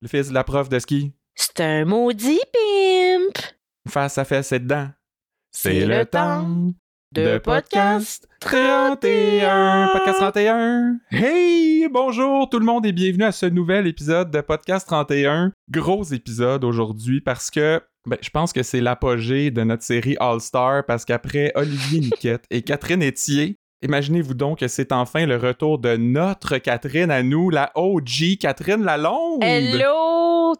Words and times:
Le 0.00 0.06
fils 0.06 0.28
de 0.28 0.34
la 0.34 0.44
prof 0.44 0.68
de 0.68 0.78
ski. 0.78 1.12
C'est 1.34 1.60
un 1.60 1.84
maudit 1.84 2.38
pimp. 2.52 3.36
Face 3.88 4.16
à 4.16 4.24
face 4.24 4.52
et 4.52 4.60
dedans. 4.60 4.90
C'est 5.50 5.84
le 5.84 6.06
temps 6.06 6.72
de 7.10 7.38
podcast 7.38 8.28
31. 8.38 9.88
Podcast 9.92 10.18
31. 10.20 10.98
Hey, 11.10 11.88
bonjour 11.88 12.48
tout 12.48 12.60
le 12.60 12.64
monde 12.64 12.86
et 12.86 12.92
bienvenue 12.92 13.24
à 13.24 13.32
ce 13.32 13.46
nouvel 13.46 13.88
épisode 13.88 14.30
de 14.30 14.40
Podcast 14.40 14.86
31. 14.86 15.50
Gros 15.68 16.04
épisode 16.04 16.62
aujourd'hui 16.62 17.20
parce 17.20 17.50
que 17.50 17.82
ben, 18.06 18.18
je 18.22 18.30
pense 18.30 18.52
que 18.52 18.62
c'est 18.62 18.80
l'apogée 18.80 19.50
de 19.50 19.64
notre 19.64 19.82
série 19.82 20.16
All 20.20 20.40
Star 20.40 20.86
parce 20.86 21.04
qu'après 21.04 21.50
Olivier 21.56 22.00
Niquette 22.02 22.44
et 22.50 22.62
Catherine 22.62 23.02
Etier, 23.02 23.56
Imaginez-vous 23.82 24.34
donc 24.34 24.58
que 24.58 24.66
c'est 24.66 24.90
enfin 24.90 25.24
le 25.24 25.36
retour 25.36 25.78
de 25.78 25.96
notre 25.96 26.58
Catherine 26.58 27.12
à 27.12 27.22
nous, 27.22 27.48
la 27.48 27.70
OG 27.76 28.36
Catherine 28.40 28.82
Lalonde. 28.82 29.44
Hello 29.44 30.08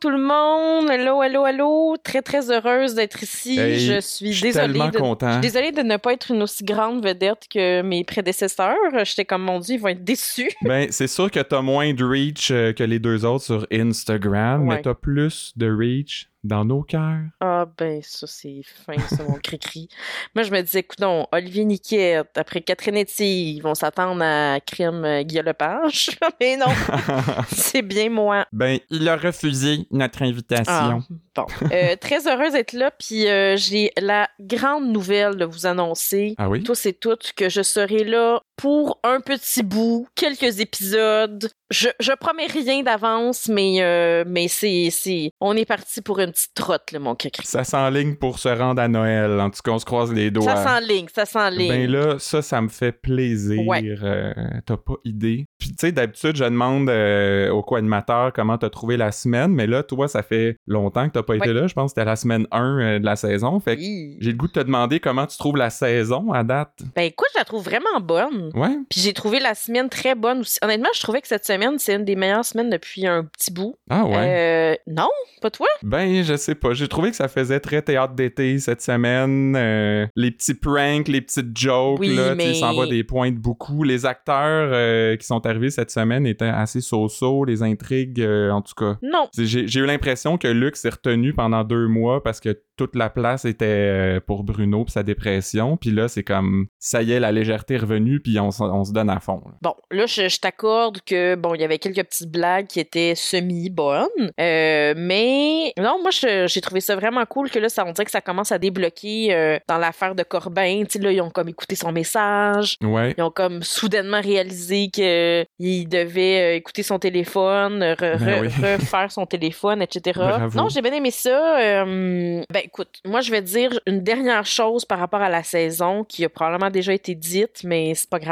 tout 0.00 0.10
le 0.10 0.18
monde, 0.18 0.90
hello, 0.90 1.22
hello, 1.22 1.46
hello. 1.46 1.96
Très, 2.02 2.22
très 2.22 2.50
heureuse 2.50 2.94
d'être 2.94 3.22
ici. 3.22 3.58
Hey, 3.58 3.78
je 3.78 4.00
suis 4.00 4.32
je 4.32 4.38
suis 4.38 4.42
désolée. 4.48 4.66
tellement 4.72 4.88
de... 4.88 4.98
content. 4.98 5.26
je 5.28 5.32
suis 5.32 5.40
désolée 5.40 5.72
de 5.72 5.82
ne 5.82 5.96
pas 5.96 6.12
être 6.12 6.30
une 6.30 6.42
aussi 6.42 6.64
grande 6.64 7.02
vedette 7.04 7.46
que 7.52 7.82
mes 7.82 8.04
prédécesseurs. 8.04 8.76
J'étais 9.04 9.24
comme, 9.24 9.42
mon 9.42 9.58
Dieu, 9.60 9.76
ils 9.76 9.80
vont 9.80 9.88
être 9.88 10.04
déçus. 10.04 10.50
Ben, 10.62 10.88
c'est 10.90 11.06
sûr 11.06 11.30
que 11.30 11.40
t'as 11.40 11.62
moins 11.62 11.94
de 11.94 12.04
reach 12.04 12.50
euh, 12.50 12.72
que 12.72 12.84
les 12.84 12.98
deux 12.98 13.24
autres 13.24 13.44
sur 13.44 13.66
Instagram, 13.72 14.64
mais 14.64 14.74
Ouais. 14.74 14.82
t'as 14.82 14.94
plus 14.94 15.52
de 15.56 15.70
reach 15.70 16.28
dans 16.48 16.64
nos 16.64 16.82
cœurs. 16.82 17.20
Ah 17.40 17.66
ben 17.78 18.00
ça 18.02 18.26
c'est 18.26 18.62
fin 18.64 18.98
ça 19.08 19.22
mon 19.22 19.34
cri-cri. 19.34 19.88
Moi 20.34 20.42
je 20.42 20.50
me 20.50 20.60
disais 20.62 20.80
écoute 20.80 20.98
non, 21.00 21.26
Olivier 21.32 21.64
Niquette, 21.64 22.36
après 22.36 22.60
Catherine 22.62 22.96
Etier, 22.96 23.26
ils 23.50 23.60
vont 23.60 23.74
s'attendre 23.74 24.22
à 24.22 24.58
crime 24.60 25.04
euh, 25.04 25.22
Guillaume 25.22 25.46
Lepage. 25.46 26.10
Mais 26.40 26.56
non, 26.56 26.66
c'est 27.48 27.82
bien 27.82 28.10
moi. 28.10 28.46
ben, 28.52 28.80
il 28.90 29.08
a 29.08 29.16
refusé 29.16 29.86
notre 29.90 30.22
Ah, 30.22 30.24
invitation. 30.26 31.02
bon. 31.36 31.46
Euh, 31.70 31.94
très 31.96 32.26
heureuse 32.26 32.52
d'être 32.52 32.72
là, 32.72 32.90
puis 32.90 33.28
euh, 33.28 33.56
j'ai 33.56 33.92
la 34.00 34.28
grande 34.40 34.88
nouvelle 34.90 35.36
de 35.36 35.44
vous 35.44 35.66
annoncer. 35.66 36.34
Ah, 36.38 36.48
oui? 36.48 36.62
Tous 36.64 36.86
et 36.86 36.92
toutes 36.94 37.32
que 37.34 37.48
je 37.48 37.62
serai 37.62 38.02
là 38.04 38.40
pour 38.58 38.98
un 39.04 39.20
petit 39.20 39.62
bout, 39.62 40.06
quelques 40.14 40.60
épisodes. 40.60 41.48
Je, 41.70 41.88
je 42.00 42.12
promets 42.12 42.46
rien 42.46 42.82
d'avance, 42.82 43.48
mais 43.48 43.82
euh, 43.82 44.24
mais 44.26 44.48
c'est 44.48 44.88
c'est 44.90 45.30
on 45.40 45.54
est 45.56 45.66
parti 45.66 46.00
pour 46.00 46.18
une 46.18 46.32
petite 46.32 46.54
trotte 46.54 46.92
là 46.92 46.98
mon 46.98 47.14
cri. 47.14 47.30
Ça 47.44 47.62
s'enligne 47.62 48.16
pour 48.16 48.38
se 48.38 48.48
rendre 48.48 48.80
à 48.80 48.88
Noël. 48.88 49.38
En 49.40 49.50
tout 49.50 49.60
cas, 49.62 49.72
on 49.72 49.78
se 49.78 49.84
croise 49.84 50.12
les 50.12 50.30
doigts. 50.30 50.56
Ça 50.56 50.64
s'enligne, 50.80 51.06
ça 51.14 51.26
s'enligne. 51.26 51.68
Ben 51.68 51.90
là, 51.90 52.16
ça, 52.18 52.40
ça 52.42 52.60
me 52.62 52.68
fait 52.68 52.92
plaisir. 52.92 53.66
Ouais. 53.66 53.82
Euh, 54.02 54.32
t'as 54.66 54.76
pas 54.78 54.94
idée. 55.04 55.46
Puis 55.58 55.68
tu 55.70 55.76
sais, 55.78 55.92
d'habitude, 55.92 56.36
je 56.36 56.44
demande 56.44 56.88
euh, 56.88 57.50
au 57.50 57.62
co-animateur 57.62 58.32
comment 58.32 58.56
t'as 58.58 58.70
trouvé 58.70 58.96
la 58.96 59.12
semaine, 59.12 59.52
mais 59.52 59.66
là, 59.66 59.82
toi, 59.82 60.08
ça 60.08 60.22
fait 60.22 60.56
longtemps 60.66 61.06
que 61.06 61.12
t'as 61.12 61.22
pas 61.22 61.36
été 61.36 61.52
là. 61.52 61.66
Je 61.66 61.74
pense 61.74 61.92
que 61.92 62.00
c'était 62.00 62.06
la 62.08 62.16
semaine 62.16 62.46
1 62.50 62.78
euh, 62.80 62.98
de 62.98 63.04
la 63.04 63.16
saison. 63.16 63.60
Fait 63.60 63.76
que 63.76 63.80
Oui. 63.82 64.16
j'ai 64.20 64.30
le 64.32 64.36
goût 64.38 64.48
de 64.48 64.52
te 64.52 64.60
demander 64.60 65.00
comment 65.00 65.26
tu 65.26 65.36
trouves 65.36 65.56
la 65.58 65.70
saison 65.70 66.32
à 66.32 66.42
date. 66.44 66.78
Ben 66.96 67.02
écoute, 67.02 67.28
je 67.34 67.38
la 67.40 67.44
trouve 67.44 67.62
vraiment 67.64 68.00
bonne. 68.00 68.47
Ouais? 68.54 68.76
Puis 68.90 69.00
j'ai 69.00 69.12
trouvé 69.12 69.40
la 69.40 69.54
semaine 69.54 69.88
très 69.88 70.14
bonne 70.14 70.40
aussi. 70.40 70.58
Honnêtement, 70.62 70.88
je 70.94 71.00
trouvais 71.00 71.20
que 71.20 71.28
cette 71.28 71.44
semaine, 71.46 71.78
c'est 71.78 71.94
une 71.94 72.04
des 72.04 72.16
meilleures 72.16 72.44
semaines 72.44 72.70
depuis 72.70 73.06
un 73.06 73.24
petit 73.24 73.52
bout. 73.52 73.76
Ah 73.90 74.04
ouais? 74.04 74.16
Euh, 74.16 74.74
non, 74.86 75.08
pas 75.40 75.50
toi? 75.50 75.66
Ben, 75.82 76.22
je 76.22 76.36
sais 76.36 76.54
pas. 76.54 76.72
J'ai 76.74 76.88
trouvé 76.88 77.10
que 77.10 77.16
ça 77.16 77.28
faisait 77.28 77.60
très 77.60 77.82
théâtre 77.82 78.14
d'été 78.14 78.58
cette 78.58 78.82
semaine. 78.82 79.54
Euh, 79.56 80.06
les 80.16 80.30
petits 80.30 80.54
pranks, 80.54 81.08
les 81.08 81.20
petites 81.20 81.56
jokes, 81.56 81.98
Oui, 82.00 82.14
là, 82.14 82.34
mais- 82.34 82.54
ça 82.54 82.70
envoie 82.70 82.86
des 82.86 83.04
pointes 83.04 83.36
beaucoup. 83.36 83.82
Les 83.84 84.06
acteurs 84.06 84.70
euh, 84.72 85.16
qui 85.16 85.26
sont 85.26 85.44
arrivés 85.46 85.70
cette 85.70 85.90
semaine 85.90 86.26
étaient 86.26 86.44
assez 86.46 86.80
so-so. 86.80 87.44
Les 87.44 87.62
intrigues, 87.62 88.20
en 88.22 88.62
tout 88.62 88.74
cas. 88.74 88.96
Non. 89.02 89.28
J'ai 89.36 89.80
eu 89.80 89.86
l'impression 89.86 90.38
que 90.38 90.48
Luc 90.48 90.76
s'est 90.76 90.90
retenu 90.90 91.32
pendant 91.32 91.64
deux 91.64 91.86
mois 91.88 92.22
parce 92.22 92.40
que 92.40 92.60
toute 92.76 92.94
la 92.94 93.10
place 93.10 93.44
était 93.44 94.20
pour 94.26 94.44
Bruno 94.44 94.84
pis 94.84 94.92
sa 94.92 95.02
dépression. 95.02 95.76
Puis 95.76 95.90
là, 95.90 96.06
c'est 96.08 96.22
comme, 96.22 96.66
ça 96.78 97.02
y 97.02 97.12
est, 97.12 97.20
la 97.20 97.32
légèreté 97.32 97.74
est 97.74 97.78
revenue, 97.78 98.20
puis 98.20 98.37
on, 98.40 98.50
se 98.84 98.92
donne 98.92 99.10
à 99.10 99.20
fond. 99.20 99.42
là. 99.44 99.52
Bon, 99.62 99.74
là, 99.90 100.06
je, 100.06 100.28
je 100.28 100.38
t'accorde 100.40 101.00
que, 101.04 101.34
bon, 101.34 101.54
il 101.54 101.60
y 101.60 101.64
avait 101.64 101.78
quelques 101.78 102.04
petites 102.04 102.30
blagues 102.30 102.66
qui 102.66 102.80
étaient 102.80 103.14
semi-bonnes. 103.14 104.06
Euh, 104.40 104.94
mais, 104.96 105.72
non, 105.78 105.98
moi, 106.00 106.10
j'ai 106.10 106.60
trouvé 106.60 106.80
ça 106.80 106.96
vraiment 106.96 107.24
cool 107.26 107.50
que 107.50 107.58
là, 107.58 107.68
ça, 107.68 107.84
on 107.86 107.92
dirait 107.92 108.04
que 108.04 108.10
ça 108.10 108.20
commence 108.20 108.52
à 108.52 108.58
débloquer 108.58 109.34
euh, 109.34 109.58
dans 109.68 109.78
l'affaire 109.78 110.14
de 110.14 110.22
Corbin. 110.22 110.82
Tu 110.84 110.92
sais, 110.92 110.98
là, 110.98 111.12
ils 111.12 111.20
ont 111.20 111.30
comme 111.30 111.48
écouté 111.48 111.74
son 111.74 111.92
message. 111.92 112.76
Ouais. 112.82 113.14
Ils 113.16 113.22
ont 113.22 113.30
comme 113.30 113.62
soudainement 113.62 114.20
réalisé 114.20 114.90
que 114.94 115.44
il 115.58 115.86
devait 115.88 116.40
euh, 116.40 116.56
écouter 116.56 116.82
son 116.82 116.98
téléphone, 116.98 117.82
re- 117.82 118.18
Ben 118.18 118.18
re- 118.18 118.40
oui. 118.42 118.48
refaire 118.74 119.10
son 119.12 119.26
téléphone, 119.26 119.82
etc. 119.82 120.18
Bravo. 120.18 120.56
Non, 120.58 120.68
j'ai 120.68 120.82
bien 120.82 120.92
aimé 120.92 121.10
ça. 121.10 121.60
Euh, 121.60 122.42
ben 122.50 122.62
écoute, 122.64 123.00
moi 123.04 123.20
je 123.20 123.30
vais 123.30 123.42
dire 123.42 123.78
une 123.86 124.00
dernière 124.02 124.46
chose 124.46 124.84
par 124.84 124.98
rapport 124.98 125.20
à 125.20 125.28
la 125.28 125.42
saison 125.42 126.04
qui 126.04 126.24
a 126.24 126.28
probablement 126.28 126.70
déjà 126.70 126.92
été 126.92 127.14
dite, 127.14 127.62
mais 127.64 127.94
c'est 127.94 128.08
pas 128.08 128.18
grave. 128.18 128.27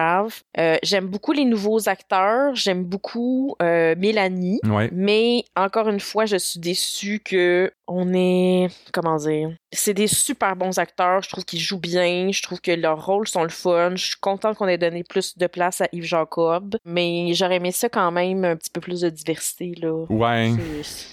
Euh, 0.59 0.77
j'aime 0.83 1.07
beaucoup 1.07 1.33
les 1.33 1.45
nouveaux 1.45 1.89
acteurs, 1.89 2.55
j'aime 2.55 2.84
beaucoup 2.84 3.55
euh, 3.62 3.95
Mélanie. 3.97 4.61
Ouais. 4.65 4.91
Mais 4.93 5.45
encore 5.57 5.89
une 5.89 6.01
fois, 6.01 6.27
je 6.27 6.37
suis 6.37 6.61
déçue 6.61 7.21
que 7.21 7.71
on 7.89 8.12
est 8.15 8.69
comment 8.93 9.17
dire, 9.17 9.51
c'est 9.78 9.94
des 9.94 10.06
super 10.06 10.56
bons 10.56 10.78
acteurs. 10.78 11.22
Je 11.22 11.28
trouve 11.28 11.44
qu'ils 11.44 11.60
jouent 11.60 11.78
bien. 11.81 12.31
Je 12.32 12.42
trouve 12.42 12.60
que 12.60 12.70
leurs 12.72 13.04
rôles 13.04 13.28
sont 13.28 13.42
le 13.42 13.48
fun. 13.48 13.91
Je 13.97 14.04
suis 14.06 14.16
contente 14.20 14.56
qu'on 14.56 14.69
ait 14.69 14.78
donné 14.78 15.04
plus 15.04 15.37
de 15.38 15.47
place 15.47 15.81
à 15.81 15.88
Yves 15.92 16.04
Jacob, 16.04 16.76
mais 16.84 17.32
j'aurais 17.34 17.56
aimé 17.56 17.72
ça 17.72 17.88
quand 17.88 18.10
même 18.10 18.44
un 18.44 18.56
petit 18.56 18.70
peu 18.70 18.81
plus 18.81 19.00
de 19.00 19.10
diversité 19.10 19.75
là. 19.81 19.92
Ouais. 20.09 20.53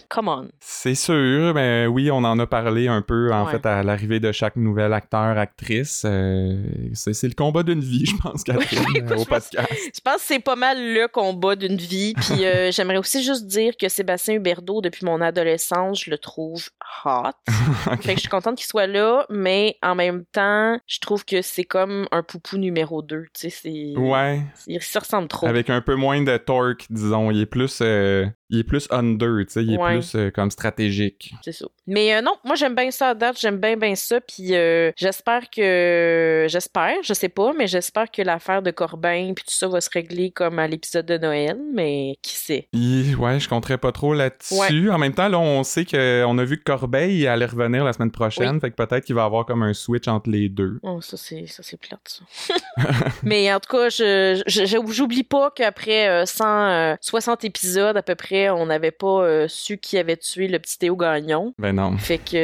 Come 0.10 0.28
on. 0.28 0.48
C'est 0.60 0.96
sûr, 0.96 1.54
mais 1.54 1.88
oui, 1.88 2.10
on 2.12 2.18
en 2.24 2.38
a 2.40 2.48
parlé 2.48 2.88
un 2.88 3.02
peu 3.02 3.32
en 3.34 3.46
Ouais. 3.46 3.52
fait 3.52 3.66
à 3.66 3.84
l'arrivée 3.84 4.20
de 4.20 4.32
chaque 4.32 4.56
nouvel 4.56 4.94
acteur, 4.94 5.38
actrice. 5.38 6.04
Euh, 6.06 6.62
c'est 6.94 7.28
le 7.28 7.34
combat 7.34 7.64
d'une 7.64 7.82
vie, 7.82 8.06
je 8.08 8.16
pense, 8.18 8.44
Catherine, 8.44 8.80
Oui, 8.88 8.94
écoute, 8.98 9.12
euh, 9.12 9.16
au 9.16 9.20
je 9.20 9.26
pense- 9.26 9.50
podcast. 9.50 9.74
Je 9.96 10.00
pense 10.04 10.16
que 10.16 10.22
c'est 10.22 10.40
pas 10.40 10.56
mal 10.56 10.78
le 10.78 11.08
combat 11.08 11.56
d'une 11.56 11.78
vie. 11.78 12.14
Puis 12.14 12.46
euh, 12.46 12.72
j'aimerais 12.74 12.98
aussi 12.98 13.24
juste 13.24 13.46
dire 13.48 13.74
que 13.78 13.90
Sébastien 13.90 14.36
Huberdeau, 14.36 14.82
depuis 14.82 15.06
mon 15.06 15.20
adolescence, 15.22 16.04
je 16.06 16.12
le 16.12 16.18
trouve 16.18 16.70
hot. 17.06 17.32
Ok. 17.92 18.02
Fait 18.04 18.10
que 18.14 18.16
je 18.16 18.20
suis 18.22 18.30
contente 18.30 18.53
qu'il 18.56 18.66
soit 18.66 18.88
là, 18.88 19.26
mais 19.30 19.78
en 19.82 19.96
même 19.96 20.26
temps, 20.32 20.80
je 20.88 21.00
trouve 21.00 21.26
que 21.26 21.42
c'est 21.42 21.64
comme 21.64 22.08
un 22.12 22.24
poupou 22.24 22.58
numéro 22.58 23.02
2. 23.02 23.24
Tu 23.26 23.28
sais, 23.34 23.50
c'est. 23.50 23.94
Ouais, 23.98 24.42
Il 24.68 24.82
se 24.82 25.00
ressemble 25.00 25.28
trop. 25.28 25.48
avec 25.48 25.70
un 25.70 25.82
peu 25.82 25.96
moins 25.96 26.22
de 26.22 26.38
torque, 26.38 26.86
disons. 26.90 27.32
Il 27.32 27.40
est 27.42 27.46
plus, 27.46 27.80
euh, 27.82 28.26
il 28.54 28.60
est 28.60 28.64
plus 28.64 28.88
under, 28.92 29.40
tu 29.40 29.46
sais. 29.50 29.64
Il 29.64 29.74
est 29.74 29.78
Ouais. 29.78 29.96
plus 29.96 30.16
euh, 30.16 30.30
comme 30.32 30.52
stratégique. 30.52 31.34
C'est 31.44 31.52
ça. 31.52 31.66
Mais 31.88 32.16
euh, 32.16 32.22
non, 32.22 32.34
moi 32.46 32.56
j'aime 32.56 32.76
bien 32.76 32.92
ça 32.92 33.10
à 33.10 33.14
date, 33.16 33.38
j'aime 33.40 33.58
bien 33.58 33.76
bien 33.76 33.96
ça, 33.96 34.22
puis 34.22 34.54
euh, 34.56 34.92
j'espère 34.96 35.50
que 35.50 36.46
j'espère, 36.50 36.96
je 37.04 37.14
sais 37.14 37.30
pas, 37.30 37.52
mais 37.58 37.68
j'espère 37.68 38.10
que 38.12 38.22
l'affaire 38.22 38.62
de 38.62 38.72
Corbin 38.72 39.34
puis 39.36 39.44
tout 39.46 39.54
ça 39.54 39.68
va 39.68 39.82
se 39.82 39.90
régler 39.90 40.32
comme 40.32 40.60
à 40.60 40.68
l'épisode 40.68 41.06
de 41.06 41.18
Noël, 41.18 41.58
mais 41.74 42.16
qui 42.22 42.36
sait? 42.36 42.68
Il- 42.74 43.16
ouais, 43.18 43.40
je 43.40 43.50
compterais 43.50 43.78
pas 43.78 43.92
trop 43.92 44.14
là-dessus. 44.14 44.90
En 44.92 44.98
même 44.98 45.14
temps, 45.14 45.28
là, 45.28 45.40
on 45.40 45.64
sait 45.64 45.86
que 45.86 46.24
on 46.26 46.38
a 46.38 46.44
vu 46.46 46.58
que 46.58 46.64
Corbeil 46.64 47.28
allait 47.28 47.46
revenir 47.46 47.84
la 47.84 47.92
semaine 47.94 48.12
prochaine, 48.12 48.60
fait 48.62 48.70
que 48.72 48.76
peut-être 48.76 49.06
qu'il 49.06 49.16
va 49.16 49.22
y 49.24 49.26
avoir 49.26 49.46
comme 49.46 49.64
un 49.64 49.74
switch 49.74 50.08
entre 50.08 50.30
les 50.30 50.48
deux. 50.50 50.80
Oh, 50.84 51.02
ça 51.02 51.18
c'est 51.18 51.48
ça 51.48 51.64
c'est 51.64 51.78
plate 51.80 52.00
ça. 52.06 52.54
mais 53.24 53.52
en 53.54 53.60
tout 53.60 53.76
cas, 53.76 53.90
je 53.90 54.42
j'oublie 54.88 55.24
pas 55.24 55.52
qu'après 55.52 56.08
euh, 56.08 56.26
160 56.26 57.44
épisodes 57.46 57.98
à 57.98 58.02
peu 58.04 58.16
près, 58.16 58.43
on 58.50 58.66
n'avait 58.66 58.92
pas 58.92 59.24
euh, 59.24 59.48
su 59.48 59.78
qui 59.78 59.98
avait 59.98 60.18
tué 60.18 60.48
le 60.48 60.60
petit 60.60 60.78
Théo 60.80 60.96
Gagnon. 60.96 61.54
Ben 61.58 61.74
non. 61.74 61.98
Fait 61.98 62.18
que 62.18 62.36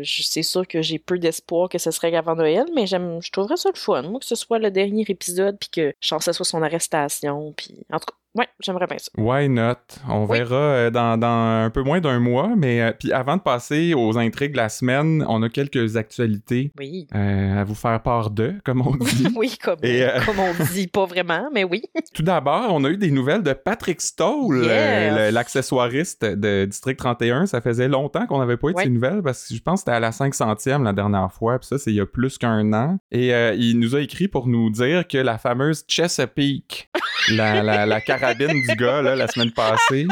euh, 0.00 0.02
c'est 0.04 0.42
sûr 0.42 0.66
que 0.66 0.82
j'ai 0.82 0.98
peu 0.98 1.18
d'espoir 1.18 1.68
que 1.68 1.78
ce 1.78 1.90
serait 1.90 2.14
avant 2.14 2.36
Noël, 2.36 2.64
mais 2.74 2.86
j'aime, 2.86 3.20
je 3.22 3.30
trouverais 3.30 3.56
ça 3.56 3.70
le 3.72 3.78
fun. 3.78 4.02
Moi, 4.02 4.20
que 4.20 4.26
ce 4.26 4.34
soit 4.34 4.58
le 4.58 4.70
dernier 4.70 5.04
épisode, 5.08 5.58
puis 5.58 5.70
que 5.70 5.94
je 6.00 6.08
pense 6.10 6.24
que 6.24 6.32
ce 6.32 6.36
soit 6.36 6.46
son 6.46 6.62
arrestation, 6.62 7.52
puis 7.56 7.74
en 7.92 7.98
tout 7.98 8.06
cas, 8.06 8.14
ouais, 8.34 8.46
j'aimerais 8.60 8.86
bien 8.86 8.98
ça. 8.98 9.10
Why 9.16 9.48
not? 9.48 9.74
On 10.08 10.26
Oui. 10.26 10.38
verra 10.38 10.54
euh, 10.56 10.90
dans, 10.90 11.16
dans 11.18 11.64
un 11.64 11.70
peu 11.70 11.82
moins 11.82 12.00
d'un 12.00 12.18
mois, 12.18 12.50
mais 12.56 12.80
euh, 12.82 12.92
puis 12.98 13.12
avant 13.12 13.36
de 13.36 13.42
passer 13.42 13.94
aux 13.94 14.16
intrigues 14.18 14.52
de 14.52 14.56
la 14.58 14.68
semaine, 14.68 15.24
on 15.28 15.42
a 15.42 15.48
quelques 15.48 15.96
actualités 15.96 16.72
Oui. 16.78 17.06
euh, 17.14 17.60
à 17.60 17.64
vous 17.64 17.74
faire 17.74 18.00
part 18.02 18.30
de, 18.30 18.54
comme 18.64 18.86
on 18.86 18.94
dit. 18.96 19.28
oui, 19.36 19.56
comme, 19.62 19.78
Et, 19.82 20.02
euh, 20.04 20.20
comme 20.24 20.38
on 20.38 20.52
dit, 20.72 20.86
pas 20.86 21.06
vraiment, 21.06 21.48
mais 21.52 21.64
oui. 21.64 21.82
Tout 22.14 22.22
d'abord, 22.22 22.66
on 22.70 22.84
a 22.84 22.88
eu 22.90 22.96
des 22.96 23.10
nouvelles 23.10 23.42
de 23.42 23.52
Patrick 23.52 24.00
Stoll, 24.00 24.64
Yes. 24.64 25.32
l'accessoiriste 25.32 26.24
de 26.24 26.64
District 26.64 26.96
31. 26.98 27.46
Ça 27.46 27.60
faisait 27.60 27.88
longtemps 27.88 28.26
qu'on 28.26 28.38
n'avait 28.38 28.56
pas 28.56 28.68
eu 28.70 28.74
de 28.74 28.78
ces 28.80 28.88
nouvelles 28.90 29.22
parce 29.22 29.46
que 29.48 29.54
je 29.54 29.62
pense 29.62 29.80
que 29.80 29.90
c'était 29.90 29.96
à 29.96 30.00
la 30.00 30.10
500e 30.10 30.82
la 30.82 30.92
dernière 30.92 31.32
fois, 31.32 31.58
puis 31.58 31.68
ça, 31.68 31.78
c'est 31.78 31.90
il 31.90 31.96
y 31.96 32.00
a 32.00 32.06
plus 32.06 32.38
qu'un 32.38 32.72
an. 32.72 32.98
Et 33.10 33.28
il 33.56 33.78
nous 33.78 33.94
a 33.96 34.00
écrit 34.00 34.28
pour 34.28 34.46
nous 34.46 34.70
dire 34.70 35.06
que 35.06 35.18
la 35.18 35.38
fameuse 35.38 35.84
Chesapeake, 35.88 36.90
la, 37.32 37.62
la, 37.62 37.86
la 37.86 38.00
carabine 38.18 38.62
du 38.62 38.76
gars, 38.76 39.02
là, 39.02 39.16
la 39.16 39.26
semaine 39.28 39.50
passée, 39.52 40.06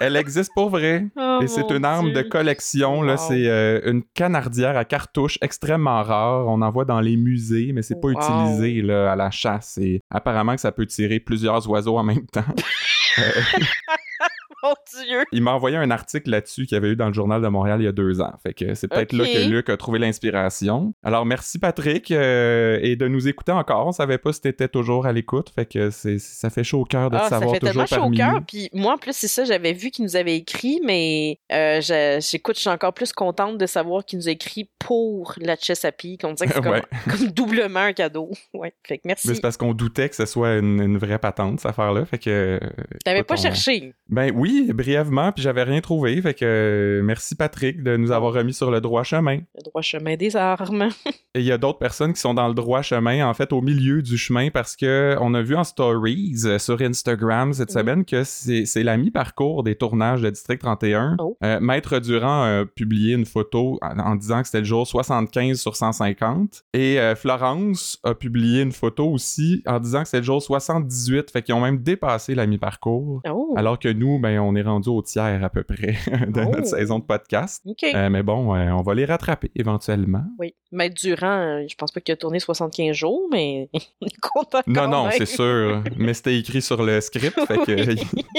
elle 0.00 0.16
existe 0.16 0.50
pour 0.54 0.70
vrai. 0.70 1.06
Oh, 1.16 1.38
Et 1.42 1.46
c'est 1.46 1.70
une 1.70 1.84
arme 1.84 2.12
Dieu. 2.12 2.22
de 2.22 2.28
collection. 2.28 3.02
Là, 3.02 3.16
c'est 3.16 3.46
euh, 3.46 3.80
une 3.84 4.02
canardière 4.14 4.76
à 4.76 4.84
cartouche 4.84 5.38
extrêmement 5.40 6.02
rare. 6.02 6.46
On 6.48 6.60
en 6.62 6.70
voit 6.70 6.84
dans 6.84 7.00
les 7.00 7.16
musées, 7.16 7.70
mais 7.72 7.82
c'est 7.82 8.00
pas 8.00 8.08
Wow. 8.08 8.14
utilisé 8.20 8.82
là, 8.82 9.12
à 9.12 9.16
la 9.16 9.30
chasse. 9.30 9.78
Et 9.78 10.00
apparemment 10.10 10.54
que 10.54 10.60
ça 10.60 10.72
peut 10.72 10.86
tirer 10.86 11.20
plusieurs 11.20 11.68
oiseaux 11.70 11.96
en 11.96 12.02
même 12.04 12.26
temps. 12.26 12.44
Mon 14.62 14.74
Dieu! 15.02 15.24
Il 15.32 15.42
m'a 15.42 15.52
envoyé 15.52 15.76
un 15.76 15.90
article 15.90 16.30
là-dessus 16.30 16.64
qu'il 16.66 16.74
y 16.74 16.78
avait 16.78 16.88
eu 16.90 16.96
dans 16.96 17.08
le 17.08 17.12
Journal 17.12 17.42
de 17.42 17.48
Montréal 17.48 17.80
il 17.82 17.84
y 17.84 17.88
a 17.88 17.92
deux 17.92 18.20
ans. 18.22 18.32
Fait 18.42 18.54
que 18.54 18.74
c'est 18.74 18.88
peut-être 18.88 19.12
là 19.12 19.24
que 19.24 19.48
Luc 19.50 19.68
a 19.68 19.76
trouvé 19.76 19.98
l'inspiration. 19.98 20.94
Alors, 21.02 21.26
merci 21.26 21.58
Patrick 21.58 22.10
euh, 22.10 22.78
et 22.80 22.96
de 22.96 23.06
nous 23.08 23.28
écouter 23.28 23.52
encore. 23.52 23.86
On 23.86 23.92
savait 23.92 24.16
pas 24.16 24.32
si 24.32 24.40
t'étais 24.40 24.68
toujours 24.68 25.06
à 25.06 25.12
l'écoute. 25.12 25.50
Fait 25.54 25.66
que 25.66 25.90
c'est, 25.90 26.18
ça 26.18 26.48
fait 26.48 26.64
chaud 26.64 26.80
au 26.80 26.84
cœur 26.84 27.10
de 27.10 27.16
te 27.16 27.20
Ah, 27.22 27.24
ça 27.24 27.30
savoir 27.40 27.54
fait 27.54 27.60
tellement 27.60 27.84
toujours 27.84 27.98
chaud 27.98 28.04
au 28.04 28.04
parmi 28.04 28.16
cœur. 28.16 28.40
Puis 28.46 28.70
moi, 28.72 28.94
en 28.94 28.98
plus, 28.98 29.14
c'est 29.14 29.28
ça, 29.28 29.44
j'avais 29.44 29.72
vu 29.74 29.90
qu'il 29.90 30.04
nous 30.04 30.16
avait 30.16 30.36
écrit, 30.36 30.80
mais 30.84 31.38
euh, 31.52 31.80
je- 31.82 32.24
j'écoute, 32.30 32.54
je 32.56 32.60
suis 32.62 32.70
encore 32.70 32.94
plus 32.94 33.12
contente 33.12 33.58
de 33.58 33.66
savoir 33.66 34.04
qu'il 34.06 34.18
nous 34.18 34.28
a 34.28 34.32
écrit 34.32 34.70
pour 34.78 35.34
la 35.40 35.56
Chesapeake. 35.56 36.22
On 36.24 36.32
dirait 36.32 36.48
que 36.48 36.54
c'est 36.54 36.62
comme, 36.62 36.72
Ouais. 36.74 36.82
comme 37.10 37.26
doublement 37.32 37.80
un 37.80 37.92
cadeau. 37.92 38.30
Ouais. 38.54 38.72
Fait 38.86 38.96
que 38.96 39.02
merci. 39.04 39.28
Mais 39.28 39.34
c'est 39.34 39.40
parce 39.42 39.56
qu'on 39.58 39.74
doutait 39.74 40.08
que 40.08 40.16
ce 40.16 40.24
soit 40.26 40.54
une, 40.56 40.80
une 40.80 40.96
vraie 40.98 41.18
patente, 41.18 41.60
cette 41.60 41.70
affaire-là. 41.70 42.06
Fait 42.06 42.18
que. 42.18 42.58
T'avais 43.04 43.22
pas 43.22 43.36
cherché. 43.36 43.92
Ben 44.08 44.32
oui, 44.34 44.70
brièvement, 44.74 45.30
puis 45.32 45.42
j'avais 45.42 45.62
rien 45.62 45.80
trouvé. 45.80 46.20
Fait 46.22 46.34
que 46.34 46.44
euh, 46.44 47.02
merci 47.02 47.34
Patrick 47.34 47.82
de 47.82 47.96
nous 47.96 48.10
avoir 48.12 48.32
remis 48.32 48.54
sur 48.54 48.70
le 48.70 48.80
droit 48.80 49.02
chemin. 49.02 49.36
Le 49.54 49.62
droit 49.64 49.82
chemin 49.82 50.16
des 50.16 50.36
armes. 50.36 50.88
Et 51.34 51.40
il 51.40 51.44
y 51.44 51.52
a 51.52 51.58
d'autres 51.58 51.78
personnes 51.78 52.12
qui 52.12 52.20
sont 52.20 52.32
dans 52.34 52.46
le 52.48 52.54
droit 52.54 52.80
chemin, 52.82 53.26
en 53.26 53.34
fait, 53.34 53.52
au 53.52 53.60
milieu 53.60 54.02
du 54.02 54.16
chemin, 54.16 54.50
parce 54.50 54.76
que 54.76 55.16
on 55.20 55.34
a 55.34 55.42
vu 55.42 55.54
en 55.56 55.64
stories 55.64 56.34
euh, 56.44 56.58
sur 56.58 56.80
Instagram 56.80 57.52
cette 57.52 57.70
Mhm. 57.74 57.80
semaine 57.80 58.04
que 58.04 58.24
c'est 58.24 58.66
c'est 58.66 58.82
la 58.82 58.96
mi-parcours 58.96 59.64
des 59.64 59.74
tournages 59.74 60.22
de 60.22 60.30
District 60.30 60.60
31. 60.60 61.16
Oh. 61.18 61.36
Euh, 61.44 61.60
Maître 61.60 61.98
Durand 61.98 62.42
a 62.42 62.64
publié 62.66 63.14
une 63.14 63.26
photo 63.26 63.78
en, 63.82 63.98
en 63.98 64.14
disant 64.16 64.40
que 64.40 64.46
c'était 64.48 64.58
le 64.60 64.64
jour 64.64 64.86
75 64.86 65.60
sur 65.60 65.76
150. 65.76 66.62
Et 66.72 67.00
euh, 67.00 67.14
Florence 67.16 67.98
a 68.04 68.14
publié 68.14 68.62
une 68.62 68.72
photo 68.72 69.06
aussi 69.10 69.62
en 69.66 69.80
disant 69.80 70.00
que 70.02 70.08
c'était 70.08 70.18
le 70.20 70.24
jour 70.24 70.40
78. 70.42 71.30
Fait 71.30 71.42
qu'ils 71.42 71.54
ont 71.54 71.60
même 71.60 71.78
dépassé 71.82 72.34
la 72.34 72.46
mi-parcours. 72.46 72.93
Oh, 73.30 73.54
Alors 73.56 73.78
que 73.78 73.88
nous, 73.88 74.18
ben, 74.18 74.38
on 74.40 74.54
est 74.54 74.62
rendu 74.62 74.88
au 74.88 75.02
tiers 75.02 75.42
à 75.44 75.48
peu 75.50 75.62
près 75.62 75.92
de 76.28 76.40
Oh. 76.44 76.50
notre 76.50 76.66
saison 76.66 76.98
de 76.98 77.04
podcast. 77.04 77.62
Euh, 77.94 78.08
mais 78.10 78.22
bon, 78.22 78.54
euh, 78.54 78.70
on 78.72 78.82
va 78.82 78.94
les 78.94 79.04
rattraper 79.04 79.50
éventuellement. 79.54 80.24
Oui. 80.38 80.54
Maître 80.72 80.96
Durand, 81.00 81.38
euh, 81.60 81.64
je 81.68 81.74
pense 81.76 81.92
pas 81.92 82.00
qu'il 82.00 82.12
a 82.12 82.16
tourné 82.16 82.40
75 82.40 82.94
jours, 82.96 83.28
mais 83.32 83.68
on 84.00 84.06
est 84.06 84.20
content 84.20 84.58
Non, 84.66 84.74
quand 84.74 84.88
non, 84.88 85.08
c'est 85.12 85.26
sûr. 85.26 85.82
Mais 85.96 86.14
c'était 86.14 86.36
écrit 86.38 86.60
sur 86.62 86.82
le 86.82 87.00
script, 87.00 87.38
fait 87.46 87.58
que 87.58 87.94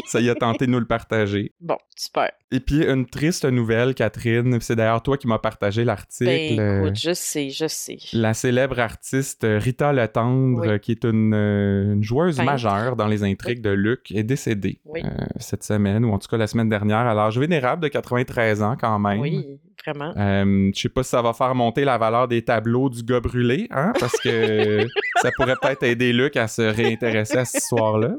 ça 0.08 0.20
y 0.20 0.30
a 0.30 0.36
tenté 0.36 0.66
de 0.66 0.72
nous 0.72 0.80
le 0.80 0.86
partager. 0.88 1.54
Bon, 1.62 1.78
super. 1.96 2.32
Et 2.52 2.60
puis, 2.60 2.84
une 2.86 3.06
triste 3.06 3.46
nouvelle, 3.46 3.96
Catherine, 3.96 4.60
c'est 4.62 4.76
d'ailleurs 4.76 5.02
toi 5.02 5.18
qui 5.18 5.28
m'as 5.28 5.40
partagé 5.40 5.84
l'article. 5.86 6.26
Ben, 6.58 6.84
écoute, 6.84 7.00
je 7.00 7.14
sais, 7.14 7.50
je 7.50 7.68
sais. 7.68 7.98
La 8.14 8.34
célèbre 8.34 8.80
artiste 8.80 9.46
Rita 9.50 9.94
Letendre, 9.94 10.74
Oui. 10.74 10.80
qui 10.82 10.92
est 10.92 11.06
une, 11.06 11.34
une 11.34 12.04
joueuse 12.04 12.38
Peintre. 12.38 12.52
majeure 12.52 12.96
dans 12.98 13.08
les 13.08 13.24
intrigues 13.24 13.62
de 13.62 13.70
Luc, 13.72 14.12
est 14.14 14.24
décédée 14.24 14.45
Oui. 14.86 15.02
euh, 15.04 15.26
cette 15.40 15.64
semaine, 15.64 16.06
ou 16.06 16.12
en 16.12 16.20
tout 16.20 16.28
cas 16.28 16.38
la 16.38 16.48
semaine 16.48 16.70
dernière, 16.70 17.00
à 17.00 17.14
l'âge 17.14 17.40
vénérable 17.40 17.82
de 17.82 17.88
93 17.88 18.62
ans 18.62 18.76
quand 18.80 19.00
même. 19.00 19.20
Oui, 19.20 19.60
vraiment. 19.86 20.14
Euh, 20.18 20.72
je 20.76 20.82
sais 20.82 20.90
pas 20.90 21.04
si 21.04 21.10
ça 21.10 21.22
va 21.22 21.34
faire 21.34 21.54
monter 21.56 21.86
la 21.86 21.98
valeur 21.98 22.28
des 22.28 22.44
tableaux 22.44 22.90
du 22.90 23.04
gars 23.04 23.20
brûlé, 23.20 23.68
hein, 23.72 23.94
parce 24.00 24.18
que 24.20 24.86
ça 25.22 25.32
pourrait 25.36 25.56
peut-être 25.62 25.84
aider 25.84 26.14
Luc 26.14 26.38
à 26.38 26.48
se 26.48 26.62
réintéresser 26.62 27.38
à 27.38 27.46
cette 27.46 27.62
histoire-là. 27.62 28.16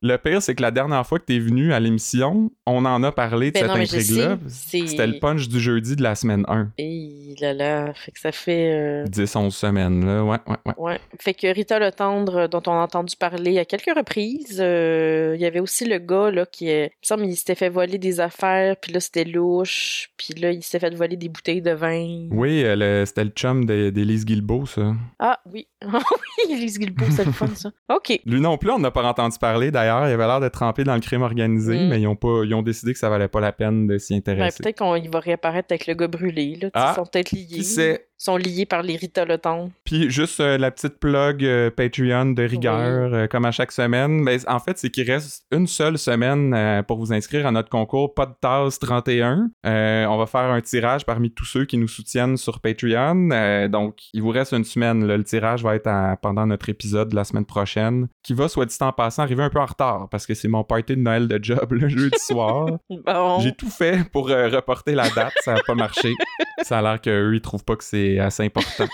Le 0.00 0.16
pire, 0.16 0.40
c'est 0.42 0.54
que 0.54 0.62
la 0.62 0.70
dernière 0.70 1.04
fois 1.06 1.18
que 1.18 1.24
t'es 1.24 1.38
venu 1.38 1.72
à 1.72 1.80
l'émission, 1.80 2.52
on 2.66 2.84
en 2.84 3.02
a 3.02 3.10
parlé 3.10 3.50
de 3.50 3.54
Ben 3.58 3.66
cette 3.66 3.70
intrigue-là. 3.70 4.38
C'était 4.46 5.06
le 5.06 5.18
punch 5.18 5.48
du 5.48 5.58
jeudi 5.58 5.96
de 5.96 6.02
la 6.02 6.14
semaine 6.14 6.44
1. 6.46 6.72
Et 6.78 7.34
là 7.40 7.52
là, 7.52 7.92
fait 7.94 8.12
que 8.12 8.20
ça 8.20 8.30
fait... 8.30 8.72
euh, 8.72 9.04
10-11 9.06 9.50
semaines, 9.50 10.06
là. 10.06 10.22
Ouais, 10.24 10.38
ouais, 10.46 10.56
ouais. 10.66 10.74
Ouais. 10.76 11.00
Fait 11.18 11.34
que 11.34 11.52
Rita 11.52 11.78
Le 11.78 11.90
Tendre, 11.90 12.36
euh, 12.36 12.48
dont 12.48 12.62
on 12.66 12.72
a 12.72 12.82
entendu 12.82 13.16
parler 13.16 13.58
à 13.58 13.64
quelques 13.64 13.96
reprises, 13.96 14.58
euh, 14.60 15.32
il 15.34 15.40
y 15.40 15.46
avait 15.46 15.60
aussi 15.60 15.84
le 15.84 15.98
gars, 15.98 16.30
là, 16.30 16.46
qui, 16.46 16.70
euh, 16.70 16.84
il 16.84 16.86
me 16.86 16.88
semble, 17.02 17.26
il 17.26 17.36
s'était 17.36 17.54
fait 17.56 17.68
voler 17.68 17.98
des 17.98 18.20
affaires, 18.20 18.76
puis 18.76 18.92
là, 18.92 19.00
c'était 19.00 19.24
louche, 19.24 20.10
puis 20.16 20.34
là, 20.34 20.52
il 20.52 20.62
s'était 20.62 20.77
fait 20.78 20.94
voler 20.94 21.16
des 21.16 21.28
bouteilles 21.28 21.62
de 21.62 21.72
vin. 21.72 22.28
Oui, 22.30 22.64
euh, 22.64 23.04
c'était 23.06 23.24
le 23.24 23.30
chum 23.30 23.64
d'Élise 23.64 24.24
Guilbeault, 24.24 24.66
ça. 24.66 24.94
Ah, 25.18 25.38
oui. 25.52 25.68
Ah 25.92 26.00
oui, 26.48 26.54
Elise 26.54 26.78
Guilbeault, 26.78 27.06
c'est 27.10 27.24
le 27.24 27.32
fun, 27.32 27.48
ça. 27.54 27.70
OK. 27.88 28.20
Lui 28.26 28.40
non 28.40 28.58
plus, 28.58 28.70
on 28.70 28.78
n'a 28.78 28.90
pas 28.90 29.02
entendu 29.04 29.36
parler. 29.40 29.70
D'ailleurs, 29.70 30.08
il 30.08 30.12
avait 30.12 30.26
l'air 30.26 30.40
de 30.40 30.48
tremper 30.48 30.84
dans 30.84 30.94
le 30.94 31.00
crime 31.00 31.22
organisé, 31.22 31.78
Mm. 31.78 31.88
mais 31.88 32.00
ils 32.00 32.06
ont, 32.06 32.16
pas, 32.16 32.42
ils 32.44 32.54
ont 32.54 32.62
décidé 32.62 32.92
que 32.92 32.98
ça 32.98 33.08
valait 33.08 33.28
pas 33.28 33.40
la 33.40 33.52
peine 33.52 33.86
de 33.86 33.96
s'y 33.98 34.12
Ben, 34.14 34.18
intéresser. 34.18 34.62
peut-être 34.62 34.78
qu'il 35.00 35.10
va 35.10 35.20
réapparaître 35.20 35.68
avec 35.70 35.86
le 35.86 35.94
gars 35.94 36.08
brûlé, 36.08 36.58
là. 36.60 36.70
Ah, 36.74 36.92
Ils 36.92 36.96
sont 36.96 37.06
peut-être 37.06 37.30
liés. 37.32 37.46
Qui 37.46 37.64
sait? 37.64 38.04
Ils 38.20 38.24
sont 38.24 38.36
liés 38.36 38.66
par 38.66 38.82
les 38.82 38.96
Rita 38.96 39.24
Le 39.24 39.38
Tendre. 39.38 39.70
Puis 39.84 40.10
juste 40.10 40.40
euh, 40.40 40.58
la 40.58 40.72
petite 40.72 40.98
plug 40.98 41.44
euh, 41.44 41.70
Patreon 41.70 42.32
de 42.32 42.42
rigueur, 42.42 43.14
euh, 43.14 43.26
comme 43.28 43.44
à 43.44 43.52
chaque 43.52 43.70
semaine. 43.70 44.10
Mais 44.20 44.38
en 44.48 44.58
fait, 44.58 44.76
c'est 44.76 44.90
qu'il 44.90 45.08
reste 45.08 45.44
une 45.52 45.68
seule 45.68 45.96
semaine 45.98 46.82
pour 46.88 46.98
vous 46.98 47.12
inscrire 47.12 47.46
à 47.46 47.52
notre 47.52 47.68
concours 47.68 48.14
Pas 48.14 48.26
de 48.26 48.34
tasse 48.40 48.80
31. 48.80 49.50
Euh, 49.64 50.06
on 50.06 50.16
va 50.18 50.26
faire 50.26 50.40
un 50.50 50.60
tirage 50.60 51.06
parmi 51.06 51.30
tous 51.30 51.44
ceux 51.44 51.64
qui 51.64 51.78
nous 51.78 51.86
soutiennent 51.86 52.36
sur 52.36 52.58
Patreon. 52.60 53.68
Donc, 53.68 53.98
il 54.12 54.20
vous 54.22 54.30
reste 54.30 54.52
une 54.52 54.64
semaine. 54.64 55.06
là. 55.06 55.16
Le 55.16 55.22
tirage 55.22 55.62
va 55.62 55.67
être 55.74 55.86
à- 55.86 56.16
pendant 56.16 56.46
notre 56.46 56.68
épisode 56.68 57.08
de 57.10 57.16
la 57.16 57.24
semaine 57.24 57.44
prochaine, 57.44 58.08
qui 58.22 58.34
va, 58.34 58.48
soit 58.48 58.66
dit 58.66 58.76
en 58.80 58.92
passant, 58.92 59.22
arriver 59.22 59.42
un 59.42 59.50
peu 59.50 59.60
en 59.60 59.66
retard 59.66 60.08
parce 60.10 60.26
que 60.26 60.34
c'est 60.34 60.48
mon 60.48 60.64
party 60.64 60.96
de 60.96 61.00
Noël 61.00 61.28
de 61.28 61.38
job 61.42 61.66
le 61.72 61.88
jeudi 61.88 62.18
soir. 62.18 62.66
Bon. 63.06 63.40
J'ai 63.40 63.54
tout 63.54 63.70
fait 63.70 64.08
pour 64.10 64.28
euh, 64.30 64.48
reporter 64.48 64.94
la 64.94 65.08
date, 65.10 65.32
ça 65.42 65.54
n'a 65.54 65.60
pas 65.66 65.74
marché. 65.74 66.14
Ça 66.62 66.78
a 66.78 66.82
l'air 66.82 67.00
qu'eux, 67.00 67.34
ils 67.34 67.40
trouvent 67.40 67.64
pas 67.64 67.76
que 67.76 67.84
c'est 67.84 68.18
assez 68.18 68.44
important. 68.44 68.84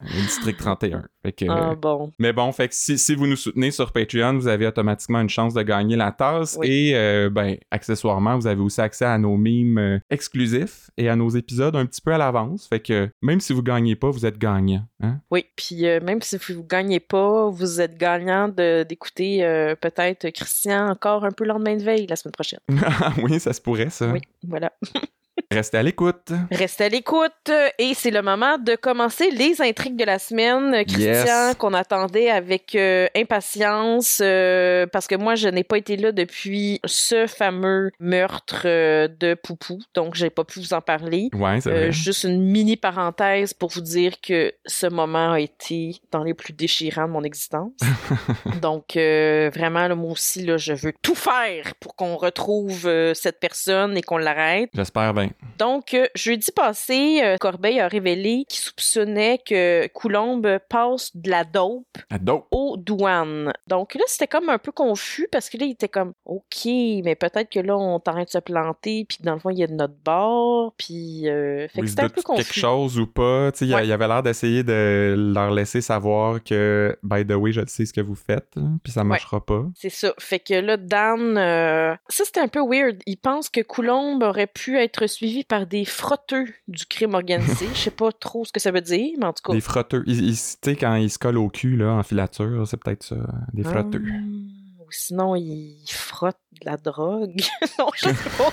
Le 0.00 0.22
District 0.22 0.56
31. 0.56 1.04
Fait 1.22 1.32
que, 1.32 1.44
Ah, 1.48 1.74
bon. 1.74 2.12
Mais 2.18 2.32
bon, 2.32 2.52
fait 2.52 2.68
que 2.68 2.74
si, 2.74 2.98
si 2.98 3.14
vous 3.14 3.26
nous 3.26 3.36
soutenez 3.36 3.70
sur 3.72 3.92
Patreon, 3.92 4.34
vous 4.34 4.46
avez 4.46 4.66
automatiquement 4.66 5.20
une 5.20 5.28
chance 5.28 5.54
de 5.54 5.62
gagner 5.62 5.96
la 5.96 6.12
tasse. 6.12 6.56
Oui. 6.60 6.68
Et 6.68 6.96
euh, 6.96 7.30
ben, 7.30 7.56
accessoirement, 7.70 8.36
vous 8.36 8.46
avez 8.46 8.60
aussi 8.60 8.80
accès 8.80 9.04
à 9.04 9.18
nos 9.18 9.36
mimes 9.36 9.78
euh, 9.78 9.98
exclusifs 10.10 10.90
et 10.96 11.08
à 11.08 11.16
nos 11.16 11.28
épisodes 11.30 11.74
un 11.74 11.84
petit 11.86 12.00
peu 12.00 12.12
à 12.12 12.18
l'avance. 12.18 12.68
Fait 12.68 12.80
que 12.80 13.10
même 13.22 13.40
si 13.40 13.52
vous 13.52 13.62
gagnez 13.62 13.96
pas, 13.96 14.10
vous 14.10 14.24
êtes 14.24 14.38
gagnant. 14.38 14.84
Hein? 15.02 15.18
Oui, 15.30 15.46
puis 15.56 15.86
euh, 15.86 16.00
même 16.00 16.22
si 16.22 16.36
vous 16.36 16.64
gagnez 16.64 17.00
pas, 17.00 17.48
vous 17.50 17.80
êtes 17.80 17.98
gagnant 17.98 18.48
d'écouter 18.48 19.44
euh, 19.44 19.74
peut-être 19.74 20.30
Christian 20.30 20.88
encore 20.88 21.24
un 21.24 21.30
peu 21.30 21.44
le 21.44 21.48
lendemain 21.48 21.76
de 21.76 21.82
veille 21.82 22.06
la 22.06 22.16
semaine 22.16 22.32
prochaine. 22.32 22.60
Ah 22.84 23.12
oui, 23.22 23.40
ça 23.40 23.52
se 23.52 23.60
pourrait, 23.60 23.90
ça. 23.90 24.12
Oui, 24.12 24.20
voilà. 24.46 24.72
Restez 25.50 25.78
à 25.78 25.82
l'écoute. 25.82 26.30
Restez 26.50 26.84
à 26.84 26.88
l'écoute 26.90 27.50
et 27.78 27.94
c'est 27.94 28.10
le 28.10 28.20
moment 28.20 28.58
de 28.58 28.74
commencer 28.76 29.30
les 29.30 29.62
intrigues 29.62 29.96
de 29.96 30.04
la 30.04 30.18
semaine, 30.18 30.84
Christian, 30.84 31.48
Yes. 31.48 31.54
qu'on 31.56 31.72
attendait 31.72 32.28
avec 32.28 32.74
euh, 32.74 33.06
impatience 33.16 34.20
euh, 34.22 34.86
parce 34.92 35.06
que 35.06 35.14
moi 35.14 35.36
je 35.36 35.48
n'ai 35.48 35.64
pas 35.64 35.78
été 35.78 35.96
là 35.96 36.12
depuis 36.12 36.80
ce 36.84 37.26
fameux 37.26 37.90
meurtre 37.98 38.64
euh, 38.66 39.08
de 39.08 39.32
Poupou, 39.32 39.78
donc 39.94 40.16
j'ai 40.16 40.28
pas 40.28 40.44
pu 40.44 40.60
vous 40.60 40.74
en 40.74 40.82
parler. 40.82 41.30
Ouais, 41.32 41.62
c'est 41.62 41.70
vrai. 41.70 41.92
juste 41.92 42.24
une 42.24 42.42
mini 42.42 42.76
parenthèse 42.76 43.54
pour 43.54 43.70
vous 43.70 43.80
dire 43.80 44.20
que 44.20 44.52
ce 44.66 44.86
moment 44.86 45.32
a 45.32 45.40
été 45.40 45.96
dans 46.12 46.24
les 46.24 46.34
plus 46.34 46.52
déchirants 46.52 47.06
de 47.06 47.12
mon 47.12 47.24
existence. 47.24 47.72
Donc 48.60 48.94
vraiment, 48.96 49.88
là, 49.88 49.94
moi 49.94 50.12
aussi, 50.12 50.44
là, 50.44 50.58
je 50.58 50.74
veux 50.74 50.92
tout 51.00 51.14
faire 51.14 51.74
pour 51.80 51.96
qu'on 51.96 52.16
retrouve 52.16 52.82
cette 53.14 53.40
personne 53.40 53.96
et 53.96 54.02
qu'on 54.02 54.18
l'arrête. 54.18 54.68
J'espère 54.74 55.14
bien. 55.14 55.30
Donc, 55.58 55.94
euh, 55.94 56.06
jeudi 56.14 56.50
passé, 56.52 57.20
euh, 57.22 57.36
Corbeil 57.38 57.80
a 57.80 57.88
révélé 57.88 58.44
qu'il 58.48 58.60
soupçonnait 58.60 59.38
que 59.44 59.86
Coulombe 59.88 60.58
passe 60.68 61.16
de 61.16 61.30
la 61.30 61.44
dope 61.44 61.84
À 62.10 62.18
dope. 62.18 62.46
aux 62.50 62.76
douanes. 62.76 63.52
Donc 63.66 63.94
là, 63.94 64.02
c'était 64.06 64.26
comme 64.26 64.48
un 64.48 64.58
peu 64.58 64.72
confus 64.72 65.28
parce 65.30 65.48
que 65.50 65.56
là, 65.58 65.66
il 65.66 65.72
était 65.72 65.88
comme 65.88 66.12
OK, 66.24 66.64
mais 66.64 67.14
peut-être 67.14 67.50
que 67.50 67.60
là, 67.60 67.76
on 67.76 67.98
t'arrête 68.00 68.28
de 68.28 68.32
se 68.32 68.38
planter, 68.38 69.04
puis 69.08 69.18
dans 69.22 69.34
le 69.34 69.40
fond, 69.40 69.50
il 69.50 69.58
y 69.58 69.62
a 69.64 69.66
de 69.66 69.74
notre 69.74 69.94
bord, 70.04 70.74
puis 70.76 71.28
euh, 71.28 71.66
fait 71.68 71.80
que 71.82 71.86
c'était 71.86 72.02
un 72.02 72.08
peu 72.08 72.20
de 72.20 72.26
quelque 72.26 72.36
confus. 72.46 72.60
chose 72.60 72.98
ou 72.98 73.06
pas? 73.06 73.50
Tu 73.52 73.58
sais, 73.58 73.66
il 73.66 73.74
Ouais. 73.74 73.90
avait 73.92 74.08
l'air 74.08 74.22
d'essayer 74.22 74.62
de 74.64 75.14
leur 75.34 75.50
laisser 75.50 75.80
savoir 75.80 76.42
que, 76.42 76.96
by 77.02 77.24
the 77.26 77.32
way, 77.32 77.52
je 77.52 77.60
sais 77.66 77.86
ce 77.86 77.92
que 77.92 78.00
vous 78.00 78.14
faites, 78.16 78.54
puis 78.82 78.92
ça 78.92 79.04
marchera 79.04 79.44
pas. 79.44 79.64
C'est 79.74 79.88
ça. 79.90 80.12
Fait 80.18 80.38
que 80.40 80.54
là, 80.54 80.76
Dan, 80.76 81.36
euh, 81.38 81.94
ça 82.08 82.24
c'était 82.24 82.40
un 82.40 82.48
peu 82.48 82.60
weird. 82.66 83.00
Il 83.06 83.16
pense 83.18 83.48
que 83.48 83.60
Coulombe 83.60 84.22
aurait 84.22 84.46
pu 84.46 84.78
être 84.78 85.06
suivi 85.06 85.27
par 85.48 85.66
des 85.66 85.84
frotteux 85.84 86.46
du 86.66 86.86
crime 86.86 87.14
organisé. 87.14 87.66
Je 87.74 87.78
sais 87.78 87.90
pas 87.90 88.12
trop 88.12 88.44
ce 88.44 88.52
que 88.52 88.60
ça 88.60 88.70
veut 88.70 88.80
dire, 88.80 89.10
mais 89.18 89.26
en 89.26 89.32
tout 89.32 89.42
cas. 89.44 89.52
Des 89.52 89.60
frotteux. 89.60 90.04
Tu 90.04 90.34
sais, 90.34 90.76
quand 90.76 90.94
ils 90.96 91.10
se 91.10 91.18
collent 91.18 91.38
au 91.38 91.48
cul, 91.48 91.76
là, 91.76 91.92
en 91.92 92.02
filature, 92.02 92.66
c'est 92.66 92.76
peut-être 92.76 93.02
ça. 93.02 93.16
Des 93.52 93.64
frotteux. 93.64 94.02
Ah, 94.04 94.16
ou 94.16 94.57
sinon, 94.90 95.34
il 95.36 95.84
frotte 95.88 96.38
de 96.60 96.66
la 96.70 96.76
drogue. 96.76 97.40
non, 97.78 97.88
je 97.94 98.08
sais 98.08 98.30
pas. 98.36 98.52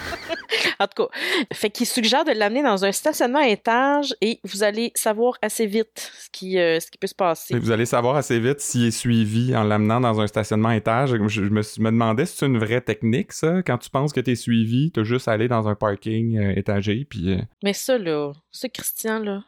en 0.80 0.88
tout 0.88 1.04
cas, 1.04 1.18
fait 1.54 1.70
qu'il 1.70 1.86
suggère 1.86 2.25
de 2.25 2.32
l'amener 2.32 2.63
dans 2.63 2.86
un 2.86 2.92
stationnement 2.92 3.39
à 3.39 3.48
étage 3.48 4.15
et 4.22 4.39
vous 4.44 4.63
allez 4.63 4.92
savoir 4.96 5.38
assez 5.42 5.65
vite 5.65 6.12
ce 6.18 6.30
qui, 6.32 6.60
euh, 6.60 6.80
ce 6.80 6.92
qui 6.92 6.98
peut 6.98 7.08
se 7.08 7.15
passer. 7.15 7.56
Et 7.56 7.60
Vous 7.60 7.72
allez 7.72 7.86
savoir 7.86 8.15
assez 8.15 8.39
vite 8.39 8.60
s'il 8.60 8.86
est 8.86 8.92
suivi 8.92 9.56
en 9.56 9.63
l'amenant 9.63 10.00
dans 10.00 10.22
un 10.22 10.27
stationnement 10.27 10.70
à 10.70 10.75
étage. 10.77 11.12
Je, 11.12 11.27
je 11.27 11.42
me, 11.42 11.92
demandais 11.92 12.25
si 12.25 12.38
c'est 12.38 12.46
une 12.46 12.60
vraie 12.60 12.82
technique, 12.82 13.32
ça? 13.34 13.63
Quand 13.63 13.77
tu 13.77 13.89
penses 13.89 14.13
que 14.13 14.20
t'es 14.20 14.36
suivi, 14.36 14.92
t'as 14.92 15.04
juste 15.04 15.27
à 15.27 15.32
aller 15.32 15.48
dans 15.48 15.68
un 15.68 15.75
parking 15.75 16.38
euh, 16.38 16.54
étagé, 16.56 17.06
puis... 17.10 17.34
euh, 17.34 17.42
Mais 17.63 17.74
ça, 17.74 17.98
là, 17.98 18.34
ce 18.51 18.68
Christian, 18.68 19.20
là, 19.20 19.44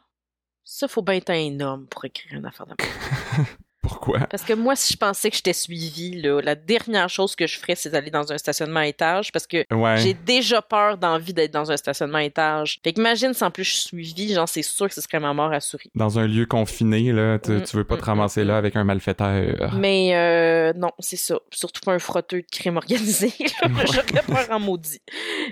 ça, 0.64 0.86
faut 0.86 1.02
bien 1.02 1.14
être 1.14 1.30
un 1.30 1.60
homme 1.60 1.86
pour 1.88 2.04
écrire 2.04 2.38
une 2.38 2.44
affaire 2.44 2.66
de. 2.66 2.74
Pourquoi? 3.88 4.20
Parce 4.30 4.42
que 4.44 4.52
moi, 4.52 4.76
si 4.76 4.92
je 4.92 4.98
pensais 4.98 5.30
que 5.30 5.36
j'étais 5.36 5.52
suivie, 5.52 6.20
là, 6.20 6.40
la 6.42 6.54
dernière 6.54 7.08
chose 7.08 7.34
que 7.34 7.46
je 7.46 7.58
ferais, 7.58 7.74
c'est 7.74 7.90
d'aller 7.90 8.10
dans 8.10 8.30
un 8.32 8.38
stationnement 8.38 8.80
à 8.80 8.86
étage 8.86 9.32
parce 9.32 9.46
que 9.46 9.64
Ouais. 9.74 9.96
j'ai 9.98 10.14
déjà 10.14 10.60
peur 10.62 10.98
d'envie 10.98 11.32
d'être 11.34 11.52
dans 11.52 11.70
un 11.70 11.76
stationnement 11.76 12.18
à 12.18 12.24
étage. 12.24 12.80
Fait 12.84 12.92
qu'imagine 12.92 13.32
si 13.34 13.42
en 13.44 13.50
plus 13.50 13.64
je 13.64 13.70
suis 13.72 13.80
suivie, 13.88 14.34
genre 14.34 14.48
c'est 14.48 14.62
sûr 14.62 14.88
que 14.88 14.94
ce 14.94 15.00
serait 15.00 15.20
ma 15.20 15.32
mort 15.32 15.52
assurée. 15.52 15.90
Dans 15.94 16.18
un 16.18 16.26
lieu 16.26 16.46
confiné, 16.46 17.12
là, 17.12 17.38
tu, 17.38 17.50
Mm, 17.52 17.62
tu 17.62 17.76
veux 17.76 17.84
pas 17.84 17.96
te 17.96 18.02
mm, 18.02 18.04
ramasser 18.04 18.44
mm, 18.44 18.48
là 18.48 18.56
avec 18.58 18.76
un 18.76 18.84
malfaiteur. 18.84 19.74
Mais 19.74 20.10
euh, 20.14 20.72
non, 20.76 20.90
c'est 20.98 21.16
ça. 21.16 21.38
Surtout 21.50 21.80
pas 21.84 21.92
un 21.92 21.98
frotteux 21.98 22.42
de 22.42 22.46
crime 22.50 22.76
organisé. 22.76 23.32
J'aurais 23.92 24.22
peur 24.26 24.46
en 24.50 24.60
maudit. 24.60 25.00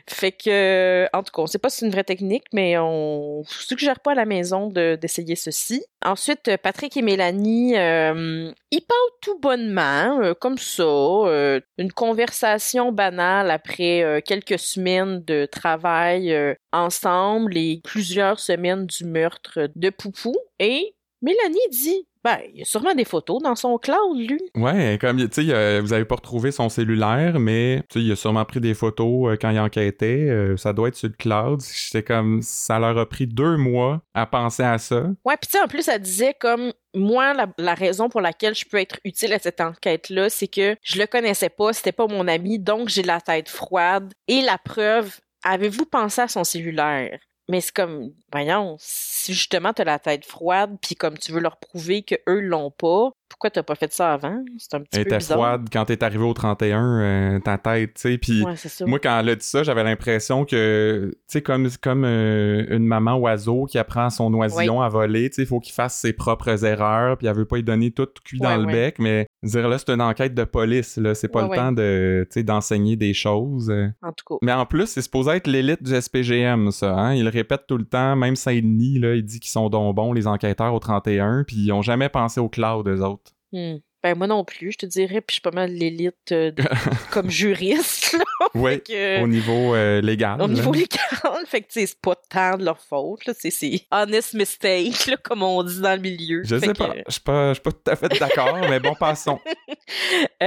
Fait 0.09 0.33
que, 0.33 1.07
en 1.13 1.23
tout 1.23 1.33
cas, 1.33 1.43
on 1.43 1.47
sait 1.47 1.59
pas 1.59 1.69
si 1.71 1.79
c'est 1.79 1.87
une 1.87 1.93
vraie 1.93 2.05
technique, 2.05 2.45
mais 2.53 2.77
on 2.79 3.43
suggère 3.49 4.01
pas 4.01 4.13
à 4.13 4.15
la 4.15 4.25
maison 4.25 4.69
de- 4.69 4.97
d'essayer 5.01 5.37
ceci. 5.37 5.83
Ensuite, 6.07 6.47
euh, 6.47 6.57
Patrick 6.57 6.97
et 6.97 7.03
Mélanie, 7.03 7.77
euh, 7.77 8.53
ils 8.71 8.81
parlent 8.81 9.19
tout 9.21 9.41
bonnement, 9.41 10.21
euh, 10.23 10.35
comme 10.35 10.57
ça. 10.57 10.85
euh, 10.85 11.61
une 11.79 11.91
conversation 11.91 12.93
banale 12.93 13.51
après 13.51 14.05
euh, 14.05 14.21
quelques 14.25 14.61
semaines 14.61 15.25
de 15.25 15.47
travail 15.47 16.33
euh, 16.33 16.55
ensemble 16.73 17.57
et 17.57 17.81
plusieurs 17.83 18.39
semaines 18.39 18.87
du 18.87 19.05
meurtre 19.05 19.69
de 19.75 19.91
Poupou. 19.91 20.37
Et 20.61 20.95
Mélanie 21.23 21.59
dit, 21.73 22.07
ben, 22.27 22.39
il 22.53 22.59
y 22.59 22.63
a 22.63 22.65
sûrement 22.65 22.93
des 22.95 23.05
photos 23.05 23.41
dans 23.41 23.55
son 23.55 23.79
cloud, 23.79 24.19
lui. 24.19 24.41
Ouais, 24.57 24.99
comme, 25.01 25.17
tu 25.29 25.47
sais, 25.47 25.55
a- 25.55 25.81
vous 25.81 25.93
avez 25.93 26.05
pas 26.05 26.17
retrouvé 26.17 26.51
son 26.51 26.69
cellulaire, 26.69 27.39
mais, 27.39 27.83
tu 27.89 28.01
sais, 28.01 28.05
il 28.05 28.11
a 28.11 28.17
sûrement 28.17 28.45
pris 28.45 28.61
des 28.61 28.75
photos 28.75 29.33
euh, 29.33 29.37
quand 29.41 29.51
il 29.51 29.61
enquêtait. 29.61 30.27
euh, 30.29 30.57
ça 30.57 30.73
doit 30.73 30.89
être 30.89 30.97
sur 30.97 31.09
le 31.09 31.15
cloud. 31.15 31.61
J'étais 31.63 32.03
comme, 32.03 32.43
ça 32.43 32.79
leur 32.81 32.99
a 32.99 33.09
pris 33.09 33.27
deux 33.29 33.57
mois 33.57 34.03
à 34.15 34.27
penser 34.27 34.65
à 34.65 34.79
ça. 34.79 35.03
Ouais, 35.25 35.37
puis 35.41 35.49
tu 35.51 35.57
sais, 35.57 35.63
en 35.63 35.69
plus, 35.69 35.87
elle 35.89 36.01
disait 36.03 36.35
comme 36.39 36.73
moi, 36.95 37.35
la, 37.35 37.47
la 37.59 37.75
raison 37.75 38.09
pour 38.09 38.21
laquelle 38.21 38.55
je 38.55 38.65
peux 38.65 38.79
être 38.79 38.99
utile 39.05 39.33
à 39.35 39.39
cette 39.39 39.61
enquête-là, 39.61 40.29
c'est 40.31 40.49
que 40.49 40.77
je 40.83 40.99
le 40.99 41.07
connaissais 41.07 41.51
pas, 41.51 41.73
c'était 41.73 41.93
pas 41.93 42.07
mon 42.07 42.27
ami, 42.27 42.59
donc 42.59 42.89
j'ai 42.89 43.03
la 43.03 43.21
tête 43.21 43.49
froide. 43.49 44.13
Et 44.29 44.41
la 44.41 44.59
preuve, 44.59 45.15
avez-vous 45.45 45.85
pensé 45.87 46.23
à 46.23 46.29
son 46.29 46.43
cellulaire? 46.43 47.19
Mais 47.49 47.61
c'est 47.61 47.73
comme, 47.75 48.13
voyons, 48.33 48.77
si 48.81 49.33
justement 49.33 49.73
t'as 49.73 49.85
la 49.85 49.99
tête 50.01 50.27
froide, 50.27 50.77
puis 50.83 50.97
comme 50.97 51.17
tu 51.17 51.33
veux 51.33 51.41
leur 51.41 51.59
prouver 51.59 52.03
que 52.03 52.17
eux 52.29 52.41
l'ont 52.41 52.73
pas, 52.73 53.13
pourquoi 53.29 53.51
t'as 53.51 53.63
pas 53.63 53.75
fait 53.75 53.93
ça 53.93 54.13
avant? 54.13 54.43
C'est 54.59 54.75
un 54.75 54.81
petit 54.81 54.99
Elle 54.99 55.05
peu 55.07 55.15
était 55.15 55.25
froide 55.25 55.69
quand 55.73 55.85
t'es 55.85 56.03
arrivé 56.03 56.25
au 56.25 56.33
31, 56.33 57.01
euh, 57.01 57.39
ta 57.41 57.59
tête, 57.59 57.95
tu 57.95 58.01
sais, 58.01 58.19
puis... 58.19 58.45
Ouais. 58.45 58.55
Moi, 58.87 58.99
quand 58.99 59.19
elle 59.19 59.29
a 59.31 59.35
dit 59.35 59.47
ça, 59.47 59.63
j'avais 59.63 59.85
l'impression 59.85 60.45
que, 60.45 61.11
tu 61.13 61.19
sais, 61.27 61.43
comme, 61.43 61.69
comme 61.83 62.05
euh, 62.05 62.65
une 62.71 62.87
maman 62.87 63.17
oiseau 63.17 63.67
qui 63.67 63.79
apprend 63.79 64.07
à 64.07 64.11
son 64.11 64.33
oisillon 64.35 64.81
à 64.81 64.89
voler, 64.89 65.29
tu 65.31 65.37
sais, 65.37 65.43
il 65.43 65.49
faut 65.49 65.61
qu'il 65.61 65.75
fasse 65.75 65.97
ses 65.97 66.13
propres 66.13 66.65
erreurs, 66.65 67.19
puis 67.19 67.27
elle 67.27 67.37
veut 67.37 67.45
pas 67.45 67.57
lui 67.57 67.65
donner 67.65 67.91
tout 67.91 68.09
cuit 68.25 68.39
dans 68.39 68.57
Ouais, 68.57 68.59
le 68.59 68.67
bec, 68.67 68.99
mais 68.99 69.27
dire 69.43 69.69
là, 69.69 69.77
c'est 69.79 69.91
une 69.91 70.01
enquête 70.01 70.35
de 70.35 70.45
police, 70.45 70.97
là, 70.97 71.15
c'est 71.15 71.29
pas 71.29 71.43
le 71.43 71.55
temps 71.55 71.73
de, 71.73 72.27
tu 72.31 72.35
sais, 72.35 72.43
d'enseigner 72.43 72.97
des 72.97 73.13
choses. 73.13 73.73
En 74.03 74.13
tout 74.13 74.25
cas. 74.27 74.37
Mais 74.43 74.53
en 74.53 74.67
plus, 74.67 74.87
c'est 74.87 75.03
supposé 75.03 75.33
être 75.33 75.47
l'élite 75.47 75.83
du 75.83 76.01
SPGM, 76.01 76.71
ça, 76.71 76.95
hein? 76.95 77.15
Il 77.15 77.25
le 77.25 77.31
répète 77.31 77.63
tout 77.67 77.77
le 77.77 77.85
temps, 77.85 78.15
même 78.17 78.37
Saint-Denis, 78.37 78.99
là, 78.99 79.15
il 79.15 79.25
dit 79.25 79.41
qu'ils 79.41 79.51
sont 79.51 79.69
donc 79.69 79.95
bons, 79.95 80.13
les 80.13 80.27
enquêteurs 80.27 80.73
au 80.73 80.79
31, 80.79 81.45
puis 81.45 81.57
ils 81.57 81.73
ont 81.73 81.83
jamais 81.83 82.09
pensé 82.09 82.41
au 82.41 82.49
cloud, 82.49 82.87
eux 82.89 83.03
autres. 83.03 83.16
Hmm. 83.53 83.77
Ben 84.03 84.17
moi 84.17 84.27
non 84.27 84.45
plus, 84.45 84.73
je 84.73 84.79
te 84.79 84.87
dirais, 84.87 85.21
puis 85.21 85.27
je 85.29 85.33
suis 85.35 85.41
pas 85.41 85.51
mal 85.51 85.71
l'élite 85.73 86.33
euh, 86.33 86.53
comme 87.11 87.31
juriste, 87.31 88.13
là. 88.13 88.25
Oui, 88.55 88.81
au 89.21 89.27
niveau 89.27 89.75
euh, 89.75 90.01
légal. 90.01 90.41
Au 90.41 90.47
là. 90.47 90.53
niveau 90.53 90.73
légal, 90.73 91.01
fait 91.47 91.63
que 91.63 91.67
c'est 91.71 91.99
pas 92.01 92.15
tant 92.29 92.57
de 92.57 92.65
leur 92.65 92.79
faute, 92.79 93.27
là, 93.27 93.33
c'est 93.37 93.87
honest 93.91 94.35
mistake, 94.35 95.07
là, 95.07 95.17
comme 95.23 95.43
on 95.43 95.63
dit 95.63 95.81
dans 95.81 95.95
le 95.95 96.01
milieu. 96.01 96.43
Je 96.45 96.59
sais 96.59 96.69
que, 96.69 96.73
pas, 96.73 96.95
je 97.07 97.13
suis 97.13 97.21
pas, 97.21 97.55
pas 97.55 97.73
tout 97.73 97.91
à 97.91 97.97
fait 97.97 98.09
d'accord, 98.19 98.59
mais 98.69 98.81
bon, 98.81 98.95
passons. 98.95 99.41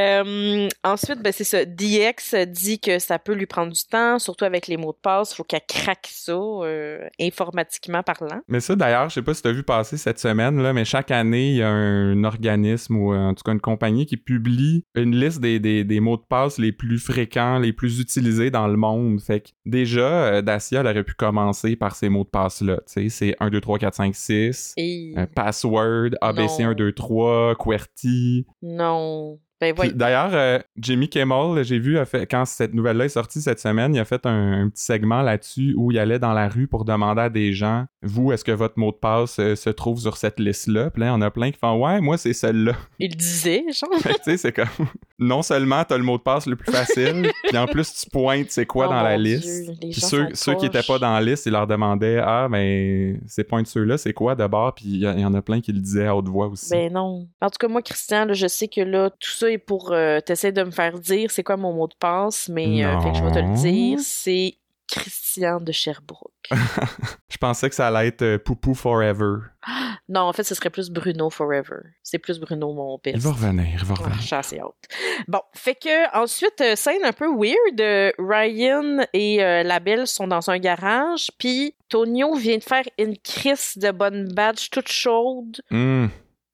ensuite, 0.84 1.22
ben 1.22 1.34
c'est 1.34 1.44
ça. 1.44 1.65
DX 1.65 2.36
dit 2.48 2.79
que 2.79 3.00
ça 3.00 3.20
peut 3.20 3.34
lui 3.34 3.46
prendre 3.46 3.74
du 3.74 3.84
temps, 3.84 4.20
surtout 4.20 4.46
avec 4.46 4.68
les 4.68 4.77
mots 4.77 4.94
de 4.94 4.98
passe. 5.01 5.34
Faut 5.34 5.44
qu'elle 5.44 5.65
craque 5.68 6.08
ça, 6.10 6.34
euh, 6.34 7.08
informatiquement 7.20 8.03
parlant. 8.03 8.41
Mais 8.48 8.60
ça, 8.60 8.75
d'ailleurs, 8.75 9.10
je 9.10 9.15
sais 9.15 9.22
pas 9.22 9.34
si 9.34 9.41
tu 9.41 9.48
as 9.48 9.53
vu 9.53 9.63
passer 9.63 9.98
cette 9.98 10.20
semaine, 10.20 10.62
là, 10.62 10.74
mais 10.74 10.86
chaque 10.86 11.12
année, 11.12 11.50
il 11.50 11.58
y 11.58 11.63
a 11.63 11.70
un 11.70 12.24
organisme 12.24 12.96
ou 12.96 13.13
en 13.13 13.34
tout 13.34 13.44
cas 13.44 13.49
une 13.51 13.60
compagnie 13.62 14.06
qui 14.06 14.18
publie 14.18 14.86
une 14.96 15.15
liste 15.15 15.39
des, 15.41 15.60
des, 15.60 15.84
des 15.84 16.00
mots 16.00 16.18
de 16.18 16.24
passe 16.27 16.58
les 16.58 16.72
plus 16.72 17.00
fréquents, 17.00 17.60
les 17.60 17.74
plus 17.74 18.00
utilisés 18.00 18.51
dans 18.51 18.68
le 18.68 18.77
monde. 18.77 19.20
Fait 19.22 19.41
que 19.41 19.50
déjà, 19.65 20.25
euh, 20.27 20.41
Dacia, 20.41 20.82
elle 20.82 20.88
aurait 20.88 21.03
pu 21.03 21.13
commencer 21.13 21.75
par 21.75 21.96
ces 21.96 22.10
mots 22.10 22.24
de 22.24 22.29
passe-là. 22.29 22.77
Tu 22.88 22.94
sais, 22.94 23.10
c'est 23.10 23.36
1, 23.39 23.50
2, 23.50 23.62
3, 23.62 23.79
4, 23.79 23.94
5, 23.96 24.15
6. 24.15 24.74
Et 24.77 25.13
euh, 25.18 25.25
password, 25.27 26.10
ABC 26.22 26.63
Non. 26.63 26.70
1, 26.70 26.74
2, 26.75 26.91
3, 26.94 27.56
QWERTY. 27.56 28.46
non. 28.62 29.39
Ben. 29.60 29.74
D'ailleurs, 29.94 30.30
euh, 30.34 30.60
Jimmy 30.78 31.10
Kimmel, 31.10 31.63
j'ai 31.63 31.80
vu, 31.80 31.98
a 31.98 32.06
fait, 32.06 32.25
quand 32.25 32.46
cette 32.46 32.74
nouvelle-là 32.74 33.06
est 33.06 33.10
sortie 33.10 33.42
cette 33.42 33.60
semaine, 33.60 33.94
il 33.94 34.00
a 34.00 34.06
fait 34.06 34.25
un, 34.25 34.62
un 34.62 34.70
petit 34.70 34.84
segment 34.84 35.22
là-dessus 35.22 35.74
où 35.75 35.92
il 35.92 36.00
allait 36.00 36.20
dans 36.20 36.34
la 36.34 36.48
rue 36.48 36.68
pour 36.68 36.86
demander 36.86 37.24
à 37.24 37.30
des 37.30 37.51
gens 37.51 37.86
Vous, 38.01 38.32
est-ce 38.32 38.46
que 38.46 38.51
votre 38.51 38.80
mot 38.80 38.92
de 38.92 38.98
passe 38.98 39.38
euh, 39.39 39.56
se 39.56 39.70
trouve 39.70 40.00
sur 40.00 40.16
cette 40.16 40.39
liste-là 40.39 40.89
Puis 40.92 41.01
là, 41.01 41.08
il 41.08 41.10
y 41.10 41.13
en 41.13 41.22
a 41.22 41.30
plein 41.30 41.51
qui 41.51 41.60
font 41.60 41.84
Ouais, 41.84 42.00
moi, 42.00 42.18
c'est 42.18 42.34
celle-là. 42.34 42.74
Il 43.00 43.16
disait, 43.16 43.63
genre. 43.72 43.89
Tu 44.01 44.13
sais, 44.24 44.38
c'est 44.38 44.54
comme 44.54 44.68
Non 45.20 45.42
seulement 45.42 45.84
t'as 45.84 45.98
le 45.98 46.04
mot 46.04 46.18
de 46.18 46.24
passe 46.24 46.46
le 46.46 46.56
plus 46.56 46.72
facile, 46.72 47.30
puis 47.44 47.58
en 47.58 47.68
plus, 47.68 47.94
tu 47.94 48.10
pointes 48.10 48.51
c'est 48.51 48.66
quoi 48.66 48.86
Oh 48.88 48.94
dans 48.94 49.01
la 49.01 49.18
liste. 49.18 49.70
Puis 49.82 49.94
ceux, 49.94 50.28
qui 50.56 50.66
étaient 50.66 50.80
poches. 50.80 50.88
pas 50.88 51.00
dans 51.00 51.13
la 51.13 51.22
liste, 51.22 51.46
ils 51.46 51.51
leur 51.51 51.68
demandaient 51.68 52.22
Ah, 52.24 52.48
ben, 52.50 53.20
ces 53.28 53.44
points 53.44 53.62
de 53.62 53.68
ceux-là, 53.68 53.98
c'est 53.98 54.13
quoi 54.13 54.36
d'abord 54.36 54.74
Puis 54.74 54.86
il 54.86 55.01
y, 55.01 55.25
en 55.25 55.34
a 55.34 55.42
plein 55.42 55.60
qui 55.60 55.74
le 55.74 55.82
disaient 55.82 56.08
à 56.08 56.16
haute 56.16 56.30
voix 56.30 56.48
aussi. 56.48 56.70
Ben 56.72 56.94
non. 56.94 57.28
En 57.42 57.50
tout 57.50 57.58
cas, 57.60 57.68
moi, 57.68 57.82
Christian, 57.82 58.25
là, 58.25 58.34
je 58.34 58.48
sais 58.48 58.70
que 58.70 58.80
là, 58.80 59.10
tout 59.10 59.32
ça 59.32 59.49
est 59.50 59.58
pour 59.58 59.91
euh, 59.91 60.20
t'essayes 60.22 60.53
de 60.53 60.63
me 60.63 60.72
faire 60.72 60.98
dire 61.00 61.32
c'est 61.32 61.44
quoi 61.44 61.58
mon 61.58 61.74
mot 61.74 61.88
de 61.88 61.96
passe, 62.00 62.50
mais 62.50 62.84
euh, 62.86 63.00
fait 63.01 63.12
que 63.12 63.18
je 63.18 63.24
vais 63.24 63.32
te 63.32 63.39
le 63.39 63.56
dire, 63.56 64.00
c'est 64.01 64.56
Christian 64.88 65.60
de 65.62 65.72
Sherbrooke. 65.72 66.32
Je 67.29 67.38
pensais 67.38 67.70
que 67.70 67.75
ça 67.75 67.88
allait 67.89 68.08
être 68.08 68.24
euh, 68.24 68.38
Poupou 68.39 68.74
Forever. 68.74 69.36
non, 70.10 70.22
en 70.22 70.34
fait, 70.34 70.44
ce 70.44 70.56
serait 70.56 70.72
plus 70.72 70.89
Bruno 70.89 71.29
Forever. 71.29 71.77
C'est 72.01 72.18
plus 72.18 72.39
Bruno 72.39 72.74
mon 72.74 73.00
best. 73.03 73.15
Il 73.18 73.22
va 73.22 73.29
revenir, 73.32 73.68
il 73.72 73.86
va 73.86 73.94
Ah, 74.00 74.03
revenir. 74.03 74.22
suis 74.24 74.36
assez 74.36 74.60
hâte. 74.60 74.88
Bon, 75.27 75.41
fait 75.53 75.75
que 75.75 76.18
ensuite, 76.18 76.60
euh, 76.62 76.75
scène 76.75 77.03
un 77.06 77.13
peu 77.13 77.27
weird. 77.27 77.79
euh, 77.79 78.12
Ryan 78.18 79.06
et 79.13 79.38
la 79.38 79.79
belle 79.79 80.08
sont 80.08 80.27
dans 80.27 80.50
un 80.50 80.58
garage, 80.58 81.29
puis 81.38 81.75
Tonio 81.88 82.34
vient 82.36 82.58
de 82.58 82.63
faire 82.63 82.86
une 82.98 83.15
crise 83.20 83.77
de 83.77 83.91
bonne 83.91 84.34
batch 84.34 84.72
toute 84.72 84.89
chaude 84.91 85.62
Hum. 85.72 86.10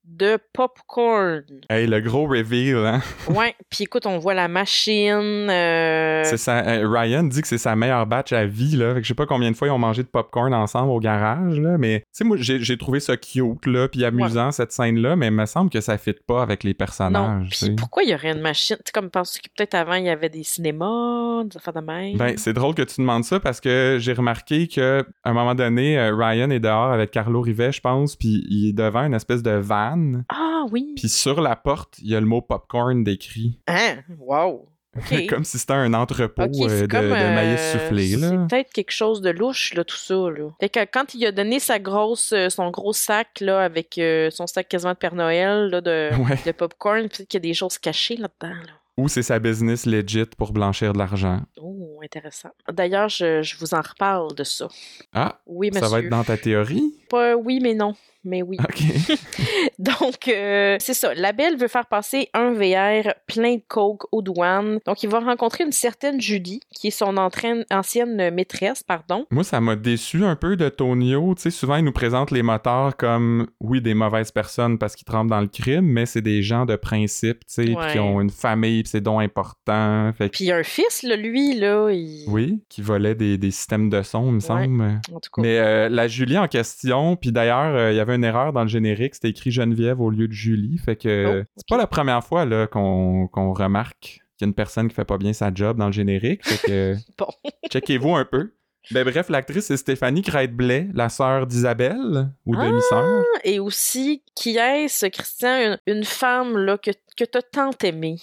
De 0.06 0.38
popcorn. 0.52 1.42
Hey, 1.68 1.86
le 1.86 2.00
gros 2.00 2.26
reveal, 2.26 2.76
hein? 2.86 3.00
Ouais, 3.28 3.54
puis 3.70 3.84
écoute, 3.84 4.06
on 4.06 4.18
voit 4.18 4.34
la 4.34 4.48
machine. 4.48 5.48
euh, 5.50 6.22
C'est 6.24 6.36
sa- 6.36 6.64
euh, 6.64 6.88
Ryan 6.88 7.24
dit 7.24 7.42
que 7.42 7.48
c'est 7.48 7.58
sa 7.58 7.74
meilleure 7.76 8.06
batch 8.06 8.32
à 8.32 8.46
vie, 8.46 8.76
là. 8.76 8.94
Fait 8.94 9.00
que 9.00 9.02
je 9.04 9.08
sais 9.08 9.14
pas 9.14 9.26
combien 9.26 9.50
de 9.50 9.56
fois 9.56 9.68
ils 9.68 9.72
ont 9.72 9.78
mangé 9.78 10.02
de 10.02 10.08
popcorn 10.08 10.54
ensemble 10.54 10.90
au 10.90 11.00
garage, 11.00 11.58
là. 11.58 11.76
Mais, 11.78 12.00
tu 12.00 12.06
sais, 12.12 12.24
moi, 12.24 12.36
j'ai 12.38 12.78
trouvé 12.78 13.00
ça 13.00 13.16
cute, 13.16 13.66
là, 13.66 13.88
puis 13.88 14.04
amusant, 14.04 14.52
cette 14.52 14.72
scène-là, 14.72 15.16
mais 15.16 15.26
il 15.26 15.32
me 15.32 15.46
semble 15.46 15.70
que 15.70 15.80
ça 15.80 15.98
fit 15.98 16.14
pas 16.26 16.42
avec 16.42 16.62
les 16.64 16.70
Non, 16.70 16.76
personnages, 16.78 17.50
sais. 17.56 17.74
pourquoi 17.76 18.02
il 18.04 18.10
y 18.10 18.14
aurait 18.14 18.32
une 18.32 18.40
machine? 18.40 18.76
Tu 18.84 18.92
comme 18.92 19.10
parce 19.10 19.38
que 19.38 19.48
peut-être 19.56 19.74
avant, 19.74 19.94
il 19.94 20.04
y 20.04 20.08
avait 20.08 20.28
des 20.28 20.44
cinémas, 20.44 21.44
des 21.44 21.56
affaires 21.56 21.74
de 21.74 21.80
même? 21.80 22.16
Ben, 22.16 22.34
c'est 22.36 22.52
drôle 22.52 22.74
que 22.74 22.82
tu 22.82 23.00
demandes 23.00 23.24
ça 23.24 23.40
parce 23.40 23.60
que 23.60 23.96
j'ai 24.00 24.12
remarqué 24.12 24.68
que 24.68 25.04
à 25.24 25.30
un 25.30 25.32
moment 25.32 25.54
donné, 25.54 25.98
euh, 25.98 26.14
Ryan 26.14 26.50
est 26.50 26.60
dehors 26.60 26.92
avec 26.92 27.10
Carlo 27.10 27.40
Rivet, 27.40 27.72
je 27.72 27.80
pense, 27.80 28.16
puis 28.16 28.44
il 28.48 28.68
est 28.68 28.72
devant 28.72 29.04
une 29.04 29.14
espèce 29.14 29.42
de 29.42 29.50
van, 29.50 29.95
Ah 30.28 30.64
oui! 30.70 30.92
puis 30.96 31.08
sur 31.08 31.40
la 31.40 31.56
porte, 31.56 31.98
il 32.00 32.08
y 32.10 32.16
a 32.16 32.20
le 32.20 32.26
mot 32.26 32.40
popcorn 32.42 33.04
décrit. 33.04 33.60
Hein? 33.66 33.98
Wow! 34.18 34.68
Comme 35.28 35.44
si 35.44 35.58
c'était 35.58 35.74
un 35.74 35.92
entrepôt 35.92 36.42
euh, 36.44 36.80
de, 36.82 36.86
comme, 36.86 37.04
de 37.04 37.10
maïs 37.10 37.60
euh, 37.60 37.72
soufflé, 37.78 38.16
là. 38.16 38.28
C'est 38.30 38.36
peut-être 38.48 38.72
quelque 38.72 38.92
chose 38.92 39.20
de 39.20 39.28
louche, 39.28 39.74
là, 39.74 39.84
tout 39.84 39.96
ça, 39.96 40.14
là. 40.14 40.48
Fait 40.58 40.70
que 40.70 40.80
quand 40.90 41.12
il 41.12 41.26
a 41.26 41.32
donné 41.32 41.60
sa 41.60 41.78
grosse, 41.78 42.32
euh, 42.32 42.48
son 42.48 42.70
gros 42.70 42.94
sac, 42.94 43.40
là, 43.40 43.60
avec 43.62 43.98
euh, 43.98 44.30
son 44.30 44.46
sac 44.46 44.68
quasiment 44.68 44.92
de 44.92 44.96
Père 44.98 45.14
Noël, 45.14 45.68
là, 45.68 45.82
de, 45.82 46.10
Ouais. 46.26 46.38
de 46.46 46.52
popcorn, 46.52 47.02
peut-être 47.10 47.28
qu'il 47.28 47.38
y 47.44 47.44
a 47.46 47.48
des 47.50 47.52
choses 47.54 47.76
cachées 47.76 48.16
là-dedans, 48.16 48.54
là. 48.54 48.72
Ou 48.98 49.08
c'est 49.10 49.20
sa 49.22 49.38
business 49.38 49.84
legit 49.84 50.24
pour 50.38 50.52
blanchir 50.54 50.94
de 50.94 50.98
l'argent. 50.98 51.42
Oh, 51.60 52.00
intéressant. 52.02 52.48
D'ailleurs, 52.72 53.10
je, 53.10 53.42
je 53.42 53.58
vous 53.58 53.74
en 53.74 53.82
reparle 53.82 54.34
de 54.34 54.42
ça. 54.42 54.68
Ah, 55.12 55.38
Oui, 55.44 55.68
monsieur. 55.68 55.82
ça 55.86 55.92
va 55.92 56.00
être 56.00 56.08
dans 56.08 56.24
ta 56.24 56.38
théorie? 56.38 56.94
Pas 57.08 57.36
oui, 57.36 57.60
mais 57.62 57.74
non. 57.74 57.94
Mais 58.24 58.42
oui. 58.42 58.56
OK. 58.60 59.16
Donc, 59.78 60.26
euh, 60.28 60.76
c'est 60.80 60.94
ça. 60.94 61.14
La 61.14 61.32
belle 61.32 61.56
veut 61.56 61.68
faire 61.68 61.86
passer 61.86 62.28
un 62.34 62.50
VR 62.52 63.14
plein 63.28 63.54
de 63.56 63.62
coke 63.68 64.02
aux 64.12 64.20
douanes. 64.22 64.80
Donc, 64.84 65.02
il 65.04 65.08
va 65.08 65.20
rencontrer 65.20 65.62
une 65.64 65.70
certaine 65.70 66.20
Julie, 66.20 66.60
qui 66.74 66.88
est 66.88 66.90
son 66.90 67.16
entraîne- 67.18 67.64
ancienne 67.70 68.30
maîtresse, 68.34 68.82
pardon. 68.82 69.26
Moi, 69.30 69.44
ça 69.44 69.60
m'a 69.60 69.76
déçu 69.76 70.24
un 70.24 70.34
peu 70.34 70.56
de 70.56 70.68
Tonio. 70.68 71.34
Tu 71.36 71.42
sais, 71.42 71.50
souvent, 71.50 71.76
il 71.76 71.84
nous 71.84 71.92
présente 71.92 72.32
les 72.32 72.42
moteurs 72.42 72.96
comme, 72.96 73.46
oui, 73.60 73.80
des 73.80 73.94
mauvaises 73.94 74.32
personnes 74.32 74.78
parce 74.78 74.96
qu'ils 74.96 75.06
trempent 75.06 75.30
dans 75.30 75.40
le 75.40 75.46
crime, 75.48 75.86
mais 75.86 76.06
c'est 76.06 76.20
des 76.22 76.42
gens 76.42 76.66
de 76.66 76.74
principe, 76.76 77.40
tu 77.46 77.52
sais, 77.64 77.74
Ouais. 77.76 77.92
qui 77.92 77.98
ont 78.00 78.20
une 78.20 78.30
famille, 78.30 78.82
puis 78.82 78.90
c'est 78.90 79.00
donc 79.00 79.22
important. 79.22 80.12
Fait 80.18 80.28
que, 80.30 80.36
Puis, 80.36 80.44
il 80.46 80.48
y 80.48 80.52
a 80.52 80.56
un 80.56 80.62
fils, 80.64 81.02
là, 81.04 81.14
lui, 81.16 81.54
là, 81.54 81.90
il... 81.90 82.24
oui, 82.28 82.60
qui 82.68 82.82
volait 82.82 83.14
des, 83.14 83.38
des 83.38 83.50
systèmes 83.50 83.88
de 83.88 84.02
son, 84.02 84.26
il 84.26 84.32
me 84.32 84.40
semble. 84.40 85.00
En 85.12 85.20
tout 85.20 85.30
cas. 85.32 85.42
Mais 85.42 85.58
euh, 85.58 85.88
la 85.88 86.08
Julie 86.08 86.38
en 86.38 86.48
question, 86.48 86.95
puis 87.20 87.32
d'ailleurs, 87.32 87.74
euh, 87.74 87.92
il 87.92 87.96
y 87.96 88.00
avait 88.00 88.14
une 88.14 88.24
erreur 88.24 88.52
dans 88.52 88.62
le 88.62 88.68
générique, 88.68 89.14
c'était 89.14 89.28
écrit 89.30 89.50
Geneviève 89.50 90.00
au 90.00 90.08
lieu 90.10 90.28
de 90.28 90.32
Julie. 90.32 90.78
Fait 90.78 90.96
que 90.96 91.42
Oh, 91.42 91.44
c'est 91.56 91.68
pas 91.68 91.76
la 91.76 91.86
première 91.86 92.24
fois 92.24 92.44
là, 92.44 92.66
qu'on 92.66 93.28
qu'on 93.28 93.52
remarque 93.52 94.22
qu'il 94.36 94.42
y 94.42 94.44
a 94.44 94.48
une 94.48 94.54
personne 94.54 94.88
qui 94.88 94.94
fait 94.94 95.04
pas 95.04 95.18
bien 95.18 95.32
sa 95.32 95.52
job 95.54 95.76
dans 95.78 95.86
le 95.86 95.92
générique. 95.92 96.44
Fait 96.46 96.66
que 96.68 96.94
Bon. 97.18 97.26
checkez-vous 97.70 98.14
un 98.16 98.24
peu. 98.24 98.52
Ben 98.92 99.02
bref, 99.02 99.28
l'actrice 99.30 99.64
c'est 99.66 99.76
Stéphanie 99.76 100.22
Crête-Blais, 100.22 100.88
la 100.94 101.08
sœur 101.08 101.46
d'Isabelle, 101.46 102.30
ou 102.46 102.54
Ah! 102.56 102.66
demi-sœur. 102.68 103.24
Et 103.44 103.58
aussi, 103.58 104.22
qui 104.36 104.56
est-ce, 104.58 105.06
Christian, 105.06 105.76
une, 105.86 105.96
une 105.98 106.04
femme 106.04 106.56
là, 106.56 106.78
que, 106.78 106.92
que 107.16 107.24
t'as 107.24 107.42
tant 107.42 107.70
aimée? 107.82 108.16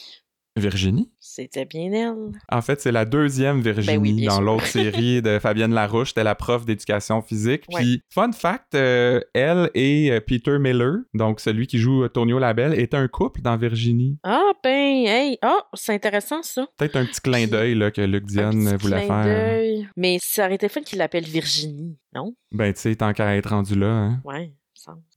Virginie. 0.56 1.12
C'était 1.36 1.66
bien 1.66 1.92
elle. 1.92 2.40
En 2.52 2.62
fait, 2.62 2.80
c'est 2.80 2.92
la 2.92 3.06
deuxième 3.06 3.60
Virginie 3.60 3.98
Ben 3.98 4.00
oui, 4.00 4.14
bien 4.14 4.30
dans 4.30 4.40
l'autre 4.40 4.68
série 4.68 5.20
de 5.20 5.40
Fabienne 5.42 5.74
Larouche. 5.74 6.10
C'était 6.10 6.24
la 6.24 6.36
prof 6.36 6.64
d'éducation 6.64 7.24
physique. 7.24 7.64
Puis, 7.74 8.04
fun 8.14 8.32
fact, 8.34 8.76
euh, 8.76 9.20
elle 9.34 9.72
et 9.74 10.12
euh, 10.12 10.20
Peter 10.20 10.60
Miller, 10.60 10.98
donc 11.16 11.40
celui 11.40 11.66
qui 11.66 11.80
joue 11.80 12.08
Tonio 12.10 12.38
Labelle, 12.38 12.80
étaient 12.80 12.98
un 12.98 13.08
couple 13.08 13.42
dans 13.42 13.58
Virginie. 13.58 14.20
Ah, 14.22 14.52
ben, 14.64 15.08
hey, 15.08 15.40
ah, 15.42 15.66
c'est 15.74 15.96
intéressant 15.96 16.44
ça. 16.44 16.68
Peut-être 16.78 16.98
un 16.98 17.06
petit 17.08 17.22
clin 17.22 17.48
d'œil 17.48 17.74
là, 17.74 17.90
que 17.90 18.02
Luc 18.02 18.28
petit 18.28 18.76
voulait 18.78 19.08
clin 19.08 19.24
faire. 19.24 19.92
Mais 19.98 20.20
ça 20.22 20.46
aurait 20.46 20.56
été 20.56 20.70
fun 20.70 20.82
qu'il 20.82 21.00
l'appelle 21.00 21.26
Virginie, 21.26 21.98
non? 22.14 22.36
Ben, 22.52 22.72
tu 22.74 22.82
sais, 22.82 22.96
tant 22.96 23.12
qu'à 23.12 23.36
être 23.36 23.50
rendu 23.50 23.74
là. 23.74 23.90
Hein. 23.90 24.22
Ouais, 24.24 24.54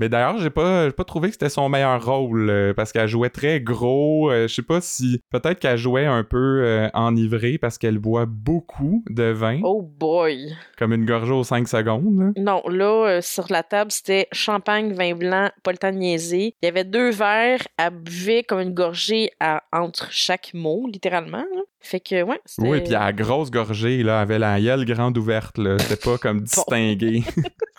Mais 0.00 0.08
d'ailleurs, 0.08 0.38
j'ai 0.38 0.50
pas, 0.50 0.90
pas 0.92 1.04
trouvé 1.04 1.28
que 1.28 1.34
c'était 1.34 1.48
son 1.48 1.68
meilleur 1.68 2.04
rôle 2.04 2.48
euh, 2.50 2.74
parce 2.74 2.92
qu'elle 2.92 3.08
jouait 3.08 3.30
très 3.30 3.60
gros. 3.60 4.30
euh, 4.30 4.46
je 4.48 4.54
sais 4.54 4.62
pas 4.62 4.80
si. 4.80 5.20
Peut-être 5.30 5.58
qu'elle 5.58 5.78
jouait 5.78 6.06
un 6.06 6.22
peu 6.24 6.62
euh, 6.64 6.88
enivrée 6.94 7.58
parce 7.58 7.78
qu'elle 7.78 7.98
boit 7.98 8.26
beaucoup 8.26 9.02
de 9.10 9.24
vin, 9.24 9.60
Oh 9.64 9.82
boy! 9.82 10.52
comme 10.78 10.92
une 10.92 11.04
gorgée 11.04 11.32
aux 11.32 11.44
5 11.44 11.66
secondes. 11.68 12.18
là. 12.18 12.30
Non, 12.36 12.62
là, 12.68 13.08
euh, 13.08 13.20
sur 13.20 13.46
la 13.50 13.62
table, 13.62 13.90
c'était 13.90 14.28
champagne, 14.32 14.92
vin 14.92 15.14
blanc, 15.14 15.50
pas 15.64 15.72
le 15.72 15.78
temps 15.78 15.90
de 15.92 15.96
niaiser. 15.98 16.54
Il 16.62 16.66
y 16.66 16.68
avait 16.68 16.84
deux 16.84 17.10
verres, 17.10 17.62
elle 17.78 17.90
buvait 17.90 18.42
comme 18.44 18.60
une 18.60 18.74
gorgée 18.74 19.30
à- 19.40 19.62
entre 19.72 20.08
chaque 20.12 20.52
mot, 20.54 20.86
littéralement. 20.86 21.38
là. 21.38 21.62
Fait 21.80 22.00
que, 22.00 22.22
ouais. 22.22 22.40
Oui, 22.58 22.80
puis 22.80 22.94
à 22.96 23.12
grosse 23.12 23.50
gorgée, 23.50 24.02
là, 24.02 24.20
avait 24.20 24.38
la 24.40 24.60
gueule 24.60 24.84
grande 24.84 25.16
ouverte, 25.18 25.56
là. 25.58 25.78
C'était 25.78 25.96
pas 26.10 26.18
comme 26.18 26.40
distingué. 26.42 27.22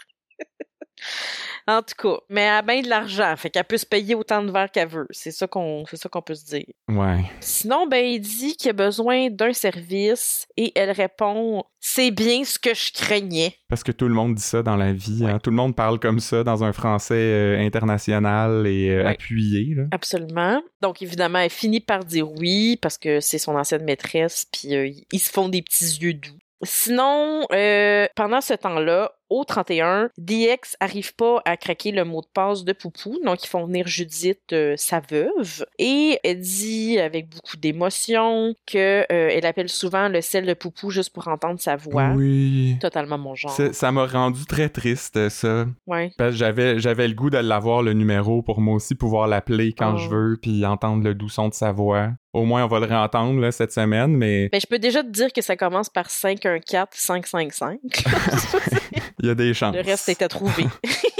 En 1.67 1.81
tout 1.81 1.95
cas, 2.01 2.17
mais 2.29 2.41
elle 2.41 2.53
a 2.53 2.61
bien 2.61 2.81
de 2.81 2.87
l'argent, 2.87 3.35
fait 3.35 3.49
qu'elle 3.49 3.65
peut 3.65 3.77
se 3.77 3.85
payer 3.85 4.15
autant 4.15 4.41
de 4.41 4.51
verres 4.51 4.71
qu'elle 4.71 4.87
veut. 4.87 5.07
C'est 5.11 5.31
ça 5.31 5.47
qu'on 5.47 5.83
c'est 5.89 5.97
ça 5.97 6.07
qu'on 6.07 6.21
peut 6.21 6.35
se 6.35 6.45
dire. 6.45 6.63
ouais. 6.89 7.23
Sinon, 7.41 7.87
ben, 7.87 8.05
il 8.05 8.21
dit 8.21 8.55
qu'il 8.55 8.69
a 8.69 8.73
besoin 8.73 9.29
d'un 9.29 9.51
service 9.53 10.47
et 10.55 10.71
elle 10.75 10.91
répond 10.91 11.63
C'est 11.79 12.11
bien 12.11 12.43
ce 12.45 12.57
que 12.57 12.73
je 12.73 12.91
craignais. 12.93 13.55
Parce 13.69 13.83
que 13.83 13.91
tout 13.91 14.07
le 14.07 14.13
monde 14.13 14.35
dit 14.35 14.41
ça 14.41 14.63
dans 14.63 14.75
la 14.77 14.93
vie. 14.93 15.23
Ouais. 15.23 15.31
hein. 15.31 15.39
Tout 15.39 15.49
le 15.49 15.55
monde 15.57 15.75
parle 15.75 15.99
comme 15.99 16.19
ça 16.19 16.43
dans 16.43 16.63
un 16.63 16.71
français 16.73 17.15
euh, 17.15 17.59
international 17.59 18.65
et 18.67 18.89
euh, 18.91 19.03
Ouais. 19.03 19.11
appuyé, 19.11 19.75
là. 19.75 19.83
Absolument. 19.91 20.61
Donc, 20.81 21.01
évidemment, 21.01 21.39
elle 21.39 21.49
finit 21.49 21.79
par 21.81 22.03
dire 22.05 22.29
oui 22.31 22.77
parce 22.81 22.97
que 22.97 23.19
c'est 23.19 23.37
son 23.39 23.55
ancienne 23.55 23.83
maîtresse, 23.83 24.45
puis 24.51 24.75
euh, 24.75 24.89
ils 25.11 25.19
se 25.19 25.29
font 25.29 25.49
des 25.49 25.61
petits 25.61 25.97
yeux 26.01 26.13
doux. 26.13 26.37
Sinon, 26.63 27.45
euh, 27.53 28.07
pendant 28.15 28.41
ce 28.41 28.53
temps-là, 28.55 29.11
au 29.29 29.43
31, 29.43 30.09
DX 30.17 30.75
arrive 30.79 31.13
pas 31.15 31.41
à 31.45 31.57
craquer 31.57 31.91
le 31.91 32.05
mot 32.05 32.21
de 32.21 32.27
passe 32.33 32.63
de 32.63 32.73
Poupou, 32.73 33.17
donc 33.25 33.43
ils 33.43 33.47
font 33.47 33.65
venir 33.65 33.87
Judith, 33.87 34.39
euh, 34.53 34.75
sa 34.77 34.99
veuve, 34.99 35.65
et 35.79 36.19
elle 36.23 36.39
dit 36.39 36.97
avec 36.99 37.29
beaucoup 37.29 37.57
d'émotion 37.57 38.53
que 38.65 39.01
euh, 39.01 39.05
elle 39.31 39.45
appelle 39.45 39.69
souvent 39.69 40.09
le 40.09 40.21
sel 40.21 40.45
de 40.45 40.53
Poupou 40.53 40.89
juste 40.89 41.13
pour 41.13 41.27
entendre 41.27 41.59
sa 41.59 41.75
voix. 41.75 42.11
Oui. 42.15 42.77
Totalement 42.79 43.17
mon 43.17 43.35
genre. 43.35 43.51
Ça 43.71 43.91
m'a 43.91 44.05
rendu 44.05 44.45
très 44.45 44.69
triste, 44.69 45.29
ça. 45.29 45.65
Ouais. 45.87 46.11
Parce 46.17 46.31
que 46.31 46.37
j'avais, 46.37 46.79
j'avais 46.79 47.07
le 47.07 47.13
goût 47.13 47.29
de 47.29 47.37
l'avoir, 47.37 47.81
le 47.83 47.93
numéro, 47.93 48.41
pour 48.41 48.61
moi 48.61 48.75
aussi 48.75 48.95
pouvoir 48.95 49.27
l'appeler 49.27 49.73
quand 49.73 49.95
Oh. 49.95 49.97
je 49.97 50.09
veux, 50.09 50.37
puis 50.41 50.65
entendre 50.65 51.03
le 51.03 51.15
doux 51.15 51.29
son 51.29 51.47
de 51.49 51.53
sa 51.53 51.71
voix. 51.71 52.11
Au 52.37 52.45
moins, 52.45 52.63
on 52.63 52.67
va 52.67 52.79
le 52.79 52.85
réentendre, 52.85 53.41
là, 53.41 53.51
cette 53.51 53.71
semaine, 53.71 54.15
mais 54.15 54.47
Ben, 54.49 54.61
je 54.61 54.67
peux 54.67 54.77
déjà 54.77 55.01
te 55.01 55.09
dire 55.09 55.33
que 55.33 55.41
ça 55.41 55.57
commence 55.57 55.89
par 55.89 56.11
514 56.11 56.89
555. 56.91 57.79
il 59.19 59.25
y 59.25 59.29
a 59.31 59.33
des 59.33 59.55
chances. 59.55 59.75
Le 59.75 59.81
reste 59.81 60.07
est 60.09 60.21
à 60.21 60.27
trouver. 60.27 60.65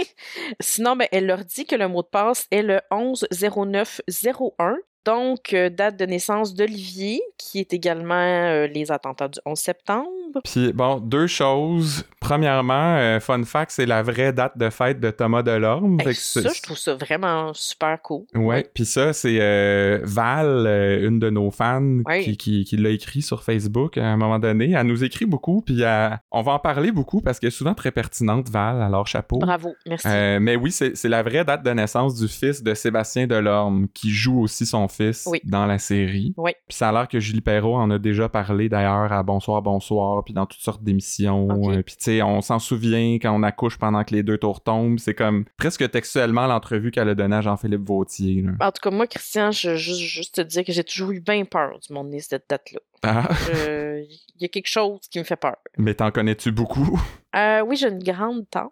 Sinon, 0.60 0.96
ben, 0.96 1.08
elle 1.12 1.26
leur 1.26 1.44
dit 1.44 1.66
que 1.66 1.76
le 1.76 1.88
mot 1.88 2.04
de 2.04 2.08
passe 2.08 2.46
est 2.52 2.62
le 2.62 2.82
110901. 2.92 4.76
Donc, 5.06 5.54
euh, 5.54 5.72
date 5.72 5.98
de 5.98 6.06
naissance 6.06 6.54
d'Olivier, 6.54 7.20
qui 7.40 7.60
est 7.60 7.74
également 7.74 8.14
euh, 8.14 8.68
les 8.68 8.92
attentats 8.92 9.30
du 9.30 9.40
11 9.44 9.58
septembre. 9.58 10.08
Puis 10.44 10.74
bon, 10.74 11.00
deux 11.00 11.28
choses. 11.28 12.04
Premièrement, 12.20 12.96
euh, 12.98 13.20
fun 13.20 13.44
fact, 13.44 13.72
c'est 13.72 13.86
la 13.86 14.02
vraie 14.04 14.34
date 14.34 14.58
de 14.58 14.70
fête 14.70 15.00
de 15.00 15.12
Thomas 15.12 15.44
Delorme. 15.44 16.00
Hey, 16.02 16.14
ça, 16.14 16.42
je 16.54 16.62
trouve 16.62 16.78
ça 16.78 16.96
vraiment 16.96 17.54
super 17.54 18.02
cool. 18.02 18.26
Ouais, 18.36 18.68
puis 18.74 18.86
ça, 18.86 19.14
c'est 19.14 19.38
euh, 19.40 20.00
Val, 20.04 20.66
euh, 20.68 21.08
une 21.08 21.20
de 21.20 21.30
nos 21.30 21.52
fans, 21.52 22.00
Ouais. 22.06 22.24
qui, 22.24 22.36
qui, 22.38 22.66
qui 22.66 22.76
l'a 22.78 22.90
écrit 22.90 23.22
sur 23.22 23.44
Facebook 23.44 23.98
à 23.98 24.06
un 24.06 24.18
moment 24.18 24.40
donné. 24.40 24.72
Elle 24.72 24.88
nous 24.88 25.04
écrit 25.04 25.26
beaucoup, 25.26 25.62
puis 25.62 25.82
elle- 25.82 26.20
on 26.32 26.42
va 26.42 26.54
en 26.54 26.60
parler 26.60 26.92
beaucoup 26.92 27.22
parce 27.22 27.40
qu'elle 27.40 27.48
est 27.48 27.52
souvent 27.52 27.74
très 27.76 27.92
pertinente, 27.92 28.50
Val, 28.50 28.82
alors 28.82 29.08
chapeau. 29.08 29.38
Bravo, 29.40 29.74
merci. 29.88 30.08
Euh, 30.08 30.40
mais 30.42 30.56
oui, 30.56 30.72
c'est 30.72 30.98
c'est 30.98 31.10
la 31.10 31.24
vraie 31.24 31.46
date 31.46 31.64
de 31.64 31.70
naissance 31.72 32.16
du 32.16 32.28
fils 32.28 32.62
de 32.64 32.74
Sébastien 32.74 33.28
Delorme, 33.28 33.88
qui 33.94 34.10
joue 34.10 34.42
aussi 34.42 34.66
son 34.66 34.88
fils 34.88 35.28
Oui. 35.32 35.40
dans 35.46 35.66
la 35.66 35.78
série. 35.80 36.34
Oui. 36.38 36.52
Puis 36.68 36.76
ça 36.78 36.90
a 36.90 36.92
l'air 36.92 37.08
que 37.08 37.20
Julie 37.20 37.42
Perrault 37.42 37.76
en 37.76 37.90
a 37.92 38.00
déjà 38.00 38.28
parlé 38.28 38.68
d'ailleurs 38.70 39.14
à 39.14 39.24
Bonsoir, 39.24 39.62
Bonsoir, 39.62 40.24
puis 40.28 40.34
dans 40.34 40.46
toutes 40.46 40.60
sortes 40.60 40.84
d'émissions. 40.84 41.72
Euh, 41.72 41.82
puis 41.82 41.96
tu 41.96 42.04
sais, 42.04 42.22
on 42.22 42.42
s'en 42.42 42.60
souvient 42.60 43.14
quand 43.22 43.34
on 43.34 43.44
accouche 43.44 43.78
pendant 43.78 44.04
que 44.04 44.14
les 44.14 44.24
deux 44.24 44.38
tours 44.38 44.60
tombent. 44.62 45.00
C'est 45.00 45.14
comme 45.14 45.46
presque 45.56 45.90
textuellement 45.90 46.48
l'entrevue 46.48 46.92
qu'elle 46.92 47.08
a 47.08 47.16
donnée 47.16 47.38
à 47.38 47.42
Jean-Philippe 47.42 47.88
Vautier. 47.88 48.42
là. 48.42 48.52
En 48.68 48.72
tout 48.74 48.82
cas, 48.82 48.92
moi, 48.92 49.08
Christian, 49.08 49.52
je 49.52 49.70
veux 49.70 49.76
juste, 49.78 50.02
juste 50.02 50.36
te 50.36 50.42
dire 50.42 50.66
que 50.66 50.74
j'ai 50.74 50.84
toujours 50.84 51.12
eu 51.12 51.22
bien 51.22 51.46
peur 51.46 51.80
du 51.80 51.94
monde 51.94 52.10
né 52.10 52.20
cette 52.20 52.44
date-là. 52.50 52.80
Ah, 53.04 53.30
Il 53.54 54.42
y 54.42 54.46
a 54.46 54.48
quelque 54.50 54.68
chose 54.68 55.00
qui 55.10 55.20
me 55.20 55.24
fait 55.24 55.36
peur. 55.38 55.56
mais 55.78 55.94
t'en 55.94 56.12
connais-tu 56.12 56.52
beaucoup? 56.52 57.00
Euh, 57.36 57.62
oui, 57.62 57.78
j'ai 57.78 57.88
une 57.90 58.04
grande 58.04 58.50
tante. 58.50 58.72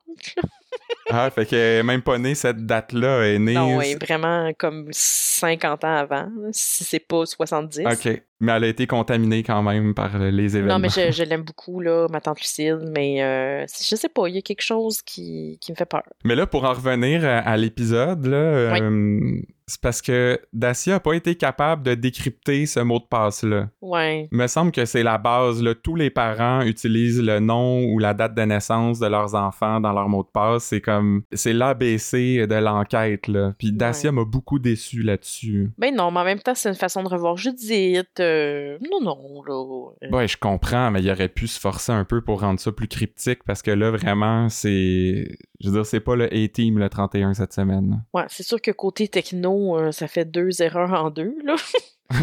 Ah, 1.15 1.29
fait 1.29 1.45
qu'elle 1.45 1.79
est 1.79 1.83
même 1.83 2.01
pas 2.01 2.17
née 2.17 2.35
cette 2.35 2.65
date-là, 2.65 3.25
elle 3.25 3.35
est 3.35 3.39
née... 3.39 3.53
Non, 3.53 3.77
ouais, 3.77 3.95
vraiment 3.95 4.51
comme 4.57 4.87
50 4.91 5.83
ans 5.83 5.95
avant, 5.95 6.29
si 6.51 6.83
c'est 6.83 6.99
pas 6.99 7.25
70. 7.25 7.85
Ok, 7.85 8.21
mais 8.39 8.51
elle 8.51 8.63
a 8.63 8.67
été 8.67 8.87
contaminée 8.87 9.43
quand 9.43 9.61
même 9.63 9.93
par 9.93 10.17
les 10.19 10.57
événements. 10.57 10.75
Non, 10.75 10.79
mais 10.79 10.89
je, 10.89 11.11
je 11.11 11.23
l'aime 11.29 11.43
beaucoup, 11.43 11.79
là, 11.79 12.07
ma 12.11 12.21
tante 12.21 12.41
Lucille, 12.41 12.79
mais 12.93 13.23
euh, 13.23 13.65
je 13.67 13.95
sais 13.95 14.09
pas, 14.09 14.27
il 14.27 14.35
y 14.35 14.37
a 14.37 14.41
quelque 14.41 14.61
chose 14.63 15.01
qui, 15.01 15.57
qui 15.61 15.71
me 15.71 15.75
fait 15.75 15.85
peur. 15.85 16.03
Mais 16.23 16.35
là, 16.35 16.45
pour 16.45 16.63
en 16.65 16.73
revenir 16.73 17.25
à, 17.25 17.39
à 17.39 17.57
l'épisode, 17.57 18.25
là, 18.25 18.37
euh, 18.37 19.41
c'est 19.67 19.81
parce 19.81 20.01
que 20.01 20.39
Dacia 20.53 20.95
a 20.95 20.99
pas 20.99 21.13
été 21.13 21.35
capable 21.35 21.81
de 21.81 21.95
décrypter 21.95 22.67
ce 22.67 22.79
mot 22.81 22.99
de 22.99 23.05
passe-là. 23.05 23.69
Ouais. 23.81 24.27
Il 24.31 24.37
me 24.37 24.45
semble 24.45 24.71
que 24.71 24.85
c'est 24.85 25.01
la 25.01 25.17
base. 25.17 25.61
Là. 25.63 25.73
Tous 25.73 25.95
les 25.95 26.11
parents 26.11 26.61
utilisent 26.61 27.21
le 27.21 27.39
nom 27.39 27.83
ou 27.85 27.97
la 27.97 28.13
date 28.13 28.35
de 28.35 28.43
naissance 28.43 28.99
de 28.99 29.07
leurs 29.07 29.33
enfants 29.33 29.79
dans 29.81 29.91
leur 29.91 30.07
mot 30.07 30.21
de 30.21 30.29
passe. 30.31 30.65
C'est 30.65 30.81
comme... 30.81 31.23
C'est 31.33 31.53
l'ABC 31.53 32.45
de 32.47 32.55
l'enquête, 32.55 33.27
là. 33.27 33.53
Puis 33.57 33.71
Dacia 33.71 34.11
m'a 34.11 34.23
beaucoup 34.23 34.59
déçu 34.59 35.01
là-dessus. 35.01 35.71
Ben 35.79 35.95
non, 35.95 36.11
mais 36.11 36.19
en 36.19 36.25
même 36.25 36.39
temps, 36.39 36.53
c'est 36.55 36.69
une 36.69 36.75
façon 36.75 37.01
de 37.01 37.09
revoir 37.09 37.35
Judith. 37.37 38.19
euh, 38.19 38.77
non, 38.91 39.01
non, 39.01 39.43
là. 39.47 40.15
Ouais, 40.15 40.27
je 40.27 40.37
comprends, 40.37 40.91
mais 40.91 41.01
il 41.01 41.09
aurait 41.09 41.29
pu 41.29 41.47
se 41.47 41.59
forcer 41.59 41.91
un 41.91 42.05
peu 42.05 42.21
pour 42.21 42.41
rendre 42.41 42.59
ça 42.59 42.71
plus 42.71 42.87
cryptique 42.87 43.43
parce 43.43 43.63
que 43.63 43.71
là, 43.71 43.89
vraiment, 43.89 44.47
c'est... 44.49 45.37
Je 45.61 45.69
veux 45.69 45.75
dire, 45.75 45.85
c'est 45.85 46.01
pas 46.01 46.15
le 46.15 46.25
A-Team 46.25 46.77
le 46.77 46.89
31 46.89 47.33
cette 47.33 47.53
semaine. 47.53 48.03
Ouais, 48.13 48.25
c'est 48.27 48.43
sûr 48.43 48.61
que 48.61 48.71
côté 48.71 49.07
techno, 49.07 49.54
euh, 49.55 49.91
ça 49.91 50.07
fait 50.07 50.25
deux 50.25 50.61
erreurs 50.61 50.93
en 50.93 51.09
deux, 51.09 51.35
là. 51.43 51.55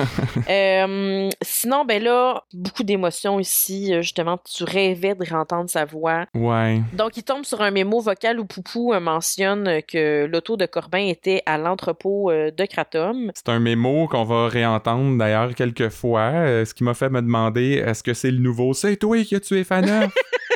Euh, 0.49 1.29
sinon, 1.42 1.85
ben 1.85 2.03
là, 2.03 2.45
beaucoup 2.53 2.85
d'émotions 2.85 3.40
ici. 3.40 3.92
Euh, 3.92 4.01
Justement, 4.03 4.38
tu 4.38 4.64
rêvais 4.64 5.14
de 5.14 5.25
réentendre 5.25 5.68
sa 5.68 5.85
voix. 5.85 6.27
Ouais. 6.35 6.81
Donc, 6.92 7.16
il 7.16 7.23
tombe 7.23 7.45
sur 7.45 7.62
un 7.62 7.71
mémo 7.71 8.01
vocal 8.01 8.38
où 8.38 8.45
Poupou 8.45 8.92
mentionne 9.01 9.81
que 9.83 10.27
l'auto 10.27 10.57
de 10.57 10.66
Corbin 10.66 11.07
était 11.07 11.42
à 11.47 11.59
l'entrepôt 11.59 12.31
de 12.31 12.66
Kratom. 12.66 13.33
C'est 13.35 13.49
un 13.49 13.59
mémo 13.59 14.07
qu'on 14.09 14.25
va 14.25 14.49
réentendre 14.49 15.18
d'ailleurs 15.18 15.55
quelques 15.55 15.88
fois, 15.88 16.31
ce 16.64 16.75
qui 16.75 16.85
m'a 16.85 16.95
fait 16.95 17.11
me 17.11 17.23
demander 17.23 17.83
est-ce 17.85 18.03
que 18.03 18.14
c'est 18.14 18.31
le 18.31 18.38
nouveau? 18.38 18.75
C'est 18.75 18.97
toi 18.97 19.23
qui 19.25 19.35
as 19.35 19.40
tué 19.40 19.64
Fana 19.64 20.09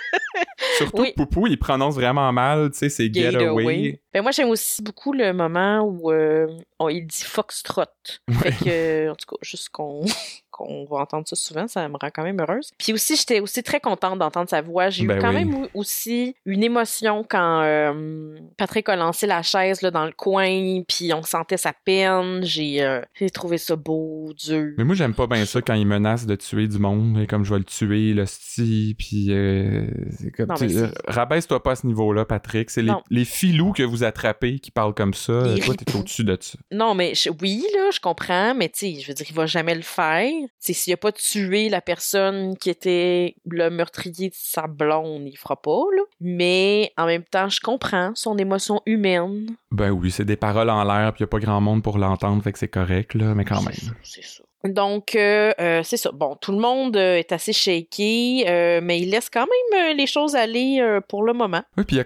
Surtout 0.76 1.02
Oui. 1.02 1.10
que 1.12 1.16
Poupou, 1.16 1.46
il 1.46 1.58
prononce 1.58 1.94
vraiment 1.94 2.32
mal, 2.32 2.70
tu 2.70 2.78
sais, 2.78 2.88
c'est 2.88 3.12
Getaway. 3.12 4.00
Ben 4.12 4.22
moi, 4.22 4.30
j'aime 4.30 4.48
aussi 4.48 4.82
beaucoup 4.82 5.12
le 5.12 5.32
moment 5.32 5.80
où 5.82 6.10
euh, 6.10 6.46
on, 6.78 6.88
il 6.88 7.06
dit 7.06 7.22
Foxtrot. 7.24 7.84
Fait 8.40 8.52
que, 8.64 9.10
en 9.10 9.14
tout 9.14 9.26
cas, 9.26 9.36
juste 9.42 9.68
qu'on 9.70 10.04
qu'on 10.56 10.84
va 10.86 10.98
entendre 10.98 11.26
ça 11.28 11.36
souvent, 11.36 11.66
ça 11.68 11.88
me 11.88 11.96
rend 12.00 12.08
quand 12.14 12.22
même 12.24 12.40
heureuse. 12.40 12.70
Puis 12.78 12.92
aussi, 12.92 13.16
j'étais 13.16 13.40
aussi 13.40 13.62
très 13.62 13.80
contente 13.80 14.18
d'entendre 14.18 14.48
sa 14.48 14.60
voix. 14.62 14.90
J'ai 14.90 15.06
Ben 15.06 15.18
eu 15.18 15.20
quand 15.20 15.28
oui. 15.34 15.44
même 15.44 15.68
aussi 15.74 16.34
une 16.44 16.62
émotion 16.62 17.24
quand 17.28 17.62
euh, 17.62 18.38
Patrick 18.56 18.88
a 18.88 18.96
lancé 18.96 19.26
la 19.26 19.42
chaise 19.42 19.82
là, 19.82 19.90
dans 19.90 20.04
le 20.06 20.12
coin, 20.12 20.82
puis 20.88 21.12
on 21.12 21.22
sentait 21.22 21.56
sa 21.56 21.72
peine. 21.72 22.42
J'ai 22.44 22.82
euh, 22.82 23.00
j'ai 23.14 23.30
trouvé 23.30 23.58
ça 23.58 23.76
beau, 23.76 24.32
dur. 24.34 24.72
Mais 24.78 24.84
moi, 24.84 24.94
j'aime 24.94 25.14
pas 25.14 25.26
bien 25.26 25.44
ça 25.44 25.60
quand 25.62 25.74
il 25.74 25.86
menace 25.86 26.26
de 26.26 26.34
tuer 26.34 26.68
du 26.68 26.78
monde, 26.78 27.18
et 27.18 27.26
comme 27.26 27.44
je 27.44 27.52
vais 27.52 27.58
le 27.58 27.64
tuer, 27.64 28.12
le 28.14 28.26
sti, 28.26 28.94
puis 28.98 29.26
euh, 29.30 29.86
Rabaisse-toi 31.06 31.62
pas 31.62 31.72
à 31.72 31.76
ce 31.76 31.86
niveau-là, 31.86 32.24
Patrick. 32.24 32.70
C'est 32.70 32.84
les, 33.10 33.24
filous 33.24 33.72
que 33.72 33.82
vous 33.82 34.04
attrapez 34.04 34.58
qui 34.58 34.70
parlent 34.70 34.94
comme 34.94 35.14
ça. 35.14 35.42
Toi, 35.64 35.74
t'es 35.74 35.96
au-dessus 35.96 36.24
de 36.24 36.36
ça. 36.40 36.58
Non, 36.72 36.94
mais 36.94 37.14
je- 37.14 37.30
oui, 37.42 37.64
là, 37.74 37.90
je 37.92 38.00
comprends, 38.00 38.54
mais 38.54 38.68
tu 38.68 38.78
sais, 38.94 39.00
je 39.00 39.08
veux 39.08 39.14
dire, 39.14 39.26
il 39.28 39.34
va 39.34 39.46
jamais 39.46 39.74
le 39.74 39.82
faire. 39.82 40.30
Sais, 40.58 40.72
s'il 40.72 40.92
a 40.92 40.96
pas 40.96 41.12
tué 41.12 41.68
la 41.68 41.80
personne 41.80 42.56
qui 42.56 42.70
était 42.70 43.36
le 43.48 43.70
meurtrier 43.70 44.30
de 44.30 44.34
sa 44.36 44.66
blonde, 44.66 45.26
il 45.26 45.36
fera 45.36 45.60
pas, 45.60 45.82
là. 45.96 46.02
Mais 46.20 46.92
en 46.96 47.06
même 47.06 47.24
temps, 47.24 47.48
je 47.48 47.60
comprends 47.60 48.12
son 48.14 48.38
émotion 48.38 48.80
humaine. 48.86 49.56
Ben 49.70 49.90
oui, 49.90 50.10
c'est 50.10 50.24
des 50.24 50.36
paroles 50.36 50.70
en 50.70 50.84
l'air, 50.84 51.12
puis 51.12 51.22
y 51.22 51.24
a 51.24 51.28
pas 51.28 51.38
grand 51.38 51.60
monde 51.60 51.82
pour 51.82 51.98
l'entendre, 51.98 52.42
fait 52.42 52.52
que 52.52 52.58
c'est 52.58 52.68
correct, 52.68 53.14
là, 53.14 53.34
mais 53.34 53.44
quand 53.44 53.60
C'est 53.60 53.84
même. 53.86 53.96
C'est 54.02 54.24
ça. 54.24 54.42
Donc, 54.68 55.14
euh, 55.14 55.52
euh, 55.60 55.82
c'est 55.82 55.96
ça. 55.96 56.10
Bon, 56.12 56.36
tout 56.40 56.52
le 56.52 56.58
monde 56.58 56.96
euh, 56.96 57.16
est 57.16 57.32
assez 57.32 57.52
shaky, 57.52 58.44
euh, 58.46 58.80
mais 58.82 59.00
il 59.00 59.10
laisse 59.10 59.30
quand 59.30 59.46
même 59.72 59.96
les 59.96 60.06
choses 60.06 60.34
aller 60.36 60.78
euh, 60.80 61.00
pour 61.00 61.22
le 61.22 61.32
moment. 61.32 61.62
Oui, 61.76 61.84
puis 61.84 61.98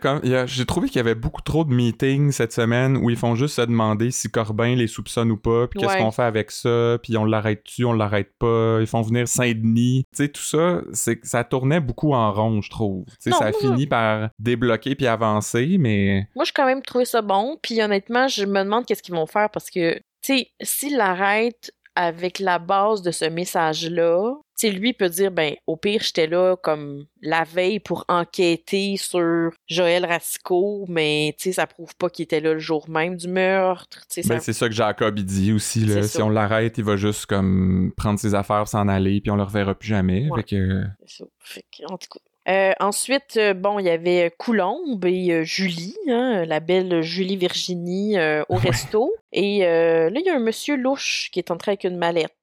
j'ai 0.46 0.66
trouvé 0.66 0.88
qu'il 0.88 0.96
y 0.96 1.01
avait 1.01 1.14
beaucoup 1.14 1.42
trop 1.42 1.64
de 1.64 1.73
meetings 1.73 2.33
cette 2.33 2.53
semaine 2.53 2.96
où 2.96 3.11
ils 3.11 3.16
font 3.16 3.35
juste 3.35 3.57
se 3.57 3.62
demander 3.62 4.11
si 4.11 4.31
Corbin 4.31 4.75
les 4.75 4.87
soupçonne 4.87 5.31
ou 5.31 5.37
pas, 5.37 5.66
puis 5.68 5.81
qu'est-ce 5.81 5.92
Ouais. 5.94 5.99
qu'on 6.01 6.11
fait 6.11 6.23
avec 6.23 6.51
ça, 6.51 6.99
puis 7.03 7.16
on 7.16 7.25
l'arrête-tu, 7.25 7.85
on 7.85 7.92
l'arrête 7.92 8.31
pas, 8.38 8.79
ils 8.81 8.87
font 8.87 9.03
venir 9.03 9.27
Saint-Denis. 9.29 10.05
Tu 10.16 10.25
sais, 10.25 10.29
tout 10.29 10.42
ça, 10.42 10.81
ça 11.23 11.44
tournait 11.44 11.81
beaucoup 11.81 12.12
en 12.14 12.33
rond, 12.33 12.61
je 12.62 12.70
trouve. 12.70 13.05
Tu 13.23 13.31
sais, 13.31 13.31
ça 13.33 13.46
a 13.46 13.53
fini 13.53 13.87
par 13.87 14.29
débloquer 14.38 14.94
puis 14.94 15.07
avancer, 15.07 15.77
mais 15.79 16.27
Moi, 16.35 16.44
j'ai 16.44 16.53
quand 16.55 16.66
même 16.66 16.83
trouvé 16.83 17.05
ça 17.05 17.23
bon. 17.23 17.59
Puis 17.62 17.81
honnêtement, 17.83 18.29
je 18.29 18.44
me 18.44 18.62
demande 18.62 18.87
qu'est-ce 18.87 19.03
qu'ils 19.03 19.14
vont 19.14 19.27
faire 19.27 19.51
parce 19.51 19.70
que, 19.70 19.94
tu 19.96 20.03
sais, 20.38 20.49
s'ils 20.61 20.96
l'arrêtent 20.96 21.73
avec 21.94 22.38
la 22.38 22.59
base 22.59 23.03
de 23.03 23.11
ce 23.11 23.24
message-là, 23.24 24.35
tu 24.59 24.68
sais, 24.68 24.72
lui 24.72 24.92
peut 24.92 25.09
dire, 25.09 25.31
ben, 25.31 25.55
au 25.66 25.76
pire, 25.76 26.03
j'étais 26.03 26.26
là 26.26 26.57
comme 26.57 27.07
la 27.22 27.44
veille 27.44 27.81
pour 27.81 28.05
enquêter 28.09 28.96
sur 28.96 29.50
Joël 29.68 30.05
Racicot, 30.05 30.85
mais 30.88 31.35
tu 31.38 31.44
sais, 31.44 31.53
ça 31.53 31.66
prouve 31.66 31.94
pas 31.96 32.11
qu'il 32.11 32.24
était 32.24 32.40
là 32.40 32.53
le 32.53 32.59
jour 32.59 32.88
même 32.88 33.16
du 33.16 33.29
meurtre. 33.29 34.07
Tu 34.09 34.22
sais, 34.22 34.29
ben, 34.29 34.38
ça... 34.38 34.44
c'est 34.44 34.53
ça 34.53 34.68
que 34.68 34.74
Jacob 34.74 35.18
il 35.18 35.24
dit 35.24 35.53
aussi. 35.53 35.81
Là. 35.81 36.03
Si 36.03 36.18
ça. 36.18 36.24
on 36.24 36.29
l'arrête, 36.29 36.79
il 36.79 36.85
va 36.85 36.96
juste 36.96 37.26
comme 37.26 37.92
prendre 37.96 38.18
ses 38.18 38.35
affaires, 38.35 38.68
s'en 38.68 38.87
aller, 38.88 39.20
puis 39.20 39.31
on 39.31 39.37
le 39.37 39.42
reverra 39.42 39.74
plus 39.74 39.88
jamais. 39.88 40.29
Ouais. 40.31 40.42
Fait 40.42 40.57
que... 40.57 40.83
C'est 41.07 41.18
ça. 41.18 41.24
Fait 41.38 41.64
que, 41.76 41.92
en 41.92 41.96
tout 41.96 42.09
cas. 42.11 42.20
Euh, 42.50 42.72
ensuite, 42.80 43.36
euh, 43.36 43.54
bon, 43.54 43.78
il 43.78 43.86
y 43.86 43.90
avait 43.90 44.32
Coulombe 44.36 45.04
et 45.04 45.30
euh, 45.32 45.44
Julie, 45.44 45.94
hein, 46.08 46.44
la 46.46 46.58
belle 46.58 47.00
Julie 47.02 47.36
Virginie 47.36 48.18
euh, 48.18 48.42
au 48.48 48.56
Ouais. 48.56 48.70
resto. 48.70 49.12
Et 49.32 49.60
là, 49.60 50.10
il 50.10 50.26
y 50.26 50.30
a 50.30 50.34
un 50.34 50.40
monsieur 50.40 50.76
louche 50.76 51.28
qui 51.30 51.38
est 51.38 51.50
entré 51.52 51.72
avec 51.72 51.84
une 51.84 51.96
mallette. 51.96 52.34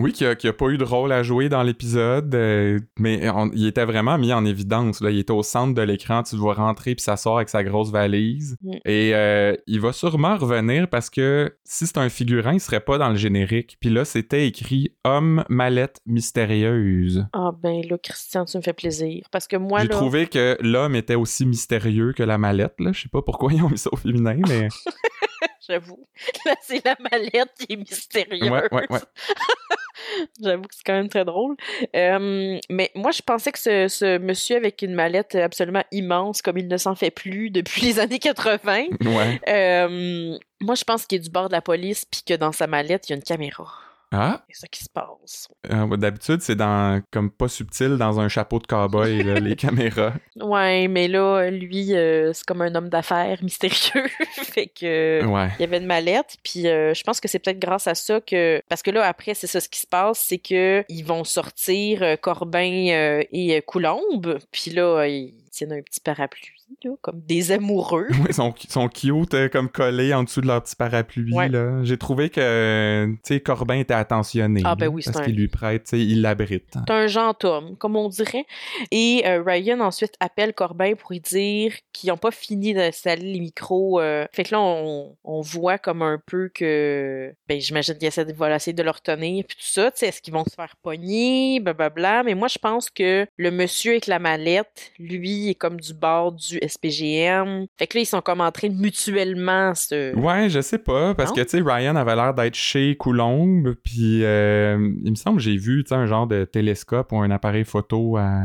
Oui, 0.00 0.12
qui 0.12 0.24
a, 0.24 0.36
qui 0.36 0.46
a 0.46 0.52
pas 0.52 0.66
eu 0.68 0.78
de 0.78 0.84
rôle 0.84 1.10
à 1.10 1.24
jouer 1.24 1.48
dans 1.48 1.64
l'épisode, 1.64 2.32
euh, 2.32 2.78
mais 3.00 3.28
on- 3.30 3.50
il 3.52 3.66
était 3.66 3.84
vraiment 3.84 4.16
mis 4.16 4.32
en 4.32 4.44
évidence. 4.44 5.00
Là. 5.00 5.10
Il 5.10 5.18
était 5.18 5.32
au 5.32 5.42
centre 5.42 5.74
de 5.74 5.82
l'écran, 5.82 6.22
tu 6.22 6.36
le 6.36 6.40
vois 6.40 6.54
rentrer 6.54 6.94
puis 6.94 7.02
ça 7.02 7.16
sort 7.16 7.36
avec 7.38 7.48
sa 7.48 7.64
grosse 7.64 7.90
valise. 7.90 8.56
Mm. 8.62 8.72
Et 8.84 9.10
euh, 9.14 9.54
il 9.66 9.80
va 9.80 9.92
sûrement 9.92 10.36
revenir 10.36 10.86
parce 10.88 11.10
que 11.10 11.52
si 11.64 11.88
c'est 11.88 11.98
un 11.98 12.08
figurant, 12.08 12.52
il 12.52 12.60
serait 12.60 12.78
pas 12.78 12.96
dans 12.96 13.08
le 13.08 13.16
générique. 13.16 13.76
Puis 13.80 13.90
là, 13.90 14.04
c'était 14.04 14.46
écrit 14.46 14.92
Homme 15.02 15.44
mallette 15.48 16.00
mystérieuse. 16.06 17.26
Ah 17.32 17.50
ben 17.60 17.82
là, 17.90 17.98
Christian, 18.00 18.44
tu 18.44 18.56
me 18.56 18.62
fais 18.62 18.72
plaisir. 18.72 19.26
Parce 19.32 19.48
que 19.48 19.56
moi, 19.56 19.80
J'ai 19.80 19.88
là, 19.88 19.94
trouvé 19.96 20.28
que 20.28 20.56
l'homme 20.60 20.94
était 20.94 21.16
aussi 21.16 21.44
mystérieux 21.44 22.12
que 22.12 22.22
la 22.22 22.38
mallette. 22.38 22.74
Je 22.78 22.92
sais 23.02 23.08
pas 23.08 23.22
pourquoi 23.22 23.52
ils 23.52 23.62
ont 23.62 23.68
mis 23.68 23.78
ça 23.78 23.90
au 23.92 23.96
féminin, 23.96 24.36
mais 24.48 24.68
j'avoue, 25.68 26.06
là, 26.44 26.54
c'est 26.62 26.84
la 26.84 26.96
mallette 26.98 27.52
qui 27.58 27.72
est 27.72 27.76
mystérieuse. 27.76 28.50
ouais, 28.50 28.68
ouais, 28.72 28.86
ouais. 28.90 28.98
J'avoue 30.40 30.62
que 30.62 30.74
c'est 30.74 30.84
quand 30.84 30.94
même 30.94 31.08
très 31.08 31.24
drôle. 31.24 31.56
Euh, 31.94 32.58
mais 32.70 32.90
moi, 32.94 33.10
je 33.10 33.22
pensais 33.22 33.52
que 33.52 33.58
ce, 33.58 33.88
ce 33.88 34.18
monsieur 34.18 34.56
avec 34.56 34.82
une 34.82 34.94
mallette 34.94 35.34
absolument 35.34 35.84
immense, 35.92 36.40
comme 36.40 36.58
il 36.58 36.68
ne 36.68 36.76
s'en 36.76 36.94
fait 36.94 37.10
plus 37.10 37.50
depuis 37.50 37.82
les 37.86 38.00
années 38.00 38.18
80, 38.18 38.84
ouais. 39.04 39.40
euh, 39.48 40.38
moi, 40.60 40.74
je 40.74 40.84
pense 40.84 41.06
qu'il 41.06 41.16
est 41.18 41.22
du 41.22 41.30
bord 41.30 41.48
de 41.48 41.54
la 41.54 41.62
police, 41.62 42.04
puis 42.04 42.22
que 42.26 42.34
dans 42.34 42.52
sa 42.52 42.66
mallette, 42.66 43.08
il 43.08 43.12
y 43.12 43.14
a 43.14 43.16
une 43.16 43.22
caméra. 43.22 43.68
Ah, 44.10 44.42
C'est 44.48 44.60
ça 44.60 44.66
qui 44.68 44.82
se 44.84 44.88
passe. 44.88 45.48
euh, 45.70 45.96
d'habitude, 45.96 46.40
c'est 46.40 46.54
dans 46.56 47.02
comme 47.10 47.30
pas 47.30 47.48
subtil 47.48 47.96
dans 47.98 48.20
un 48.20 48.28
chapeau 48.28 48.58
de 48.58 48.66
cowboy, 48.66 49.22
là, 49.22 49.38
les 49.38 49.54
caméras. 49.56 50.14
Ouais, 50.36 50.88
mais 50.88 51.08
là, 51.08 51.50
lui, 51.50 51.94
euh, 51.94 52.32
c'est 52.32 52.44
comme 52.46 52.62
un 52.62 52.74
homme 52.74 52.88
d'affaires 52.88 53.42
mystérieux. 53.42 54.08
fait 54.32 54.66
que. 54.68 55.24
Ouais. 55.26 55.50
Il 55.58 55.62
y 55.62 55.64
avait 55.64 55.78
une 55.78 55.86
mallette, 55.86 56.36
puis 56.42 56.66
euh, 56.68 56.94
je 56.94 57.02
pense 57.02 57.20
que 57.20 57.28
c'est 57.28 57.38
peut-être 57.38 57.58
grâce 57.58 57.86
à 57.86 57.94
ça 57.94 58.20
que 58.20 58.62
parce 58.68 58.82
que 58.82 58.90
là 58.90 59.04
après 59.06 59.34
c'est 59.34 59.46
ça 59.46 59.60
ce 59.60 59.68
qui 59.68 59.80
se 59.80 59.86
passe, 59.86 60.18
c'est 60.18 60.38
que 60.38 60.84
ils 60.88 61.04
vont 61.04 61.24
sortir 61.24 62.16
Corbin 62.22 63.22
et 63.30 63.62
Coulombe, 63.66 64.38
puis 64.52 64.70
là 64.70 65.06
ils 65.06 65.34
tiennent 65.50 65.72
un 65.72 65.82
petit 65.82 66.00
parapluie 66.00 66.57
là, 66.84 66.90
comme 67.02 67.20
des 67.20 67.52
amoureux. 67.52 68.06
Ouais, 68.18 68.30
ils 68.30 68.34
sont, 68.34 68.88
cute, 68.88 69.34
euh, 69.34 69.48
comme 69.48 69.68
collés 69.68 70.12
en 70.14 70.24
dessous 70.24 70.40
de 70.40 70.46
leur 70.46 70.62
petit 70.62 70.76
parapluie. 70.76 71.32
Ouais. 71.34 71.48
là. 71.48 71.80
J'ai 71.84 71.96
trouvé 71.98 72.30
que, 72.30 73.06
tu 73.06 73.18
sais, 73.22 73.40
Corbin 73.40 73.76
était 73.76 73.94
attentionné. 73.94 74.62
Ah, 74.64 74.74
ben 74.74 74.88
oui, 74.88 75.02
c'est 75.02 75.12
Parce 75.12 75.22
un- 75.22 75.26
qu'il 75.26 75.36
lui 75.36 75.48
prête, 75.48 75.88
il 75.92 76.20
l'abrite. 76.22 76.64
C'est 76.86 76.92
un 76.92 77.06
gentilhomme, 77.06 77.76
comme 77.76 77.96
on 77.96 78.08
dirait. 78.08 78.44
Et 78.90 79.22
euh, 79.26 79.42
Ryan 79.44 79.80
ensuite 79.80 80.14
appelle 80.20 80.52
Corbin 80.54 80.94
pour 80.94 81.12
lui 81.12 81.20
dire 81.20 81.72
qu'ils 81.92 82.08
n'ont 82.10 82.16
pas 82.16 82.30
fini 82.30 82.74
d'installer 82.74 83.32
les 83.32 83.40
micros. 83.40 84.00
euh. 84.00 84.26
Fait 84.32 84.44
que 84.44 84.54
là, 84.54 84.60
on, 84.60 85.16
on 85.24 85.40
voit 85.40 85.78
comme 85.78 86.02
un 86.02 86.20
peu 86.26 86.50
que... 86.54 87.32
Ben, 87.48 87.60
j'imagine 87.60 87.94
qu'il 87.96 88.08
essaie 88.08 88.24
de, 88.24 88.32
voilà, 88.32 88.56
essayer 88.56 88.72
de 88.74 88.82
le 88.82 88.90
retenir, 88.90 89.44
puis 89.46 89.56
tout 89.56 89.62
ça. 89.66 89.90
Tu 89.90 89.98
sais, 89.98 90.06
est-ce 90.08 90.20
qu'ils 90.22 90.34
vont 90.34 90.44
se 90.44 90.54
faire 90.54 90.74
pogner, 90.82 91.60
blablabla. 91.60 92.22
Mais 92.24 92.34
moi, 92.34 92.48
je 92.48 92.58
pense 92.58 92.90
que 92.90 93.26
le 93.36 93.50
monsieur 93.50 93.92
avec 93.92 94.06
la 94.06 94.18
mallette, 94.18 94.92
lui, 94.98 95.50
est 95.50 95.54
comme 95.54 95.80
du 95.80 95.94
bord 95.94 96.32
du 96.32 96.57
SPGM. 96.66 97.66
Fait 97.78 97.86
que 97.86 97.96
là, 97.98 98.02
ils 98.02 98.06
sont 98.06 98.20
comme 98.20 98.40
en 98.40 98.50
train 98.52 98.68
de 98.68 98.74
mutuellement 98.74 99.74
se... 99.74 100.14
Ouais, 100.16 100.48
je 100.48 100.60
sais 100.60 100.78
pas, 100.78 101.14
parce 101.14 101.30
Non? 101.30 101.36
que, 101.36 101.40
tu 101.42 101.50
sais, 101.50 101.62
Ryan 101.64 101.96
avait 101.96 102.16
l'air 102.16 102.34
d'être 102.34 102.54
chez 102.54 102.96
Coulombe, 102.96 103.74
puis 103.84 104.24
euh, 104.24 104.76
il 105.04 105.10
me 105.10 105.16
semble 105.16 105.36
que 105.38 105.42
j'ai 105.42 105.56
vu, 105.56 105.84
tu 105.84 105.88
sais, 105.90 105.94
un 105.94 106.06
genre 106.06 106.26
de 106.26 106.44
télescope 106.44 107.12
ou 107.12 107.18
un 107.18 107.30
appareil 107.30 107.64
photo 107.64 108.16
à- 108.16 108.42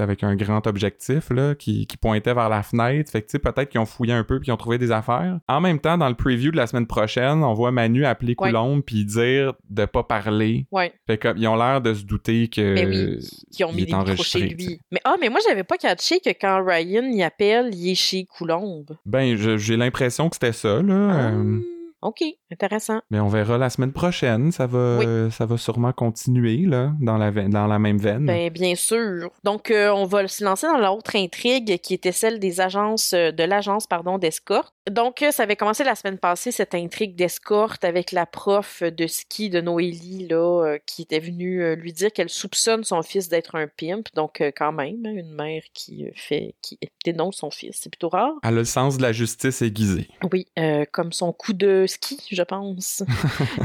avec 0.00 0.22
un 0.22 0.36
grand 0.36 0.66
objectif, 0.66 1.30
là, 1.30 1.54
qui, 1.54 1.86
qui 1.86 1.96
pointait 1.96 2.34
vers 2.34 2.48
la 2.48 2.62
fenêtre. 2.62 3.10
Fait 3.10 3.22
que, 3.22 3.26
tu 3.26 3.32
sais, 3.32 3.38
peut-être 3.38 3.68
qu'ils 3.68 3.80
ont 3.80 3.86
fouillé 3.86 4.12
un 4.12 4.24
peu 4.24 4.38
puis 4.38 4.46
qu'ils 4.46 4.54
ont 4.54 4.58
trouvé 4.58 4.78
des 4.78 4.92
affaires. 4.92 5.38
En 5.48 5.60
même 5.60 5.78
temps, 5.80 5.98
dans 5.98 6.08
le 6.08 6.14
preview 6.14 6.50
de 6.50 6.56
la 6.56 6.66
semaine 6.66 6.86
prochaine, 6.86 7.42
on 7.42 7.54
voit 7.54 7.70
Manu 7.72 8.04
appeler 8.04 8.34
Ouais. 8.38 8.50
Coulombe 8.50 8.82
puis 8.82 9.04
dire 9.04 9.54
de 9.70 9.84
pas 9.84 10.02
parler. 10.02 10.66
Ouais. 10.70 10.92
Fait 11.06 11.18
que, 11.18 11.36
ils 11.36 11.48
ont 11.48 11.56
l'air 11.56 11.80
de 11.80 11.94
se 11.94 12.04
douter 12.04 12.48
que... 12.48 12.74
Mais 12.74 12.86
oui, 12.86 13.18
qui 13.50 13.64
ont 13.64 13.70
il 13.70 13.76
mis 13.76 13.82
est 13.82 13.86
des 13.86 13.92
micros 13.92 14.04
chez 14.04 14.38
enregistré, 14.38 14.40
lui. 14.40 14.56
tu 14.56 14.64
sais. 14.64 14.80
Mais 14.92 15.00
ah, 15.04 15.16
mais 15.20 15.28
moi 15.28 15.40
j'avais 15.46 15.64
pas 15.64 15.76
catché 15.76 16.20
que 16.20 16.30
quand 16.30 16.64
Ryan 16.64 17.04
y 17.04 17.22
appelle, 17.22 17.70
il 17.74 17.90
est 17.90 17.94
chez 17.94 18.24
Coulombe. 18.26 18.96
Ben, 19.06 19.36
j'ai 19.36 19.76
l'impression 19.76 20.28
que 20.28 20.36
c'était 20.36 20.52
ça, 20.52 20.82
là. 20.82 21.08
Ah, 21.10 21.30
euh, 21.32 21.60
ok, 22.02 22.22
intéressant. 22.52 23.00
Mais 23.10 23.20
on 23.20 23.28
verra 23.28 23.58
la 23.58 23.70
semaine 23.70 23.92
prochaine. 23.92 24.52
Ça 24.52 24.66
va, 24.66 24.98
Oui. 24.98 25.30
ça 25.32 25.46
va 25.46 25.56
sûrement 25.56 25.92
continuer 25.92 26.58
là, 26.66 26.92
dans, 27.00 27.18
la, 27.18 27.30
veine- 27.30 27.50
dans 27.50 27.66
la 27.66 27.78
même 27.78 27.98
veine. 27.98 28.26
Ben 28.26 28.50
bien 28.50 28.74
sûr. 28.74 29.30
Donc 29.44 29.70
euh, 29.70 29.90
on 29.90 30.04
va 30.04 30.26
se 30.28 30.44
lancer 30.44 30.66
dans 30.66 30.78
l'autre 30.78 31.16
intrigue 31.16 31.78
qui 31.78 31.94
était 31.94 32.12
celle 32.12 32.38
des 32.38 32.60
agences 32.60 33.12
euh, 33.12 33.32
de 33.32 33.42
l'agence 33.44 33.86
pardon 33.86 34.18
d'escorte. 34.18 34.72
Donc 34.90 35.22
euh, 35.22 35.30
ça 35.30 35.42
avait 35.42 35.56
commencé 35.56 35.84
la 35.84 35.94
semaine 35.94 36.18
passée 36.18 36.50
cette 36.52 36.74
intrigue 36.74 37.14
d'escorte 37.16 37.84
avec 37.84 38.12
la 38.12 38.26
prof 38.26 38.82
de 38.82 39.06
ski 39.06 39.50
de 39.50 39.60
Noélie 39.60 40.26
là 40.28 40.76
qui 40.86 41.02
était 41.02 41.18
venue 41.20 41.74
lui 41.76 41.92
dire 41.92 42.12
qu'elle 42.12 42.28
soupçonne 42.30 42.84
son 42.84 43.02
fils 43.02 43.28
d'être 43.28 43.54
un 43.56 43.66
pimp. 43.66 44.06
Donc 44.14 44.42
quand 44.56 44.72
même 44.72 45.04
hein, 45.04 45.12
une 45.14 45.32
mère 45.34 45.62
qui 45.74 46.06
fait 46.14 46.54
qui 46.62 46.78
dénonce 47.04 47.36
son 47.36 47.50
fils, 47.50 47.78
c'est 47.80 47.90
plutôt 47.90 48.08
rare. 48.08 48.32
Elle 48.42 48.48
a 48.50 48.52
le 48.52 48.64
sens 48.64 48.96
de 48.98 49.02
la 49.02 49.12
justice 49.12 49.62
aiguisée. 49.62 50.08
Oui, 50.32 50.46
euh, 50.58 50.84
comme 50.92 51.12
son 51.12 51.32
coup 51.32 51.52
de 51.52 51.86
ski, 51.88 52.20
je 52.30 52.42
pense. 52.42 53.02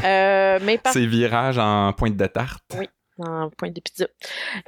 Euh, 0.04 0.60
mais 0.64 0.78
par 0.78 0.92
Ses 0.94 1.08
virages 1.08 1.58
en 1.58 1.94
pointe 1.94 2.18
de 2.18 2.26
tarte. 2.26 2.76
Oui. 2.78 2.90
en 3.20 3.50
point 3.50 3.70
de 3.70 3.80
pizza. 3.80 4.08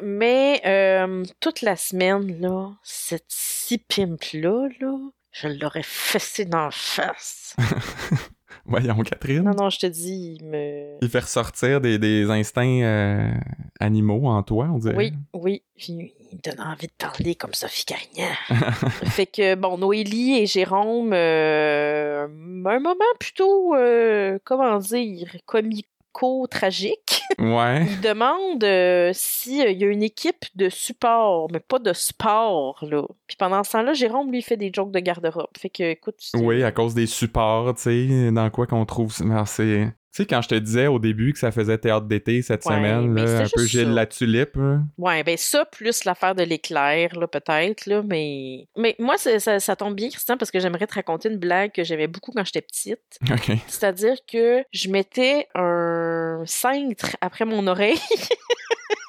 Mais 0.02 0.62
euh, 0.66 1.24
toute 1.40 1.62
la 1.62 1.76
semaine, 1.76 2.40
là, 2.40 2.70
cette 2.84 3.26
scie 3.28 3.80
pimp-là, 3.80 4.70
là, 4.80 4.98
je 5.32 5.48
l'aurais 5.48 5.84
fessé 5.84 6.46
dans 6.46 6.66
la 6.66 6.72
face. 6.72 7.56
Voyons, 8.68 8.98
Catherine. 9.04 9.44
Non, 9.44 9.52
non, 9.52 9.70
je 9.70 9.80
te 9.80 9.86
dis, 9.86 10.38
il 10.40 10.46
me... 10.46 10.98
Il 11.02 11.10
fait 11.10 11.20
ressortir 11.20 11.82
des, 11.82 12.00
des 12.00 12.30
instincts 12.32 12.82
euh, 12.82 13.32
animaux 13.80 14.26
en 14.26 14.42
toi, 14.42 14.70
on 14.74 14.80
dirait. 14.80 14.96
Oui, 14.96 15.14
oui, 15.34 15.62
puis 15.78 16.14
il 16.32 16.38
me 16.38 16.42
donne 16.42 16.66
envie 16.66 16.88
de 16.88 16.94
parler 16.98 17.36
comme 17.36 17.54
Sophie 17.54 17.86
Carignan. 17.86 18.34
fait 19.06 19.28
que, 19.28 19.54
bon, 19.54 19.78
Noélie 19.78 20.40
et 20.40 20.48
Jérôme, 20.48 21.14
euh, 21.14 22.26
un 22.26 22.80
moment 22.80 22.96
plutôt, 23.20 23.76
euh, 23.76 24.40
comment 24.44 24.80
dire, 24.80 25.36
comique 25.46 25.88
médico-tragique. 26.16 27.22
Ouais. 27.38 27.86
Il 27.90 28.00
demande 28.00 28.64
euh, 28.64 29.12
s'il 29.14 29.58
y 29.78 29.84
a 29.84 29.88
une 29.88 30.04
équipe 30.04 30.46
de 30.56 30.70
support, 30.70 31.50
mais 31.52 31.60
pas 31.60 31.80
de 31.80 31.92
sport, 31.92 32.82
là. 32.90 33.04
Puis 33.28 33.36
pendant 33.36 33.64
ce 33.64 33.72
temps-là, 33.72 33.94
Jérôme, 33.94 34.32
lui, 34.32 34.42
fait 34.42 34.56
des 34.56 34.72
jokes 34.74 34.92
de 34.92 35.00
garde-robe. 35.00 35.50
Fait 35.58 35.70
que, 35.70 35.84
écoute... 35.84 36.16
Oui, 36.36 36.64
à 36.64 36.72
cause 36.72 36.94
des 36.94 37.08
supports, 37.08 37.76
tu 37.76 37.82
sais, 37.82 38.32
dans 38.32 38.50
quoi 38.52 38.68
qu'on 38.68 38.86
trouve. 38.86 39.14
C'est. 39.48 39.88
Tu 40.16 40.22
sais, 40.22 40.28
quand 40.28 40.42
je 40.42 40.48
te 40.48 40.56
disais 40.56 40.88
au 40.88 40.98
début 40.98 41.34
que 41.34 41.40
ça 41.40 41.52
faisait 41.52 41.78
théâtre 41.78 42.06
d'été 42.06 42.42
cette 42.42 42.66
Ouais, 42.66 42.76
semaine, 42.76 43.14
là, 43.16 43.42
un 43.42 43.48
peu 43.54 43.66
Gilles 43.66 43.94
la 43.94 44.06
tulipe. 44.06 44.58
Ouais, 44.98 45.24
ben 45.26 45.36
ça, 45.36 45.66
plus 45.66 46.06
l'affaire 46.06 46.34
de 46.36 46.44
l'éclair, 46.44 47.20
là, 47.20 47.28
peut-être, 47.28 47.86
là, 47.86 48.02
mais... 48.02 48.70
Mais 48.78 48.96
moi, 48.98 49.18
ça, 49.18 49.60
ça 49.60 49.76
tombe 49.76 49.94
bien, 49.94 50.08
Christian, 50.08 50.38
parce 50.38 50.52
que 50.52 50.60
j'aimerais 50.62 50.88
te 50.88 50.94
raconter 50.94 51.28
une 51.28 51.38
blague 51.38 51.74
que 51.74 51.84
j'aimais 51.84 52.08
beaucoup 52.08 52.32
quand 52.32 52.46
j'étais 52.46 52.62
petite. 52.62 53.02
OK. 53.30 53.58
C'est-à-dire 53.68 54.16
que 54.26 54.64
je 54.72 54.88
mettais 54.88 55.50
un 55.54 56.44
cintre 56.46 57.18
après 57.20 57.44
mon 57.44 57.68
oreille. 57.68 58.00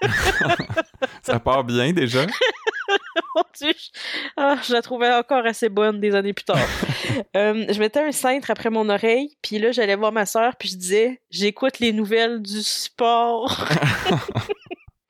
Ça 1.23 1.39
part 1.39 1.63
bien 1.63 1.93
déjà? 1.93 2.27
Mon 3.37 3.43
Dieu, 3.55 3.73
je... 3.77 4.01
Ah, 4.39 4.57
je 4.67 4.73
la 4.73 4.81
trouvais 4.81 5.13
encore 5.13 5.45
assez 5.45 5.69
bonne 5.69 6.01
des 6.01 6.15
années 6.15 6.33
plus 6.33 6.45
tard. 6.45 6.59
Euh, 7.35 7.67
je 7.71 7.79
mettais 7.79 8.01
un 8.01 8.13
cintre 8.13 8.51
après 8.51 8.69
mon 8.69 8.89
oreille, 8.89 9.37
puis 9.43 9.59
là, 9.59 9.71
j'allais 9.71 9.95
voir 9.95 10.13
ma 10.13 10.27
soeur, 10.27 10.57
puis 10.57 10.69
je 10.69 10.77
disais 10.77 11.21
«J'écoute 11.31 11.79
les 11.79 11.93
nouvelles 11.93 12.43
du 12.43 12.63
sport.» 12.63 13.69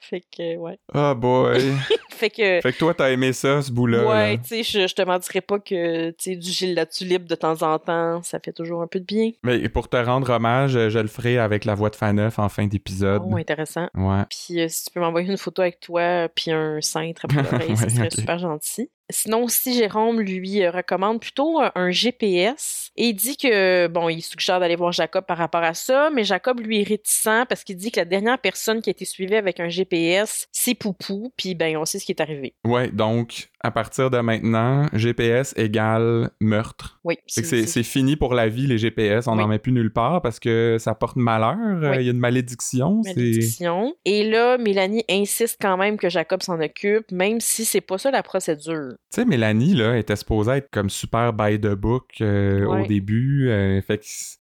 Fait 0.00 0.20
que, 0.20 0.56
ouais. 0.56 0.78
Oh 0.94 1.14
boy. 1.14 1.72
Fait 2.16 2.30
que... 2.30 2.60
fait 2.60 2.72
que 2.72 2.78
toi, 2.78 2.94
t'as 2.94 3.10
aimé 3.10 3.32
ça, 3.32 3.62
ce 3.62 3.70
bout-là. 3.70 4.06
Ouais, 4.06 4.38
tu 4.38 4.48
sais, 4.48 4.62
je, 4.62 4.86
je 4.88 4.94
te 4.94 5.02
mentirais 5.02 5.40
pas 5.40 5.58
que, 5.58 6.10
tu 6.10 6.16
sais, 6.18 6.36
du 6.36 6.50
Gilles 6.50 6.74
la 6.74 6.86
tulipe 6.86 7.24
de 7.26 7.34
temps 7.34 7.62
en 7.62 7.78
temps, 7.78 8.22
ça 8.22 8.40
fait 8.40 8.52
toujours 8.52 8.82
un 8.82 8.86
peu 8.86 8.98
de 9.00 9.04
bien. 9.04 9.30
Mais 9.42 9.68
pour 9.68 9.88
te 9.88 9.96
rendre 9.96 10.30
hommage, 10.30 10.72
je 10.88 10.98
le 10.98 11.08
ferai 11.08 11.38
avec 11.38 11.64
la 11.64 11.74
voix 11.74 11.90
de 11.90 11.96
Faneuf 11.96 12.38
en 12.38 12.48
fin 12.48 12.66
d'épisode. 12.66 13.22
Oh, 13.24 13.36
intéressant. 13.36 13.88
Ouais. 13.94 14.22
Puis 14.30 14.60
euh, 14.60 14.66
si 14.68 14.84
tu 14.86 14.90
peux 14.92 15.00
m'envoyer 15.00 15.28
une 15.30 15.36
photo 15.36 15.62
avec 15.62 15.80
toi, 15.80 16.28
puis 16.34 16.50
un 16.50 16.80
cintre 16.80 17.24
après 17.26 17.42
l'oreille, 17.52 17.76
ça 17.76 17.84
Ouais, 17.84 17.90
serait 17.90 18.06
ok. 18.06 18.12
super 18.12 18.38
gentil. 18.38 18.90
Sinon, 19.10 19.44
aussi, 19.44 19.74
Jérôme 19.74 20.20
lui 20.20 20.62
euh, 20.62 20.70
recommande 20.70 21.20
plutôt 21.20 21.60
un, 21.60 21.70
un 21.74 21.90
GPS 21.90 22.90
et 22.96 23.08
il 23.08 23.14
dit 23.14 23.36
que, 23.36 23.86
bon, 23.88 24.08
il 24.08 24.22
suggère 24.22 24.58
d'aller 24.58 24.76
voir 24.76 24.92
Jacob 24.92 25.24
par 25.24 25.38
rapport 25.38 25.62
à 25.62 25.74
ça, 25.74 26.10
mais 26.12 26.24
Jacob 26.24 26.60
lui 26.60 26.80
est 26.80 26.88
réticent 26.88 27.46
parce 27.48 27.62
qu'il 27.62 27.76
dit 27.76 27.92
que 27.92 28.00
la 28.00 28.04
dernière 28.04 28.38
personne 28.38 28.80
qui 28.80 28.90
a 28.90 28.92
été 28.92 29.04
suivie 29.04 29.36
avec 29.36 29.60
un 29.60 29.68
GPS, 29.68 30.48
c'est 30.50 30.74
Poupou, 30.74 31.32
puis 31.36 31.54
ben, 31.54 31.76
on 31.76 31.84
sait 31.84 31.98
ce 31.98 32.04
qui 32.04 32.12
est 32.12 32.20
arrivé. 32.20 32.54
Ouais, 32.64 32.88
donc, 32.88 33.48
à 33.66 33.70
partir 33.72 34.10
de 34.10 34.18
maintenant, 34.20 34.86
GPS 34.92 35.52
égale 35.56 36.30
meurtre. 36.40 37.00
Oui, 37.04 37.16
c'est 37.26 37.82
fini 37.82 38.16
pour 38.16 38.32
la 38.34 38.48
vie, 38.48 38.66
les 38.66 38.78
GPS. 38.78 39.26
On 39.26 39.32
Oui. 39.32 39.38
n'en 39.38 39.48
met 39.48 39.58
plus 39.58 39.72
nulle 39.72 39.92
part 39.92 40.22
parce 40.22 40.38
que 40.40 40.76
ça 40.78 40.94
porte 40.94 41.16
malheur. 41.16 41.56
Il 41.82 41.98
Oui. 41.98 42.04
y 42.04 42.08
a 42.08 42.12
une 42.12 42.18
malédiction. 42.18 43.02
malédiction. 43.04 43.94
Et 44.04 44.28
là, 44.28 44.56
Mélanie 44.58 45.04
insiste 45.10 45.58
quand 45.60 45.76
même 45.76 45.96
que 45.96 46.08
Jacob 46.08 46.42
s'en 46.42 46.60
occupe, 46.60 47.10
même 47.12 47.40
si 47.40 47.64
c'est 47.64 47.80
pas 47.80 47.98
ça 47.98 48.10
la 48.10 48.22
procédure. 48.22 48.92
Tu 49.12 49.20
sais, 49.20 49.24
Mélanie, 49.24 49.74
là, 49.74 49.96
était 49.98 50.16
supposée 50.16 50.52
être 50.52 50.70
comme 50.70 50.90
super 50.90 51.32
by 51.32 51.60
the 51.60 51.74
book 51.74 52.04
euh, 52.20 52.64
au 52.66 52.86
début. 52.86 53.48
euh, 53.50 53.80
fait 53.82 53.98
que 53.98 54.04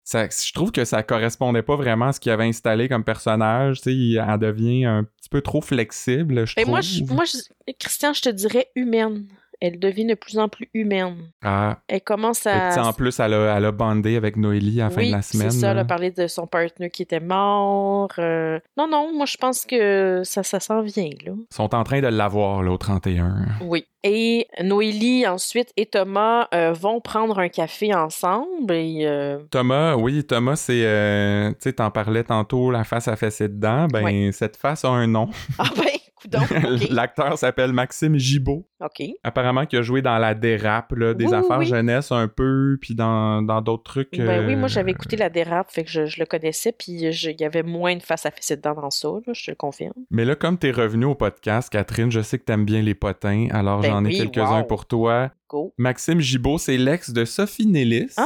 ça, 0.06 0.28
je 0.28 0.52
trouve 0.54 0.72
que 0.72 0.84
ça 0.84 1.02
correspondait 1.02 1.62
pas 1.62 1.76
vraiment 1.78 2.08
à 2.08 2.12
ce 2.14 2.20
qu'il 2.20 2.32
avait 2.32 2.44
installé 2.44 2.90
comme 2.90 3.04
personnage. 3.06 3.82
Tu 3.82 4.16
sais, 4.16 4.20
elle 4.22 4.40
devient 4.40 4.86
un 4.86 5.06
peu 5.34 5.42
trop 5.42 5.62
flexible, 5.62 6.46
je 6.46 6.54
Mais 6.58 6.64
trouve. 6.64 6.74
moi, 6.74 6.82
je, 6.82 7.04
moi 7.06 7.26
je- 7.26 7.74
Christian, 7.80 8.14
je 8.14 8.22
te 8.22 8.30
dirais 8.30 8.68
humaine. 8.76 9.26
Elle 9.66 9.80
devient 9.80 10.06
de 10.06 10.16
plus 10.16 10.38
en 10.38 10.50
plus 10.50 10.70
humaine. 10.74 11.16
Ah, 11.42 11.78
Elle 11.88 12.02
commence 12.02 12.46
à. 12.46 12.86
en 12.86 12.92
plus, 12.92 13.18
elle 13.22 13.34
a, 13.34 13.56
elle 13.58 13.64
a 13.64 13.72
bondé 13.72 14.18
avec 14.18 14.36
Noélie 14.36 14.82
à 14.82 14.86
la 14.86 14.90
fin 14.90 15.02
oui, 15.02 15.08
de 15.08 15.16
la 15.16 15.22
semaine. 15.22 15.52
c'est 15.52 15.60
ça, 15.60 15.72
elle 15.72 15.80
a 15.80 15.86
parlé 15.86 16.12
de 16.12 16.28
son 16.28 16.48
partenaire 16.48 16.92
qui 16.92 17.02
était 17.04 17.22
mort. 17.22 18.10
euh, 18.20 18.60
Non, 18.78 18.90
non, 18.90 19.14
moi 19.16 19.26
je 19.26 19.38
pense 19.38 19.64
que 19.66 20.22
ça, 20.26 20.44
ça 20.44 20.60
s'en 20.60 20.82
vient, 20.82 21.10
là. 21.26 21.32
Ils 21.34 21.56
sont 21.56 21.74
en 21.74 21.84
train 21.86 22.02
de 22.02 22.08
l'avoir, 22.08 22.62
là, 22.62 22.72
au 22.72 22.78
31. 22.78 23.36
Oui. 23.62 23.86
Et 24.06 24.48
Noélie, 24.62 25.26
ensuite, 25.26 25.72
et 25.78 25.86
Thomas 25.86 26.50
euh, 26.54 26.74
vont 26.74 27.00
prendre 27.00 27.40
un 27.40 27.48
café 27.48 27.94
ensemble 27.96 28.74
et. 28.74 29.06
euh, 29.06 29.40
Thomas, 29.50 29.96
oui, 29.96 30.26
Thomas, 30.26 30.58
c'est. 30.58 30.84
euh, 30.84 31.52
tu 31.52 31.56
sais, 31.62 31.74
t'en 31.74 31.90
parlais 31.90 32.26
tantôt, 32.26 32.70
la 32.70 32.84
face 32.84 33.08
à 33.08 33.16
fessée 33.16 33.48
dedans. 33.48 33.88
Ben, 33.88 34.34
cette 34.34 34.58
face 34.58 34.84
a 34.84 34.90
un 34.90 35.08
nom. 35.08 35.30
Ah 35.58 35.70
ben, 35.78 35.86
L'acteur 36.90 37.38
s'appelle 37.38 37.74
Maxime 37.74 38.18
Gibault. 38.18 38.68
ok. 38.84 39.08
Apparemment, 39.24 39.66
qui 39.66 39.78
a 39.78 39.82
joué 39.82 40.02
dans 40.02 40.18
la 40.18 40.34
dérape, 40.34 40.92
là, 40.94 41.14
des 41.14 41.26
Oui, 41.26 41.34
affaires 41.34 41.60
oui. 41.60 41.66
jeunesse 41.66 42.12
un 42.12 42.28
peu, 42.28 42.78
puis 42.82 42.96
dans 42.96 43.42
dans 43.42 43.62
d'autres 43.62 43.84
trucs. 43.84 44.18
Ben 44.18 44.46
oui, 44.48 44.54
euh, 44.54 44.58
moi 44.58 44.68
j'avais 44.68 44.92
écouté 44.92 45.16
la 45.16 45.30
dérape, 45.30 45.72
fait 45.72 45.84
que 45.84 45.90
je, 45.90 46.06
je 46.06 46.20
le 46.20 46.26
connaissais, 46.26 46.72
puis 46.72 46.92
il 46.94 47.36
y 47.40 47.44
avait 47.46 47.64
moins 47.64 47.96
de 47.96 48.02
face 48.04 48.26
à 48.26 48.32
fessée 48.32 48.56
dedans 48.58 48.74
dans 48.74 48.90
ça, 48.90 49.08
là, 49.26 49.34
je 49.34 49.46
te 49.46 49.52
le 49.52 49.56
confirme. 49.56 49.94
Mais 50.12 50.26
là, 50.26 50.36
comme 50.36 50.58
t'es 50.58 50.72
revenu 50.72 51.06
au 51.06 51.16
podcast, 51.16 51.70
Catherine, 51.72 52.12
je 52.12 52.22
sais 52.22 52.38
que 52.40 52.44
t'aimes 52.44 52.66
bien 52.66 52.82
les 52.82 52.96
potins, 52.96 53.48
alors 53.52 53.82
Ben 53.82 53.90
j'en 53.92 54.06
ai 54.06 54.14
quelques-uns 54.14 54.62
wow. 54.62 54.68
pour 54.68 54.86
toi. 54.86 55.32
Go. 55.50 55.74
Maxime 55.78 56.20
Gibault, 56.20 56.58
c'est 56.58 56.78
l'ex 56.78 57.12
de 57.12 57.26
Sophie 57.26 57.68
Nélis. 57.68 58.12
Ah, 58.18 58.26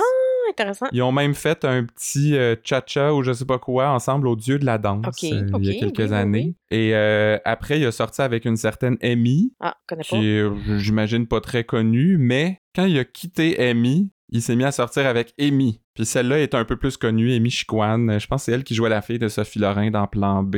intéressant. 0.50 0.88
Ils 0.92 1.02
ont 1.02 1.12
même 1.12 1.34
fait 1.34 1.66
un 1.66 1.84
petit 1.86 2.36
euh, 2.36 2.56
cha-cha 2.64 3.14
ou 3.14 3.24
je 3.24 3.34
sais 3.34 3.46
pas 3.46 3.60
quoi 3.60 3.90
ensemble 3.90 4.28
au 4.28 4.36
Dieu 4.36 4.60
de 4.60 4.66
la 4.66 4.78
danse 4.78 5.06
euh, 5.24 5.48
il 5.60 5.66
y 5.66 5.70
a 5.70 5.80
quelques 5.80 6.00
oui, 6.00 6.06
oui, 6.06 6.14
années. 6.14 6.56
Et 6.72 6.96
euh, 6.96 7.38
après, 7.46 7.80
il 7.80 7.86
a 7.86 7.92
sorti 7.92 8.22
avec 8.22 8.46
une 8.46 8.58
certaine 8.58 8.98
Amy, 9.02 9.54
Ah, 9.60 9.76
connais 9.88 10.04
pas. 10.04 10.18
qui 10.18 10.28
est, 10.28 10.46
j'imagine, 10.78 11.28
pas 11.28 11.42
très 11.42 11.64
connue, 11.64 12.18
mais 12.18 12.62
quand 12.76 12.86
il 12.86 12.98
a 13.00 13.06
quitté 13.06 13.70
Amy, 13.70 14.12
il 14.30 14.42
s'est 14.42 14.56
mis 14.56 14.66
à 14.66 14.72
sortir 14.72 15.06
avec 15.06 15.34
Amy. 15.40 15.82
Puis 15.94 16.06
celle-là 16.06 16.40
est 16.40 16.54
un 16.54 16.66
peu 16.66 16.78
plus 16.78 16.98
connue, 16.98 17.34
Amy 17.34 17.50
Chiquan. 17.50 18.20
Je 18.20 18.28
pense 18.28 18.42
que 18.42 18.46
c'est 18.46 18.52
elle 18.52 18.64
qui 18.64 18.76
jouait 18.76 18.90
la 18.90 19.02
fille 19.02 19.20
de 19.20 19.30
Sophie 19.30 19.60
Lorrain 19.60 19.90
dans 19.90 20.08
Plan 20.08 20.44
B. 20.44 20.58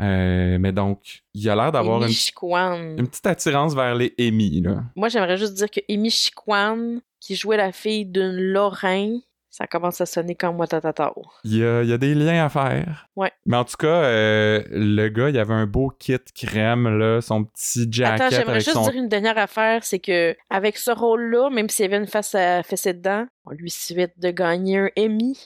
Euh, 0.00 0.58
mais 0.58 0.72
donc, 0.72 1.22
il 1.34 1.48
a 1.50 1.54
l'air 1.54 1.72
d'avoir 1.72 2.02
une, 2.02 2.08
petite 2.08 3.26
attirance 3.26 3.74
vers 3.74 3.94
les 3.94 4.14
Amy, 4.18 4.62
là. 4.62 4.84
Moi, 4.96 5.08
j'aimerais 5.08 5.36
juste 5.36 5.54
dire 5.54 5.70
que 5.70 5.80
Amy 5.90 6.10
Chiquan, 6.10 7.00
qui 7.20 7.36
jouait 7.36 7.58
la 7.58 7.70
fille 7.70 8.06
d'une 8.06 8.36
Lorrain, 8.36 9.18
ça 9.60 9.66
commence 9.66 10.00
à 10.00 10.06
sonner 10.06 10.34
comme 10.34 10.58
Watatata. 10.58 11.12
Il 11.44 11.58
y 11.58 11.62
a, 11.62 11.82
il 11.82 11.88
y 11.90 11.92
a 11.92 11.98
des 11.98 12.14
liens 12.14 12.46
à 12.46 12.48
faire. 12.48 13.08
Ouais. 13.14 13.30
Mais 13.44 13.58
en 13.58 13.64
tout 13.66 13.76
cas, 13.76 14.04
euh, 14.04 14.62
le 14.70 15.08
gars, 15.08 15.28
il 15.28 15.38
avait 15.38 15.52
un 15.52 15.66
beau 15.66 15.90
kit 15.90 16.16
crème, 16.34 16.88
là, 16.88 17.20
son 17.20 17.44
petit 17.44 17.86
jacket 17.90 18.22
Attends, 18.22 18.36
j'aimerais 18.36 18.60
juste 18.60 18.72
son... 18.72 18.84
dire 18.84 18.94
une 18.94 19.08
dernière 19.08 19.36
affaire, 19.36 19.84
c'est 19.84 19.98
que 19.98 20.34
avec 20.48 20.78
ce 20.78 20.90
rôle-là, 20.90 21.50
même 21.50 21.68
s'il 21.68 21.84
y 21.84 21.88
avait 21.88 21.98
une 21.98 22.06
face 22.06 22.34
à 22.34 22.62
fessée 22.62 22.94
dedans, 22.94 23.26
on 23.44 23.50
lui 23.50 23.68
souhaite 23.68 24.18
de 24.18 24.30
gagner 24.30 24.78
un 24.78 24.88
Emmy. 24.98 25.38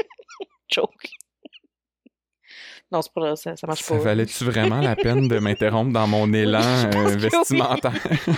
Joke. 0.68 1.06
Non, 2.90 3.00
c'est 3.00 3.12
pas 3.12 3.36
ça, 3.36 3.56
ça 3.56 3.66
marche 3.68 3.82
Ça 3.82 3.94
pas. 3.94 4.00
valait-tu 4.00 4.44
vraiment 4.44 4.80
la 4.80 4.96
peine 4.96 5.28
de 5.28 5.38
m'interrompre 5.38 5.92
dans 5.92 6.08
mon 6.08 6.32
élan 6.32 6.60
euh, 6.96 7.16
oui. 7.50 7.60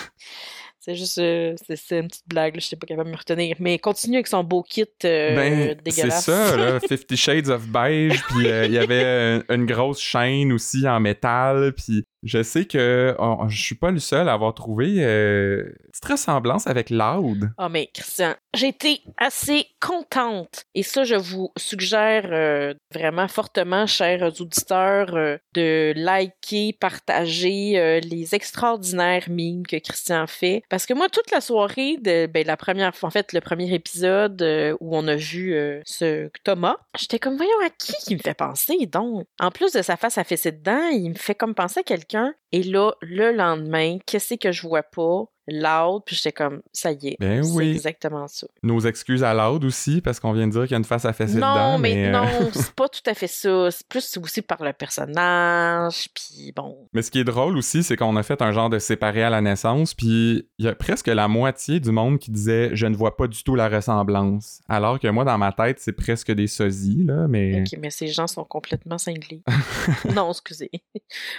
C'est 0.85 0.97
juste, 0.97 1.17
euh, 1.17 1.55
c'est 1.67 1.77
c'est 1.77 1.99
une 1.99 2.09
petite 2.09 2.29
blague, 2.29 2.57
je 2.57 2.61
sais 2.61 2.77
pas 2.77 2.87
capable 2.87 3.09
de 3.09 3.13
me 3.15 3.17
retenir. 3.17 3.57
Mais 3.59 3.79
continue 3.79 4.17
avec 4.17 4.27
son 4.27 4.45
beau 4.45 4.63
kit 4.63 4.85
euh, 5.07 5.35
ben, 5.35 5.69
c'est 5.69 5.83
dégueulasse. 5.83 6.25
ça, 6.27 6.57
là, 6.59 6.79
Fifty 6.89 7.17
Shades 7.17 7.49
of 7.49 7.67
Beige, 7.69 8.23
puis 8.29 8.47
euh, 8.47 8.67
il 8.67 8.73
y 8.73 8.77
avait 8.77 9.03
euh, 9.03 9.43
une 9.49 9.65
grosse 9.65 9.99
chaîne 9.99 10.53
aussi 10.53 10.87
en 10.87 11.01
métal, 11.01 11.73
puis 11.73 12.05
je 12.25 12.43
sais 12.43 12.65
que 12.65 13.15
oh, 13.19 13.45
je 13.49 13.63
suis 13.63 13.75
pas 13.75 13.91
le 13.91 13.99
seul 13.99 14.29
à 14.29 14.33
avoir 14.33 14.55
trouvé 14.55 14.97
euh, 14.99 15.65
une 15.67 15.91
petite 15.91 16.05
ressemblance 16.05 16.67
avec 16.67 16.91
Loud. 16.91 17.51
Ah, 17.59 17.69
mais 17.69 17.91
Christian, 17.95 18.35
été 18.63 19.03
assez 19.17 19.67
contente. 19.81 20.65
Et 20.75 20.83
ça, 20.83 21.05
je 21.05 21.15
vous 21.15 21.51
suggère 21.57 22.29
euh, 22.31 22.75
vraiment 22.93 23.29
fortement, 23.29 23.87
chers 23.87 24.41
auditeurs, 24.41 25.15
euh, 25.15 25.37
de 25.55 25.93
liker, 25.97 26.77
partager 26.79 27.79
euh, 27.79 28.01
les 28.01 28.35
extraordinaires 28.35 29.29
memes 29.29 29.67
que 29.67 29.77
Christian 29.77 30.27
fait. 30.27 30.63
Parce 30.71 30.87
que 30.87 30.95
moi, 30.95 31.09
toute 31.09 31.31
la 31.31 31.41
soirée 31.41 31.97
de 31.99 32.27
ben, 32.27 32.47
la 32.47 32.57
première 32.57 32.93
en 33.03 33.11
fait, 33.11 33.33
le 33.33 33.41
premier 33.41 33.73
épisode 33.75 34.43
où 34.81 34.97
on 34.97 35.07
a 35.09 35.17
vu 35.17 35.55
ce 35.85 36.31
Thomas, 36.45 36.77
j'étais 36.99 37.19
comme, 37.19 37.37
voyons, 37.37 37.53
à 37.65 37.71
qui 37.71 37.95
il 38.09 38.17
me 38.17 38.23
fait 38.23 38.35
penser, 38.35 38.87
donc? 38.87 39.27
En 39.41 39.51
plus 39.51 39.73
de 39.73 39.83
sa 39.83 39.97
face 39.97 40.19
à 40.19 40.25
fessée 40.25 40.53
dedans, 40.53 40.89
il 40.93 41.11
me 41.11 41.15
fait 41.15 41.35
comme 41.35 41.55
penser 41.55 41.81
à 41.81 41.83
quelqu'un. 41.83 42.14
Et 42.53 42.63
là, 42.63 42.95
le 43.03 43.31
lendemain, 43.33 43.99
qu'est-ce 44.07 44.35
que 44.35 44.53
je 44.53 44.67
vois 44.67 44.83
pas? 44.83 45.25
Loud, 45.49 46.03
puis 46.07 46.17
j'étais 46.17 46.33
comme, 46.33 46.63
ça 46.73 46.93
y 46.93 47.09
est. 47.09 47.17
Ben 47.21 47.43
c'est 47.43 47.51
oui. 47.53 47.71
exactement 47.71 48.27
ça. 48.29 48.47
Nos 48.63 48.81
excuses 48.81 49.23
à 49.23 49.35
Loud 49.35 49.65
aussi, 49.65 50.01
parce 50.01 50.21
qu'on 50.21 50.33
vient 50.33 50.47
de 50.47 50.53
dire 50.53 50.63
qu'il 50.63 50.73
y 50.73 50.75
a 50.75 50.79
une 50.79 50.85
face 50.85 51.05
à 51.05 51.13
fesser 51.13 51.39
non, 51.39 51.53
dedans. 51.53 51.79
mais, 51.79 51.95
mais, 51.95 52.07
euh, 52.09 52.13
non, 52.13 52.51
c'est 52.53 52.73
pas 52.73 52.89
tout 52.89 53.03
à 53.07 53.15
fait 53.15 53.27
ça. 53.27 53.71
C'est 53.71 53.87
plus 53.87 54.19
aussi 54.19 54.43
par 54.43 54.63
le 54.63 54.73
personnage, 54.73 56.09
puis 56.15 56.53
bon. 56.55 56.89
Mais 56.93 57.03
ce 57.03 57.11
qui 57.11 57.19
est 57.21 57.25
drôle 57.25 57.57
aussi, 57.57 57.83
c'est 57.83 57.97
qu'on 57.97 58.17
a 58.17 58.23
fait 58.23 58.41
un 58.43 58.53
genre 58.53 58.71
de 58.71 58.79
séparé 58.79 59.23
à 59.23 59.31
la 59.31 59.41
naissance, 59.41 59.95
puis 59.95 60.49
il 60.59 60.65
y 60.65 60.69
a 60.69 60.75
presque 60.75 61.09
la 61.09 61.29
moitié 61.29 61.81
du 61.81 61.91
monde 61.91 62.19
qui 62.19 62.31
disait 62.31 62.71
je 62.75 62.87
ne 62.87 62.97
vois 62.97 63.17
pas 63.17 63.27
du 63.27 63.43
tout 63.43 63.55
la 63.55 63.69
ressemblance. 63.69 64.61
Alors 64.69 64.99
que 64.99 65.09
moi, 65.09 65.25
dans 65.25 65.39
ma 65.39 65.53
tête, 65.53 65.79
c'est 65.81 65.93
presque 65.93 66.33
des 66.33 66.47
sosies, 66.47 67.05
là, 67.05 67.27
mais. 67.29 67.61
Ok, 67.61 67.79
mais 67.81 67.91
ces 67.91 68.07
gens 68.07 68.27
sont 68.27 68.45
complètement 68.45 68.99
cinglés. 68.99 69.43
non, 70.15 70.31
excusez. 70.31 70.71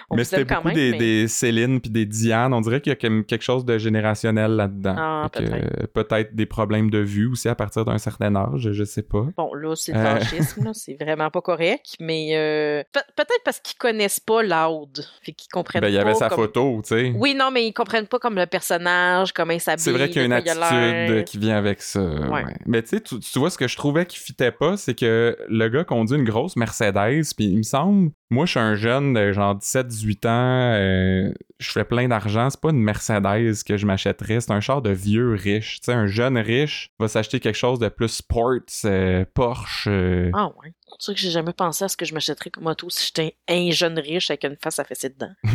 On 0.10 0.15
mais 0.15 0.24
c'était 0.24 0.46
beaucoup 0.46 0.68
même, 0.68 0.76
des, 0.76 0.91
mais- 0.91 0.98
des 0.98 1.28
Céline 1.28 1.82
puis 1.82 1.89
des 1.89 2.06
Diane. 2.06 2.54
On 2.54 2.62
dirait 2.62 2.82
qu'il 2.82 2.91
y 2.91 2.94
a 2.94 3.24
quelque 3.24 3.41
chose 3.41 3.65
de 3.65 3.78
générationnel 3.95 4.51
là-dedans. 4.51 4.95
Ah, 4.97 5.29
peut-être. 5.31 6.36
des 6.36 6.45
problèmes 6.45 6.89
de 6.89 6.99
vue 6.99 7.27
aussi 7.27 7.47
à 7.49 7.55
partir 7.55 7.86
d'un 7.86 7.97
certain 7.97 8.36
âge, 8.36 8.71
je 8.71 8.84
sais 8.84 9.01
pas. 9.01 9.25
Bon, 9.38 9.53
là, 9.53 9.75
c'est 9.75 9.93
le 9.93 9.99
Euh. 9.99 10.19
fascisme, 10.19 10.71
c'est 10.73 10.97
vraiment 11.01 11.29
pas 11.29 11.41
correct, 11.41 11.95
mais 11.99 12.29
euh, 12.36 12.84
pe- 12.91 12.99
peut-être 13.15 13.43
parce 13.43 13.60
qu'ils 13.60 13.77
connaissent 13.77 14.19
pas 14.19 14.43
Loud, 14.43 15.03
fait 15.21 15.31
qu'ils 15.31 15.49
comprennent 15.51 15.81
Ben, 15.81 15.88
il 15.89 15.93
y 15.93 15.97
avait 15.97 16.12
pas 16.12 16.19
sa 16.19 16.29
comme- 16.29 16.39
photo, 16.39 16.81
tu 16.84 16.89
sais. 16.89 17.13
Oui, 17.15 17.36
non, 17.36 17.49
mais 17.51 17.65
ils 17.67 17.73
comprennent 17.73 18.08
pas 18.08 18.19
comme 18.19 18.36
le 18.36 18.45
personnage, 18.45 19.31
comment 19.34 19.53
il 19.53 19.62
s'habille. 19.62 19.84
C'est 19.84 19.91
vrai 19.91 20.08
qu'il 20.10 20.17
y 20.17 20.21
a 20.21 20.25
une 20.25 20.34
attitude 20.34 21.23
qui 21.25 21.38
vient 21.38 21.58
avec 21.58 21.81
ça. 21.81 22.01
Ouais. 22.01 22.43
ouais. 22.43 22.55
Mais 22.65 22.81
tu 22.81 22.89
sais, 22.89 23.01
tu 23.01 23.19
tu 23.19 23.39
vois, 23.39 23.49
ce 23.49 23.58
que 23.58 23.67
je 23.67 23.75
trouvais 23.77 24.05
qui 24.05 24.17
fitait 24.19 24.51
pas, 24.51 24.77
c'est 24.77 24.93
que 24.95 25.38
le 25.47 25.69
gars 25.69 25.84
conduit 25.84 26.17
une 26.17 26.23
grosse 26.25 26.55
Mercedes, 26.55 27.23
puis 27.36 27.45
il 27.45 27.58
me 27.58 27.63
semble, 27.63 28.12
moi 28.29 28.45
je 28.45 28.51
suis 28.51 28.60
un 28.60 28.75
jeune 28.75 29.13
de 29.13 29.31
genre 29.31 29.55
17-18 29.55 30.25
ans, 30.25 30.29
euh, 30.73 31.31
je 31.60 31.72
fais 31.72 31.84
plein 31.86 32.08
d'argent, 32.08 32.50
c'est 32.50 32.60
pas 32.60 32.70
une 32.72 32.82
Mercedes 32.82 33.63
que 33.65 33.78
je 33.78 33.86
m'achèterais, 33.86 34.41
c'est 34.41 34.52
un 34.52 34.60
char 34.62 34.82
de 34.82 34.91
vieux 34.91 35.34
riche. 35.34 35.80
Tu 35.82 35.86
sais, 35.86 35.94
un 35.94 36.08
jeune 36.08 36.38
riche 36.38 36.91
va 37.00 37.08
s'acheter 37.08 37.39
quelque 37.39 37.56
chose 37.56 37.80
de 37.80 37.89
plus 37.89 38.10
sports, 38.10 38.60
euh, 38.86 39.26
Porsche. 39.34 39.88
euh, 39.88 40.32
Ah 40.34 40.48
ouais. 40.62 40.74
C'est 41.00 41.13
que 41.13 41.20
j'ai 41.20 41.32
jamais 41.32 41.52
pensé 41.54 41.84
à 41.84 41.88
ce 41.89 41.98
que 41.98 42.06
je 42.06 42.13
m'achèterais 42.13 42.50
comme 42.52 42.68
auto 42.68 42.89
si 42.89 43.08
j'étais 43.08 43.36
un 43.50 43.72
jeune 43.72 44.00
riche 44.00 44.30
avec 44.32 44.46
une 44.46 44.56
face 44.62 44.80
à 44.80 44.84
fessée 44.84 45.10
dedans. 45.10 45.34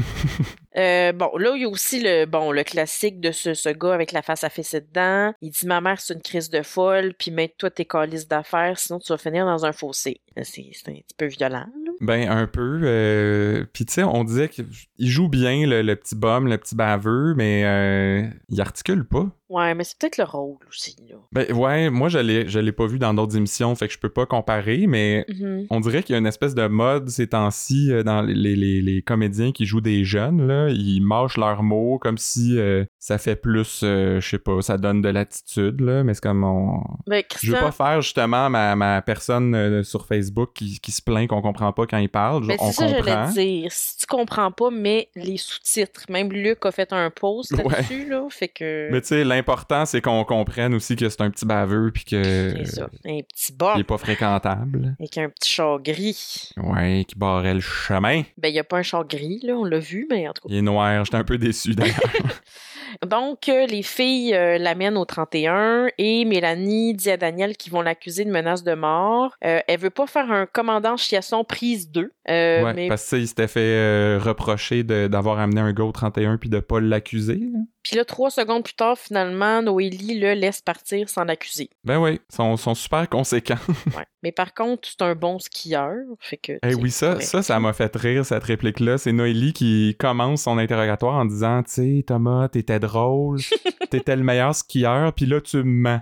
Euh, 0.77 1.11
bon, 1.13 1.37
là, 1.37 1.53
il 1.57 1.63
y 1.63 1.65
a 1.65 1.69
aussi 1.69 2.01
le 2.01 2.27
bon 2.27 2.53
le 2.53 2.63
classique 2.63 3.19
de 3.19 3.33
ce, 3.33 3.55
ce 3.55 3.71
gars 3.71 3.93
avec 3.93 4.13
la 4.13 4.23
face 4.23 4.45
à 4.45 4.51
fessée 4.51 4.81
dedans. 4.81 5.35
Il 5.43 5.51
dit 5.51 5.67
Ma 5.67 5.81
mère, 5.81 6.01
c'est 6.01 6.15
une 6.15 6.23
crise 6.23 6.49
de 6.49 6.63
folle, 6.63 7.13
puis 7.19 7.33
mets-toi 7.33 7.71
tes 7.71 7.85
calices 7.85 8.29
d'affaires, 8.29 8.79
sinon 8.79 9.01
tu 9.01 9.13
vas 9.13 9.19
finir 9.19 9.45
dans 9.47 9.67
un 9.67 9.73
fossé. 9.73 10.21
C'est 10.45 10.61
un 10.87 10.93
petit 10.93 11.03
peu 11.19 11.27
violent. 11.27 11.67
Ben, 12.01 12.29
un 12.31 12.47
peu. 12.47 12.81
euh, 12.83 13.65
Puis, 13.73 13.85
tu 13.85 13.93
sais, 13.95 14.03
on 14.05 14.25
disait 14.25 14.49
qu'il 14.49 14.67
joue 14.99 15.29
bien, 15.29 15.67
le, 15.67 15.83
le 15.83 15.97
petit 15.97 16.15
bum, 16.15 16.49
le 16.49 16.57
petit 16.57 16.75
baveux, 16.75 17.35
mais 17.37 17.65
euh, 17.67 18.27
il 18.49 18.61
articule 18.61 19.05
pas. 19.07 19.31
Ouais, 19.51 19.75
mais 19.75 19.85
c'est 19.85 19.99
peut-être 19.99 20.17
le 20.19 20.25
rôle 20.25 20.57
aussi, 20.69 20.97
là. 21.11 21.17
Ben, 21.33 21.53
ouais, 21.53 21.91
moi, 21.91 22.09
je 22.09 22.19
l'ai, 22.19 22.49
je 22.49 22.59
l'ai 22.61 22.73
pas 22.73 22.87
vu 22.87 22.99
dans 23.01 23.13
d'autres 23.13 23.37
émissions, 23.37 23.75
fait 23.75 23.89
que 23.89 23.93
je 23.93 23.99
peux 23.99 24.09
pas 24.09 24.25
comparer, 24.25 24.87
mais 24.87 25.27
Mhm. 25.29 25.67
on 25.71 25.81
dirait 25.81 26.03
qu'il 26.03 26.13
y 26.13 26.17
a 26.17 26.19
une 26.19 26.27
espèce 26.27 26.55
de 26.55 26.67
mode 26.69 27.09
ces 27.11 27.27
temps-ci 27.27 27.93
euh, 27.93 28.03
dans 28.05 28.23
les, 28.23 28.35
les, 28.57 28.81
les- 28.81 29.03
comédiens 29.03 29.51
qui 29.53 29.67
jouent 29.67 29.81
des 29.81 30.05
jeunes, 30.05 30.47
là. 30.47 30.69
Ils 30.71 31.01
mâchent 31.01 31.37
leurs 31.37 31.63
mots 31.65 31.99
comme 31.99 32.17
si 32.17 32.59
euh, 32.59 32.85
ça 32.99 33.19
fait 33.19 33.35
plus, 33.37 33.81
euh, 33.83 34.21
je 34.21 34.29
sais 34.29 34.39
pas, 34.39 34.63
ça 34.63 34.79
donne 34.79 35.03
de 35.03 35.09
l'attitude, 35.09 35.81
là, 35.81 36.05
mais 36.05 36.15
c'est 36.15 36.23
comme 36.23 36.45
on... 36.45 36.81
Ben, 37.09 37.17
Je 37.43 37.51
veux 37.51 37.53
Christian, 37.57 37.61
pas 37.61 37.73
faire 37.73 38.03
justement 38.03 38.49
ma, 38.51 38.77
ma 38.77 39.03
personne 39.03 39.83
sur 39.83 40.07
Facebook 40.07 40.51
qui, 40.55 40.79
qui 40.81 40.93
se 40.93 41.03
plaint 41.03 41.29
qu'on 41.29 41.43
comprend 41.43 41.73
pas 41.73 41.87
quand 41.87 41.99
il 41.99 42.09
parle. 42.09 42.47
Ben, 42.47 42.57
on 42.61 42.71
c'est 42.71 42.85
ça 42.85 42.87
que 42.87 42.97
comprend. 42.99 43.27
j'allais 43.33 43.33
dire. 43.63 43.73
Si 43.73 43.97
tu 43.99 44.07
comprends 44.07 44.53
pas, 44.53 44.71
mais 44.71 45.09
les 45.17 45.37
sous-titres. 45.39 46.05
Même 46.09 46.31
Luc 46.33 46.65
a 46.67 46.71
fait 46.71 46.93
un 46.93 47.11
post 47.11 47.51
Ouais. 47.57 47.65
là-dessus, 47.69 48.09
là. 48.09 48.27
Fait 48.31 48.49
que. 48.49 48.89
Mais 48.93 49.01
tu 49.01 49.09
sais, 49.09 49.25
l'important, 49.41 49.87
c'est 49.87 50.01
qu'on 50.01 50.25
comprenne 50.25 50.75
aussi 50.75 50.97
que 50.97 51.09
c'est 51.09 51.21
un 51.23 51.31
petit 51.31 51.47
baveux 51.47 51.91
puis 51.93 52.05
que 52.05 52.23
C'est 52.23 52.65
ça. 52.67 52.91
Un 53.07 53.21
petit 53.21 53.53
bas 53.53 53.73
il 53.77 53.81
est 53.81 53.85
pas 53.85 53.99
fréquentable. 53.99 54.95
avec 54.99 55.17
un 55.19 55.29
petit 55.31 55.51
char 55.51 55.81
gris. 55.81 56.51
Ouais, 56.59 57.05
qui 57.09 57.17
barrait 57.17 57.55
le 57.55 57.61
chemin. 57.61 58.23
Ben, 58.37 58.49
il 58.49 58.53
n'y 58.53 58.59
a 58.59 58.65
pas 58.65 58.79
un 58.79 58.83
char 58.83 59.07
gris, 59.07 59.41
là. 59.43 59.55
On 59.55 59.65
l'a 59.65 59.79
vu, 59.79 60.07
mais 60.11 60.29
en 60.29 60.33
tout 60.33 60.43
cas. 60.43 60.49
Il 60.51 60.59
est 60.59 60.63
noir. 60.63 61.05
J'étais 61.05 61.17
un 61.17 61.25
peu 61.25 61.39
déçu 61.39 61.75
d'ailleurs. 61.75 61.97
Donc, 63.09 63.49
euh, 63.49 63.67
les 63.67 63.83
filles 63.83 64.35
euh, 64.35 64.59
l'amènent 64.59 64.97
au 64.97 65.05
31 65.05 65.89
et 65.97 66.25
Mélanie 66.25 66.93
dit 66.95 67.11
à 67.11 67.17
Daniel 67.17 67.57
qu'ils 67.57 67.73
vont 67.73 67.83
l'accuser 67.83 68.25
de 68.25 68.31
menace 68.31 68.65
de 68.65 68.75
mort. 68.75 69.37
Euh, 69.45 69.61
elle 69.69 69.79
veut 69.79 69.91
pas 69.91 70.07
faire 70.09 70.31
un 70.31 70.47
commandant 70.47 70.97
chiasson 70.97 71.45
prise 71.45 71.91
2. 71.91 72.01
euh, 72.29 72.63
ouais, 72.65 72.75
mais 72.75 72.89
parce 72.89 73.05
que 73.05 73.11
tu 73.11 73.17
sais, 73.17 73.23
il 73.23 73.29
s'était 73.29 73.49
fait 73.49 74.17
reprocher 74.19 74.83
d'avoir 74.83 75.39
amené 75.39 75.61
un 75.61 75.73
gars 75.73 75.85
au 75.85 75.93
31 75.93 76.37
puis 76.37 76.51
de 76.51 76.59
pas 76.59 76.81
l'accuser. 76.81 77.41
Puis 77.83 77.97
là, 77.97 78.05
trois 78.05 78.31
secondes 78.31 78.63
plus 78.65 78.75
tard, 78.75 78.99
finalement, 78.99 79.63
Noélie 79.63 80.19
le 80.19 80.35
laisse 80.35 80.61
partir 80.61 81.09
sans 81.09 81.25
l'accuser. 81.25 81.71
Ben 81.85 81.99
oui, 81.99 82.21
ils 82.31 82.35
sont, 82.35 82.57
sont 82.57 82.75
super 82.75 83.09
conséquents. 83.09 83.55
Ouais. 83.97 84.05
Mais 84.23 84.33
par 84.33 84.53
contre, 84.53 84.87
c'est 84.87 85.01
un 85.03 85.15
bon 85.15 85.39
skieur. 85.39 85.95
Fait 86.21 86.37
que. 86.37 86.59
Eh 86.63 86.75
oui, 86.75 86.91
ça, 86.91 87.13
correct. 87.13 87.23
ça, 87.27 87.43
ça 87.43 87.59
m'a 87.59 87.73
fait 87.73 87.95
rire, 87.97 88.25
cette 88.27 88.45
réplique-là. 88.45 88.99
C'est 88.99 89.13
Noélie 89.13 89.55
qui 89.55 89.97
commence 89.99 90.43
son 90.43 90.59
interrogatoire 90.59 91.15
en 91.17 91.25
disant, 91.25 91.63
tu 91.63 91.71
sais, 91.73 92.05
Thomas, 92.07 92.49
t'étais 92.49 92.79
drôle, 92.79 93.39
t'étais 93.91 94.17
le 94.17 94.23
meilleur 94.23 94.55
skieur, 94.55 95.13
puis 95.15 95.25
là, 95.27 95.41
tu 95.41 95.57
me 95.59 95.65
mens. 95.65 96.01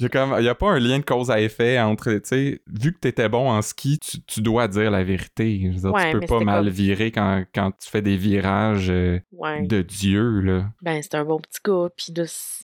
Il 0.00 0.08
y 0.44 0.48
a 0.48 0.54
pas 0.54 0.70
un 0.70 0.80
lien 0.80 0.98
de 0.98 1.04
cause 1.04 1.30
à 1.30 1.40
effet 1.40 1.78
entre, 1.78 2.10
tu 2.14 2.20
sais, 2.24 2.62
vu 2.66 2.92
que 2.92 2.98
t'étais 2.98 3.28
bon 3.28 3.50
en 3.50 3.60
ski, 3.62 3.98
tu, 4.00 4.20
tu 4.22 4.40
dois 4.40 4.66
dire 4.66 4.90
la 4.90 5.04
vérité. 5.04 5.60
Je 5.62 5.68
veux 5.68 5.80
dire, 5.80 5.92
Ouais, 5.92 6.10
tu 6.12 6.18
peux 6.20 6.26
pas 6.26 6.40
mal 6.40 6.64
comme- 6.64 6.72
virer 6.72 7.12
quand, 7.12 7.44
quand 7.54 7.70
tu 7.72 7.88
fais 7.88 8.02
des 8.02 8.16
virages 8.16 8.88
euh, 8.90 9.20
Ouais. 9.32 9.62
de 9.66 9.82
Dieu, 9.82 10.40
là. 10.40 10.64
Ben, 10.80 11.01
c'est 11.02 11.14
un 11.14 11.24
bon 11.24 11.40
petit 11.40 11.60
gars, 11.64 11.88
puis 11.96 12.12
là, 12.14 12.24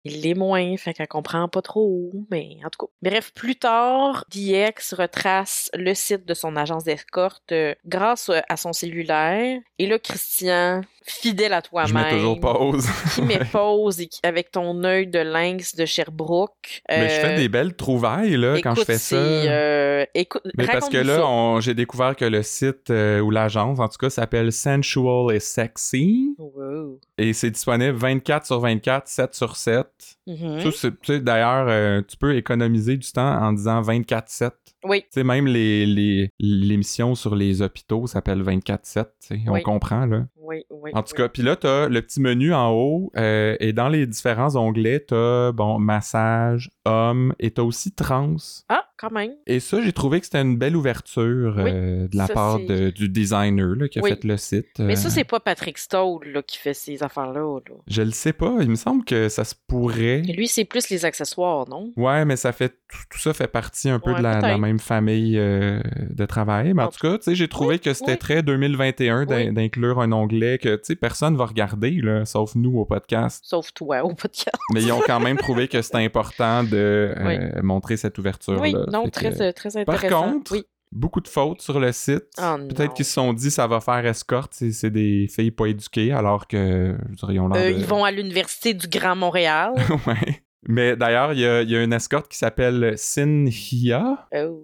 il 0.03 0.21
l'est 0.21 0.33
moins, 0.33 0.75
fait 0.77 0.93
qu'elle 0.93 1.07
comprend 1.07 1.47
pas 1.47 1.61
trop, 1.61 2.11
mais 2.29 2.57
en 2.65 2.69
tout 2.69 2.85
cas. 2.85 2.91
Bref, 3.01 3.31
plus 3.33 3.55
tard, 3.55 4.25
DX 4.29 4.93
retrace 4.97 5.69
le 5.73 5.93
site 5.93 6.25
de 6.25 6.33
son 6.33 6.55
agence 6.55 6.83
d'escorte 6.83 7.51
euh, 7.51 7.75
grâce 7.85 8.29
euh, 8.29 8.39
à 8.49 8.57
son 8.57 8.73
cellulaire, 8.73 9.59
et 9.77 9.87
là, 9.87 9.99
Christian, 9.99 10.81
fidèle 11.03 11.53
à 11.53 11.61
toi-même, 11.61 11.87
Je 11.89 11.93
mets 11.93 12.09
toujours 12.11 12.39
pause. 12.39 12.87
qui 13.15 13.21
met 13.23 13.39
pause 13.51 13.99
et 14.01 14.07
qui- 14.07 14.19
avec 14.23 14.51
ton 14.51 14.83
œil 14.83 15.07
de 15.07 15.19
lynx 15.19 15.75
de 15.75 15.85
Sherbrooke. 15.85 16.81
Mais 16.89 17.09
je 17.09 17.13
fais 17.21 17.33
euh, 17.33 17.37
des 17.37 17.49
belles 17.49 17.75
trouvailles, 17.75 18.37
là, 18.37 18.57
quand 18.61 18.75
je 18.75 18.83
fais 18.83 18.97
ça. 18.97 19.15
euh, 19.15 20.05
écoute, 20.13 20.43
Mais 20.57 20.65
parce 20.67 20.89
que 20.89 20.97
là, 20.97 21.59
j'ai 21.59 21.73
découvert 21.73 22.15
que 22.15 22.25
le 22.25 22.43
site 22.43 22.89
euh, 22.89 23.19
ou 23.19 23.31
l'agence, 23.31 23.79
en 23.79 23.87
tout 23.87 23.97
cas, 23.97 24.09
s'appelle 24.09 24.51
Sensual 24.51 25.35
et 25.35 25.39
Sexy. 25.39 26.35
Wow. 26.37 26.99
Et 27.17 27.33
c'est 27.33 27.51
disponible 27.51 27.97
24 27.97 28.45
sur 28.45 28.59
24, 28.59 29.07
7 29.07 29.33
sur 29.35 29.55
7. 29.55 29.85
Mhm. 30.27 30.61
Ça, 30.61 30.69
c'est- 30.71 30.91
tu 31.01 31.13
sais, 31.13 31.19
D'ailleurs, 31.19 31.65
euh, 31.69 32.01
tu 32.07 32.17
peux 32.17 32.35
économiser 32.35 32.97
du 32.97 33.11
temps 33.11 33.41
en 33.41 33.53
disant 33.53 33.81
24-7. 33.81 34.51
Oui, 34.83 35.01
Tu 35.01 35.07
sais, 35.11 35.23
même 35.23 35.45
les, 35.45 35.85
les, 35.85 36.29
l'émission 36.39 37.13
sur 37.13 37.35
les 37.35 37.61
hôpitaux 37.61 38.07
s'appelle 38.07 38.41
24-7. 38.41 39.05
tu 39.19 39.27
sais, 39.35 39.39
On 39.47 39.53
Oui. 39.53 39.61
comprend, 39.61 40.05
là. 40.07 40.23
Oui, 40.41 40.65
oui. 40.69 40.91
En 40.93 41.03
tout 41.03 41.13
oui. 41.13 41.17
cas, 41.17 41.29
puis 41.29 41.43
là, 41.43 41.55
t'as 41.55 41.87
le 41.87 42.01
petit 42.01 42.19
menu 42.21 42.53
en 42.53 42.71
haut 42.71 43.11
euh, 43.17 43.55
et 43.59 43.73
dans 43.73 43.89
les 43.89 44.05
différents 44.07 44.55
onglets, 44.55 44.99
t'as, 45.07 45.51
bon, 45.51 45.79
massage, 45.79 46.69
homme 46.85 47.33
et 47.39 47.51
t'as 47.51 47.61
aussi 47.63 47.91
trans. 47.93 48.35
Ah, 48.69 48.85
quand 48.97 49.11
même. 49.11 49.31
Et 49.47 49.59
ça, 49.59 49.81
j'ai 49.81 49.93
trouvé 49.93 50.19
que 50.19 50.25
c'était 50.25 50.41
une 50.41 50.57
belle 50.57 50.75
ouverture 50.75 51.55
Oui, 51.57 51.63
euh, 51.67 52.07
de 52.07 52.17
la 52.17 52.27
ça, 52.27 52.33
part 52.33 52.59
de- 52.59 52.89
du 52.91 53.09
designer 53.09 53.75
là, 53.75 53.87
qui 53.87 53.99
a 53.99 54.01
Oui. 54.03 54.11
fait 54.11 54.23
le 54.23 54.37
site. 54.37 54.67
Mais 54.79 54.93
Euh, 54.93 54.95
ça, 54.95 55.09
c'est 55.09 55.23
pas 55.23 55.39
Patrick 55.39 55.77
Stoll 55.77 56.27
là, 56.27 56.41
qui 56.43 56.57
fait 56.57 56.73
ces 56.73 57.01
affaires-là. 57.03 57.59
là. 57.67 57.75
Je 57.87 58.01
le 58.01 58.11
sais 58.11 58.33
pas. 58.33 58.57
Il 58.61 58.69
me 58.69 58.75
semble 58.75 59.03
que 59.03 59.29
ça 59.29 59.43
se 59.43 59.55
pourrait. 59.67 60.19
Et 60.27 60.33
lui, 60.33 60.47
c'est 60.47 60.65
plus 60.65 60.89
les 60.89 61.05
accessoires, 61.05 61.67
non? 61.69 61.91
Ouais, 61.97 62.25
mais 62.25 62.35
ça 62.35 62.51
fait 62.51 62.69
tout, 62.69 62.99
tout 63.09 63.19
ça 63.19 63.33
fait 63.33 63.47
partie 63.47 63.89
un 63.89 63.99
peu 63.99 64.11
Ouais, 64.11 64.17
de, 64.17 64.23
la, 64.23 64.29
de 64.37 64.41
la 64.41 64.47
peut-être. 64.49 64.59
même 64.59 64.79
famille 64.79 65.37
euh, 65.37 65.81
de 66.09 66.25
travail. 66.25 66.73
Mais 66.73 66.83
en 66.83 66.87
En 66.87 66.89
tout 66.89 66.99
cas, 67.01 67.17
tu 67.17 67.23
sais, 67.23 67.35
j'ai 67.35 67.47
trouvé 67.47 67.79
que 67.79 67.93
c'était 67.93 68.17
très 68.17 68.43
2021 68.43 69.25
d'in- 69.25 69.47
Oui. 69.47 69.53
d'inclure 69.53 69.99
un 69.99 70.11
onglet 70.11 70.30
que 70.57 70.75
tu 70.75 70.81
sais 70.83 70.95
personne 70.95 71.35
va 71.37 71.45
regarder 71.45 71.91
là, 72.01 72.25
sauf 72.25 72.55
nous 72.55 72.77
au 72.79 72.85
podcast. 72.85 73.43
Sauf 73.45 73.73
toi, 73.73 74.03
au 74.03 74.13
podcast. 74.13 74.57
Mais 74.73 74.81
ils 74.83 74.91
ont 74.91 75.01
quand 75.05 75.19
même 75.19 75.37
trouvé 75.37 75.67
que 75.67 75.81
c'était 75.81 75.97
important 76.03 76.63
de 76.63 77.13
euh, 77.17 77.61
montrer 77.61 77.97
cette 77.97 78.17
ouverture 78.17 78.53
là. 78.55 78.61
Oui, 78.61 78.75
non, 78.91 79.09
très, 79.09 79.41
euh, 79.41 79.51
très 79.51 79.75
intéressant. 79.77 80.31
contre, 80.33 80.51
oui. 80.53 80.63
beaucoup 80.91 81.21
de 81.21 81.27
fautes 81.27 81.61
sur 81.61 81.79
le 81.79 81.91
site. 81.91 82.25
Oh, 82.41 82.55
Peut-être 82.69 82.93
qu'ils 82.93 83.05
se 83.05 83.13
sont 83.13 83.33
dit 83.33 83.51
ça 83.51 83.67
va 83.67 83.79
faire 83.81 84.05
escorte, 84.05 84.53
c'est 84.53 84.71
c'est 84.71 84.89
des 84.91 85.27
filles 85.29 85.51
pas 85.51 85.67
éduquées, 85.67 86.11
alors 86.11 86.47
que 86.47 86.95
je 87.11 87.15
dirais, 87.15 87.33
ils 87.35 87.39
ont 87.39 87.51
Euh, 87.53 87.71
de- 87.71 87.77
Ils 87.77 87.85
vont 87.85 88.03
à 88.03 88.11
l'Université 88.11 88.73
du 88.73 88.87
Grand 88.87 89.15
Montréal. 89.15 89.73
ouais. 90.07 90.43
Mais 90.67 90.95
d'ailleurs, 90.95 91.33
il 91.33 91.39
y 91.39 91.45
a, 91.45 91.61
il 91.63 91.69
y 91.71 91.75
a 91.75 91.83
une 91.83 91.91
escorte 91.93 92.27
qui 92.29 92.37
s'appelle 92.37 92.93
Sinhia. 92.97 94.27
Oh. 94.35 94.63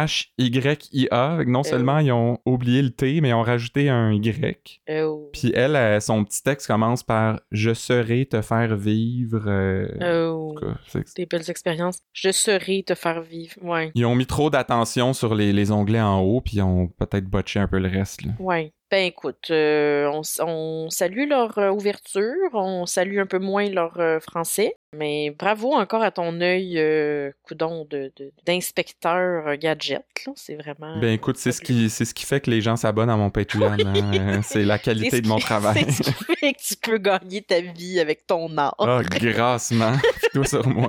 C-Y-N-H-Y-I-A. 0.00 1.44
Non 1.46 1.60
Euh. 1.60 1.62
seulement 1.62 1.98
ils 1.98 2.12
ont 2.12 2.38
oublié 2.46 2.82
le 2.82 2.90
T, 2.90 3.20
mais 3.20 3.28
ils 3.30 3.34
ont 3.34 3.42
rajouté 3.42 3.88
un 3.88 4.12
Y. 4.12 4.80
Oh. 4.90 5.28
Puis 5.32 5.52
elle, 5.54 6.00
son 6.00 6.24
petit 6.24 6.42
texte 6.42 6.66
commence 6.66 7.02
par 7.02 7.40
Je 7.50 7.74
serai 7.74 8.26
te 8.26 8.40
faire 8.42 8.76
vivre. 8.76 9.44
euh, 9.46 9.88
Oh. 10.30 10.54
cas, 10.60 11.00
Des 11.16 11.26
belles 11.26 11.50
expériences. 11.50 12.00
Je 12.12 12.30
saurai 12.32 12.82
te 12.86 12.94
faire 12.94 13.20
vivre. 13.22 13.54
Ouais. 13.62 13.90
Ils 13.94 14.06
ont 14.06 14.14
mis 14.14 14.26
trop 14.26 14.50
d'attention 14.50 15.12
sur 15.12 15.34
les, 15.34 15.52
les 15.52 15.70
onglets 15.72 16.00
en 16.00 16.20
haut, 16.20 16.40
puis 16.40 16.56
ils 16.56 16.62
ont 16.62 16.86
peut-être 16.88 17.26
botché 17.26 17.58
un 17.60 17.68
peu 17.68 17.78
le 17.78 17.88
reste. 17.88 18.22
là. 18.24 18.32
Ouais. 18.38 18.72
Ben 18.90 19.06
écoute, 19.06 19.46
euh, 19.52 20.10
on, 20.40 20.90
salue 20.90 21.28
leur 21.28 21.56
euh, 21.58 21.70
ouverture, 21.70 22.50
on 22.54 22.86
salue 22.86 23.18
un 23.20 23.26
peu 23.26 23.38
moins 23.38 23.68
leur 23.70 24.00
euh, 24.00 24.18
français, 24.18 24.74
mais 24.96 25.30
bravo 25.30 25.72
encore 25.74 26.02
à 26.02 26.10
ton 26.10 26.40
œil, 26.40 26.76
euh, 26.76 27.30
coudon, 27.44 27.86
de, 27.88 28.12
de- 28.16 28.32
d'inspecteur 28.46 29.56
gadget. 29.58 30.02
C'est 30.34 30.56
vraiment. 30.56 30.98
Ben 30.98 31.12
écoute, 31.12 31.36
c'est 31.36 31.52
ce 31.52 31.60
qui 31.60 31.88
c'est 31.88 32.04
ce 32.04 32.14
qui 32.14 32.26
fait 32.26 32.40
que 32.40 32.50
les 32.50 32.60
gens 32.60 32.74
s'abonnent 32.74 33.10
à 33.10 33.16
mon 33.16 33.30
Patreon. 33.30 33.76
hein. 33.86 34.40
C'est 34.42 34.64
la 34.64 34.78
qualité 34.80 35.18
ce 35.18 35.22
de 35.22 35.28
mon 35.28 35.36
qui- 35.36 35.44
travail. 35.44 35.84
C'est 35.88 36.02
ce 36.02 36.10
qui 36.10 36.24
fait 36.36 36.52
que 36.54 36.60
tu 36.60 36.74
peux 36.76 36.98
gagner 36.98 37.42
ta 37.42 37.60
vie 37.60 38.00
avec 38.00 38.26
ton 38.26 38.56
art. 38.58 38.74
Ah, 38.80 39.02
grassement. 39.04 39.92
Toi 40.34 40.44
sur 40.44 40.66
moi. 40.66 40.88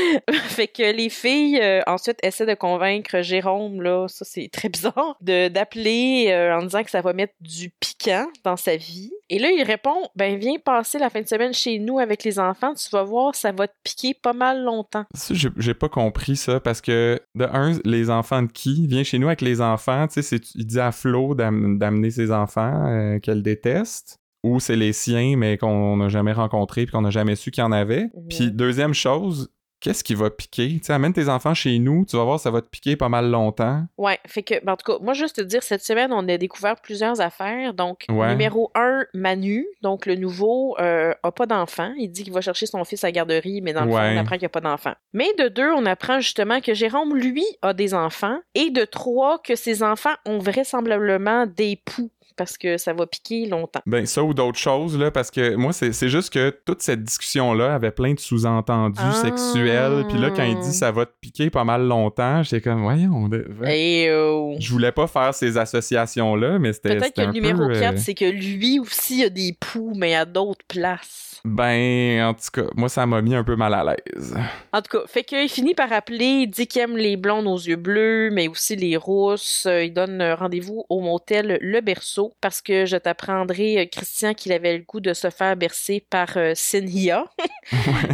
fait 0.32 0.66
que 0.68 0.92
les 0.94 1.08
filles 1.08 1.58
euh, 1.60 1.80
ensuite 1.86 2.18
essaient 2.22 2.46
de 2.46 2.54
convaincre 2.54 3.22
Jérôme 3.22 3.82
là, 3.82 4.06
ça 4.08 4.24
c'est 4.24 4.48
très 4.52 4.68
bizarre, 4.68 5.16
de 5.20 5.48
d'appeler 5.48 6.26
euh, 6.30 6.56
en 6.56 6.62
disant 6.62 6.82
que 6.82 6.90
ça 6.90 7.00
va 7.00 7.12
mettre 7.12 7.34
du 7.40 7.70
piquant 7.80 8.26
dans 8.44 8.56
sa 8.56 8.76
vie. 8.76 9.12
Et 9.28 9.38
là 9.38 9.50
il 9.50 9.62
répond 9.62 9.94
ben 10.16 10.36
viens 10.38 10.56
passer 10.64 10.98
la 10.98 11.10
fin 11.10 11.20
de 11.20 11.28
semaine 11.28 11.52
chez 11.54 11.78
nous 11.78 11.98
avec 11.98 12.24
les 12.24 12.38
enfants, 12.38 12.74
tu 12.74 12.88
vas 12.90 13.02
voir 13.02 13.34
ça 13.34 13.52
va 13.52 13.68
te 13.68 13.74
piquer 13.84 14.14
pas 14.14 14.32
mal 14.32 14.62
longtemps. 14.62 15.04
Ça, 15.14 15.34
j'ai 15.34 15.48
j'ai 15.56 15.74
pas 15.74 15.88
compris 15.88 16.36
ça 16.36 16.60
parce 16.60 16.80
que 16.80 17.20
de 17.34 17.44
un, 17.44 17.78
les 17.84 18.10
enfants 18.10 18.42
de 18.42 18.50
qui? 18.52 18.86
Viens 18.86 19.04
chez 19.04 19.18
nous 19.18 19.26
avec 19.28 19.40
les 19.40 19.60
enfants, 19.60 20.06
tu 20.08 20.14
sais, 20.14 20.22
c'est- 20.22 20.54
il 20.54 20.66
dit 20.66 20.80
à 20.80 20.92
Flo 20.92 21.34
d'am- 21.34 21.78
d'amener 21.78 22.10
ses 22.10 22.30
enfants 22.32 22.86
euh, 22.86 23.18
qu'elle 23.18 23.42
déteste. 23.42 24.18
Ou 24.44 24.58
c'est 24.58 24.74
les 24.74 24.92
siens, 24.92 25.36
mais 25.36 25.56
qu'on 25.56 25.96
n'a 25.98 26.08
jamais 26.08 26.32
rencontrés 26.32 26.84
puis 26.84 26.90
qu'on 26.92 27.02
n'a 27.02 27.10
jamais 27.10 27.36
su 27.36 27.52
qu'il 27.52 27.62
y 27.62 27.64
en 27.64 27.70
avait. 27.70 28.08
Puis 28.28 28.50
deuxième 28.50 28.92
chose, 28.92 29.52
qu'est-ce 29.82 30.02
qui 30.04 30.14
va 30.14 30.30
piquer? 30.30 30.68
Tu 30.78 30.84
sais, 30.84 30.92
amène 30.92 31.12
tes 31.12 31.28
enfants 31.28 31.52
chez 31.54 31.78
nous, 31.78 32.06
tu 32.08 32.16
vas 32.16 32.24
voir, 32.24 32.40
ça 32.40 32.50
va 32.50 32.62
te 32.62 32.68
piquer 32.68 32.96
pas 32.96 33.08
mal 33.08 33.28
longtemps. 33.30 33.84
Ouais, 33.98 34.18
fait 34.26 34.42
que, 34.42 34.64
ben, 34.64 34.72
en 34.72 34.76
tout 34.76 34.90
cas, 34.92 34.98
moi, 35.02 35.12
juste 35.12 35.36
te 35.36 35.40
dire, 35.42 35.62
cette 35.62 35.84
semaine, 35.84 36.12
on 36.12 36.26
a 36.28 36.38
découvert 36.38 36.76
plusieurs 36.80 37.20
affaires. 37.20 37.74
Donc, 37.74 38.04
Ouais. 38.08 38.30
numéro 38.30 38.70
un, 38.74 39.04
Manu, 39.12 39.66
donc 39.82 40.06
le 40.06 40.14
nouveau, 40.14 40.76
euh, 40.78 41.12
a 41.22 41.32
pas 41.32 41.46
d'enfant. 41.46 41.92
Il 41.98 42.08
dit 42.10 42.24
qu'il 42.24 42.32
va 42.32 42.40
chercher 42.40 42.66
son 42.66 42.82
fils 42.84 43.02
à 43.04 43.08
la 43.08 43.12
garderie, 43.12 43.60
mais 43.60 43.72
dans 43.72 43.84
le 43.84 43.90
Ouais. 43.92 44.00
fond, 44.00 44.14
on 44.16 44.20
apprend 44.20 44.36
qu'il 44.36 44.42
n'y 44.42 44.46
a 44.46 44.50
pas 44.50 44.60
d'enfant. 44.60 44.92
Mais 45.12 45.28
de 45.38 45.48
deux, 45.48 45.70
on 45.72 45.84
apprend 45.84 46.20
justement 46.20 46.60
que 46.60 46.72
Jérôme, 46.74 47.14
lui, 47.16 47.44
a 47.60 47.74
des 47.74 47.92
enfants. 47.92 48.38
Et 48.54 48.70
de 48.70 48.84
trois, 48.84 49.40
que 49.42 49.56
ses 49.56 49.82
enfants 49.82 50.14
ont 50.24 50.38
vraisemblablement 50.38 51.46
des 51.46 51.76
poux, 51.84 52.10
parce 52.36 52.56
que 52.58 52.76
ça 52.78 52.92
va 52.92 53.06
piquer 53.06 53.46
longtemps. 53.46 53.80
Ben, 53.86 54.06
ça 54.06 54.22
ou 54.22 54.34
d'autres 54.34 54.58
choses, 54.58 54.98
là, 54.98 55.10
parce 55.10 55.30
que 55.30 55.54
moi, 55.54 55.72
c'est 55.72 56.08
juste 56.08 56.32
que 56.32 56.50
toute 56.64 56.82
cette 56.82 57.02
discussion-là 57.02 57.74
avait 57.74 57.90
plein 57.90 58.14
de 58.14 58.20
sous-entendus 58.20 59.00
Ah. 59.02 59.12
sexuels. 59.12 60.04
Puis 60.08 60.18
là, 60.18 60.30
quand 60.30 60.44
il 60.44 60.58
dit 60.58 60.72
ça 60.72 60.90
va 60.92 61.06
te 61.06 61.12
piquer 61.20 61.50
pas 61.50 61.64
mal 61.64 61.86
longtemps, 61.86 62.42
j'étais 62.42 62.60
comme, 62.60 62.82
voyons, 62.82 63.28
Et 63.66 64.10
oh. 64.12 64.54
je 64.58 64.70
voulais 64.72 64.92
pas 64.92 65.06
faire 65.06 65.34
ces 65.34 65.56
associations-là, 65.58 66.58
mais 66.58 66.72
c'était. 66.72 66.96
Peut-être 66.96 67.16
que 67.16 67.22
le 67.22 67.32
numéro 67.32 67.66
peu, 67.66 67.74
euh, 67.74 67.80
4, 67.80 67.98
c'est 67.98 68.14
que 68.14 68.24
lui 68.24 68.78
aussi 68.78 69.24
a 69.24 69.28
des 69.28 69.56
poux, 69.58 69.92
mais 69.96 70.14
à 70.14 70.24
d'autres 70.24 70.64
places. 70.66 71.40
Ben, 71.44 72.22
en 72.22 72.34
tout 72.34 72.50
cas, 72.52 72.68
moi, 72.76 72.88
ça 72.88 73.04
m'a 73.04 73.20
mis 73.20 73.34
un 73.34 73.42
peu 73.42 73.56
mal 73.56 73.74
à 73.74 73.82
l'aise. 73.84 74.36
En 74.72 74.80
tout 74.80 74.96
cas, 74.98 75.04
fait 75.08 75.24
qu'il 75.24 75.48
finit 75.48 75.74
par 75.74 75.92
appeler, 75.92 76.42
il 76.42 76.46
dit 76.46 76.68
qu'il 76.68 76.82
aime 76.82 76.96
les 76.96 77.16
blondes 77.16 77.48
aux 77.48 77.58
yeux 77.58 77.74
bleus, 77.76 78.30
mais 78.30 78.46
aussi 78.46 78.76
les 78.76 78.96
rousses. 78.96 79.66
Euh, 79.66 79.82
Il 79.82 79.92
donne 79.92 80.20
euh, 80.20 80.36
rendez-vous 80.36 80.84
au 80.88 81.00
motel 81.00 81.58
Le 81.60 81.80
Berceau 81.80 82.21
parce 82.40 82.60
que 82.62 82.86
je 82.86 82.96
t'apprendrai, 82.96 83.78
euh, 83.80 83.86
Christian, 83.90 84.34
qu'il 84.34 84.52
avait 84.52 84.76
le 84.78 84.84
goût 84.86 85.00
de 85.00 85.12
se 85.14 85.30
faire 85.30 85.56
bercer 85.56 86.04
par 86.10 86.28
euh, 86.36 86.52
Sinhia. 86.54 87.24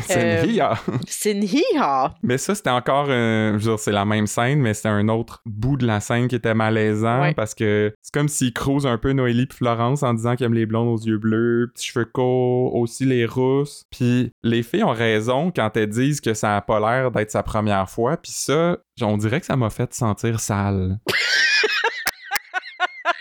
Ria. 0.08 0.78
Sinhia! 1.06 2.14
Mais 2.22 2.38
ça, 2.38 2.54
c'était 2.54 2.70
encore, 2.70 3.06
je 3.06 3.52
veux 3.52 3.58
dire, 3.58 3.78
c'est 3.78 3.92
la 3.92 4.04
même 4.04 4.26
scène, 4.26 4.60
mais 4.60 4.74
c'était 4.74 4.88
un 4.88 5.08
autre 5.08 5.42
bout 5.46 5.76
de 5.76 5.86
la 5.86 6.00
scène 6.00 6.28
qui 6.28 6.36
était 6.36 6.54
malaisant 6.54 7.20
Ouais. 7.22 7.34
parce 7.34 7.54
que 7.54 7.92
c'est 8.02 8.12
comme 8.12 8.28
s'il 8.28 8.52
crouse 8.52 8.86
un 8.86 8.98
peu 8.98 9.12
Noélie 9.12 9.46
puis 9.46 9.58
Florence 9.58 10.02
en 10.02 10.14
disant 10.14 10.36
qu'il 10.36 10.46
aime 10.46 10.54
les 10.54 10.66
blondes 10.66 10.88
aux 10.88 11.02
yeux 11.04 11.18
bleus, 11.18 11.70
petits 11.74 11.86
cheveux 11.86 12.04
courts, 12.04 12.74
aussi 12.74 13.04
les 13.04 13.26
rousses. 13.26 13.84
Puis 13.90 14.30
les 14.42 14.62
filles 14.62 14.84
ont 14.84 14.92
raison 14.92 15.50
quand 15.54 15.76
elles 15.76 15.88
disent 15.88 16.20
que 16.20 16.34
ça 16.34 16.56
a 16.56 16.60
pas 16.60 16.78
l'air 16.80 17.10
d'être 17.10 17.30
sa 17.30 17.42
première 17.42 17.88
fois, 17.88 18.16
puis 18.16 18.32
ça, 18.32 18.78
on 19.00 19.16
dirait 19.16 19.40
que 19.40 19.46
ça 19.46 19.56
m'a 19.56 19.70
fait 19.70 19.92
sentir 19.94 20.40
sale. 20.40 20.98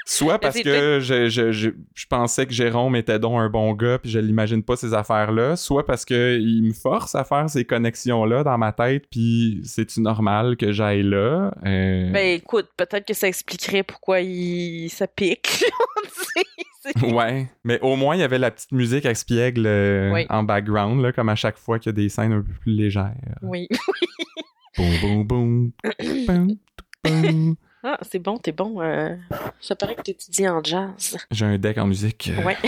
Soit 0.09 0.39
parce 0.39 0.55
c'est 0.55 0.63
que 0.63 0.99
je, 1.01 1.27
je, 1.27 1.51
je, 1.51 1.69
je 1.93 2.05
pensais 2.07 2.45
que 2.45 2.53
Jérôme 2.53 2.95
était 2.95 3.19
donc 3.19 3.41
un 3.41 3.49
bon 3.49 3.73
gars, 3.73 3.99
puis 3.99 4.09
je 4.09 4.19
l'imagine 4.19 4.63
pas 4.63 4.77
ces 4.77 4.93
affaires-là, 4.93 5.57
soit 5.57 5.85
parce 5.85 6.05
que 6.05 6.39
il 6.39 6.63
me 6.63 6.71
force 6.73 7.13
à 7.13 7.25
faire 7.25 7.49
ces 7.49 7.65
connexions-là 7.65 8.45
dans 8.45 8.57
ma 8.57 8.71
tête, 8.71 9.03
puis 9.11 9.59
c'est-tu 9.65 9.99
normal 9.99 10.55
que 10.55 10.71
j'aille 10.71 11.03
là? 11.03 11.51
Euh, 11.65 12.09
Ben 12.13 12.35
écoute, 12.37 12.69
peut-être 12.77 13.05
que 13.05 13.13
ça 13.13 13.27
expliquerait 13.27 13.83
pourquoi 13.83 14.21
il... 14.21 14.89
ça 14.89 15.07
pique. 15.07 15.65
C'est- 16.09 16.43
Ouais, 17.13 17.49
mais 17.65 17.77
au 17.81 17.97
moins 17.97 18.15
il 18.15 18.19
y 18.19 18.23
avait 18.23 18.37
la 18.39 18.49
petite 18.49 18.71
musique 18.71 19.03
espiègle 19.03 19.65
euh, 19.67 20.09
Oui. 20.13 20.25
en 20.29 20.43
background, 20.43 21.01
là, 21.01 21.11
comme 21.11 21.27
à 21.27 21.35
chaque 21.35 21.57
fois 21.57 21.79
qu'il 21.79 21.89
y 21.89 21.93
a 21.93 21.93
des 22.01 22.07
scènes 22.07 22.31
un 22.31 22.41
peu 22.41 22.53
plus 22.61 22.71
légères. 22.71 23.13
oui. 23.41 23.67
Boum, 24.77 24.93
boum, 25.01 25.23
boum. 25.27 25.71
boum, 26.27 26.55
boum. 27.03 27.55
Ah, 27.89 27.97
c'est 28.01 28.19
bon, 28.19 28.35
t'es 28.38 28.51
bon. 28.51 28.81
euh, 28.81 29.15
Ça 29.61 29.77
paraît 29.77 29.95
que 29.95 30.01
t'étudies 30.01 30.49
en 30.49 30.61
jazz. 30.61 31.17
J'ai 31.31 31.45
un 31.45 31.57
deck 31.57 31.77
en 31.77 31.88
musique. 31.88 32.29
Ouais. 32.45 32.57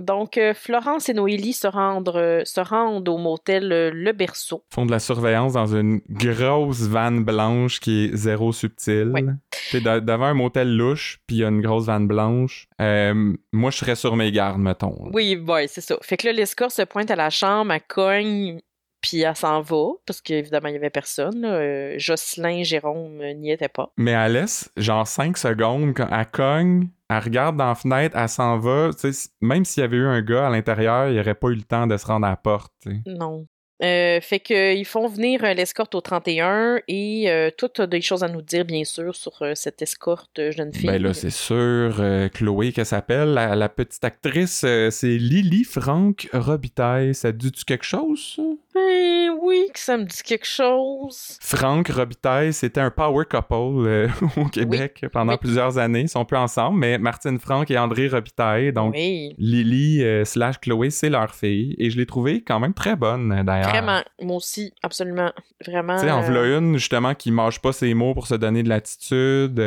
Donc, 0.00 0.36
euh, 0.36 0.52
Florence 0.52 1.08
et 1.08 1.14
Noélie 1.14 1.54
se, 1.54 1.66
rendre, 1.66 2.18
euh, 2.20 2.42
se 2.44 2.60
rendent 2.60 3.08
au 3.08 3.16
motel 3.16 3.68
Le 3.94 4.12
Berceau. 4.12 4.62
font 4.72 4.84
de 4.84 4.90
la 4.90 4.98
surveillance 4.98 5.54
dans 5.54 5.74
une 5.74 6.00
grosse 6.10 6.82
vanne 6.82 7.24
blanche 7.24 7.80
qui 7.80 8.04
est 8.04 8.14
zéro 8.16 8.52
subtile. 8.52 9.10
Ouais. 9.14 9.24
T'es 9.72 9.80
devant 9.80 10.26
un 10.26 10.34
motel 10.34 10.76
louche, 10.76 11.18
puis 11.26 11.36
il 11.36 11.38
y 11.40 11.44
a 11.44 11.48
une 11.48 11.62
grosse 11.62 11.86
vanne 11.86 12.06
blanche. 12.06 12.68
Euh, 12.80 13.32
moi, 13.54 13.70
je 13.70 13.78
serais 13.78 13.96
sur 13.96 14.16
mes 14.16 14.30
gardes, 14.32 14.60
mettons. 14.60 15.08
Oui, 15.14 15.34
ouais, 15.48 15.66
c'est 15.66 15.80
ça. 15.80 15.96
Fait 16.02 16.18
que 16.18 16.26
là, 16.26 16.32
l'escorte 16.34 16.72
se 16.72 16.82
pointe 16.82 17.10
à 17.10 17.16
la 17.16 17.30
chambre, 17.30 17.72
elle 17.72 17.80
cogne, 17.88 18.60
puis 19.06 19.20
elle 19.20 19.36
s'en 19.36 19.60
va, 19.60 19.90
parce 20.04 20.20
qu'évidemment, 20.20 20.66
il 20.68 20.72
y 20.74 20.76
avait 20.76 20.90
personne. 20.90 21.42
là. 21.42 21.48
Euh, 21.54 21.94
Jocelyn, 21.96 22.64
Jérôme 22.64 23.20
euh, 23.20 23.34
n'y 23.34 23.52
était 23.52 23.68
pas. 23.68 23.92
Mais 23.96 24.10
elle 24.10 24.32
laisse 24.32 24.68
genre 24.76 25.06
5 25.06 25.38
secondes 25.38 25.94
quand 25.94 26.08
elle 26.10 26.26
cogne, 26.26 26.88
elle 27.08 27.20
regarde 27.22 27.56
dans 27.56 27.68
la 27.68 27.76
fenêtre, 27.76 28.16
elle 28.18 28.28
s'en 28.28 28.58
va. 28.58 28.90
Tu 29.00 29.12
sais, 29.12 29.28
même 29.40 29.64
s'il 29.64 29.82
y 29.82 29.84
avait 29.84 29.98
eu 29.98 30.06
un 30.06 30.22
gars 30.22 30.48
à 30.48 30.50
l'intérieur, 30.50 31.08
il 31.08 31.20
aurait 31.20 31.36
pas 31.36 31.48
eu 31.50 31.54
le 31.54 31.62
temps 31.62 31.86
de 31.86 31.96
se 31.96 32.04
rendre 32.04 32.26
à 32.26 32.30
la 32.30 32.36
porte. 32.36 32.72
Non. 33.06 33.46
Euh, 33.82 34.22
fait 34.22 34.40
qu'ils 34.40 34.86
font 34.86 35.06
venir 35.06 35.44
euh, 35.44 35.52
l'escorte 35.52 35.94
au 35.94 36.00
31 36.00 36.78
et 36.88 37.30
euh, 37.30 37.50
toi, 37.50 37.68
t'as 37.68 37.86
des 37.86 38.00
choses 38.00 38.24
à 38.24 38.28
nous 38.28 38.40
dire, 38.40 38.64
bien 38.64 38.84
sûr, 38.84 39.14
sur 39.14 39.42
euh, 39.42 39.52
cette 39.54 39.82
escorte 39.82 40.50
jeune 40.50 40.72
fille. 40.72 40.86
Ben 40.86 41.02
là, 41.02 41.12
c'est 41.12 41.28
sûr, 41.28 42.02
Chloé, 42.32 42.72
qu'elle 42.72 42.86
s'appelle, 42.86 43.34
la, 43.34 43.54
la 43.54 43.68
petite 43.68 44.02
actrice, 44.02 44.64
c'est 44.90 45.18
Lily 45.18 45.64
Franck 45.64 46.26
Robitaille. 46.32 47.14
Ça 47.14 47.30
te 47.32 47.36
dit-tu 47.36 47.66
quelque 47.66 47.84
chose, 47.84 48.36
ça? 48.36 48.42
Ben 48.76 49.30
oui, 49.40 49.70
que 49.72 49.78
ça 49.80 49.96
me 49.96 50.04
dit 50.04 50.22
quelque 50.22 50.46
chose. 50.46 51.38
Franck 51.40 51.88
Robitaille, 51.88 52.52
c'était 52.52 52.80
un 52.82 52.90
power 52.90 53.24
couple 53.24 53.86
euh, 53.88 54.08
au 54.36 54.44
Québec 54.46 55.06
pendant 55.12 55.32
Oui. 55.32 55.38
plusieurs 55.40 55.78
années. 55.78 56.02
Ils 56.02 56.08
sont 56.10 56.26
plus 56.26 56.36
ensemble, 56.36 56.78
mais 56.78 56.98
Martine 56.98 57.38
Franck 57.38 57.70
et 57.70 57.78
André 57.78 58.08
Robitaille, 58.08 58.72
donc 58.74 58.92
oui. 58.94 59.34
Lily 59.38 60.04
euh, 60.04 60.24
slash 60.26 60.58
Chloé, 60.60 60.90
c'est 60.90 61.08
leur 61.08 61.34
fille. 61.34 61.74
Et 61.78 61.88
je 61.88 61.96
l'ai 61.96 62.04
trouvée 62.04 62.42
quand 62.42 62.60
même 62.60 62.74
très 62.74 62.96
bonne, 62.96 63.32
euh, 63.32 63.42
d'ailleurs. 63.42 63.70
Vraiment, 63.70 64.02
moi 64.20 64.36
aussi, 64.36 64.74
absolument. 64.82 65.32
Vraiment. 65.66 65.96
Tu 65.96 66.02
sais, 66.02 66.10
en 66.10 66.22
euh, 66.22 66.26
v'là 66.26 66.58
une, 66.58 66.76
justement, 66.76 67.14
qui 67.14 67.30
mâche 67.32 67.60
pas 67.60 67.72
ses 67.72 67.94
mots 67.94 68.12
pour 68.12 68.26
se 68.26 68.34
donner 68.34 68.62
de 68.62 68.68
l'attitude. 68.68 69.58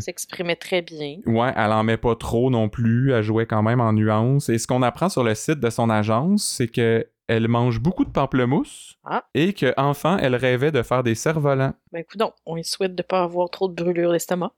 s'exprimait 0.00 0.54
très 0.56 0.82
bien. 0.82 1.16
Ouais, 1.26 1.52
elle 1.56 1.72
en 1.72 1.82
met 1.82 1.96
pas 1.96 2.14
trop 2.14 2.48
non 2.48 2.68
plus. 2.68 3.12
Elle 3.12 3.24
jouait 3.24 3.46
quand 3.46 3.62
même 3.64 3.80
en 3.80 3.92
nuances. 3.92 4.48
Et 4.48 4.58
ce 4.58 4.68
qu'on 4.68 4.82
apprend 4.82 5.08
sur 5.08 5.24
le 5.24 5.34
site 5.34 5.58
de 5.58 5.70
son 5.70 5.90
agence, 5.90 6.44
c'est 6.44 6.68
que 6.68 7.04
elle 7.32 7.48
mange 7.48 7.80
beaucoup 7.80 8.04
de 8.04 8.10
pamplemousse 8.10 8.98
Ah. 9.04 9.24
et 9.34 9.52
que 9.52 9.72
enfant, 9.76 10.16
elle 10.18 10.34
rêvait 10.36 10.70
de 10.72 10.82
faire 10.82 11.02
des 11.02 11.14
cerfs-volants. 11.14 11.74
Ben 11.92 12.00
écoute 12.00 12.18
donc, 12.18 12.34
on 12.46 12.54
lui 12.56 12.64
souhaite 12.64 12.94
de 12.94 13.02
pas 13.02 13.22
avoir 13.22 13.50
trop 13.50 13.68
de 13.68 13.74
brûlures 13.74 14.12
d'estomac. 14.12 14.52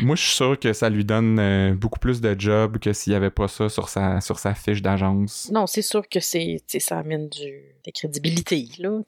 Moi, 0.00 0.16
je 0.16 0.22
suis 0.22 0.34
sûr 0.34 0.58
que 0.58 0.72
ça 0.72 0.88
lui 0.88 1.04
donne 1.04 1.38
euh, 1.38 1.74
beaucoup 1.74 1.98
plus 1.98 2.20
de 2.20 2.34
job 2.38 2.78
que 2.78 2.92
s'il 2.92 3.12
y 3.12 3.16
avait 3.16 3.30
pas 3.30 3.48
ça 3.48 3.68
sur 3.68 3.88
sa, 3.88 4.20
sur 4.20 4.38
sa 4.38 4.54
fiche 4.54 4.82
d'agence. 4.82 5.50
Non, 5.52 5.66
c'est 5.66 5.82
sûr 5.82 6.08
que 6.08 6.20
c'est, 6.20 6.62
ça 6.78 6.98
amène 6.98 7.28
du, 7.28 7.40
de 7.40 7.86
la 7.86 7.92
crédibilité, 7.92 8.68
là. 8.78 9.00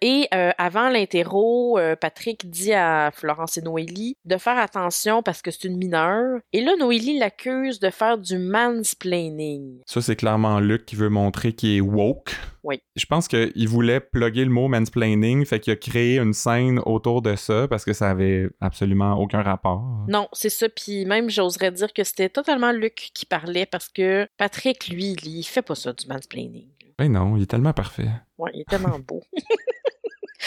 Et 0.00 0.28
euh, 0.34 0.50
avant 0.58 0.88
l'interro, 0.88 1.78
euh, 1.78 1.96
Patrick 1.96 2.50
dit 2.50 2.72
à 2.72 3.10
Florence 3.14 3.56
et 3.56 3.62
Noélie 3.62 4.16
de 4.24 4.36
faire 4.36 4.58
attention 4.58 5.22
parce 5.22 5.42
que 5.42 5.50
c'est 5.50 5.64
une 5.64 5.76
mineure. 5.76 6.40
Et 6.52 6.62
là, 6.62 6.72
Noélie 6.78 7.18
l'accuse 7.18 7.80
de 7.80 7.90
faire 7.90 8.18
du 8.18 8.38
mansplaining. 8.38 9.80
Ça, 9.86 10.00
c'est 10.00 10.16
clairement 10.16 10.60
Luc 10.60 10.84
qui 10.86 10.96
veut 10.96 11.10
montrer 11.10 11.52
qu'il 11.52 11.76
est 11.76 11.80
woke. 11.80 12.34
Oui. 12.62 12.80
Je 12.96 13.06
pense 13.06 13.28
qu'il 13.28 13.68
voulait 13.68 14.00
plugger 14.00 14.44
le 14.44 14.50
mot 14.50 14.68
mansplaining, 14.68 15.44
fait 15.44 15.60
qu'il 15.60 15.72
a 15.72 15.76
créé 15.76 16.18
une 16.18 16.32
scène 16.32 16.80
autour 16.86 17.22
de 17.22 17.34
ça 17.34 17.66
parce 17.68 17.84
que 17.84 17.92
ça 17.92 18.10
avait 18.10 18.48
absolument 18.60 19.14
aucun 19.14 19.42
rapport. 19.42 19.82
Non, 20.08 20.28
c'est 20.32 20.50
ça. 20.50 20.68
Puis 20.68 21.04
même, 21.04 21.28
j'oserais 21.28 21.72
dire 21.72 21.92
que 21.92 22.04
c'était 22.04 22.28
totalement 22.28 22.72
Luc 22.72 23.10
qui 23.14 23.26
parlait 23.26 23.66
parce 23.66 23.88
que 23.88 24.28
Patrick, 24.36 24.88
lui, 24.88 25.16
il 25.22 25.42
fait 25.44 25.62
pas 25.62 25.74
ça 25.74 25.92
du 25.92 26.06
mansplaining. 26.06 26.68
Ben 26.98 27.10
non, 27.10 27.36
il 27.36 27.42
est 27.42 27.46
tellement 27.46 27.72
parfait. 27.72 28.08
Ouais, 28.38 28.50
il 28.54 28.60
est 28.60 28.68
tellement 28.68 28.98
beau. 28.98 29.22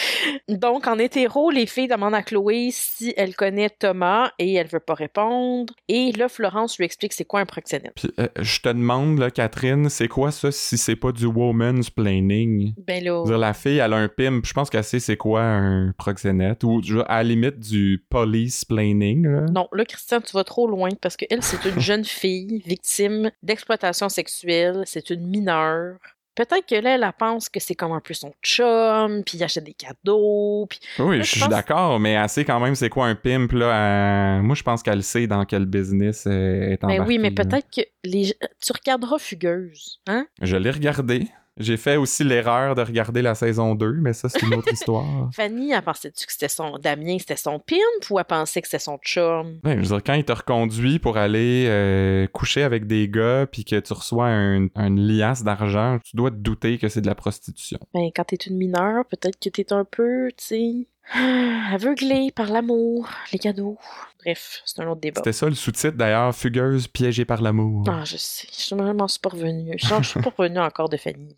Donc, 0.49 0.87
en 0.87 0.97
hétéro, 0.99 1.51
les 1.51 1.65
filles 1.65 1.87
demandent 1.87 2.15
à 2.15 2.23
Chloé 2.23 2.69
si 2.71 3.13
elle 3.17 3.35
connaît 3.35 3.69
Thomas 3.69 4.31
et 4.39 4.53
elle 4.53 4.67
veut 4.67 4.79
pas 4.79 4.93
répondre. 4.93 5.73
Et 5.87 6.11
là, 6.11 6.29
Florence 6.29 6.77
lui 6.77 6.85
explique 6.85 7.13
c'est 7.13 7.25
quoi 7.25 7.39
un 7.39 7.45
proxénète. 7.45 7.93
Puis, 7.95 8.11
euh, 8.19 8.27
je 8.39 8.59
te 8.59 8.69
demande, 8.69 9.19
là, 9.19 9.31
Catherine, 9.31 9.89
c'est 9.89 10.07
quoi 10.07 10.31
ça 10.31 10.51
si 10.51 10.77
c'est 10.77 10.95
pas 10.95 11.11
du 11.11 11.25
woman's 11.25 11.89
planning? 11.89 12.73
Ben 12.77 13.03
là, 13.03 13.23
Dire, 13.25 13.37
la 13.37 13.53
fille, 13.53 13.77
elle 13.77 13.93
a 13.93 13.97
un 13.97 14.07
pimp, 14.07 14.45
je 14.45 14.53
pense 14.53 14.69
qu'elle 14.69 14.83
sait 14.83 14.99
c'est 14.99 15.17
quoi 15.17 15.41
un 15.41 15.91
proxénète, 15.97 16.63
ou 16.63 16.81
à 17.07 17.17
la 17.17 17.23
limite 17.23 17.59
du 17.59 18.03
police 18.09 18.65
planning. 18.65 19.27
Là. 19.27 19.45
non, 19.51 19.67
là, 19.71 19.85
Christian, 19.85 20.21
tu 20.21 20.33
vas 20.33 20.43
trop 20.43 20.67
loin 20.67 20.89
parce 21.01 21.17
qu'elle, 21.17 21.41
c'est 21.41 21.63
une 21.65 21.79
jeune 21.79 22.05
fille 22.05 22.61
victime 22.65 23.31
d'exploitation 23.43 24.09
sexuelle. 24.09 24.83
C'est 24.85 25.09
une 25.09 25.27
mineure. 25.27 25.97
Peut-être 26.36 26.65
que 26.67 26.75
là, 26.75 26.95
elle, 26.95 27.03
elle 27.03 27.13
pense 27.17 27.49
que 27.49 27.59
c'est 27.59 27.75
comme 27.75 27.91
un 27.93 27.99
peu 28.01 28.13
son 28.13 28.31
chum, 28.43 29.23
puis 29.25 29.38
il 29.38 29.43
achète 29.43 29.63
des 29.63 29.73
cadeaux, 29.73 30.65
puis... 30.69 30.79
Oui, 30.99 31.17
Là, 31.17 31.23
je 31.23 31.29
je 31.36 31.39
suis 31.39 31.49
d'accord, 31.49 31.99
mais 31.99 32.11
elle 32.13 32.29
sait 32.29 32.45
quand 32.45 32.59
même 32.59 32.75
c'est 32.75 32.89
quoi 32.89 33.07
un 33.07 33.15
pimp, 33.15 33.51
là. 33.53 34.38
euh, 34.38 34.41
Moi, 34.41 34.55
je 34.55 34.63
pense 34.63 34.83
qu'elle 34.83 35.03
sait 35.03 35.27
dans 35.27 35.45
quel 35.45 35.65
business 35.65 36.25
euh, 36.27 36.71
est 36.71 36.81
Ben 36.81 37.05
oui, 37.07 37.17
mais 37.17 37.29
embarquée, 37.29 37.49
peut-être 37.49 37.67
que 37.75 37.81
les... 38.03 38.33
tu 38.61 38.71
regarderas 38.73 39.17
Fugueuse, 39.17 39.99
hein? 40.07 40.27
Je 40.41 40.55
l'ai 40.57 40.71
regardé. 40.71 41.27
J'ai 41.58 41.78
fait 41.78 41.95
aussi 41.95 42.24
l'erreur 42.24 42.76
de 42.76 42.82
regarder 42.82 43.22
la 43.22 43.34
saison 43.34 43.76
2, 43.76 43.93
mais 43.93 44.14
ça, 44.14 44.28
c'est 44.28 44.41
une 44.41 44.56
autre 44.56 44.68
histoire. 44.74 45.30
Fanny, 45.34 45.72
elle 45.72 45.82
pensait-tu 45.82 46.26
que 46.26 46.32
c'était 46.32 46.49
son... 46.49 46.78
Damien, 46.78 47.18
c'était 47.20 47.38
son 47.38 47.60
pimp, 47.60 48.10
ou 48.10 48.20
elle 48.20 48.26
pensait 48.26 48.62
que 48.62 48.68
c'était 48.68 48.84
son 48.84 48.97
chum? 48.97 49.60
Ouais, 49.64 49.76
je 49.76 49.82
veux 49.82 49.97
dire, 49.97 50.03
quand 50.03 50.14
il 50.16 50.26
te 50.26 50.34
reconduit 50.34 50.99
pour 50.99 51.18
aller 51.18 51.66
euh, 51.68 52.28
coucher 52.28 52.64
avec 52.64 52.88
des 52.88 53.08
gars 53.08 53.47
puis 53.49 53.64
que 53.64 53.80
tu 53.80 53.93
reçois 53.93 54.28
un, 54.28 54.68
une 54.76 54.99
liasse 54.99 55.43
d'argent, 55.43 55.99
tu 56.03 56.18
dois 56.18 56.32
te 56.32 56.36
douter 56.36 56.78
que 56.78 56.89
c'est 56.89 57.01
de 57.01 57.08
la 57.08 57.16
prostitution. 57.16 57.80
Ben, 57.93 58.10
quand 58.14 58.26
t'es 58.26 58.36
une 58.36 58.58
mineure, 58.58 59.06
peut-être 59.06 59.39
que 59.39 59.49
t'es 59.49 59.72
un 59.72 59.86
peu, 59.86 60.30
tu 60.38 60.45
sais... 60.45 60.88
aveuglée 61.14 62.32
par 62.32 62.51
l'amour, 62.51 63.08
les 63.32 63.39
cadeaux. 63.39 63.78
Bref, 64.24 64.62
c'est 64.66 64.82
un 64.82 64.88
autre 64.88 65.01
débat. 65.01 65.18
C'était 65.18 65.34
ça 65.34 65.45
le 65.47 65.53
sous-titre 65.53 65.97
d'ailleurs, 65.97 66.34
Fugueuse 66.36 66.88
piégée 66.88 67.26
par 67.26 67.43
l'amour. 67.43 67.84
Ah, 67.88 68.03
je 68.06 68.18
sais. 68.18 68.47
Je 68.51 68.74
m'en 68.74 69.08
suis 69.08 69.20
pas 69.20 69.30
revenue. 69.30 69.76
Je, 69.78 69.88
je 70.01 70.03
suis 70.10 70.20
pas 70.20 70.34
revenue 70.36 70.60
encore 70.60 70.89
de 70.89 70.97
Fanny. 70.97 71.36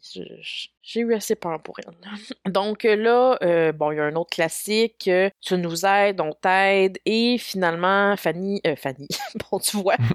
J'ai 0.83 1.01
eu 1.01 1.13
assez 1.13 1.35
peur 1.35 1.61
pour 1.61 1.75
elle. 1.79 1.93
Donc 2.53 2.85
euh, 2.85 2.95
là, 2.95 3.37
euh, 3.43 3.73
bon, 3.73 3.91
il 3.91 3.97
y 3.97 3.99
a 3.99 4.05
un 4.05 4.15
autre 4.15 4.29
classique. 4.29 5.09
euh, 5.09 5.29
tu 5.41 5.57
nous 5.57 5.85
aides, 5.85 6.21
on 6.21 6.31
t'aide. 6.31 6.97
Et 7.05 7.37
finalement, 7.37 8.15
Fanny... 8.15 8.61
euh, 8.65 8.77
Fanny, 8.77 9.09
bon, 9.51 9.59
tu 9.59 9.75
vois. 9.77 9.97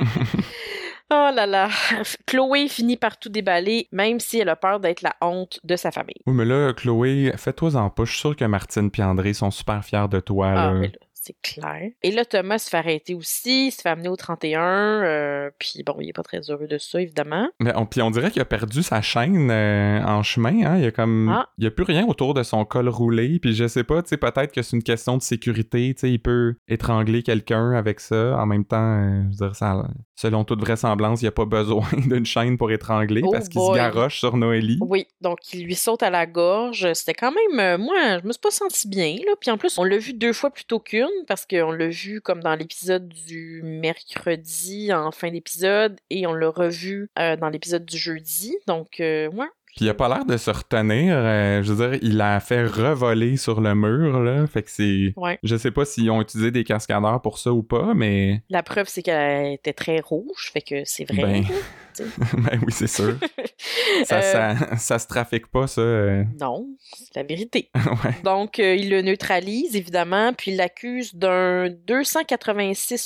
Oh 1.14 1.30
là 1.34 1.44
là. 1.46 1.68
Chloé 2.26 2.68
finit 2.68 2.96
par 2.96 3.18
tout 3.18 3.28
déballer, 3.28 3.86
même 3.92 4.18
si 4.18 4.38
elle 4.38 4.48
a 4.48 4.56
peur 4.56 4.80
d'être 4.80 5.02
la 5.02 5.14
honte 5.20 5.60
de 5.62 5.76
sa 5.76 5.90
famille. 5.90 6.16
Oui, 6.26 6.32
mais 6.34 6.46
là, 6.46 6.72
Chloé, 6.72 7.32
fais-toi 7.36 7.76
en 7.76 7.90
pas. 7.90 8.04
Je 8.04 8.12
suis 8.12 8.20
sûr 8.20 8.34
que 8.34 8.44
Martine 8.46 8.90
et 8.96 9.02
André 9.02 9.34
sont 9.34 9.50
super 9.50 9.84
fiers 9.84 10.08
de 10.10 10.20
toi. 10.20 10.52
Ah, 10.56 10.72
mais 10.72 10.86
là, 10.88 10.92
c'est 11.12 11.36
clair. 11.42 11.90
Et 12.02 12.10
là, 12.10 12.24
Thomas 12.24 12.58
se 12.58 12.68
fait 12.70 12.78
arrêter 12.78 13.14
aussi, 13.14 13.66
il 13.68 13.70
se 13.70 13.80
fait 13.82 13.90
amener 13.90 14.08
au 14.08 14.16
31, 14.16 15.02
euh, 15.02 15.50
puis 15.58 15.82
bon, 15.86 15.94
il 16.00 16.08
est 16.08 16.12
pas 16.12 16.24
très 16.24 16.40
heureux 16.50 16.66
de 16.66 16.78
ça, 16.78 17.00
évidemment. 17.00 17.48
Mais 17.60 17.72
on, 17.76 17.86
puis 17.86 18.02
on 18.02 18.10
dirait 18.10 18.30
qu'il 18.32 18.42
a 18.42 18.44
perdu 18.44 18.82
sa 18.82 19.02
chaîne 19.02 19.48
euh, 19.50 20.02
en 20.02 20.22
chemin. 20.24 20.64
Hein? 20.66 20.78
Il 20.78 20.82
y 20.82 20.86
a 20.86 20.90
comme, 20.90 21.28
Ah. 21.28 21.48
il 21.58 21.64
y 21.64 21.66
a 21.68 21.70
plus 21.70 21.84
rien 21.84 22.06
autour 22.06 22.34
de 22.34 22.42
son 22.42 22.64
col 22.64 22.88
roulé. 22.88 23.38
Puis 23.38 23.54
je 23.54 23.68
sais 23.68 23.84
pas, 23.84 24.02
tu 24.02 24.08
sais, 24.08 24.16
peut-être 24.16 24.52
que 24.52 24.62
c'est 24.62 24.76
une 24.76 24.82
question 24.82 25.16
de 25.16 25.22
sécurité. 25.22 25.94
Tu 25.94 26.00
sais, 26.00 26.10
il 26.10 26.18
peut 26.18 26.56
étrangler 26.66 27.22
quelqu'un 27.22 27.72
avec 27.72 28.00
ça. 28.00 28.36
En 28.38 28.46
même 28.46 28.64
temps, 28.64 28.98
euh, 29.02 29.22
je 29.30 29.38
veux 29.44 29.46
dire, 29.48 29.54
ça, 29.54 29.84
selon 30.14 30.44
toute 30.44 30.60
vraisemblance, 30.60 31.20
il 31.20 31.24
n'y 31.24 31.28
a 31.28 31.32
pas 31.32 31.44
besoin 31.44 31.86
d'une 32.06 32.26
chaîne 32.26 32.58
pour 32.58 32.70
étrangler 32.70 33.22
Oh 33.24 33.30
parce 33.30 33.48
qu'il 33.48 33.60
se 33.60 33.74
garoche 33.74 34.18
sur 34.18 34.36
Noélie. 34.36 34.78
Oui, 34.80 35.06
donc 35.20 35.38
il 35.52 35.64
lui 35.64 35.74
saute 35.74 36.02
à 36.02 36.10
la 36.10 36.26
gorge. 36.26 36.92
C'était 36.92 37.14
quand 37.14 37.32
même, 37.32 37.60
euh, 37.60 37.78
moi, 37.78 38.18
je 38.20 38.26
me 38.26 38.32
suis 38.32 38.40
pas 38.40 38.50
senti 38.50 38.88
bien, 38.88 39.16
là. 39.26 39.32
Puis 39.40 39.50
en 39.50 39.58
plus, 39.58 39.78
on 39.78 39.84
l'a 39.84 39.98
vu 39.98 40.12
deux 40.12 40.32
fois 40.32 40.50
plutôt 40.50 40.80
qu'une, 40.80 41.08
parce 41.26 41.46
qu'on 41.46 41.72
l'a 41.72 41.88
vu 41.88 42.20
comme 42.20 42.40
dans 42.40 42.54
l'épisode 42.54 43.08
du 43.08 43.62
mercredi 43.64 44.92
en 44.92 45.12
fin 45.12 45.30
d'épisode, 45.30 45.98
et 46.10 46.26
on 46.26 46.34
l'a 46.34 46.50
revu 46.50 47.10
euh, 47.18 47.36
dans 47.36 47.48
l'épisode 47.48 47.84
du 47.84 47.98
jeudi. 47.98 48.56
Donc, 48.66 49.00
euh, 49.00 49.28
ouais. 49.30 49.46
Puis 49.76 49.86
il 49.86 49.88
a 49.88 49.94
pas 49.94 50.08
l'air 50.08 50.24
de 50.26 50.36
se 50.36 50.50
retenir. 50.50 51.14
euh, 51.16 51.62
je 51.62 51.72
veux 51.72 51.88
dire, 51.90 51.98
il 52.02 52.20
a 52.20 52.40
fait 52.40 52.64
revoler 52.64 53.36
sur 53.36 53.60
le 53.60 53.74
mur, 53.74 54.20
là. 54.20 54.46
Fait 54.46 54.62
que 54.62 54.70
c'est. 54.70 55.14
Ouais. 55.16 55.38
Je 55.42 55.56
sais 55.56 55.70
pas 55.70 55.84
s'ils 55.84 56.10
ont 56.10 56.20
utilisé 56.20 56.50
des 56.50 56.62
cascadeurs 56.64 57.20
pour 57.22 57.38
ça 57.38 57.52
ou 57.52 57.62
pas, 57.62 57.94
mais. 57.94 58.42
La 58.50 58.62
preuve, 58.62 58.86
c'est 58.88 59.02
qu'elle 59.02 59.54
était 59.54 59.72
très 59.72 60.00
rouge, 60.00 60.50
fait 60.52 60.60
que 60.60 60.82
c'est 60.84 61.04
vrai. 61.10 61.22
Ben. 61.22 61.44
ben 62.38 62.60
oui, 62.64 62.72
c'est 62.72 62.86
sûr. 62.86 63.16
Ça, 64.04 64.16
Euh, 64.18 64.32
ça, 64.32 64.76
ça 64.76 64.98
se 64.98 65.06
trafique 65.06 65.46
pas, 65.46 65.66
ça. 65.66 65.80
euh. 65.80 66.24
Non, 66.40 66.66
c'est 66.92 67.14
la 67.14 67.22
vérité. 67.22 67.70
ouais. 68.04 68.14
Donc, 68.24 68.58
euh, 68.58 68.74
il 68.74 68.90
le 68.90 69.02
neutralise, 69.02 69.76
évidemment, 69.76 70.32
puis 70.32 70.50
il 70.52 70.56
l'accuse 70.56 71.14
d'un 71.14 71.68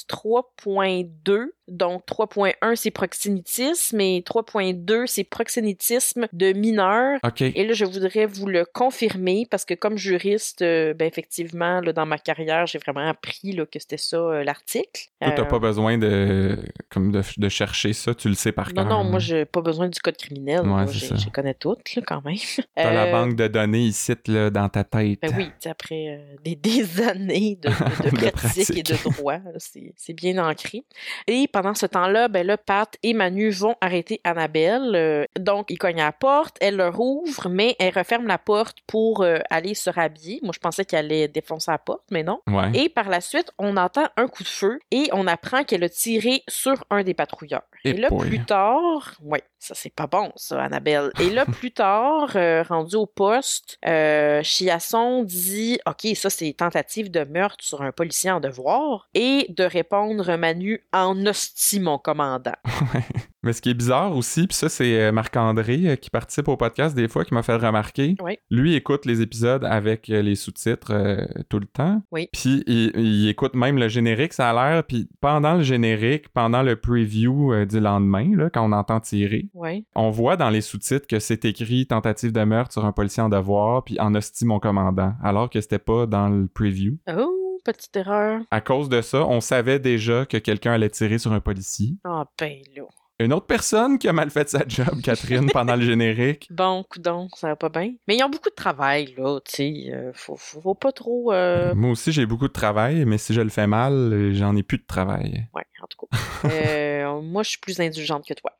286.3.2. 0.06 1.46
Donc, 1.68 2.04
3.1, 2.06 2.76
c'est 2.76 2.92
proxénétisme, 2.92 4.00
et 4.00 4.20
3.2, 4.24 5.06
c'est 5.06 5.24
proxénétisme 5.24 6.28
de 6.32 6.52
mineur. 6.52 7.18
OK. 7.24 7.40
Et 7.42 7.66
là, 7.66 7.72
je 7.72 7.84
voudrais 7.84 8.26
vous 8.26 8.46
le 8.46 8.64
confirmer, 8.64 9.46
parce 9.50 9.64
que 9.64 9.74
comme 9.74 9.96
juriste, 9.98 10.62
euh, 10.62 10.94
ben, 10.94 11.06
effectivement, 11.08 11.80
là, 11.80 11.92
dans 11.92 12.06
ma 12.06 12.18
carrière, 12.18 12.66
j'ai 12.68 12.78
vraiment 12.78 13.08
appris 13.08 13.50
là, 13.52 13.66
que 13.66 13.80
c'était 13.80 13.96
ça, 13.96 14.44
l'article. 14.44 15.06
Toi, 15.20 15.32
t'as 15.32 15.44
pas 15.44 15.58
besoin 15.58 15.98
de, 15.98 16.56
comme 16.88 17.10
de, 17.10 17.22
de 17.36 17.48
chercher 17.48 17.92
ça, 17.92 18.14
tu 18.14 18.28
le 18.28 18.34
sais 18.34 18.52
par 18.52 18.72
Non, 18.76 18.84
non, 18.84 19.04
moi, 19.04 19.18
j'ai 19.18 19.44
pas 19.44 19.60
besoin 19.60 19.88
du 19.88 19.98
code 20.00 20.16
criminel. 20.16 20.60
Ouais, 20.60 20.66
moi, 20.66 20.86
je 20.86 21.28
connais 21.30 21.54
toutes, 21.54 21.94
là, 21.94 22.02
quand 22.06 22.24
même. 22.24 22.36
T'as 22.74 22.92
la 22.92 23.04
Euh, 23.06 23.12
banque 23.12 23.36
de 23.36 23.46
données 23.48 23.84
ici, 23.86 24.14
là, 24.28 24.50
dans 24.50 24.68
ta 24.68 24.84
tête. 24.84 25.18
Ben 25.22 25.32
oui, 25.36 25.50
après 25.64 26.06
euh, 26.18 26.36
des, 26.44 26.54
des 26.56 27.00
années 27.02 27.58
de, 27.60 27.68
de- 27.68 28.10
de 28.10 28.26
De 28.26 28.30
pratique 28.30 28.76
et 28.76 28.82
de 28.82 28.96
droit, 29.12 29.38
c'est 29.58 29.92
c'est 29.96 30.12
bien 30.12 30.38
ancré. 30.44 30.84
Et 31.26 31.48
pendant 31.48 31.74
ce 31.74 31.86
temps-là, 31.86 32.28
ben 32.28 32.46
là, 32.46 32.56
Pat 32.56 32.94
et 33.02 33.12
Manu 33.14 33.50
vont 33.50 33.74
arrêter 33.80 34.20
Annabelle. 34.24 34.92
euh, 34.94 35.24
donc, 35.38 35.70
ils 35.70 35.78
cognent 35.78 36.00
à 36.00 36.06
la 36.06 36.12
porte, 36.12 36.56
elle 36.60 36.76
leur 36.76 37.00
ouvre, 37.00 37.48
mais 37.48 37.76
elle 37.78 37.92
referme 37.94 38.26
la 38.26 38.38
porte 38.38 38.78
pour 38.86 39.24
aller 39.50 39.74
se 39.74 39.90
rhabiller. 39.90 40.40
Moi, 40.42 40.52
je 40.54 40.58
pensais 40.60 40.84
qu'elle 40.84 41.06
allait 41.06 41.28
défoncer 41.28 41.70
la 41.70 41.78
porte, 41.78 42.02
mais 42.10 42.22
non. 42.22 42.40
Ouais. 42.48 42.70
Et 42.74 42.88
par 42.88 43.08
la 43.08 43.20
suite, 43.20 43.50
on 43.58 43.76
entend 43.76 44.06
un 44.16 44.28
coup 44.28 44.42
de 44.42 44.48
feu 44.48 44.78
et 44.90 45.08
on 45.12 45.26
apprend 45.26 45.64
qu'elle 45.64 45.84
a 45.84 45.88
tiré 45.88 46.42
sur 46.48 46.84
un 46.90 47.02
des 47.02 47.14
patrouilleurs. 47.14 47.62
Et, 47.86 47.92
là, 47.94 48.08
boy. 48.08 48.28
plus 48.28 48.44
tard, 48.44 49.14
ouais, 49.22 49.42
ça 49.58 49.74
c'est 49.74 49.94
pas 49.94 50.06
bon, 50.06 50.32
ça, 50.36 50.62
Annabelle. 50.62 51.10
Et 51.20 51.30
là, 51.30 51.44
plus 51.46 51.72
tard, 51.72 52.32
euh, 52.36 52.62
rendu 52.62 52.96
au 52.96 53.06
poste, 53.06 53.78
euh, 53.86 54.42
Chiasson 54.42 55.22
dit 55.22 55.78
Ok, 55.86 56.06
ça 56.14 56.30
c'est 56.30 56.52
tentative 56.52 57.10
de 57.10 57.24
meurtre 57.24 57.64
sur 57.64 57.82
un 57.82 57.92
policier 57.92 58.30
en 58.30 58.40
devoir. 58.40 59.08
Et 59.14 59.46
de 59.50 59.64
répondre 59.64 60.36
Manu 60.36 60.84
en 60.92 61.26
hostie, 61.26 61.80
mon 61.80 61.98
commandant. 61.98 62.52
Mais 63.46 63.52
ce 63.52 63.62
qui 63.62 63.70
est 63.70 63.74
bizarre 63.74 64.14
aussi, 64.16 64.46
puis 64.48 64.56
ça, 64.56 64.68
c'est 64.68 65.00
euh, 65.00 65.12
Marc-André 65.12 65.80
euh, 65.84 65.94
qui 65.96 66.10
participe 66.10 66.48
au 66.48 66.56
podcast 66.56 66.96
des 66.96 67.06
fois 67.06 67.24
qui 67.24 67.32
m'a 67.32 67.44
fait 67.44 67.54
remarquer. 67.54 68.16
Oui. 68.20 68.38
Lui 68.50 68.74
écoute 68.74 69.06
les 69.06 69.22
épisodes 69.22 69.64
avec 69.64 70.10
euh, 70.10 70.20
les 70.20 70.34
sous-titres 70.34 70.92
euh, 70.92 71.24
tout 71.48 71.60
le 71.60 71.66
temps. 71.66 72.02
Oui. 72.10 72.28
Puis 72.32 72.64
il, 72.66 72.90
il 72.96 73.28
écoute 73.28 73.54
même 73.54 73.78
le 73.78 73.86
générique, 73.88 74.32
ça 74.32 74.50
a 74.50 74.52
l'air. 74.72 74.82
Puis 74.84 75.08
pendant 75.20 75.54
le 75.54 75.62
générique, 75.62 76.28
pendant 76.30 76.62
le 76.62 76.74
preview 76.76 77.52
euh, 77.52 77.64
du 77.66 77.78
lendemain, 77.78 78.28
là, 78.36 78.50
quand 78.50 78.68
on 78.68 78.72
entend 78.72 78.98
tirer, 78.98 79.48
Ouais. 79.54 79.84
on 79.94 80.10
voit 80.10 80.36
dans 80.36 80.50
les 80.50 80.60
sous-titres 80.60 81.06
que 81.06 81.20
c'est 81.20 81.44
écrit 81.44 81.86
tentative 81.86 82.32
de 82.32 82.42
meurtre 82.42 82.72
sur 82.72 82.84
un 82.84 82.90
policier 82.92 83.22
en 83.22 83.28
devoir, 83.28 83.84
puis 83.84 83.98
en 84.00 84.12
hostie 84.16 84.44
mon 84.44 84.58
commandant, 84.58 85.14
alors 85.22 85.48
que 85.50 85.60
c'était 85.60 85.78
pas 85.78 86.06
dans 86.06 86.28
le 86.28 86.48
preview. 86.48 86.98
Oh, 87.08 87.58
petite 87.64 87.96
erreur. 87.96 88.40
À 88.50 88.60
cause 88.60 88.88
de 88.88 89.00
ça, 89.00 89.24
on 89.26 89.40
savait 89.40 89.78
déjà 89.78 90.24
que 90.26 90.36
quelqu'un 90.36 90.72
allait 90.72 90.90
tirer 90.90 91.18
sur 91.18 91.32
un 91.32 91.40
policier. 91.40 91.94
Ah, 92.04 92.24
ben 92.38 92.58
là. 92.76 92.82
Une 93.18 93.32
autre 93.32 93.46
personne 93.46 93.98
qui 93.98 94.08
a 94.08 94.12
mal 94.12 94.30
fait 94.30 94.48
sa 94.48 94.62
job, 94.68 95.00
Catherine, 95.02 95.48
pendant 95.50 95.74
le 95.74 95.82
générique. 95.86 96.48
Bon, 96.50 96.84
coudon, 96.84 97.28
ça 97.34 97.48
va 97.48 97.56
pas 97.56 97.70
bien. 97.70 97.94
Mais 98.06 98.16
ils 98.16 98.22
ont 98.22 98.28
beaucoup 98.28 98.50
de 98.50 98.54
travail, 98.54 99.14
là, 99.16 99.40
tu 99.40 99.54
sais. 99.54 99.84
euh, 99.90 100.10
faut, 100.14 100.36
faut, 100.36 100.60
faut 100.60 100.74
pas 100.74 100.92
trop. 100.92 101.32
euh, 101.32 101.74
Moi 101.74 101.92
aussi, 101.92 102.12
j'ai 102.12 102.26
beaucoup 102.26 102.46
de 102.48 102.52
travail, 102.52 103.06
mais 103.06 103.16
si 103.16 103.32
je 103.32 103.40
le 103.40 103.48
fais 103.48 103.66
mal, 103.66 104.32
j'en 104.34 104.54
ai 104.54 104.62
plus 104.62 104.76
de 104.78 104.84
travail. 104.86 105.46
Ouais, 105.54 105.64
en 105.82 105.86
tout 105.86 106.06
cas. 106.06 106.48
Euh, 106.50 107.20
moi, 107.22 107.42
je 107.42 107.50
suis 107.50 107.58
plus 107.58 107.80
indulgente 107.80 108.26
que 108.26 108.34
toi. 108.34 108.52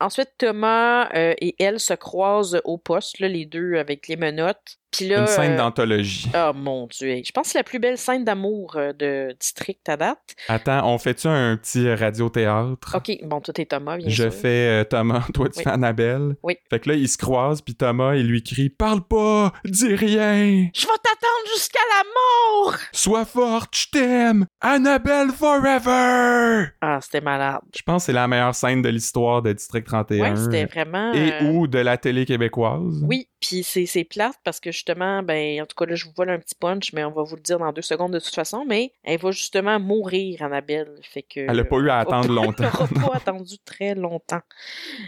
Ensuite, 0.00 0.32
Thomas 0.36 1.08
et 1.14 1.54
elle 1.58 1.80
se 1.80 1.94
croisent 1.94 2.60
au 2.64 2.76
poste, 2.76 3.18
là, 3.20 3.28
les 3.28 3.46
deux 3.46 3.76
avec 3.76 4.08
les 4.08 4.16
menottes. 4.16 4.76
Puis 4.96 5.08
là, 5.08 5.20
Une 5.22 5.26
scène 5.26 5.52
euh, 5.52 5.56
d'anthologie. 5.56 6.30
Oh 6.36 6.52
mon 6.54 6.86
dieu, 6.86 7.20
je 7.24 7.32
pense 7.32 7.46
que 7.46 7.52
c'est 7.52 7.58
la 7.58 7.64
plus 7.64 7.78
belle 7.78 7.98
scène 7.98 8.24
d'amour 8.24 8.74
euh, 8.76 8.92
de 8.92 9.34
District 9.40 9.88
à 9.88 9.96
date. 9.96 10.36
Attends, 10.48 10.86
on 10.88 10.98
fait-tu 10.98 11.26
un 11.26 11.56
petit 11.56 11.92
radio-théâtre? 11.92 12.94
Ok, 12.96 13.10
bon, 13.24 13.40
toi 13.40 13.52
t'es 13.54 13.66
Thomas, 13.66 13.96
bien 13.96 14.08
Je 14.08 14.22
sûr. 14.30 14.32
fais 14.32 14.82
euh, 14.82 14.84
Thomas, 14.84 15.24
toi 15.34 15.48
tu 15.48 15.58
Oui. 15.58 15.64
fais 15.64 15.70
Annabelle. 15.70 16.36
Oui. 16.42 16.56
Fait 16.70 16.80
que 16.80 16.88
là, 16.90 16.94
ils 16.94 17.08
se 17.08 17.18
croisent, 17.18 17.62
puis 17.62 17.74
Thomas, 17.74 18.14
il 18.14 18.26
lui 18.28 18.42
crie 18.42 18.68
«Parle 18.70 19.02
pas! 19.02 19.52
Dis 19.64 19.94
rien! 19.94 20.68
Je 20.74 20.82
vais 20.86 20.92
t'attendre 21.02 21.48
jusqu'à 21.52 21.80
la 21.96 22.04
mort! 22.04 22.76
Sois 22.92 23.24
forte, 23.24 23.74
je 23.76 23.86
t'aime! 23.90 24.46
Annabelle 24.60 25.30
forever! 25.30 26.66
Ah, 26.80 26.98
c'était 27.00 27.20
malade.» 27.20 27.60
Je 27.76 27.82
pense 27.82 28.02
que 28.02 28.06
c'est 28.06 28.12
la 28.12 28.28
meilleure 28.28 28.54
scène 28.54 28.82
de 28.82 28.88
l'histoire 28.88 29.42
de 29.42 29.52
District 29.52 29.86
31. 29.86 30.20
Ouais, 30.30 30.36
c'était 30.36 30.64
vraiment. 30.66 31.12
Et 31.12 31.32
euh, 31.32 31.50
ou 31.50 31.66
de 31.66 31.78
la 31.78 31.96
télé 31.96 32.24
québécoise. 32.26 33.02
Oui, 33.06 33.28
Puis 33.46 33.62
c'est, 33.62 34.04
plate 34.04 34.36
parce 34.42 34.58
que 34.58 34.72
justement, 34.72 35.22
ben, 35.22 35.60
en 35.60 35.66
tout 35.66 35.76
cas, 35.76 35.84
là, 35.84 35.94
je 35.94 36.06
vous 36.06 36.12
vole 36.16 36.30
un 36.30 36.38
petit 36.38 36.54
punch, 36.54 36.92
mais 36.94 37.04
on 37.04 37.10
va 37.10 37.22
vous 37.22 37.36
le 37.36 37.42
dire 37.42 37.58
dans 37.58 37.72
deux 37.72 37.82
secondes 37.82 38.12
de 38.12 38.18
toute 38.18 38.34
façon, 38.34 38.64
mais 38.66 38.92
elle 39.02 39.20
va 39.20 39.32
justement 39.32 39.78
mourir, 39.78 40.42
Annabelle. 40.42 40.94
Fait 41.02 41.22
que. 41.22 41.40
Elle 41.40 41.60
a 41.60 41.64
pas 41.64 41.76
eu 41.76 41.90
à 41.90 41.98
attendre 42.00 42.32
longtemps. 42.32 42.64
Elle 42.64 42.98
n'a 42.98 43.06
pas 43.06 43.16
attendu 43.16 43.58
très 43.58 43.94
longtemps. 43.94 44.40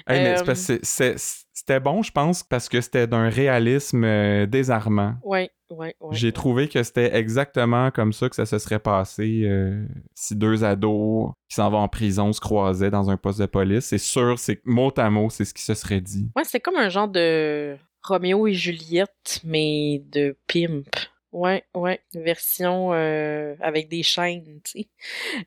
Hey, 0.07 0.37
c'est 0.55 0.81
Euh, 1.01 1.17
c'était 1.57 1.81
bon, 1.81 2.03
je 2.03 2.13
pense, 2.13 2.43
parce 2.43 2.69
que 2.69 2.83
c'était 2.83 3.07
d'un 3.07 3.31
réalisme 3.31 4.05
euh, 4.05 4.45
désarmant. 4.45 5.15
Ouais, 5.25 5.51
ouais, 5.71 5.97
ouais. 6.01 6.15
J'ai 6.15 6.31
trouvé 6.31 6.69
que 6.69 6.83
c'était 6.83 7.17
exactement 7.17 7.91
comme 7.91 8.13
ça 8.13 8.29
que 8.29 8.37
ça 8.37 8.45
se 8.45 8.59
serait 8.59 8.79
passé 8.79 9.45
euh, 9.45 9.83
si 10.15 10.37
deux 10.37 10.65
ados 10.65 11.31
qui 11.49 11.55
s'en 11.55 11.71
vont 11.71 11.79
en 11.79 11.89
prison 11.89 12.35
se 12.35 12.41
croisaient 12.41 12.91
dans 12.91 13.09
un 13.09 13.17
poste 13.17 13.41
de 13.41 13.47
police. 13.47 13.87
C'est 13.87 13.97
sûr, 13.97 14.39
c'est 14.39 14.61
mot 14.67 14.93
à 14.99 15.09
mot, 15.09 15.31
c'est 15.31 15.47
ce 15.47 15.55
qui 15.55 15.63
se 15.63 15.73
serait 15.73 16.03
dit. 16.03 16.31
Ouais, 16.37 16.45
c'est 16.45 16.61
comme 16.61 16.77
un 16.77 16.91
genre 16.91 17.09
de 17.09 17.79
Roméo 18.07 18.47
et 18.47 18.55
Juliette, 18.55 19.41
mais 19.43 20.01
de 20.13 20.37
pimp. 20.47 20.87
Ouais, 21.37 21.65
ouais, 21.75 22.01
version 22.15 22.93
euh, 22.95 23.55
avec 23.61 23.91
des 23.91 24.03
chaînes, 24.03 24.61
tu 24.65 24.81
sais. 24.81 24.89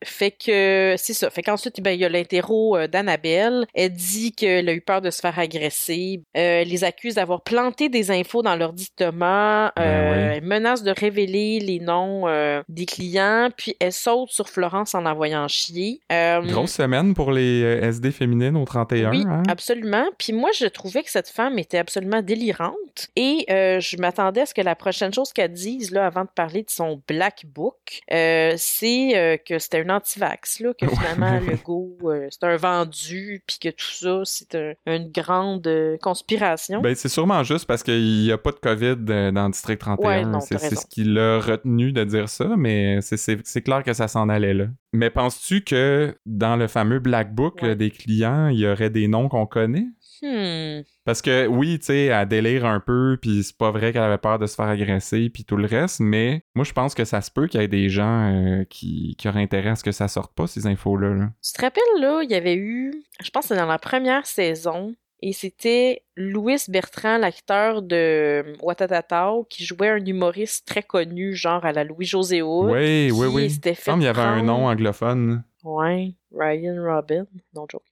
Fait 0.04 0.30
que 0.30 0.94
c'est 1.00 1.16
ça. 1.16 1.32
Fait 1.32 1.42
qu'ensuite, 1.42 1.82
ben, 1.82 1.90
il 1.92 2.00
y 2.00 2.06
a 2.06 2.10
l'interro 2.10 2.78
euh, 2.78 2.86
d'Annabelle. 2.88 3.66
Elle 3.74 3.94
dit 3.94 4.32
qu'elle 4.32 4.70
a 4.70 4.74
eu 4.74 4.82
peur 4.82 5.02
de 5.02 5.10
se 5.10 5.20
faire 5.20 5.40
agresser. 5.40 6.22
Euh, 6.38 6.62
elle 6.62 6.68
les 6.68 6.84
accuse 6.84 7.16
d'avoir 7.16 7.42
planté 7.42 7.90
des 7.90 8.12
infos 8.12 8.44
dans 8.44 8.56
leur 8.56 8.72
dictement. 8.74 9.72
Ben 9.76 9.80
Euh, 9.80 10.12
oui. 10.30 10.36
Elle 10.38 10.44
menace 10.44 10.84
de 10.84 10.92
révéler 10.96 11.60
les 11.60 11.80
noms 11.80 12.28
euh, 12.28 12.62
des 12.70 12.86
clients. 12.86 13.50
Puis 13.58 13.76
elle 13.80 13.92
saute 13.92 14.30
sur 14.30 14.48
Florence 14.48 14.94
en 14.94 15.02
la 15.02 15.16
voyant 15.16 15.48
chier. 15.48 16.02
Euh, 16.12 16.42
Grosse 16.42 16.74
semaine 16.74 17.16
pour 17.16 17.32
les 17.32 17.64
euh, 17.64 17.82
SD 17.82 18.12
féminines 18.12 18.56
au 18.58 18.66
31, 18.66 19.10
oui, 19.10 19.24
hein? 19.28 19.42
absolument. 19.50 20.06
Puis 20.20 20.34
moi, 20.34 20.52
je 20.56 20.68
trouvais 20.68 21.02
que 21.02 21.10
cette 21.10 21.30
femme 21.30 21.58
était 21.58 21.80
absolument 21.80 22.22
délirante. 22.22 23.08
Et 23.16 23.48
euh, 23.50 23.80
je 23.80 23.98
m'attendais 23.98 24.42
à 24.42 24.46
ce 24.46 24.54
que 24.54 24.62
la 24.62 24.76
prochaine 24.76 25.12
chose 25.14 25.34
qu'elle 25.34 25.52
là, 25.92 26.06
avant 26.06 26.24
de 26.24 26.30
parler 26.34 26.64
de 26.64 26.70
son 26.70 27.02
Black 27.08 27.46
Book, 27.48 28.02
euh, 28.12 28.54
c'est 28.58 29.18
euh, 29.18 29.38
que 29.38 29.60
c'était 29.60 29.84
un 29.86 29.90
anti-vax, 29.96 30.60
là, 30.60 30.74
que 30.74 30.86
finalement, 31.20 31.40
le 31.40 31.56
go, 31.64 31.98
euh, 32.04 32.28
c'est 32.30 32.44
un 32.46 32.56
vendu, 32.58 33.44
puis 33.48 33.58
que 33.60 33.70
tout 33.70 33.92
ça, 33.92 34.22
c'est 34.26 34.56
un- 34.56 34.74
une 34.86 35.12
grande 35.12 35.68
conspiration. 36.02 36.82
Ben, 36.82 36.96
c'est 36.96 37.10
sûrement 37.10 37.44
juste 37.44 37.66
parce 37.66 37.84
qu'il 37.84 38.22
n'y 38.24 38.32
a 38.32 38.38
pas 38.38 38.52
de 38.52 38.58
COVID 38.58 38.96
dans 39.34 39.46
le 39.46 39.52
District 39.52 39.80
31. 39.80 40.34
Ouais, 40.34 40.40
c'est 40.42 40.76
ce 40.76 40.86
qui 40.88 41.04
l'a 41.04 41.40
retenu 41.40 41.92
de 41.92 42.04
dire 42.04 42.30
ça, 42.30 42.48
mais 42.58 43.00
c'est- 43.02 43.62
clair 43.62 43.84
que 43.84 43.94
ça 43.94 44.08
s'en 44.08 44.30
allait 44.30 44.54
là. 44.54 44.66
Mais 44.94 45.10
penses-tu 45.10 45.64
que 45.64 46.16
dans 46.26 46.56
le 46.56 46.68
fameux 46.68 47.00
Black 47.00 47.34
Book 47.36 47.60
Ouais. 47.62 47.76
des 47.76 47.92
clients, 47.92 48.48
il 48.48 48.60
y 48.60 48.68
aurait 48.68 48.90
des 48.90 49.08
noms 49.08 49.30
qu'on 49.30 49.46
connaît? 49.46 49.86
Hmm. 50.22 50.84
Parce 51.06 51.22
que 51.22 51.48
oui, 51.48 51.80
tu 51.80 51.86
sais, 51.86 52.06
elle 52.06 52.28
délire 52.28 52.66
un 52.66 52.80
peu, 52.80 53.18
puis 53.22 53.44
c'est 53.44 53.58
pas 53.58 53.72
vrai 53.72 53.94
qu'elle 53.94 54.04
avait 54.04 54.18
peur 54.18 54.40
de 54.40 54.48
se 54.48 54.56
faire 54.56 54.68
agresser, 54.68 55.30
puis 55.30 55.44
tout 55.44 55.58
le 55.58 55.66
reste, 55.66 56.00
mais 56.00 56.44
moi 56.56 56.66
je 56.66 56.74
pense 56.74 56.94
que 56.94 57.06
ça 57.06 57.22
se 57.22 57.32
peut 57.32 57.48
qu'il 57.48 57.62
y 57.62 57.64
ait 57.64 57.68
des 57.68 57.90
gens 57.90 58.34
euh, 58.34 58.64
qui, 58.66 59.16
qui 59.18 59.28
auraient 59.28 59.42
intérêt 59.42 59.70
à 59.70 59.76
ce 59.76 59.84
que 59.84 59.92
ça 59.92 60.08
sorte 60.08 60.34
pas, 60.34 60.48
ces 60.48 60.68
infos-là. 60.68 61.10
là. 61.10 61.30
Tu 61.44 61.54
te 61.54 61.62
rappelles, 61.62 61.84
là, 62.00 62.22
il 62.24 62.30
y 62.30 62.36
avait 62.36 62.56
eu, 62.56 62.94
je 63.24 63.30
pense 63.30 63.44
que 63.44 63.48
c'était 63.50 63.62
dans 63.62 63.68
la 63.68 63.80
première 63.80 64.26
saison, 64.26 64.96
et 65.22 65.34
c'était 65.34 66.04
Louis 66.16 66.58
Bertrand, 66.70 67.18
l'acteur 67.18 67.82
de 67.82 68.54
Watatatao, 68.62 69.46
qui 69.50 69.66
jouait 69.66 69.90
un 69.90 70.06
humoriste 70.06 70.66
très 70.66 70.84
connu, 70.84 71.36
genre 71.36 71.66
à 71.66 71.74
la 71.74 71.84
Louis-José 71.84 72.42
Hood. 72.42 72.72
Oui, 72.72 73.12
oui, 73.12 73.28
oui. 73.28 73.60
Il 73.88 74.04
y 74.04 74.08
avait 74.08 74.22
un 74.22 74.44
nom 74.44 74.68
anglophone. 74.68 75.44
Ouais, 75.64 76.14
Ryan 76.32 76.82
Robin, 76.82 77.26
non 77.54 77.66
joke. 77.70 77.84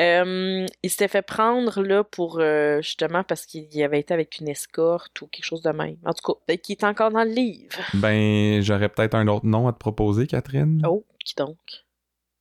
Euh, 0.00 0.64
il 0.82 0.90
s'était 0.90 1.08
fait 1.08 1.22
prendre 1.22 1.82
là 1.82 2.02
pour 2.02 2.38
euh, 2.40 2.80
justement 2.80 3.24
parce 3.24 3.44
qu'il 3.44 3.82
avait 3.82 4.00
été 4.00 4.14
avec 4.14 4.38
une 4.40 4.48
escorte 4.48 5.20
ou 5.20 5.26
quelque 5.26 5.44
chose 5.44 5.62
de 5.62 5.70
même. 5.70 5.96
En 6.04 6.14
tout 6.14 6.34
cas, 6.46 6.56
qui 6.56 6.72
est 6.72 6.84
encore 6.84 7.10
dans 7.10 7.24
le 7.24 7.30
livre. 7.30 7.78
Ben, 7.94 8.62
j'aurais 8.62 8.88
peut-être 8.88 9.14
un 9.14 9.28
autre 9.28 9.46
nom 9.46 9.68
à 9.68 9.72
te 9.72 9.78
proposer, 9.78 10.26
Catherine? 10.26 10.80
Oh, 10.86 11.04
qui 11.24 11.34
donc? 11.34 11.58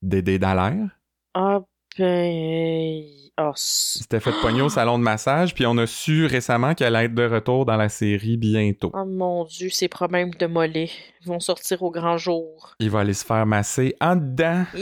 Dédé 0.01 0.39
Dallaire? 0.39 0.97
Ah 1.33 1.59
ben, 1.59 1.65
oh, 1.97 3.51
c- 3.55 3.97
Il 3.99 4.01
s'était 4.01 4.19
fait 4.19 4.33
pogner 4.41 4.61
au 4.61 4.69
salon 4.69 4.97
de 4.99 5.03
massage, 5.03 5.53
puis 5.53 5.65
on 5.65 5.77
a 5.77 5.87
su 5.87 6.25
récemment 6.25 6.73
qu'elle 6.75 6.95
allait 6.95 7.05
être 7.07 7.15
de 7.15 7.25
retour 7.25 7.65
dans 7.65 7.77
la 7.77 7.89
série 7.89 8.37
bientôt. 8.37 8.91
oh 8.93 9.05
mon 9.05 9.45
Dieu, 9.45 9.69
ces 9.69 9.87
problèmes 9.87 10.31
de 10.31 10.45
mollets 10.45 10.91
vont 11.25 11.39
sortir 11.39 11.83
au 11.83 11.91
grand 11.91 12.17
jour. 12.17 12.73
Il 12.79 12.89
va 12.89 12.99
aller 12.99 13.13
se 13.13 13.25
faire 13.25 13.45
masser 13.45 13.95
en 14.01 14.15
dedans. 14.15 14.65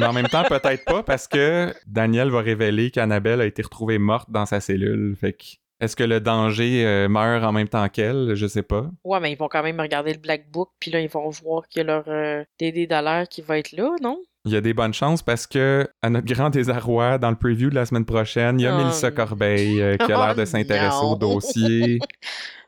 Mais 0.00 0.06
en 0.06 0.12
même 0.12 0.28
temps, 0.28 0.44
peut-être 0.44 0.84
pas, 0.84 1.02
parce 1.02 1.26
que 1.28 1.72
Daniel 1.86 2.30
va 2.30 2.40
révéler 2.40 2.90
qu'Annabelle 2.90 3.40
a 3.40 3.46
été 3.46 3.62
retrouvée 3.62 3.98
morte 3.98 4.30
dans 4.30 4.46
sa 4.46 4.60
cellule. 4.60 5.16
Fait 5.20 5.32
que, 5.32 5.44
est-ce 5.80 5.94
que 5.94 6.02
le 6.04 6.20
danger 6.20 6.84
euh, 6.84 7.08
meurt 7.08 7.44
en 7.44 7.52
même 7.52 7.68
temps 7.68 7.88
qu'elle? 7.88 8.34
Je 8.34 8.46
sais 8.46 8.62
pas. 8.64 8.86
ouais, 9.04 9.20
mais 9.20 9.30
ils 9.32 9.38
vont 9.38 9.48
quand 9.48 9.62
même 9.62 9.80
regarder 9.80 10.12
le 10.12 10.18
Black 10.18 10.50
Book, 10.50 10.70
puis 10.80 10.90
là, 10.90 11.00
ils 11.00 11.08
vont 11.08 11.28
voir 11.30 11.68
qu'il 11.68 11.80
y 11.80 11.82
a 11.82 11.86
leur 11.86 12.04
euh, 12.08 12.42
Dédé 12.58 12.86
Dallaire 12.88 13.28
qui 13.28 13.42
va 13.42 13.58
être 13.58 13.72
là, 13.72 13.90
non? 14.02 14.18
Il 14.44 14.52
y 14.52 14.56
a 14.56 14.60
des 14.60 14.72
bonnes 14.72 14.94
chances 14.94 15.22
parce 15.22 15.46
que, 15.46 15.86
à 16.02 16.10
notre 16.10 16.26
grand 16.32 16.48
désarroi, 16.50 17.18
dans 17.18 17.30
le 17.30 17.36
preview 17.36 17.70
de 17.70 17.74
la 17.74 17.84
semaine 17.86 18.04
prochaine, 18.04 18.58
il 18.60 18.62
y 18.62 18.66
a 18.66 18.74
Oh, 18.74 18.78
Mélissa 18.78 19.10
Corbeil 19.10 19.82
euh, 19.82 19.96
qui 19.96 20.12
a 20.12 20.16
l'air 20.26 20.34
de 20.34 20.42
Oh, 20.42 20.46
s'intéresser 20.46 21.04
au 21.04 21.16
dossier. 21.16 21.98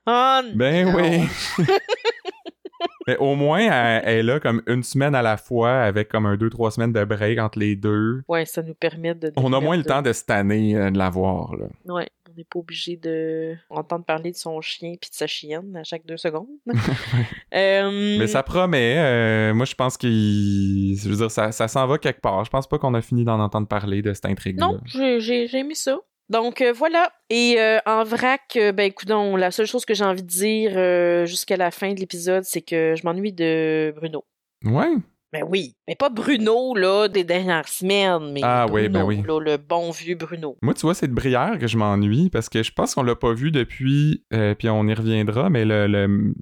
Oh, 0.07 0.41
Ben 0.55 0.95
oui. 0.95 1.67
Mais 3.07 3.17
au 3.19 3.35
moins, 3.35 3.59
elle, 3.61 4.03
elle 4.05 4.19
est 4.19 4.23
là 4.23 4.41
comme 4.41 4.63
une 4.67 4.83
semaine 4.83 5.15
à 5.15 5.21
la 5.23 5.37
fois 5.37 5.83
avec 5.83 6.09
comme 6.09 6.25
un 6.27 6.37
deux, 6.37 6.49
trois 6.49 6.71
semaines 6.71 6.93
de 6.93 7.05
break 7.05 7.39
entre 7.39 7.59
les 7.59 7.77
deux. 7.77 8.23
Ouais, 8.27 8.47
ça 8.47 8.63
nous 8.63 8.75
permet 8.75 9.15
de. 9.15 9.31
On 9.37 9.53
a 9.53 9.61
moins 9.61 9.77
le 9.77 9.85
temps 9.85 10.01
de 10.03 10.13
cette 10.13 10.31
année 10.31 10.75
euh, 10.75 10.91
de 10.91 10.99
la 10.99 11.11
voir. 11.11 11.55
Là. 11.57 11.67
Ouais, 11.93 12.09
n'est 12.41 12.47
pas 12.51 12.59
obligé 12.59 12.97
de 12.97 13.57
entendre 13.69 14.05
parler 14.05 14.33
de 14.33 14.37
son 14.37 14.61
chien 14.61 14.95
puis 15.01 15.11
de 15.11 15.15
sa 15.15 15.27
chienne 15.27 15.77
à 15.77 15.85
chaque 15.85 16.05
deux 16.07 16.17
secondes. 16.17 16.49
Euh, 17.53 18.17
Mais 18.19 18.29
ça 18.29 18.45
promet. 18.45 18.95
euh, 18.99 19.55
moi, 19.55 19.67
je 19.67 19.75
pense 19.75 19.97
qu'il. 19.97 20.97
Je 20.97 21.09
veux 21.09 21.17
dire, 21.17 21.31
ça, 21.33 21.51
ça 21.51 21.67
s'en 21.67 21.85
va 21.89 21.99
quelque 21.99 22.21
part. 22.21 22.45
Je 22.45 22.51
pense 22.51 22.69
pas 22.69 22.79
qu'on 22.79 22.95
a 22.95 23.03
fini 23.03 23.25
d'en 23.25 23.41
entendre 23.41 23.67
parler 23.67 24.03
de 24.03 24.13
cette 24.13 24.27
intrigue-là. 24.27 24.69
Non, 24.69 24.81
j'ai 24.85 25.19
j'ai 25.19 25.59
aimé 25.59 25.75
ça. 25.75 25.99
Donc 26.31 26.61
euh, 26.61 26.73
voilà. 26.73 27.13
Et 27.29 27.57
euh, 27.61 27.79
en 27.85 28.05
vrac, 28.05 28.57
euh, 28.57 28.73
ben 28.73 28.85
écoute, 28.85 29.11
la 29.11 29.51
seule 29.51 29.67
chose 29.67 29.85
que 29.85 29.95
j'ai 29.95 30.05
envie 30.05 30.23
de 30.23 30.29
dire 30.29 31.27
jusqu'à 31.27 31.57
la 31.57 31.71
fin 31.71 31.93
de 31.93 32.01
l'épisode, 32.01 32.45
c'est 32.45 32.63
que 32.63 32.95
je 32.97 33.05
m'ennuie 33.05 33.33
de 33.33 33.93
Bruno. 33.97 34.25
Ouais. 34.65 34.95
Ben 35.33 35.45
oui, 35.49 35.77
mais 35.87 35.95
pas 35.95 36.09
Bruno 36.09 36.75
là 36.75 37.07
des 37.07 37.23
dernières 37.23 37.69
semaines, 37.69 38.33
mais 38.33 38.41
Ah 38.43 38.67
Bruno, 38.69 38.83
oui, 38.83 38.89
ben 38.89 39.05
oui. 39.05 39.23
là, 39.25 39.39
le 39.39 39.57
bon 39.59 39.93
vieux 39.93 40.17
Bruno. 40.17 40.57
Moi, 40.61 40.75
tu 40.75 40.81
vois, 40.81 40.95
c'est 40.95 41.07
de 41.07 41.15
Brière 41.15 41.57
que 41.61 41.69
je 41.69 41.77
m'ennuie 41.77 42.31
parce 42.31 42.49
que 42.49 42.65
je 42.65 42.73
pense 42.73 42.97
qu'on 42.97 43.05
l'a 43.05 43.15
pas 43.15 43.33
vu 43.33 43.53
depuis, 43.53 44.25
euh, 44.33 44.57
puis 44.57 44.69
on 44.69 44.85
y 44.89 44.93
reviendra, 44.95 45.49
mais 45.49 45.65
le, 45.65 45.87
le- 45.87 46.35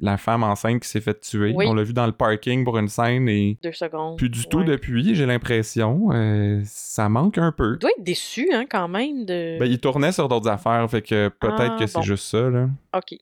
la 0.00 0.16
femme 0.16 0.42
enceinte 0.42 0.80
qui 0.80 0.88
s'est 0.88 1.02
fait 1.02 1.20
tuer, 1.20 1.52
Oui. 1.54 1.66
on 1.68 1.74
l'a 1.74 1.82
vu 1.82 1.92
dans 1.92 2.06
le 2.06 2.12
parking 2.12 2.64
pour 2.64 2.78
une 2.78 2.88
scène 2.88 3.28
et 3.28 3.58
Deux 3.62 3.72
secondes. 3.72 4.16
plus 4.16 4.30
du 4.30 4.46
tout 4.46 4.60
Ouais. 4.60 4.64
depuis, 4.64 5.14
j'ai 5.14 5.26
l'impression. 5.26 6.08
Euh, 6.12 6.62
ça 6.64 7.10
manque 7.10 7.36
un 7.36 7.52
peu. 7.52 7.74
Il 7.74 7.78
doit 7.80 7.90
être 7.90 8.02
déçu, 8.04 8.48
hein, 8.54 8.64
quand 8.70 8.88
même 8.88 9.26
de. 9.26 9.58
Ben, 9.58 9.66
il 9.66 9.78
tournait 9.78 10.12
sur 10.12 10.28
d'autres 10.28 10.48
affaires, 10.48 10.88
fait 10.90 11.02
que 11.02 11.28
peut-être 11.28 11.72
Ah, 11.74 11.76
que 11.78 11.86
c'est 11.86 11.98
bon. 11.98 12.02
juste 12.02 12.24
ça, 12.24 12.48
là. 12.48 12.68
OK. 12.96 13.18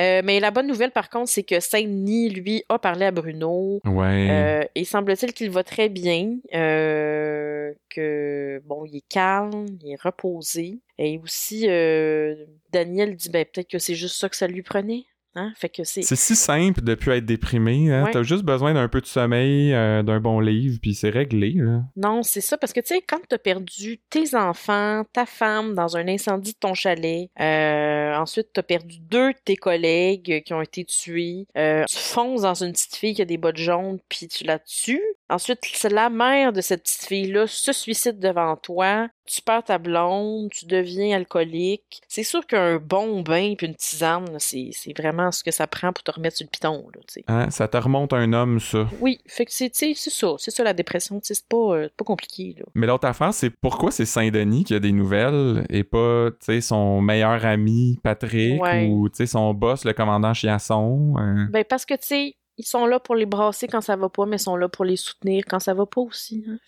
Euh, 0.00 0.22
mais 0.24 0.40
la 0.40 0.50
bonne 0.50 0.66
nouvelle, 0.66 0.92
par 0.92 1.10
contre, 1.10 1.30
c'est 1.30 1.42
que 1.42 1.60
Saint-Denis, 1.60 2.30
lui, 2.30 2.64
a 2.68 2.78
parlé 2.78 3.04
à 3.04 3.10
Bruno. 3.10 3.80
Ouais. 3.84 4.28
Euh, 4.30 4.64
et 4.74 4.84
semble-t-il 4.84 5.32
qu'il 5.34 5.50
va 5.50 5.62
très 5.62 5.88
bien, 5.88 6.38
euh, 6.54 7.72
que 7.90 8.62
bon, 8.64 8.84
il 8.86 8.96
est 8.96 9.08
calme, 9.08 9.66
il 9.82 9.92
est 9.92 10.00
reposé. 10.00 10.78
Et 10.98 11.18
aussi, 11.22 11.68
euh, 11.68 12.34
Daniel 12.72 13.16
dit 13.16 13.30
ben 13.30 13.44
peut-être 13.44 13.70
que 13.70 13.78
c'est 13.78 13.94
juste 13.94 14.16
ça 14.16 14.28
que 14.28 14.36
ça 14.36 14.46
lui 14.46 14.62
prenait, 14.62 15.04
hein? 15.34 15.52
Fait 15.56 15.68
que 15.68 15.84
c'est 15.84 16.02
C'est 16.02 16.16
si 16.16 16.36
simple 16.36 16.82
de 16.82 16.94
plus 16.94 17.12
être 17.12 17.26
déprimé. 17.26 17.92
Hein? 17.92 18.04
Ouais. 18.04 18.10
T'as 18.12 18.22
juste 18.22 18.44
besoin 18.44 18.74
d'un 18.74 18.88
peu 18.88 19.00
de 19.00 19.06
sommeil, 19.06 19.72
euh, 19.72 20.02
d'un 20.02 20.20
bon 20.20 20.40
livre, 20.40 20.78
puis 20.80 20.94
c'est 20.94 21.10
réglé. 21.10 21.52
Là. 21.56 21.82
non, 21.96 22.22
c'est 22.22 22.40
ça 22.40 22.56
parce 22.56 22.72
que 22.72 22.80
tu 22.80 22.94
sais 22.94 23.02
quand 23.02 23.20
t'as 23.28 23.38
perdu 23.38 24.00
tes 24.10 24.34
enfants, 24.34 25.04
ta 25.12 25.26
femme 25.26 25.74
dans 25.74 25.96
un 25.96 26.08
incendie 26.08 26.52
de 26.52 26.58
ton 26.58 26.74
chalet, 26.74 27.30
euh, 27.40 28.14
ensuite 28.14 28.48
t'as 28.52 28.62
perdu 28.62 28.98
deux 29.00 29.32
de 29.32 29.38
tes 29.44 29.56
collègues 29.56 30.42
qui 30.44 30.54
ont 30.54 30.62
été 30.62 30.84
tués, 30.84 31.46
euh, 31.56 31.84
tu 31.88 31.98
fonces 31.98 32.42
dans 32.42 32.62
une 32.62 32.72
petite 32.72 32.96
fille 32.96 33.14
qui 33.14 33.22
a 33.22 33.26
des 33.26 33.38
bottes 33.38 33.56
jaunes 33.56 33.98
puis 34.08 34.28
tu 34.28 34.44
la 34.44 34.58
tues. 34.58 35.02
Ensuite, 35.30 35.60
c'est 35.72 35.92
la 35.92 36.10
mère 36.10 36.52
de 36.52 36.60
cette 36.60 36.82
petite 36.82 37.06
fille-là 37.06 37.46
se 37.46 37.72
suicide 37.72 38.18
devant 38.18 38.56
toi. 38.56 39.08
Tu 39.26 39.40
perds 39.42 39.62
ta 39.64 39.78
blonde, 39.78 40.50
tu 40.50 40.66
deviens 40.66 41.16
alcoolique. 41.16 42.02
C'est 42.08 42.24
sûr 42.24 42.44
qu'un 42.46 42.78
bon 42.78 43.22
bain 43.22 43.54
puis 43.56 43.68
une 43.68 43.76
tisane, 43.76 44.26
c'est 44.38 44.72
vraiment 44.98 45.30
ce 45.30 45.44
que 45.44 45.52
ça 45.52 45.68
prend 45.68 45.92
pour 45.92 46.02
te 46.02 46.10
remettre 46.10 46.36
sur 46.36 46.44
le 46.46 46.50
piton, 46.50 46.84
là. 46.92 47.22
Hein? 47.28 47.50
Ça 47.50 47.68
te 47.68 47.76
remonte 47.76 48.12
un 48.12 48.32
homme, 48.32 48.58
ça. 48.58 48.88
Oui, 49.00 49.20
fait 49.28 49.46
que 49.46 49.52
c'est, 49.52 49.70
ça, 49.72 50.34
c'est 50.38 50.50
ça 50.50 50.64
la 50.64 50.72
dépression, 50.72 51.20
c'est 51.22 51.46
pas, 51.46 51.56
euh, 51.76 51.88
pas 51.96 52.04
compliqué, 52.04 52.56
là. 52.58 52.64
Mais 52.74 52.88
l'autre 52.88 53.06
affaire, 53.06 53.32
c'est 53.32 53.50
pourquoi 53.50 53.92
c'est 53.92 54.06
Saint-Denis 54.06 54.64
qui 54.64 54.74
a 54.74 54.80
des 54.80 54.92
nouvelles 54.92 55.64
et 55.70 55.84
pas, 55.84 56.30
son 56.60 57.00
meilleur 57.00 57.44
ami 57.46 58.00
Patrick 58.02 58.60
Ouais. 58.60 58.88
ou, 58.88 59.08
son 59.26 59.54
boss, 59.54 59.84
le 59.84 59.92
commandant 59.92 60.34
Chiasson. 60.34 61.14
euh? 61.18 61.46
Ben, 61.50 61.64
parce 61.64 61.84
que, 61.86 61.94
tu 61.94 62.00
sais, 62.06 62.34
ils 62.60 62.66
sont 62.66 62.86
là 62.86 63.00
pour 63.00 63.14
les 63.14 63.26
brasser 63.26 63.66
quand 63.66 63.80
ça 63.80 63.96
va 63.96 64.08
pas, 64.08 64.26
mais 64.26 64.36
ils 64.36 64.40
sont 64.40 64.56
là 64.56 64.68
pour 64.68 64.84
les 64.84 64.96
soutenir 64.96 65.44
quand 65.48 65.58
ça 65.58 65.72
va 65.72 65.86
pas 65.86 66.02
aussi, 66.02 66.44
hein. 66.46 66.58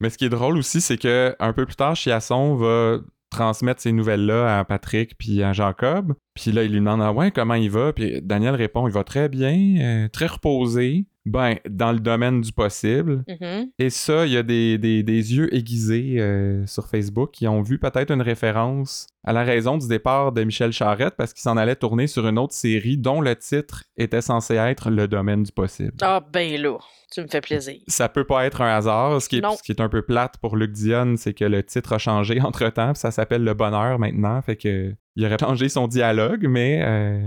Mais 0.00 0.10
ce 0.10 0.16
qui 0.16 0.24
est 0.24 0.30
drôle 0.30 0.56
aussi, 0.56 0.80
c'est 0.80 0.96
que 0.96 1.36
un 1.38 1.52
peu 1.52 1.66
plus 1.66 1.76
tard, 1.76 1.94
Chiasson 1.94 2.54
va 2.56 2.98
transmettre 3.30 3.82
ces 3.82 3.92
nouvelles-là 3.92 4.58
à 4.58 4.64
Patrick 4.64 5.18
puis 5.18 5.42
à 5.42 5.52
Jacob. 5.52 6.14
Puis 6.34 6.52
là, 6.52 6.62
il 6.62 6.72
lui 6.72 6.78
demande 6.78 7.02
ah 7.02 7.12
ouais, 7.12 7.30
comment 7.30 7.54
il 7.54 7.70
va? 7.70 7.92
Puis 7.92 8.22
Daniel 8.22 8.54
répond 8.54 8.86
il 8.86 8.92
va 8.92 9.04
très 9.04 9.28
bien, 9.28 9.76
euh, 9.80 10.08
très 10.08 10.26
reposé. 10.26 11.06
Ben, 11.26 11.56
dans 11.68 11.90
le 11.92 11.98
domaine 11.98 12.40
du 12.40 12.52
possible. 12.52 13.24
Mhm. 13.28 13.70
Et 13.80 13.90
ça, 13.90 14.24
il 14.26 14.32
y 14.32 14.36
a 14.36 14.42
des, 14.44 14.78
des- 14.78 15.02
des 15.02 15.34
yeux 15.34 15.52
aiguisés 15.54 16.16
euh, 16.20 16.64
sur 16.66 16.86
Facebook 16.88 17.32
qui 17.32 17.48
ont 17.48 17.62
vu 17.62 17.78
peut-être 17.78 18.12
une 18.12 18.22
référence 18.22 19.08
à 19.24 19.32
la 19.32 19.42
raison 19.42 19.76
du 19.76 19.88
départ 19.88 20.30
de 20.30 20.44
Michel 20.44 20.70
Charette 20.72 21.14
parce 21.18 21.32
qu'il 21.32 21.42
s'en 21.42 21.56
allait 21.56 21.74
tourner 21.74 22.06
sur 22.06 22.28
une 22.28 22.38
autre 22.38 22.54
série 22.54 22.96
dont 22.96 23.20
le 23.20 23.34
titre 23.34 23.82
était 23.96 24.20
censé 24.22 24.54
être 24.54 24.88
Le 24.90 25.08
domaine 25.08 25.42
du 25.42 25.50
possible. 25.50 25.94
Ah, 26.00 26.24
ben 26.32 26.60
là, 26.62 26.78
tu 27.12 27.22
me 27.22 27.26
fais 27.26 27.40
plaisir. 27.40 27.74
Ça 27.88 28.08
peut 28.08 28.24
pas 28.24 28.46
être 28.46 28.60
un 28.62 28.76
hasard. 28.76 29.20
Ce 29.20 29.28
qui 29.28 29.38
est, 29.38 29.40
Non. 29.40 29.56
ce 29.56 29.62
qui 29.64 29.72
est 29.72 29.80
un 29.80 29.88
peu 29.88 30.02
plate 30.02 30.36
pour 30.38 30.56
Luc 30.56 30.70
Dionne, 30.70 31.16
c'est 31.16 31.34
que 31.34 31.44
le 31.44 31.64
titre 31.64 31.92
a 31.92 31.98
changé 31.98 32.40
entre 32.40 32.68
temps, 32.70 32.94
ça 32.94 33.10
s'appelle 33.10 33.42
Le 33.42 33.54
Bonheur 33.54 33.98
maintenant. 33.98 34.40
Fait 34.42 34.54
que 34.56 34.94
il 35.16 35.24
aurait 35.26 35.38
changé 35.40 35.68
son 35.68 35.88
dialogue, 35.88 36.46
mais 36.48 36.82
euh, 36.84 37.20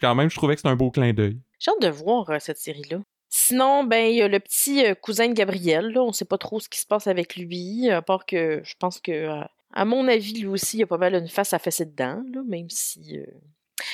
quand 0.00 0.14
même, 0.14 0.30
je 0.30 0.36
trouvais 0.36 0.54
que 0.54 0.60
c'était 0.60 0.68
un 0.70 0.76
beau 0.76 0.90
clin 0.92 1.12
d'œil. 1.12 1.40
J'ai 1.58 1.70
hâte 1.72 1.82
de 1.82 1.88
voir 1.88 2.30
euh, 2.30 2.36
cette 2.38 2.58
série-là. 2.58 2.98
Sinon, 3.32 3.84
ben, 3.84 4.06
il 4.06 4.16
y 4.16 4.22
a 4.22 4.28
le 4.28 4.40
petit 4.40 4.84
euh, 4.84 4.94
cousin 4.94 5.28
de 5.28 5.34
Gabriel, 5.34 5.92
là. 5.92 6.02
On 6.02 6.12
sait 6.12 6.24
pas 6.24 6.36
trop 6.38 6.58
ce 6.60 6.68
qui 6.68 6.80
se 6.80 6.86
passe 6.86 7.06
avec 7.06 7.36
lui, 7.36 7.88
à 7.88 8.02
part 8.02 8.26
que 8.26 8.60
je 8.64 8.74
pense 8.78 8.98
que, 9.00 9.12
euh, 9.12 9.40
à 9.72 9.84
mon 9.84 10.08
avis, 10.08 10.34
lui 10.40 10.48
aussi, 10.48 10.78
il 10.78 10.82
a 10.82 10.86
pas 10.86 10.98
mal 10.98 11.14
une 11.14 11.28
face 11.28 11.52
à 11.54 11.58
fesser 11.60 11.84
dedans, 11.86 12.22
là, 12.34 12.40
même 12.48 12.68
si. 12.68 13.16
Euh... 13.18 13.24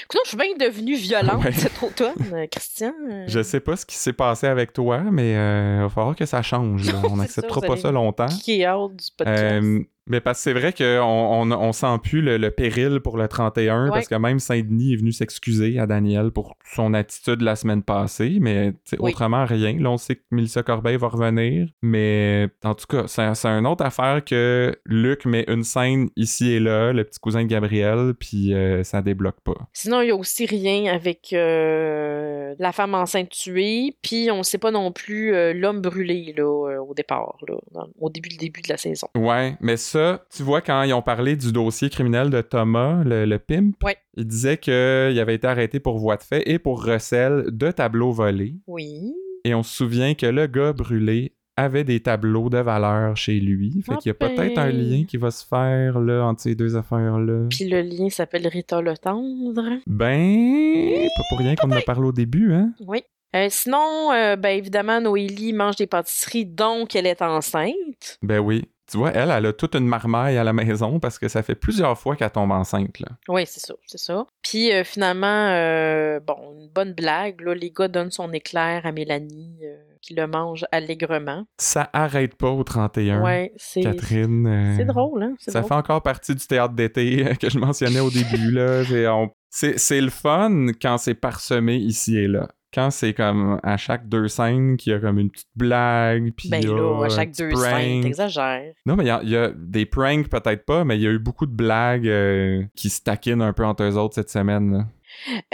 Écoute, 0.04 0.20
je 0.24 0.28
suis 0.30 0.36
bien 0.36 0.56
devenue 0.58 0.96
violente 0.96 1.44
Ouais. 1.44 1.52
cet 1.52 1.80
automne, 1.82 2.14
euh, 2.32 2.46
Christian. 2.50 2.92
euh. 3.10 3.24
Je 3.28 3.42
sais 3.42 3.60
pas 3.60 3.76
ce 3.76 3.86
qui 3.86 3.94
s'est 3.96 4.12
passé 4.14 4.46
avec 4.46 4.72
toi, 4.72 4.98
mais 5.00 5.36
euh, 5.36 5.76
il 5.78 5.82
va 5.82 5.88
falloir 5.90 6.16
que 6.16 6.26
ça 6.26 6.42
change. 6.42 6.90
là. 6.90 7.00
On 7.10 7.16
n'acceptera 7.16 7.60
pas 7.60 7.76
ça 7.76 7.92
longtemps. 7.92 8.26
Qui 8.26 8.62
est 8.62 8.68
out 8.68 8.96
du 8.96 9.04
podcast. 9.16 9.64
Mais 10.08 10.20
parce 10.20 10.38
que 10.38 10.42
c'est 10.44 10.52
vrai 10.52 10.72
qu'on 10.72 10.84
on, 11.02 11.50
on 11.52 11.72
sent 11.72 11.98
plus 12.02 12.20
le, 12.22 12.36
le 12.36 12.50
péril 12.50 13.00
pour 13.00 13.16
le 13.16 13.26
31, 13.28 13.84
Ouais. 13.84 13.90
parce 13.90 14.08
que 14.08 14.14
même 14.14 14.38
Saint-Denis 14.38 14.92
est 14.94 14.96
venu 14.96 15.12
s'excuser 15.12 15.78
à 15.78 15.86
Daniel 15.86 16.30
pour 16.30 16.56
son 16.74 16.94
attitude 16.94 17.42
la 17.42 17.56
semaine 17.56 17.82
passée, 17.82 18.38
mais 18.40 18.72
Oui. 18.98 19.10
autrement 19.12 19.44
rien. 19.44 19.76
Là, 19.80 19.90
on 19.90 19.96
sait 19.96 20.16
que 20.16 20.22
Mélissa 20.30 20.62
Corbeil 20.62 20.96
va 20.96 21.08
revenir, 21.08 21.68
mais 21.82 22.48
en 22.64 22.74
tout 22.74 22.86
cas, 22.88 23.04
c'est 23.06 23.34
c'est 23.34 23.48
une 23.48 23.66
autre 23.66 23.84
affaire 23.84 24.24
que 24.24 24.74
Luc 24.86 25.24
met 25.24 25.44
une 25.48 25.62
scène 25.64 26.08
ici 26.16 26.52
et 26.52 26.60
là, 26.60 26.92
le 26.92 27.04
petit 27.04 27.18
cousin 27.18 27.42
de 27.42 27.48
Gabriel, 27.48 28.14
puis 28.18 28.54
euh, 28.54 28.82
ça 28.84 29.02
débloque 29.02 29.40
pas. 29.44 29.56
Sinon, 29.72 30.00
il 30.02 30.08
y 30.08 30.10
a 30.10 30.16
aussi 30.16 30.46
rien 30.46 30.92
avec 30.94 31.32
euh, 31.32 32.54
la 32.58 32.72
femme 32.72 32.94
enceinte 32.94 33.30
tuée, 33.30 33.96
puis 34.02 34.30
on 34.30 34.42
sait 34.42 34.58
pas 34.58 34.70
non 34.70 34.92
plus 34.92 35.34
euh, 35.34 35.52
l'homme 35.52 35.80
brûlé 35.80 36.34
là, 36.36 36.42
euh, 36.44 36.78
au 36.80 36.94
départ, 36.94 37.36
là, 37.48 37.54
au 37.98 38.10
début, 38.10 38.28
le 38.30 38.36
début 38.38 38.62
de 38.62 38.68
la 38.68 38.76
saison. 38.76 39.08
Ouais, 39.16 39.56
mais 39.60 39.76
ça, 39.76 39.95
tu 40.34 40.42
vois, 40.42 40.60
quand 40.60 40.82
ils 40.82 40.92
ont 40.92 41.02
parlé 41.02 41.36
du 41.36 41.52
dossier 41.52 41.88
criminel 41.90 42.30
de 42.30 42.40
Thomas, 42.40 43.02
le, 43.04 43.24
le 43.24 43.38
pimp, 43.38 43.74
Ouais. 43.82 43.96
il 44.16 44.26
disait 44.26 44.56
qu'il 44.58 44.72
avait 44.72 45.34
été 45.34 45.46
arrêté 45.46 45.80
pour 45.80 45.98
voie 45.98 46.16
de 46.16 46.22
fait 46.22 46.42
et 46.48 46.58
pour 46.58 46.84
recel 46.84 47.44
de 47.52 47.70
tableaux 47.70 48.12
volés. 48.12 48.56
Oui. 48.66 49.12
Et 49.44 49.54
on 49.54 49.62
se 49.62 49.74
souvient 49.76 50.14
que 50.14 50.26
le 50.26 50.46
gars 50.46 50.72
brûlé 50.72 51.32
avait 51.58 51.84
des 51.84 52.00
tableaux 52.00 52.50
de 52.50 52.58
valeur 52.58 53.16
chez 53.16 53.40
lui. 53.40 53.80
Fait 53.86 53.92
Ah 53.94 53.96
qu'il 53.96 54.10
y 54.10 54.10
a 54.10 54.14
peut-être 54.14 54.58
un 54.58 54.66
ben. 54.70 54.76
lien 54.76 55.04
qui 55.04 55.16
va 55.16 55.30
se 55.30 55.46
faire 55.46 55.98
là 56.00 56.24
entre 56.24 56.42
ces 56.42 56.54
deux 56.54 56.76
affaires-là. 56.76 57.46
Puis 57.48 57.66
le 57.68 57.80
lien 57.80 58.10
s'appelle 58.10 58.46
Rita 58.46 58.80
le 58.82 58.94
Tendre. 58.98 59.62
Ben, 59.86 61.08
pas 61.16 61.22
pour 61.30 61.38
rien 61.38 61.54
qu'on 61.54 61.68
en 61.68 61.76
a 61.76 61.80
parlé 61.80 62.06
au 62.08 62.12
début, 62.12 62.52
hein? 62.52 62.72
Oui. 62.86 63.02
Euh, 63.34 63.46
sinon, 63.50 64.12
euh, 64.12 64.36
ben 64.36 64.50
évidemment, 64.50 65.00
Noélie 65.00 65.52
mange 65.52 65.76
des 65.76 65.86
pâtisseries, 65.86 66.46
donc 66.46 66.94
elle 66.96 67.06
est 67.06 67.22
enceinte. 67.22 68.18
Ben 68.22 68.38
oui. 68.38 68.64
Tu 68.90 68.98
vois, 68.98 69.10
elle, 69.12 69.30
elle 69.30 69.46
a 69.46 69.52
toute 69.52 69.74
une 69.74 69.86
marmaille 69.86 70.38
à 70.38 70.44
la 70.44 70.52
maison 70.52 71.00
parce 71.00 71.18
que 71.18 71.26
ça 71.28 71.42
fait 71.42 71.54
plusieurs 71.56 71.98
fois 71.98 72.14
qu'elle 72.14 72.30
tombe 72.30 72.52
enceinte, 72.52 73.00
là. 73.00 73.08
Oui, 73.28 73.42
c'est 73.46 73.58
ça, 73.60 73.74
c'est 73.86 73.98
ça. 73.98 74.26
Puis 74.42 74.72
euh, 74.72 74.84
finalement, 74.84 75.26
euh, 75.50 76.20
bon, 76.20 76.36
une 76.60 76.68
bonne 76.68 76.92
blague, 76.92 77.40
là, 77.40 77.54
les 77.54 77.70
gars 77.70 77.88
donnent 77.88 78.10
son 78.12 78.32
éclair 78.32 78.86
à 78.86 78.92
Mélanie, 78.92 79.58
euh, 79.64 79.76
qui 80.00 80.14
le 80.14 80.26
mange 80.28 80.64
allègrement. 80.70 81.44
Ça 81.58 81.90
arrête 81.92 82.36
pas 82.36 82.50
au 82.50 82.62
31. 82.62 83.22
Ouais, 83.22 83.52
c'est 83.56 83.80
Catherine. 83.80 84.74
c'est 84.76 84.84
drôle, 84.84 85.22
hein? 85.22 85.34
Ça 85.38 85.50
drôle. 85.60 85.68
fait 85.68 85.74
encore 85.74 86.02
partie 86.02 86.34
du 86.36 86.46
théâtre 86.46 86.74
d'été 86.74 87.24
que 87.40 87.50
je 87.50 87.58
mentionnais 87.58 88.00
au 88.00 88.10
début. 88.10 88.52
là. 88.52 88.84
C'est, 88.88 89.08
on- 89.08 89.30
c'est- 89.50 89.78
c'est 89.78 90.00
le 90.00 90.10
fun 90.10 90.66
quand 90.80 90.98
c'est 90.98 91.14
parsemé 91.14 91.76
ici 91.76 92.18
et 92.18 92.28
là. 92.28 92.46
Quand 92.74 92.90
c'est 92.90 93.14
comme 93.14 93.58
à 93.62 93.76
chaque 93.76 94.08
deux 94.08 94.28
scènes 94.28 94.76
qu'il 94.76 94.92
y 94.92 94.96
a 94.96 94.98
comme 94.98 95.18
une 95.18 95.30
petite 95.30 95.48
blague, 95.56 96.32
puis 96.36 96.48
Ben 96.50 96.62
là, 96.66 97.04
à 97.04 97.08
chaque 97.08 97.32
deux 97.32 97.48
prank. 97.50 97.64
scènes, 97.64 98.02
t'exagères. 98.02 98.72
Non, 98.84 98.96
mais 98.96 99.04
il 99.04 99.06
y 99.06 99.10
a, 99.10 99.20
il 99.22 99.28
y 99.30 99.36
a 99.36 99.50
des 99.56 99.86
pranks 99.86 100.28
peut-être 100.28 100.64
pas, 100.66 100.84
mais 100.84 100.96
il 100.96 101.02
y 101.02 101.06
a 101.06 101.10
eu 101.10 101.18
beaucoup 101.18 101.46
de 101.46 101.54
blagues 101.54 102.08
euh, 102.08 102.62
qui 102.74 102.90
se 102.90 103.02
taquinent 103.02 103.40
un 103.42 103.52
peu 103.52 103.64
entre 103.64 103.84
eux 103.84 103.96
autres 103.96 104.14
cette 104.14 104.30
semaine. 104.30 104.72
là. 104.72 104.86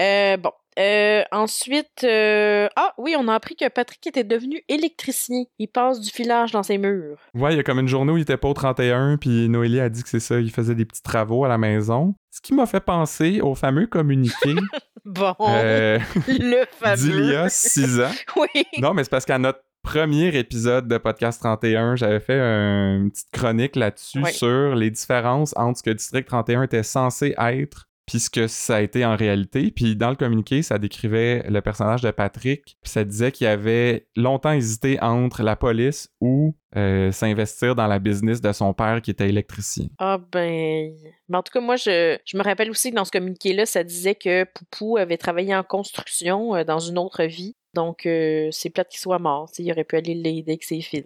Euh, 0.00 0.36
bon. 0.38 0.50
Euh, 0.78 1.22
ensuite, 1.32 2.02
euh, 2.04 2.68
ah 2.76 2.94
oui, 2.98 3.14
on 3.18 3.28
a 3.28 3.34
appris 3.34 3.56
que 3.56 3.68
Patrick 3.68 4.06
était 4.06 4.24
devenu 4.24 4.62
électricien. 4.68 5.44
Il 5.58 5.68
passe 5.68 6.00
du 6.00 6.10
filage 6.10 6.52
dans 6.52 6.62
ses 6.62 6.78
murs. 6.78 7.18
Ouais, 7.34 7.52
il 7.52 7.56
y 7.56 7.60
a 7.60 7.62
comme 7.62 7.78
une 7.78 7.88
journée 7.88 8.12
où 8.12 8.16
il 8.16 8.22
était 8.22 8.36
pas 8.36 8.48
au 8.48 8.54
31, 8.54 9.16
puis 9.18 9.48
Noélie 9.48 9.80
a 9.80 9.88
dit 9.88 10.02
que 10.02 10.08
c'est 10.08 10.20
ça, 10.20 10.40
il 10.40 10.50
faisait 10.50 10.74
des 10.74 10.84
petits 10.84 11.02
travaux 11.02 11.44
à 11.44 11.48
la 11.48 11.58
maison. 11.58 12.14
Ce 12.30 12.40
qui 12.40 12.54
m'a 12.54 12.66
fait 12.66 12.80
penser 12.80 13.40
au 13.42 13.54
fameux 13.54 13.86
communiqué 13.86 14.54
Bon, 15.04 15.34
euh, 15.40 15.98
le 16.28 16.64
fameux. 16.70 16.96
d'il 16.96 17.32
y 17.32 17.34
a 17.34 17.48
six 17.48 18.00
ans. 18.00 18.10
Oui. 18.36 18.64
Non, 18.78 18.94
mais 18.94 19.02
c'est 19.04 19.10
parce 19.10 19.24
qu'à 19.24 19.38
notre 19.38 19.60
premier 19.82 20.28
épisode 20.38 20.86
de 20.86 20.96
Podcast 20.96 21.40
31, 21.40 21.96
j'avais 21.96 22.20
fait 22.20 22.38
un- 22.40 22.98
une 22.98 23.10
petite 23.10 23.30
chronique 23.32 23.74
là-dessus 23.76 24.24
sur 24.32 24.76
les 24.76 24.90
différences 24.90 25.52
entre 25.56 25.78
ce 25.78 25.82
que 25.82 25.90
District 25.90 26.24
31 26.24 26.62
était 26.62 26.84
censé 26.84 27.34
être 27.36 27.88
puis 28.06 28.18
ce 28.18 28.30
que 28.30 28.46
ça 28.46 28.76
a 28.76 28.80
été 28.80 29.04
en 29.04 29.16
réalité. 29.16 29.70
Puis 29.70 29.96
dans 29.96 30.10
le 30.10 30.16
communiqué, 30.16 30.62
ça 30.62 30.78
décrivait 30.78 31.44
le 31.48 31.60
personnage 31.60 32.02
de 32.02 32.10
Patrick, 32.10 32.76
puis 32.82 32.90
ça 32.90 33.04
disait 33.04 33.32
qu'il 33.32 33.46
avait 33.46 34.06
longtemps 34.16 34.52
hésité 34.52 35.00
entre 35.00 35.42
la 35.42 35.56
police 35.56 36.08
ou 36.20 36.54
euh, 36.76 37.12
s'investir 37.12 37.74
dans 37.74 37.86
la 37.86 37.98
business 37.98 38.40
de 38.40 38.52
son 38.52 38.72
père 38.74 39.02
qui 39.02 39.10
était 39.10 39.28
électricien. 39.28 39.86
Ah 39.98 40.18
ben... 40.32 40.92
Mais 41.28 41.36
en 41.36 41.42
tout 41.42 41.52
cas, 41.52 41.60
moi, 41.60 41.76
je, 41.76 42.18
me 42.36 42.42
rappelle 42.42 42.70
aussi 42.70 42.90
que 42.90 42.96
dans 42.96 43.04
ce 43.04 43.12
communiqué-là, 43.12 43.66
ça 43.66 43.84
disait 43.84 44.14
que 44.14 44.44
Poupou 44.44 44.96
avait 44.96 45.18
travaillé 45.18 45.54
en 45.54 45.62
construction 45.62 46.54
euh, 46.54 46.64
dans 46.64 46.78
une 46.78 46.98
autre 46.98 47.24
vie. 47.24 47.56
Donc, 47.74 48.06
euh, 48.06 48.48
c'est 48.50 48.70
plate 48.70 48.88
qu'il 48.88 49.00
soit 49.00 49.18
mort. 49.18 49.50
Il 49.58 49.70
aurait 49.70 49.84
pu 49.84 49.96
aller 49.96 50.14
l'aider 50.14 50.52
avec 50.52 50.64
ses 50.64 50.80
fils. 50.80 51.04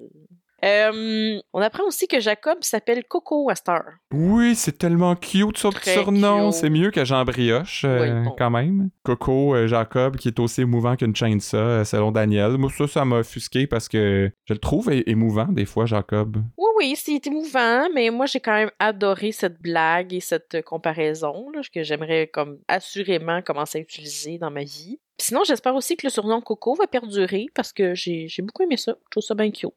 Euh, 0.65 1.39
on 1.53 1.61
apprend 1.61 1.85
aussi 1.85 2.09
que 2.09 2.19
Jacob 2.19 2.59
s'appelle 2.63 3.05
Coco 3.05 3.51
heure. 3.51 3.93
Oui, 4.13 4.55
c'est 4.55 4.79
tellement 4.79 5.15
cute 5.15 5.59
son 5.59 5.71
petit 5.71 5.91
surnom. 5.91 6.51
C'est 6.51 6.71
mieux 6.71 6.91
que 6.91 7.05
Jean 7.05 7.25
Brioche, 7.25 7.85
euh, 7.85 8.21
Oui, 8.21 8.25
bon. 8.25 8.35
quand 8.39 8.51
même. 8.51 8.91
Coco 9.03 9.55
euh, 9.55 9.67
Jacob, 9.67 10.17
qui 10.17 10.29
est 10.29 10.41
aussi 10.41 10.63
émouvant 10.63 10.97
qu'une 10.97 11.13
euh, 11.55 11.85
selon 11.85 12.11
Daniel. 12.11 12.53
Moi, 12.53 12.71
ça, 12.77 12.87
ça 12.87 13.05
m'a 13.05 13.19
offusqué 13.19 13.67
parce 13.67 13.89
que 13.89 14.31
je 14.45 14.55
le 14.55 14.59
trouve 14.59 14.91
émouvant, 14.91 15.47
des 15.47 15.67
fois, 15.67 15.85
Jacob. 15.87 16.39
Oui, 16.57 16.71
oui, 16.79 16.97
c'est 16.97 17.27
émouvant, 17.27 17.89
mais 17.95 18.11
moi, 18.11 18.27
j'ai 18.27 18.41
quand 18.41 18.55
même 18.55 18.71
adoré 18.79 19.33
cette 19.33 19.61
blague 19.61 20.15
et 20.15 20.21
cette 20.21 20.63
comparaison 20.63 21.51
là, 21.55 21.61
que 21.73 21.83
j'aimerais 21.83 22.29
comme 22.33 22.59
assurément 22.69 23.43
commencer 23.43 23.79
à 23.79 23.81
utiliser 23.83 24.39
dans 24.39 24.51
ma 24.51 24.65
vie. 24.65 24.99
Sinon, 25.19 25.45
j'espère 25.45 25.75
aussi 25.75 25.97
que 25.97 26.07
le 26.07 26.11
surnom 26.11 26.41
Coco 26.41 26.75
va 26.75 26.87
perdurer 26.87 27.47
parce 27.55 27.73
que 27.73 27.95
j'ai 27.95 28.29
j'ai 28.29 28.43
beaucoup 28.43 28.63
aimé 28.63 28.77
ça. 28.77 28.97
Je 29.07 29.11
trouve 29.11 29.23
ça 29.23 29.35
bien 29.35 29.51
cute. 29.51 29.73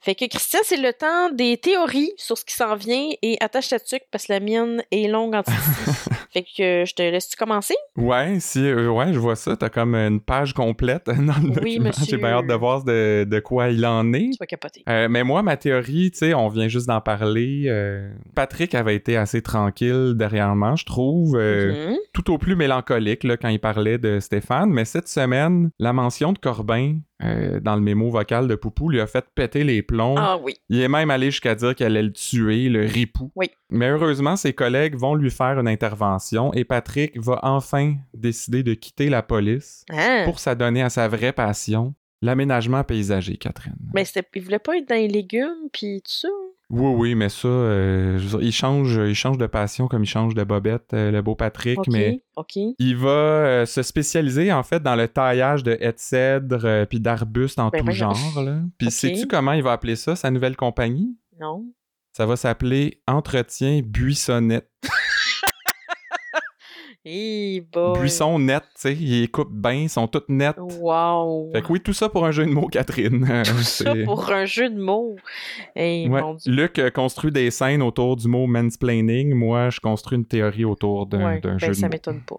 Fait 0.00 0.14
que 0.14 0.24
Christian, 0.26 0.60
c'est 0.62 0.80
le 0.80 0.92
temps 0.92 1.30
des 1.34 1.56
théories 1.56 2.12
sur 2.16 2.38
ce 2.38 2.44
qui 2.44 2.54
s'en 2.54 2.76
vient 2.76 3.08
et 3.20 3.36
attache 3.40 3.68
ta 3.68 3.80
tuque 3.80 4.04
parce 4.12 4.26
que 4.26 4.32
la 4.32 4.40
mienne 4.40 4.82
est 4.92 5.08
longue 5.08 5.34
en 5.34 5.42
fait 6.32 6.42
que 6.56 6.84
je 6.86 6.94
te 6.94 7.02
laisse-tu 7.02 7.36
commencer? 7.36 7.74
Ouais, 7.96 8.38
si, 8.38 8.64
euh, 8.64 8.90
ouais, 8.90 9.12
je 9.12 9.18
vois 9.18 9.34
ça. 9.34 9.56
T'as 9.56 9.70
comme 9.70 9.94
une 9.96 10.20
page 10.20 10.52
complète 10.52 11.06
dans 11.06 11.14
le 11.16 11.48
Oui, 11.62 11.78
document. 11.78 11.90
J'ai 12.06 12.16
bien 12.16 12.28
hâte 12.28 12.46
de 12.46 12.54
voir 12.54 12.84
de, 12.84 13.24
de 13.28 13.40
quoi 13.40 13.70
il 13.70 13.84
en 13.86 14.12
est. 14.12 14.30
Tu 14.30 14.36
vas 14.38 14.46
capoter. 14.46 14.82
Euh, 14.88 15.08
mais 15.10 15.24
moi, 15.24 15.42
ma 15.42 15.56
théorie, 15.56 16.10
tu 16.12 16.18
sais, 16.18 16.34
on 16.34 16.48
vient 16.48 16.68
juste 16.68 16.86
d'en 16.86 17.00
parler. 17.00 17.64
euh, 17.66 18.10
Patrick 18.34 18.74
avait 18.74 18.94
été 18.94 19.16
assez 19.16 19.42
tranquille 19.42 20.14
dernièrement, 20.16 20.76
je 20.76 20.84
trouve. 20.84 21.36
Mhm. 21.38 21.96
tout 22.12 22.32
au 22.32 22.38
plus 22.38 22.54
mélancolique 22.56 23.24
là, 23.24 23.36
quand 23.36 23.48
il 23.48 23.58
parlait 23.60 23.98
de 23.98 24.20
Stéphane, 24.20 24.70
mais 24.70 24.84
cette 24.84 25.08
semaine, 25.08 25.70
la 25.78 25.92
mention 25.92 26.32
de 26.32 26.38
Corbin 26.38 26.98
euh, 27.22 27.58
dans 27.60 27.74
le 27.74 27.80
mémo 27.82 28.10
vocal 28.10 28.46
de 28.46 28.54
Poupou 28.54 28.90
lui 28.90 29.00
a 29.00 29.06
fait 29.06 29.24
péter 29.34 29.64
les 29.64 29.82
plombs. 29.82 30.14
Ah 30.16 30.38
oui. 30.40 30.54
Il 30.68 30.80
est 30.80 30.88
même 30.88 31.10
allé 31.10 31.30
jusqu'à 31.30 31.54
dire 31.54 31.74
qu'elle 31.74 31.96
allait 31.96 32.02
le 32.04 32.12
tuer, 32.12 32.68
le 32.68 32.84
ripou. 32.84 33.32
Oui. 33.34 33.50
Mais 33.70 33.88
heureusement, 33.88 34.36
ses 34.36 34.52
collègues 34.52 34.94
vont 34.96 35.14
lui 35.14 35.30
faire 35.30 35.58
une 35.58 35.68
intervention 35.68 36.52
et 36.54 36.64
Patrick 36.64 37.18
va 37.20 37.40
enfin 37.42 37.96
décider 38.14 38.62
de 38.62 38.74
quitter 38.74 39.08
la 39.08 39.22
police 39.22 39.84
Hein? 39.90 40.22
pour 40.24 40.38
s'adonner 40.38 40.82
à 40.82 40.90
sa 40.90 41.08
vraie 41.08 41.32
passion, 41.32 41.94
l'aménagement 42.22 42.84
paysager, 42.84 43.36
Catherine. 43.36 43.74
Mais 43.94 44.04
il 44.34 44.42
voulait 44.42 44.58
pas 44.58 44.76
être 44.76 44.88
dans 44.88 44.94
les 44.94 45.08
légumes 45.08 45.68
puis 45.72 46.02
tout 46.02 46.12
ça. 46.12 46.28
Oui, 46.70 46.92
oui, 46.94 47.14
mais 47.14 47.30
ça, 47.30 47.48
euh, 47.48 48.18
je 48.18 48.24
veux 48.24 48.38
dire, 48.38 48.48
il, 48.48 48.52
change, 48.52 49.00
il 49.02 49.14
change 49.14 49.38
de 49.38 49.46
passion 49.46 49.88
comme 49.88 50.04
il 50.04 50.08
change 50.08 50.34
de 50.34 50.44
bobette, 50.44 50.92
euh, 50.92 51.10
le 51.10 51.22
beau 51.22 51.34
Patrick, 51.34 51.78
mais. 51.88 52.22
Il 52.78 52.96
va 52.96 53.08
euh, 53.08 53.66
se 53.66 53.82
spécialiser 53.82 54.52
en 54.52 54.62
fait 54.62 54.82
dans 54.82 54.94
le 54.94 55.08
taillage 55.08 55.62
de 55.62 55.72
haies 55.80 55.92
de 55.92 55.98
cèdre 55.98 56.60
euh, 56.64 56.84
puis 56.84 57.00
d'arbustes 57.00 57.58
en 57.58 57.70
Ben 57.70 57.84
tout 57.84 57.90
genre. 57.92 58.42
Là. 58.42 58.60
Puis 58.76 58.90
sais-tu 58.90 59.26
comment 59.26 59.52
il 59.52 59.62
va 59.62 59.72
appeler 59.72 59.96
ça, 59.96 60.14
sa 60.14 60.30
nouvelle 60.30 60.56
compagnie? 60.56 61.16
Non. 61.40 61.64
Ça 62.12 62.26
va 62.26 62.36
s'appeler 62.36 63.00
Entretien 63.06 63.80
Buissonnette. 63.82 64.70
Buisson 67.04 68.38
net, 68.38 68.62
tu 68.74 68.80
sais, 68.80 68.94
ils 68.94 69.30
coupent 69.30 69.52
bien, 69.54 69.72
ils 69.72 69.88
sont 69.88 70.06
toutes 70.08 70.28
nettes. 70.28 70.56
Wow. 70.58 71.50
Fait 71.52 71.62
que 71.62 71.72
oui, 71.72 71.80
tout 71.80 71.92
ça 71.92 72.08
pour 72.08 72.24
un 72.24 72.30
jeu 72.30 72.44
de 72.46 72.50
mots, 72.50 72.66
Catherine. 72.68 73.26
Tout 73.44 73.58
ça 73.62 73.94
pour 74.04 74.30
un 74.32 74.44
jeu 74.44 74.68
de 74.68 74.78
mots. 74.80 75.16
Hey, 75.74 76.08
Ouais. 76.08 76.20
mon 76.20 76.34
Dieu. 76.34 76.52
Luc 76.52 76.80
construit 76.94 77.30
des 77.32 77.50
scènes 77.50 77.82
autour 77.82 78.16
du 78.16 78.28
mot 78.28 78.46
mansplaining. 78.46 79.34
Moi, 79.34 79.70
je 79.70 79.80
construis 79.80 80.18
une 80.18 80.26
théorie 80.26 80.64
autour 80.64 81.06
d'un 81.06 81.24
Ouais, 81.24 81.40
ben, 81.40 81.58
jeu 81.58 81.68
de 81.68 81.72
ça 81.74 81.86
mots. 81.86 81.92
m'étonne 81.92 82.20
pas. 82.20 82.36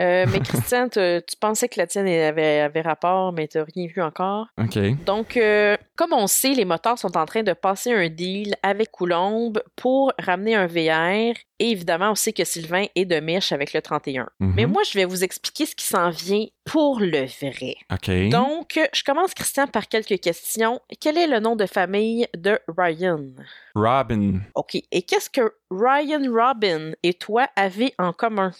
Euh, 0.00 0.26
mais 0.30 0.40
Christian, 0.44 0.88
te- 0.88 1.20
tu 1.20 1.36
pensais 1.38 1.68
que 1.68 1.78
la 1.78 1.86
tienne 1.86 2.08
avait, 2.08 2.60
avait 2.60 2.80
rapport, 2.80 3.32
mais 3.32 3.48
tu 3.48 3.58
n'as 3.58 3.64
rien 3.74 3.86
vu 3.86 4.02
encore. 4.02 4.46
OK. 4.58 4.78
Donc, 5.04 5.36
euh, 5.36 5.76
comme 5.96 6.12
on 6.12 6.26
sait, 6.26 6.52
les 6.54 6.64
moteurs 6.64 6.98
sont 6.98 7.16
en 7.16 7.26
train 7.26 7.42
de 7.42 7.52
passer 7.52 7.92
un 7.92 8.08
deal 8.08 8.54
avec 8.62 8.90
Coulombe 8.90 9.62
pour 9.76 10.12
ramener 10.18 10.54
un 10.54 10.66
VR. 10.66 11.34
Et 11.58 11.70
évidemment, 11.70 12.10
on 12.10 12.14
sait 12.16 12.32
que 12.32 12.44
Sylvain 12.44 12.86
est 12.96 13.04
de 13.04 13.20
mèche 13.20 13.52
avec 13.52 13.72
le 13.72 13.80
31. 13.82 14.28
Mhm. 14.40 14.52
Mais 14.56 14.66
moi, 14.66 14.82
je 14.90 14.98
vais 14.98 15.04
vous 15.04 15.22
expliquer 15.22 15.66
ce 15.66 15.76
qui 15.76 15.84
s'en 15.86 16.10
vient 16.10 16.46
pour 16.64 16.98
le 17.00 17.24
vrai. 17.26 17.76
OK. 17.92 18.28
Donc, 18.30 18.80
je 18.92 19.04
commence, 19.04 19.32
Christian, 19.34 19.66
par 19.68 19.86
quelques 19.88 20.18
questions. 20.20 20.80
Quel 21.00 21.18
est 21.18 21.26
le 21.28 21.38
nom 21.38 21.54
de 21.56 21.66
famille 21.66 22.26
de 22.36 22.58
Ryan? 22.76 23.20
Robin. 23.74 24.40
OK. 24.54 24.76
Et 24.90 25.02
qu'est-ce 25.02 25.30
que 25.30 25.54
Ryan 25.70 26.22
Robin 26.32 26.92
et 27.02 27.14
toi 27.14 27.46
avez 27.56 27.94
en 27.98 28.12
commun? 28.12 28.50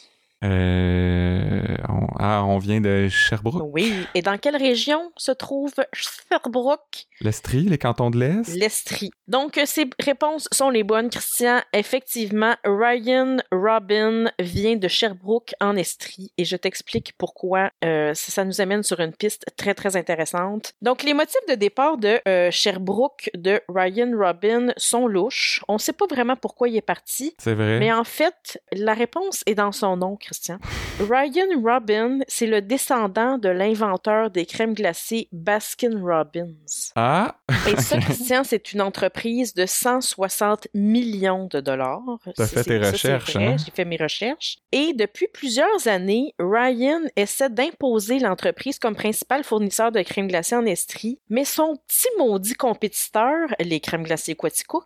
Euh, 0.44 1.76
ah, 2.24 2.44
on 2.44 2.58
vient 2.58 2.80
de 2.80 3.08
Sherbrooke? 3.08 3.62
Oui. 3.72 3.92
Et 4.14 4.22
dans 4.22 4.38
quelle 4.38 4.54
région 4.56 5.10
se 5.16 5.32
trouve 5.32 5.72
Sherbrooke? 5.92 7.08
L'Estrie, 7.20 7.62
les 7.62 7.78
cantons 7.78 8.10
de 8.10 8.18
l'Est? 8.18 8.54
L'Estrie. 8.54 9.10
Donc, 9.26 9.58
euh, 9.58 9.64
ces 9.66 9.90
réponses 9.98 10.48
sont 10.52 10.70
les 10.70 10.84
bonnes, 10.84 11.10
Christian. 11.10 11.60
Effectivement, 11.72 12.54
Ryan 12.64 13.38
Robin 13.50 14.30
vient 14.38 14.76
de 14.76 14.86
Sherbrooke 14.86 15.52
en 15.60 15.74
Estrie 15.74 16.32
et 16.38 16.44
je 16.44 16.56
t'explique 16.56 17.14
pourquoi 17.18 17.70
euh, 17.84 18.14
ça, 18.14 18.30
ça 18.30 18.44
nous 18.44 18.60
amène 18.60 18.84
sur 18.84 19.00
une 19.00 19.12
piste 19.12 19.44
très, 19.56 19.74
très 19.74 19.96
intéressante. 19.96 20.74
Donc, 20.80 21.02
les 21.02 21.14
motifs 21.14 21.34
de 21.48 21.54
départ 21.54 21.96
de 21.98 22.20
euh, 22.28 22.52
Sherbrooke 22.52 23.30
de 23.34 23.60
Ryan 23.68 24.12
Robin 24.16 24.68
sont 24.76 25.08
louches. 25.08 25.64
On 25.66 25.74
ne 25.74 25.78
sait 25.78 25.92
pas 25.92 26.06
vraiment 26.06 26.36
pourquoi 26.36 26.68
il 26.68 26.76
est 26.76 26.82
parti. 26.82 27.34
C'est 27.38 27.54
vrai. 27.54 27.80
Mais 27.80 27.92
en 27.92 28.04
fait, 28.04 28.62
la 28.72 28.94
réponse 28.94 29.42
est 29.46 29.56
dans 29.56 29.72
son 29.72 29.96
nom, 29.96 30.16
Christian. 30.16 30.58
Ryan 31.00 31.60
Robin, 31.64 32.11
c'est 32.28 32.46
le 32.46 32.62
descendant 32.62 33.38
de 33.38 33.48
l'inventeur 33.48 34.30
des 34.30 34.46
crèmes 34.46 34.74
glacées 34.74 35.28
Baskin 35.32 36.00
Robbins. 36.00 36.52
Ah, 36.96 37.36
Et 37.68 37.76
ça, 37.80 37.98
Christian, 38.00 38.44
c'est 38.44 38.72
une 38.72 38.80
entreprise 38.80 39.54
de 39.54 39.66
160 39.66 40.68
millions 40.74 41.46
de 41.46 41.60
dollars. 41.60 42.02
T'as 42.36 42.46
fait 42.46 42.64
tes 42.64 42.78
recherches, 42.78 43.36
hein? 43.36 43.56
J'ai 43.64 43.72
fait 43.72 43.84
mes 43.84 43.96
recherches. 43.96 44.58
Et 44.72 44.92
depuis 44.94 45.26
plusieurs 45.32 45.86
années, 45.86 46.34
Ryan 46.38 47.00
essaie 47.16 47.50
d'imposer 47.50 48.18
l'entreprise 48.18 48.78
comme 48.78 48.94
principal 48.94 49.44
fournisseur 49.44 49.92
de 49.92 50.00
crèmes 50.02 50.28
glacées 50.28 50.56
en 50.56 50.66
Estrie, 50.66 51.18
mais 51.28 51.44
son 51.44 51.76
petit 51.86 52.08
maudit 52.18 52.54
compétiteur, 52.54 53.48
les 53.60 53.80
crèmes 53.80 54.04
glacées 54.04 54.34
Quaticook, 54.34 54.84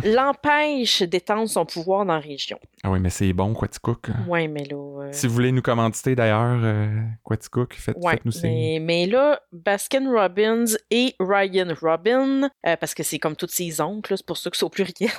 hmm. 0.00 0.14
l'empêche 0.14 1.02
d'étendre 1.02 1.48
son 1.48 1.64
pouvoir 1.64 2.04
dans 2.06 2.14
la 2.14 2.20
région. 2.20 2.58
ah 2.82 2.90
oui, 2.90 2.98
mais 3.00 3.10
c'est 3.10 3.32
bon, 3.32 3.54
Quaticook. 3.54 4.08
Ouais, 4.28 4.48
mais 4.48 4.64
là... 4.64 4.76
euh, 4.76 5.08
Si 5.12 5.26
vous 5.26 5.34
voulez 5.34 5.52
nous 5.52 5.62
commanditer 5.62 6.14
d'ailleurs, 6.14 6.60
euh, 6.62 6.88
Quaticook, 7.24 7.74
faites, 7.74 7.96
Ouais, 8.00 8.12
faites-nous 8.12 8.32
signe. 8.32 8.50
mais, 8.50 8.78
mais 8.80 9.06
là, 9.06 9.40
Baskin 9.52 10.10
Robbins 10.10 10.64
et 10.90 11.14
Ryan 11.20 11.74
Robin, 11.80 12.50
euh, 12.66 12.76
parce 12.76 12.94
que 12.94 13.02
c'est 13.02 13.18
comme 13.18 13.36
tous 13.36 13.48
ses 13.50 13.80
oncles, 13.80 14.16
c'est 14.16 14.26
pour 14.26 14.36
ça 14.36 14.50
que 14.50 14.56
c'est 14.56 14.64
au 14.64 14.68
pluriel. 14.68 15.10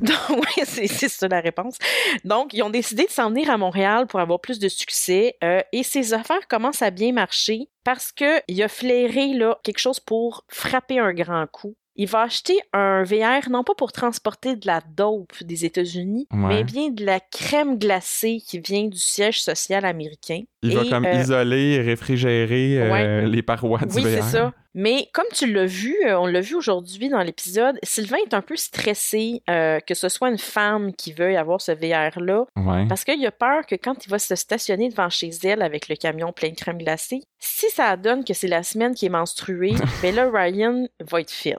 Donc, 0.00 0.30
ouais, 0.30 0.64
c'est 0.64 0.86
ça 1.08 1.28
la 1.28 1.40
réponse. 1.40 1.76
Donc, 2.24 2.52
ils 2.52 2.62
ont 2.62 2.70
décidé 2.70 3.04
de 3.04 3.10
s'en 3.10 3.30
venir 3.30 3.50
à 3.50 3.56
Montréal 3.58 4.06
pour 4.06 4.20
avoir 4.20 4.40
plus 4.40 4.58
de 4.58 4.68
succès 4.68 5.36
euh, 5.44 5.60
et 5.72 5.82
ses 5.82 6.14
affaires 6.14 6.46
commencent 6.48 6.82
à 6.82 6.90
bien 6.90 7.12
marcher 7.12 7.68
parce 7.84 8.12
qu'il 8.12 8.62
a 8.62 8.68
flairé 8.68 9.34
là, 9.34 9.58
quelque 9.62 9.78
chose 9.78 10.00
pour 10.00 10.44
frapper 10.48 10.98
un 10.98 11.12
grand 11.12 11.46
coup. 11.50 11.74
Il 11.96 12.08
va 12.08 12.22
acheter 12.22 12.58
un 12.72 13.02
VR, 13.04 13.48
non 13.50 13.64
pas 13.64 13.74
pour 13.74 13.90
transporter 13.92 14.54
de 14.56 14.66
la 14.66 14.80
dope 14.96 15.42
des 15.42 15.64
États-Unis, 15.64 16.26
Ouais. 16.30 16.38
mais 16.48 16.64
bien 16.64 16.90
de 16.90 17.04
la 17.04 17.20
crème 17.20 17.78
glacée 17.78 18.42
qui 18.46 18.58
vient 18.60 18.84
du 18.86 18.98
siège 18.98 19.40
social 19.42 19.84
américain. 19.84 20.42
Il 20.70 20.76
va 20.76 20.84
comme 20.88 21.04
euh, 21.06 21.12
isoler 21.20 21.74
et 21.74 21.80
réfrigérer 21.80 22.78
euh, 22.80 22.92
Ouais. 22.92 23.26
les 23.26 23.42
parois 23.42 23.78
du 23.80 23.94
oui, 23.96 24.02
c'est 24.04 24.22
ça. 24.22 24.52
Mais 24.78 25.08
comme 25.14 25.24
tu 25.32 25.50
l'as 25.50 25.64
vu, 25.64 25.96
euh, 26.06 26.18
on 26.18 26.26
l'a 26.26 26.40
vu 26.42 26.54
aujourd'hui 26.54 27.08
dans 27.08 27.22
l'épisode, 27.22 27.78
Sylvain 27.82 28.18
est 28.26 28.34
un 28.34 28.42
peu 28.42 28.56
stressé 28.56 29.42
euh, 29.48 29.80
que 29.80 29.94
ce 29.94 30.08
soit 30.10 30.28
une 30.28 30.36
femme 30.38 30.92
qui 30.94 31.12
veuille 31.14 31.36
avoir 31.36 31.60
ce 31.62 31.72
VR-là, 31.72 32.44
Ouais. 32.56 32.84
parce 32.86 33.04
qu'il 33.04 33.24
a 33.26 33.30
peur 33.30 33.64
que 33.66 33.74
quand 33.74 34.04
il 34.04 34.10
va 34.10 34.18
se 34.18 34.34
stationner 34.34 34.90
devant 34.90 35.08
chez 35.08 35.30
elle 35.44 35.62
avec 35.62 35.88
le 35.88 35.96
camion 35.96 36.30
plein 36.32 36.50
de 36.50 36.54
crème 36.56 36.76
glacée, 36.78 37.22
si 37.38 37.70
ça 37.70 37.96
donne 37.96 38.22
que 38.24 38.34
c'est 38.34 38.48
la 38.48 38.62
semaine 38.62 38.94
qui 38.94 39.06
est 39.06 39.10
menstruée, 39.10 39.74
ben 40.02 40.14
là, 40.14 40.28
Ryan 40.30 40.86
va 41.00 41.20
être 41.22 41.30
fit. 41.30 41.54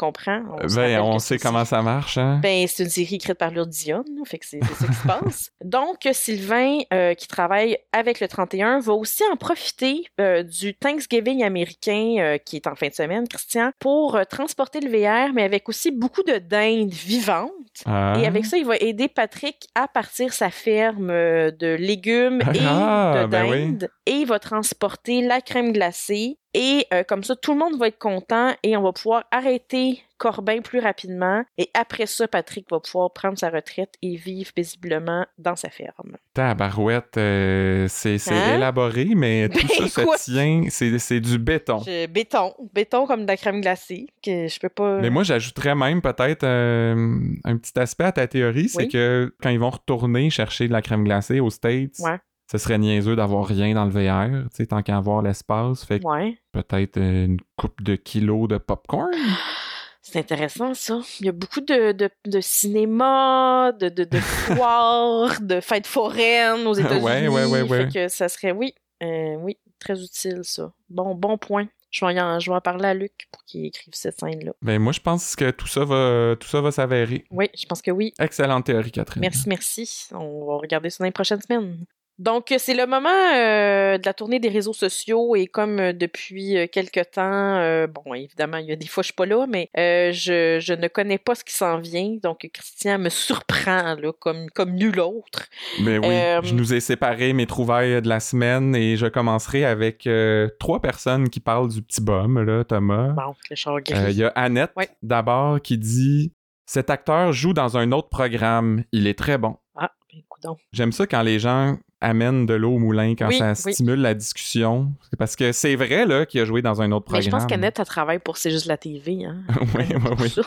Comprends? 0.00 0.40
On 0.62 0.66
Ben, 0.74 1.00
on 1.02 1.18
sait 1.18 1.36
comment 1.36 1.66
ça 1.66 1.82
marche, 1.82 2.16
hein? 2.16 2.40
ben, 2.42 2.66
c'est 2.66 2.84
une 2.84 2.88
série 2.88 3.16
écrite 3.16 3.36
par 3.36 3.50
Lourdes 3.50 3.68
Dion, 3.68 4.02
là, 4.16 4.22
fait 4.24 4.38
que 4.38 4.46
c'est 4.46 4.64
ça 4.64 4.86
qui 4.86 4.94
se 4.94 5.06
passe. 5.06 5.50
Donc, 5.62 6.08
Sylvain, 6.12 6.78
euh, 6.94 7.12
qui 7.12 7.28
travaille 7.28 7.76
avec 7.92 8.18
le 8.20 8.26
31, 8.26 8.80
va 8.80 8.94
aussi 8.94 9.22
en 9.30 9.36
profiter 9.36 10.06
euh, 10.18 10.42
du 10.42 10.74
Thanksgiving 10.74 11.44
américain 11.44 12.14
euh, 12.18 12.38
qui 12.38 12.56
est 12.56 12.66
en 12.66 12.74
fin 12.76 12.88
de 12.88 12.94
semaine, 12.94 13.28
Christian, 13.28 13.72
pour 13.78 14.18
transporter 14.30 14.80
le 14.80 14.88
VR, 14.88 15.34
mais 15.34 15.42
avec 15.42 15.68
aussi 15.68 15.90
beaucoup 15.90 16.22
de 16.22 16.38
dindes 16.38 16.94
vivantes. 16.94 17.50
Ah. 17.84 18.14
Et 18.18 18.26
avec 18.26 18.46
ça, 18.46 18.56
il 18.56 18.64
va 18.64 18.76
aider 18.76 19.06
Patrick 19.08 19.68
à 19.74 19.86
partir 19.86 20.32
sa 20.32 20.48
ferme 20.48 21.08
de 21.08 21.76
légumes 21.78 22.40
et 22.54 22.60
Ah, 22.66 23.20
de 23.22 23.26
ben 23.26 23.50
oui. 23.50 23.66
dindes. 23.66 23.90
Et 24.06 24.12
il 24.12 24.26
va 24.26 24.38
transporter 24.38 25.20
la 25.20 25.42
crème 25.42 25.72
glacée. 25.72 26.38
Et 26.54 26.86
euh, 26.92 27.04
comme 27.04 27.22
ça, 27.22 27.36
tout 27.36 27.52
le 27.52 27.58
monde 27.58 27.78
va 27.78 27.86
être 27.88 27.98
content 27.98 28.52
et 28.64 28.76
on 28.76 28.82
va 28.82 28.92
pouvoir 28.92 29.24
arrêter 29.30 30.02
Corbin 30.18 30.60
plus 30.60 30.80
rapidement. 30.80 31.44
Et 31.56 31.70
après 31.74 32.06
ça, 32.06 32.26
Patrick 32.28 32.66
va 32.70 32.80
pouvoir 32.80 33.12
prendre 33.12 33.38
sa 33.38 33.48
retraite 33.50 33.94
et 34.02 34.16
vivre 34.16 34.52
paisiblement 34.52 35.24
dans 35.38 35.54
sa 35.56 35.70
ferme. 35.70 36.16
Tabarouette, 36.34 37.16
euh, 37.16 37.86
c'est 37.88 38.16
Hein? 38.30 38.56
élaboré, 38.56 39.06
mais 39.14 39.48
tout 39.52 39.66
Ben, 39.78 39.88
ça 39.88 40.04
quoi? 40.04 40.18
se 40.18 40.30
tient, 40.32 40.64
c'est 40.70 40.98
c'est 40.98 41.20
du 41.20 41.38
béton. 41.38 41.78
Je- 41.86 42.06
béton. 42.06 42.52
Béton 42.74 43.06
comme 43.06 43.22
de 43.22 43.28
la 43.28 43.36
crème 43.36 43.60
glacée. 43.60 44.08
Que 44.22 44.48
je 44.48 44.58
peux 44.60 44.68
pas. 44.68 44.98
Mais 44.98 45.10
moi, 45.10 45.22
j'ajouterais 45.22 45.74
même 45.74 46.02
peut-être 46.02 46.44
euh, 46.44 47.18
un 47.44 47.56
petit 47.56 47.78
aspect 47.78 48.04
à 48.04 48.12
ta 48.12 48.26
théorie, 48.26 48.68
c'est 48.68 48.78
Oui. 48.82 48.88
que 48.88 49.32
quand 49.42 49.50
ils 49.50 49.58
vont 49.60 49.70
retourner 49.70 50.28
chercher 50.30 50.66
de 50.68 50.72
la 50.72 50.82
crème 50.82 51.04
glacée 51.04 51.40
aux 51.40 51.50
States, 51.50 51.98
Ouais. 52.00 52.18
Ce 52.50 52.58
serait 52.58 52.78
niaiseux 52.78 53.14
d'avoir 53.16 53.46
rien 53.46 53.74
dans 53.74 53.84
le 53.84 53.90
VR, 53.90 54.48
tu 54.50 54.56
sais, 54.56 54.66
tant 54.66 54.82
qu'à 54.82 54.96
avoir 54.96 55.22
l'espace. 55.22 55.84
Fait 55.84 56.04
Ouais. 56.04 56.36
peut-être 56.52 56.96
une 56.98 57.38
coupe 57.56 57.82
de 57.82 57.94
kilos 57.96 58.48
de 58.48 58.58
popcorn. 58.58 59.10
C'est 60.02 60.18
intéressant, 60.18 60.74
ça. 60.74 61.00
Il 61.20 61.26
y 61.26 61.28
a 61.28 61.32
beaucoup 61.32 61.60
de, 61.60 61.92
de, 61.92 62.10
de 62.26 62.40
cinéma, 62.40 63.70
de, 63.78 63.88
de, 63.88 64.04
de 64.04 64.18
foires, 64.18 65.40
de 65.40 65.60
fêtes 65.60 65.86
foraines 65.86 66.66
aux 66.66 66.74
États-Unis. 66.74 67.04
Ouais, 67.04 67.28
ouais, 67.28 67.44
ouais, 67.44 67.62
ouais. 67.62 67.84
Fait 67.86 67.92
que 67.92 68.08
ça 68.08 68.28
serait, 68.28 68.50
oui, 68.50 68.74
euh, 69.02 69.36
oui, 69.36 69.58
très 69.78 70.02
utile, 70.02 70.40
ça. 70.42 70.72
Bon, 70.88 71.14
bon 71.14 71.38
point. 71.38 71.68
Je 71.92 72.04
vais, 72.04 72.20
en, 72.20 72.38
je 72.40 72.50
vais 72.50 72.56
en 72.56 72.60
parler 72.60 72.86
à 72.86 72.94
Luc 72.94 73.12
pour 73.32 73.44
qu'il 73.44 73.66
écrive 73.66 73.92
cette 73.94 74.18
scène-là. 74.18 74.52
Ben 74.62 74.78
moi, 74.80 74.92
je 74.92 75.00
pense 75.00 75.34
que 75.36 75.50
tout 75.50 75.66
ça 75.66 75.84
va, 75.84 76.34
tout 76.38 76.46
ça 76.48 76.60
va 76.60 76.70
s'avérer. 76.70 77.24
Oui, 77.30 77.48
je 77.56 77.66
pense 77.66 77.82
que 77.82 77.90
oui. 77.90 78.12
Excellente 78.18 78.64
théorie, 78.66 78.92
Catherine. 78.92 79.20
Merci, 79.20 79.48
merci. 79.48 80.08
On 80.12 80.46
va 80.46 80.56
regarder 80.58 80.88
ça 80.90 80.98
dans 81.00 81.06
les 81.06 81.10
prochaines 81.12 81.40
semaines. 81.40 81.84
Donc, 82.20 82.54
c'est 82.58 82.74
le 82.74 82.84
moment 82.86 83.08
euh, 83.08 83.96
de 83.96 84.04
la 84.04 84.12
tournée 84.12 84.38
des 84.40 84.50
réseaux 84.50 84.74
sociaux 84.74 85.34
et 85.34 85.46
comme 85.46 85.80
euh, 85.80 85.92
depuis 85.94 86.56
euh, 86.58 86.66
quelque 86.66 87.00
temps, 87.00 87.56
euh, 87.56 87.86
bon, 87.86 88.12
évidemment, 88.12 88.58
il 88.58 88.66
y 88.66 88.72
a 88.72 88.76
des 88.76 88.86
fois 88.86 89.02
je 89.02 89.06
suis 89.06 89.14
pas 89.14 89.24
là, 89.24 89.46
mais 89.48 89.70
euh, 89.78 90.12
je, 90.12 90.58
je 90.60 90.74
ne 90.74 90.86
connais 90.88 91.16
pas 91.16 91.34
ce 91.34 91.42
qui 91.44 91.54
s'en 91.54 91.78
vient. 91.78 92.18
Donc, 92.22 92.46
Christian 92.52 92.98
me 92.98 93.08
surprend 93.08 93.94
là, 93.94 94.12
comme, 94.18 94.50
comme 94.50 94.72
nul 94.72 95.00
autre. 95.00 95.46
Mais 95.82 95.96
oui, 95.98 96.08
Euh, 96.10 96.42
je 96.42 96.54
nous 96.54 96.74
ai 96.74 96.80
séparé 96.80 97.32
mes 97.32 97.46
trouvailles 97.46 98.02
de 98.02 98.08
la 98.08 98.20
semaine 98.20 98.76
et 98.76 98.96
je 98.98 99.06
commencerai 99.06 99.64
avec 99.64 100.06
euh, 100.06 100.48
trois 100.58 100.82
personnes 100.82 101.30
qui 101.30 101.40
parlent 101.40 101.68
du 101.70 101.80
petit 101.80 102.02
bum, 102.02 102.38
là, 102.42 102.64
Thomas. 102.64 103.14
Bon, 103.14 103.34
le. 103.50 103.92
Euh, 103.94 104.10
Il 104.10 104.16
y 104.18 104.24
a 104.24 104.28
Annette, 104.34 104.72
Ouais. 104.76 104.90
d'abord, 105.02 105.60
qui 105.62 105.78
dit 105.78 106.32
Cet 106.66 106.90
acteur 106.90 107.32
joue 107.32 107.54
dans 107.54 107.78
un 107.78 107.92
autre 107.92 108.10
programme. 108.10 108.84
Il 108.92 109.06
est 109.06 109.18
très 109.18 109.38
bon. 109.38 109.56
Ah, 109.74 109.90
ben. 110.12 110.54
J'aime 110.72 110.92
ça 110.92 111.06
quand 111.06 111.22
les 111.22 111.38
gens 111.38 111.78
amènent 112.00 112.46
de 112.46 112.54
l'eau 112.54 112.74
au 112.74 112.78
moulin, 112.78 113.14
quand 113.16 113.28
Oui, 113.28 113.38
ça 113.38 113.52
oui. 113.66 113.72
stimule 113.74 114.00
la 114.00 114.14
discussion. 114.14 114.92
Parce 115.18 115.36
que 115.36 115.52
c'est 115.52 115.76
vrai 115.76 116.06
là, 116.06 116.26
qu'il 116.26 116.40
a 116.40 116.44
joué 116.44 116.62
dans 116.62 116.80
un 116.82 116.92
autre 116.92 117.06
Mais 117.08 117.18
programme. 117.18 117.24
je 117.24 117.30
pense 117.30 117.46
qu'Annette, 117.46 117.78
elle 117.78 117.86
travaille 117.86 118.18
pour 118.18 118.36
C'est 118.36 118.50
juste 118.50 118.66
la 118.66 118.76
TV. 118.76 119.24
Hein? 119.24 119.42
oui, 119.74 119.84
oui, 119.90 120.10
oui. 120.36 120.42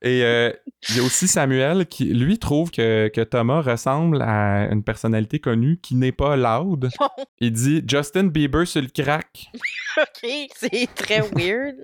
Et 0.00 0.22
euh, 0.22 0.52
il 0.90 0.96
y 0.96 1.00
a 1.00 1.02
aussi 1.02 1.26
Samuel 1.26 1.84
qui, 1.86 2.04
lui, 2.14 2.38
trouve 2.38 2.70
que, 2.70 3.08
que 3.08 3.20
Thomas 3.22 3.62
ressemble 3.62 4.22
à 4.22 4.68
une 4.70 4.84
personnalité 4.84 5.40
connue 5.40 5.78
qui 5.82 5.96
n'est 5.96 6.12
pas 6.12 6.36
loud. 6.36 6.88
Il 7.40 7.50
dit 7.52 7.82
Justin 7.84 8.28
Bieber 8.28 8.64
sur 8.64 8.80
le 8.80 8.86
crack. 8.88 9.50
OK, 10.00 10.30
c'est 10.54 10.88
très 10.94 11.22
weird. 11.34 11.74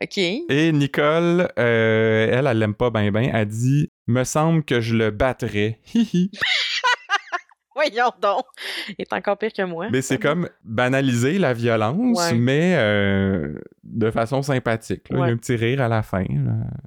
OK. 0.00 0.16
Et 0.16 0.70
Nicole, 0.70 1.50
euh, 1.58 2.28
elle, 2.30 2.46
elle 2.46 2.58
l'aime 2.58 2.74
pas 2.74 2.90
ben 2.90 3.10
ben, 3.10 3.28
elle 3.34 3.48
dit 3.48 3.90
«Me 4.06 4.22
semble 4.22 4.62
que 4.62 4.80
je 4.80 4.94
le 4.94 5.10
battrais.». 5.10 5.80
Voyons 7.78 8.10
donc. 8.20 8.44
Il 8.90 8.96
est 9.02 9.12
encore 9.12 9.38
pire 9.38 9.52
que 9.52 9.62
moi. 9.62 9.86
Mais 9.92 10.02
c'est 10.02 10.18
comme 10.18 10.48
banaliser 10.64 11.38
la 11.38 11.52
violence, 11.54 12.18
Ouais. 12.18 12.34
mais 12.36 12.74
euh, 12.76 13.54
de 13.84 14.10
façon 14.10 14.42
sympathique. 14.42 15.08
là. 15.10 15.16
Il 15.18 15.20
y 15.20 15.22
a 15.30 15.32
un 15.32 15.36
petit 15.36 15.54
rire 15.54 15.80
à 15.80 15.88
la 15.88 16.02
fin. 16.02 16.24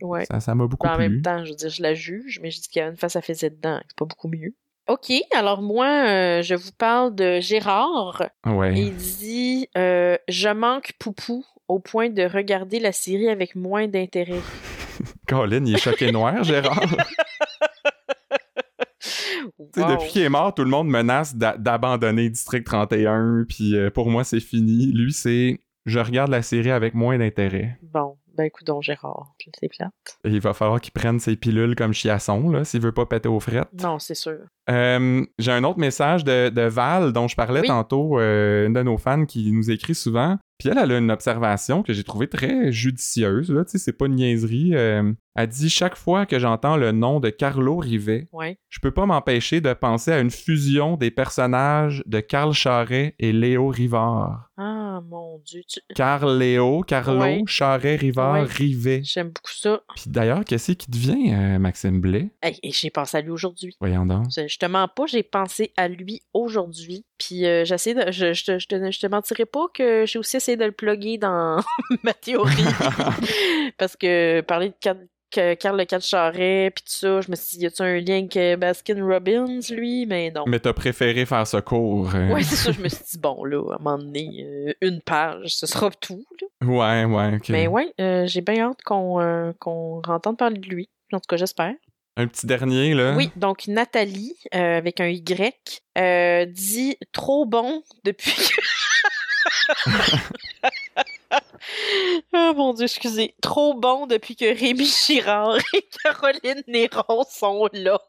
Ouais. 0.01 0.25
Ça 0.39 0.53
m'a 0.55 0.67
beaucoup 0.67 0.87
en 0.87 0.95
plu. 0.95 1.09
même 1.09 1.21
temps, 1.21 1.45
je 1.45 1.51
veux 1.51 1.55
dire, 1.55 1.69
je 1.69 1.81
la 1.81 1.93
juge, 1.93 2.39
mais 2.43 2.51
je 2.51 2.59
dis 2.61 2.67
qu'il 2.67 2.81
y 2.81 2.83
a 2.85 2.89
une 2.89 2.97
face 2.97 3.15
à 3.15 3.21
faiser 3.21 3.49
dedans. 3.49 3.79
C'est 3.87 3.95
pas 3.97 4.05
beaucoup 4.05 4.27
mieux. 4.27 4.53
OK, 4.87 5.11
alors 5.33 5.61
moi, 5.61 5.85
euh, 5.87 6.41
je 6.41 6.55
vous 6.55 6.71
parle 6.77 7.15
de 7.15 7.39
Gérard. 7.39 8.23
Il 8.45 8.93
dit 8.95 9.69
euh, 9.77 10.17
Je 10.27 10.49
manque 10.49 10.91
Poupou 10.99 11.45
au 11.69 11.79
point 11.79 12.09
de 12.09 12.23
regarder 12.23 12.79
la 12.81 12.91
série 12.91 13.29
avec 13.29 13.55
moins 13.55 13.87
d'intérêt. 13.87 14.41
Colin, 15.27 15.63
il 15.65 15.75
est 15.75 15.77
choqué 15.81 16.11
noir, 16.11 16.43
Gérard. 16.43 16.81
Wow. 19.57 19.69
Depuis 19.95 20.09
qu'il 20.09 20.21
est 20.21 20.29
mort, 20.29 20.53
tout 20.53 20.63
le 20.63 20.69
monde 20.69 20.87
menace 20.87 21.35
d'a- 21.35 21.57
d'abandonner 21.57 22.29
District 22.29 22.63
31, 22.63 23.45
puis 23.47 23.75
euh, 23.75 23.89
pour 23.89 24.09
moi, 24.09 24.23
c'est 24.23 24.39
fini. 24.39 24.91
Lui, 24.91 25.13
c'est 25.13 25.59
je 25.85 25.99
regarde 25.99 26.29
la 26.29 26.41
série 26.41 26.71
avec 26.71 26.93
moins 26.93 27.17
d'intérêt. 27.17 27.79
Bon, 27.81 28.15
ben 28.37 28.43
écoute 28.43 28.67
donc, 28.67 28.83
Gérard, 28.83 29.33
c'est 29.59 29.67
plate. 29.67 29.91
Et 30.23 30.29
il 30.29 30.39
va 30.39 30.53
falloir 30.53 30.79
qu'il 30.79 30.93
prenne 30.93 31.19
ses 31.19 31.35
pilules 31.35 31.75
comme 31.75 31.91
chiasson, 31.93 32.49
là, 32.51 32.63
s'il 32.63 32.81
veut 32.81 32.91
pas 32.91 33.05
péter 33.07 33.27
aux 33.27 33.39
frettes. 33.39 33.67
Non, 33.81 33.97
c'est 33.97 34.13
sûr. 34.15 34.37
Euh, 34.69 35.25
J'ai 35.39 35.51
un 35.51 35.63
autre 35.63 35.79
message 35.79 36.23
de, 36.23 36.49
de 36.49 36.61
Val, 36.61 37.13
dont 37.13 37.27
je 37.27 37.35
parlais 37.35 37.61
Oui. 37.61 37.67
tantôt, 37.67 38.19
euh, 38.19 38.67
une 38.67 38.73
de 38.73 38.83
nos 38.83 38.97
fans 38.97 39.25
qui 39.25 39.51
nous 39.51 39.71
écrit 39.71 39.95
souvent. 39.95 40.37
Puis 40.61 40.69
elle, 40.69 40.77
elle 40.77 40.91
a 40.91 40.97
une 40.99 41.09
observation 41.09 41.81
que 41.81 41.91
j'ai 41.91 42.03
trouvée 42.03 42.27
très 42.27 42.71
judicieuse, 42.71 43.51
là, 43.51 43.65
tu 43.65 43.71
sais, 43.71 43.77
c'est 43.79 43.93
pas 43.93 44.05
une 44.05 44.13
niaiserie. 44.15 44.75
Euh, 44.75 45.11
elle 45.35 45.47
dit 45.47 45.69
«Chaque 45.71 45.95
fois 45.95 46.25
que 46.27 46.37
j'entends 46.37 46.77
le 46.77 46.91
nom 46.91 47.19
de 47.19 47.29
Carlo 47.31 47.77
Rivet, 47.77 48.27
Ouais. 48.31 48.59
je 48.69 48.79
peux 48.79 48.91
pas 48.91 49.05
m'empêcher 49.07 49.59
de 49.61 49.73
penser 49.73 50.11
à 50.11 50.19
une 50.19 50.29
fusion 50.29 50.97
des 50.97 51.09
personnages 51.09 52.03
de 52.05 52.19
Carl 52.19 52.53
Charret 52.53 53.15
et 53.17 53.31
Léo 53.31 53.69
Rivard. 53.69 54.49
Ah, 54.57 55.01
mon 55.09 55.39
Dieu. 55.45 55.61
tu- 55.67 55.79
Carl 55.95 56.37
Léo, 56.37 56.81
Carlo, 56.83 57.21
Ouais. 57.21 57.41
Charret, 57.47 57.95
Rivard, 57.95 58.33
Ouais. 58.33 58.43
Rivet. 58.43 59.01
J'aime 59.03 59.27
beaucoup 59.29 59.51
ça. 59.51 59.81
Puis 59.95 60.05
d'ailleurs, 60.07 60.43
qu'est-ce 60.45 60.73
qui 60.73 60.91
devient 60.91 61.33
euh, 61.33 61.57
Maxime 61.59 61.99
Blais? 62.01 62.29
Hey, 62.43 62.59
et 62.61 62.71
j'ai 62.71 62.89
pensé 62.91 63.17
à 63.17 63.21
lui 63.21 63.31
aujourd'hui. 63.31 63.75
Voyons 63.79 64.05
donc. 64.05 64.25
Je 64.35 64.47
je 64.47 64.57
te 64.59 64.65
mens 64.67 64.87
pas, 64.87 65.05
j'ai 65.07 65.23
pensé 65.23 65.71
à 65.77 65.87
lui 65.87 66.21
aujourd'hui. 66.33 67.05
Puis 67.23 67.45
euh, 67.45 67.63
j'essaie 67.65 67.93
de. 67.93 68.11
Je, 68.11 68.33
je, 68.33 68.43
te- 68.45 68.57
je, 68.59 68.67
te, 68.67 68.91
je 68.91 68.99
te 68.99 69.07
mentirais 69.07 69.45
pas 69.45 69.65
que 69.73 70.05
j'ai 70.07 70.17
aussi 70.17 70.37
essayé 70.37 70.57
de 70.57 70.65
le 70.65 70.71
plugger 70.71 71.17
dans 71.17 71.59
ma 72.03 72.13
théorie. 72.13 72.63
Parce 73.77 73.95
que 73.95 74.41
parler 74.41 74.69
de 74.69 74.75
Car- 74.79 74.95
Carl 75.59 75.77
le 75.77 75.85
4 75.85 76.03
Charret, 76.03 76.71
puis 76.75 76.83
tout 76.83 76.91
ça, 76.91 77.21
je 77.21 77.31
me 77.31 77.35
suis 77.37 77.57
dit, 77.57 77.63
y 77.63 77.67
a-tu 77.67 77.81
un 77.83 77.99
lien 78.01 78.27
avec 78.33 78.59
Baskin 78.59 79.01
Robbins, 79.05 79.59
lui? 79.69 80.05
Mais 80.05 80.29
non. 80.29 80.43
Mais 80.45 80.59
t'as 80.59 80.73
préféré 80.73 81.25
faire 81.25 81.47
ce 81.47 81.57
cours. 81.57 82.13
euh. 82.15 82.33
Ouais, 82.33 82.43
c'est 82.43 82.55
ça, 82.57 82.71
je 82.73 82.81
me 82.81 82.89
suis 82.89 83.03
dit, 83.13 83.17
bon, 83.17 83.45
là, 83.45 83.61
à 83.71 83.75
un 83.75 83.77
moment 83.77 83.97
donné, 83.97 84.43
euh, 84.45 84.73
une 84.81 84.99
page, 85.01 85.55
ce 85.55 85.65
sera 85.67 85.89
tout. 85.91 86.25
là. 86.41 86.67
Ouais, 86.67 87.05
ouais, 87.05 87.35
ok. 87.37 87.47
Mais 87.49 87.67
ouais, 87.67 87.93
euh, 88.01 88.25
j'ai 88.27 88.41
bien 88.41 88.69
hâte 88.69 88.81
qu'on 88.83 89.21
euh, 89.21 89.53
qu'on 89.59 90.01
entende 90.07 90.37
parler 90.37 90.57
de 90.59 90.67
lui. 90.67 90.89
En 91.13 91.19
tout 91.19 91.27
cas, 91.29 91.37
j'espère. 91.37 91.73
Un 92.17 92.27
petit 92.27 92.45
dernier, 92.45 92.93
là. 92.93 93.13
Oui, 93.15 93.31
donc 93.37 93.67
Nathalie, 93.67 94.35
euh, 94.53 94.77
avec 94.77 94.99
un 94.99 95.07
Y, 95.07 95.81
euh, 95.97 96.45
dit 96.45 96.97
trop 97.13 97.45
bon 97.45 97.83
depuis 98.03 98.33
que. 98.33 98.61
oh 102.33 102.53
mon 102.55 102.73
dieu, 102.73 102.83
excusez. 102.83 103.33
Trop 103.41 103.73
bon 103.75 104.07
depuis 104.07 104.35
que 104.35 104.45
Rémi 104.45 104.85
Girard 104.85 105.57
et 105.73 105.87
Caroline 106.03 106.63
Néron 106.67 107.23
sont 107.29 107.69
là. 107.71 108.01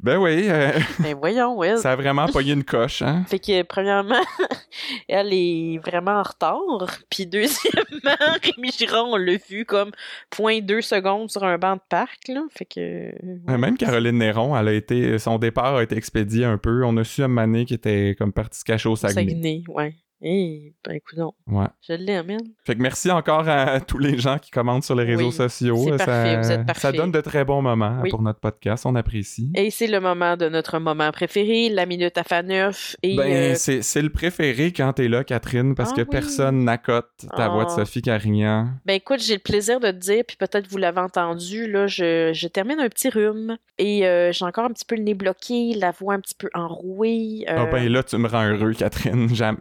Ben 0.00 0.18
oui, 0.18 0.50
euh, 0.50 0.72
Ben 0.98 1.14
voyons, 1.14 1.56
ouais. 1.56 1.76
ça 1.78 1.92
a 1.92 1.96
vraiment 1.96 2.26
pogné 2.26 2.52
une 2.52 2.64
coche, 2.64 3.00
hein. 3.00 3.24
Fait 3.26 3.38
que, 3.38 3.62
premièrement, 3.62 4.20
elle 5.08 5.32
est 5.32 5.78
vraiment 5.78 6.18
en 6.18 6.22
retard. 6.22 6.98
Puis, 7.08 7.26
deuxièmement, 7.26 7.80
Rémi 8.42 8.70
Girard, 8.70 9.06
on 9.06 9.16
l'a 9.16 9.36
vu 9.48 9.64
comme 9.64 9.92
0.2 10.36 10.82
secondes 10.82 11.30
sur 11.30 11.44
un 11.44 11.56
banc 11.56 11.76
de 11.76 11.80
parc, 11.88 12.28
là. 12.28 12.42
Fait 12.50 12.66
que. 12.66 12.80
Euh, 12.80 13.56
Même 13.56 13.78
Caroline 13.78 14.18
Néron, 14.18 14.56
elle 14.56 14.68
a 14.68 14.72
été, 14.72 15.18
son 15.18 15.38
départ 15.38 15.76
a 15.76 15.82
été 15.82 15.96
expédié 15.96 16.44
un 16.44 16.58
peu. 16.58 16.84
On 16.84 16.96
a 16.98 17.04
su 17.04 17.22
un 17.22 17.28
mané 17.28 17.64
qui 17.64 17.74
était 17.74 18.14
comme 18.18 18.32
parti 18.32 18.58
se 18.58 18.64
cacher 18.64 18.88
au 18.88 18.96
Saguenay. 18.96 19.30
Saguenay, 19.30 19.62
ouais. 19.68 19.94
Eh, 20.22 20.72
ben 20.84 20.94
écoute 20.94 21.18
donc, 21.18 21.34
Ouais. 21.46 21.66
je 21.86 21.92
elle. 21.92 22.24
Fait 22.64 22.74
que 22.74 22.80
merci 22.80 23.10
encore 23.10 23.46
à 23.48 23.78
tous 23.80 23.98
les 23.98 24.16
gens 24.18 24.38
qui 24.38 24.50
commentent 24.50 24.84
sur 24.84 24.94
les 24.94 25.04
réseaux 25.04 25.26
Oui, 25.26 25.32
sociaux. 25.32 25.76
c'est 25.84 25.98
ça, 25.98 26.06
parfait, 26.06 26.36
vous 26.40 26.50
êtes 26.52 26.76
ça 26.78 26.92
donne 26.92 27.12
de 27.12 27.20
très 27.20 27.44
bons 27.44 27.60
moments 27.60 27.98
Oui. 28.02 28.08
pour 28.10 28.22
notre 28.22 28.40
podcast. 28.40 28.86
On 28.86 28.94
apprécie. 28.94 29.50
Et 29.54 29.70
c'est 29.70 29.86
le 29.86 30.00
moment 30.00 30.36
de 30.36 30.48
notre 30.48 30.78
moment 30.78 31.10
préféré, 31.12 31.68
la 31.68 31.84
minute 31.84 32.16
à 32.16 32.24
Faneuf. 32.24 32.96
Et 33.02 33.16
Ben, 33.16 33.52
euh, 33.52 33.54
c'est 33.56 34.02
le 34.02 34.08
préféré 34.10 34.72
quand 34.72 34.94
t'es 34.94 35.08
là, 35.08 35.24
Catherine, 35.24 35.74
parce 35.74 35.90
Ah 35.92 35.96
que 35.96 36.00
oui. 36.02 36.08
personne 36.10 36.64
n'accote 36.64 37.10
ta 37.36 37.48
voix 37.48 37.64
de 37.64 37.70
Ah. 37.70 37.76
Sophie 37.76 38.02
Carignan. 38.02 38.68
ben 38.86 38.94
écoute, 38.94 39.20
j'ai 39.20 39.34
le 39.34 39.40
plaisir 39.40 39.78
de 39.80 39.88
te 39.90 39.96
dire, 39.96 40.24
puis 40.26 40.36
peut-être 40.38 40.66
vous 40.68 40.78
l'avez 40.78 41.00
entendu, 41.00 41.70
là, 41.70 41.86
je, 41.86 42.30
je 42.32 42.48
termine 42.48 42.80
un 42.80 42.88
petit 42.88 43.10
rhume 43.10 43.56
et 43.78 44.06
euh, 44.06 44.32
j'ai 44.32 44.44
encore 44.44 44.64
un 44.64 44.70
petit 44.72 44.84
peu 44.86 44.94
le 44.96 45.02
nez 45.02 45.14
bloqué, 45.14 45.74
la 45.74 45.90
voix 45.90 46.14
un 46.14 46.20
petit 46.20 46.34
peu 46.34 46.48
enrouée. 46.54 47.44
Ah 47.46 47.64
euh, 47.64 47.70
ben 47.70 47.88
là, 47.92 48.02
tu 48.02 48.16
me 48.16 48.28
rends 48.28 48.44
heureux, 48.48 48.72
Catherine. 48.72 49.28
J'am- 49.34 49.58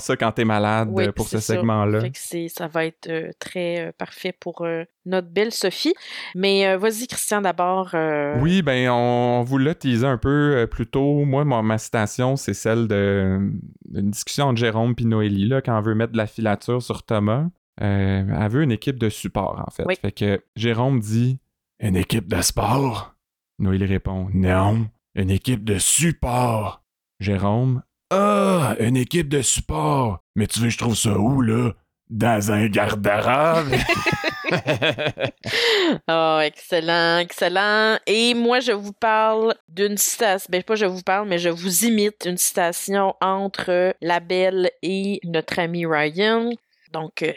Ça 0.00 0.16
quand 0.16 0.32
t'es 0.32 0.44
malade 0.44 0.88
Oui, 0.92 1.04
euh, 1.04 1.12
pour 1.12 1.28
ce 1.28 1.38
segment-là. 1.38 2.00
Ça 2.48 2.68
va 2.68 2.84
être 2.86 3.08
euh, 3.08 3.30
très 3.38 3.86
euh, 3.86 3.92
parfait 3.96 4.32
pour 4.32 4.62
euh, 4.62 4.84
notre 5.04 5.28
belle 5.28 5.52
Sophie. 5.52 5.94
Mais 6.34 6.76
vas-y, 6.76 7.06
Christian, 7.06 7.40
d'abord. 7.40 7.94
Oui, 8.40 8.62
ben 8.62 8.90
on 8.90 9.42
vous 9.42 9.58
l'a 9.58 9.74
teasé 9.74 10.06
un 10.06 10.18
peu 10.18 10.66
plus 10.70 10.86
tôt. 10.86 11.24
Moi, 11.24 11.44
ma, 11.44 11.62
ma 11.62 11.78
citation, 11.78 12.36
c'est 12.36 12.54
celle 12.54 12.88
de 12.88 13.38
d'une 13.84 14.10
discussion 14.10 14.46
entre 14.46 14.58
Jérôme 14.58 14.94
et 14.98 15.04
Noélie, 15.04 15.48
là, 15.48 15.62
quand 15.62 15.78
on 15.78 15.80
veut 15.80 15.94
mettre 15.94 16.12
de 16.12 16.16
la 16.16 16.26
filature 16.26 16.82
sur 16.82 17.04
Thomas. 17.04 17.46
Elle 17.78 18.48
veut 18.48 18.62
une 18.62 18.72
équipe 18.72 18.98
de 18.98 19.08
support, 19.08 19.62
en 19.66 19.70
fait. 19.70 19.84
Oui. 19.86 19.94
Fait 20.00 20.12
que 20.12 20.42
Jérôme 20.56 20.98
dit 20.98 21.38
Une 21.78 21.96
équipe 21.96 22.26
de 22.26 22.40
sport 22.40 23.14
Noélie 23.58 23.86
répond 23.86 24.28
Non, 24.34 24.88
une 25.14 25.30
équipe 25.30 25.64
de 25.64 25.78
support. 25.78 26.82
Jérôme 27.20 27.82
Ah, 28.10 28.76
une 28.78 28.96
équipe 28.96 29.28
de 29.28 29.42
support. 29.42 30.20
Mais 30.34 30.46
tu 30.46 30.60
veux 30.60 30.66
que 30.66 30.72
je 30.72 30.78
trouve 30.78 30.96
ça 30.96 31.18
où, 31.18 31.40
là? 31.40 31.72
Dans 32.08 32.52
un 32.52 32.66
garde-robe? 32.68 33.72
Oh, 36.08 36.40
excellent, 36.42 37.18
excellent. 37.18 37.98
Et 38.06 38.34
moi, 38.34 38.60
je 38.60 38.72
vous 38.72 38.92
parle 38.92 39.54
d'une 39.68 39.96
citation. 39.96 40.48
Ben, 40.50 40.62
pas 40.62 40.74
je 40.76 40.86
vous 40.86 41.02
parle, 41.02 41.28
mais 41.28 41.38
je 41.38 41.48
vous 41.48 41.84
imite 41.84 42.24
une 42.26 42.36
citation 42.36 43.14
entre 43.20 43.94
la 44.00 44.20
belle 44.20 44.70
et 44.82 45.20
notre 45.24 45.58
ami 45.58 45.86
Ryan. 45.86 46.50
Donc, 46.92 47.22
euh, 47.22 47.32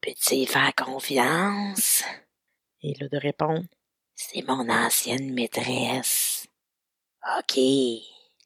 peux-tu 0.00 0.46
faire 0.46 0.72
confiance? 0.74 2.04
Et 2.82 2.94
là, 3.00 3.08
de 3.08 3.18
répondre, 3.18 3.64
c'est 4.14 4.46
mon 4.46 4.68
ancienne 4.68 5.32
maîtresse. 5.32 6.46
OK. 7.38 7.58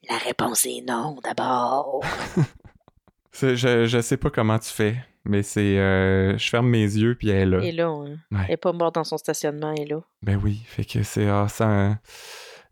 La 0.09 0.17
réponse 0.17 0.65
est 0.65 0.81
non, 0.87 1.17
d'abord. 1.23 2.01
Je, 3.37 3.85
je 3.85 3.99
sais 4.01 4.15
pas 4.15 4.29
comment 4.29 4.57
tu 4.59 4.69
fais, 4.69 4.95
mais 5.25 5.43
c'est. 5.43 5.77
euh, 5.77 6.37
je 6.37 6.47
ferme 6.49 6.69
mes 6.69 6.83
yeux, 6.83 7.15
puis 7.15 7.29
elle 7.29 7.53
est 7.53 7.57
là. 7.57 7.65
Et 7.65 7.71
là, 7.73 7.87
hein, 7.89 8.15
Ouais. 8.31 8.45
elle 8.47 8.53
est 8.53 8.57
pas 8.57 8.71
morte 8.71 8.95
dans 8.95 9.03
son 9.03 9.17
stationnement, 9.17 9.73
elle 9.75 9.83
est 9.83 9.87
là. 9.89 9.99
Ben 10.21 10.39
oui, 10.41 10.61
fait 10.65 10.85
que 10.85 11.03
c'est. 11.03 11.27
Ah, 11.27 11.47
ça, 11.49 11.97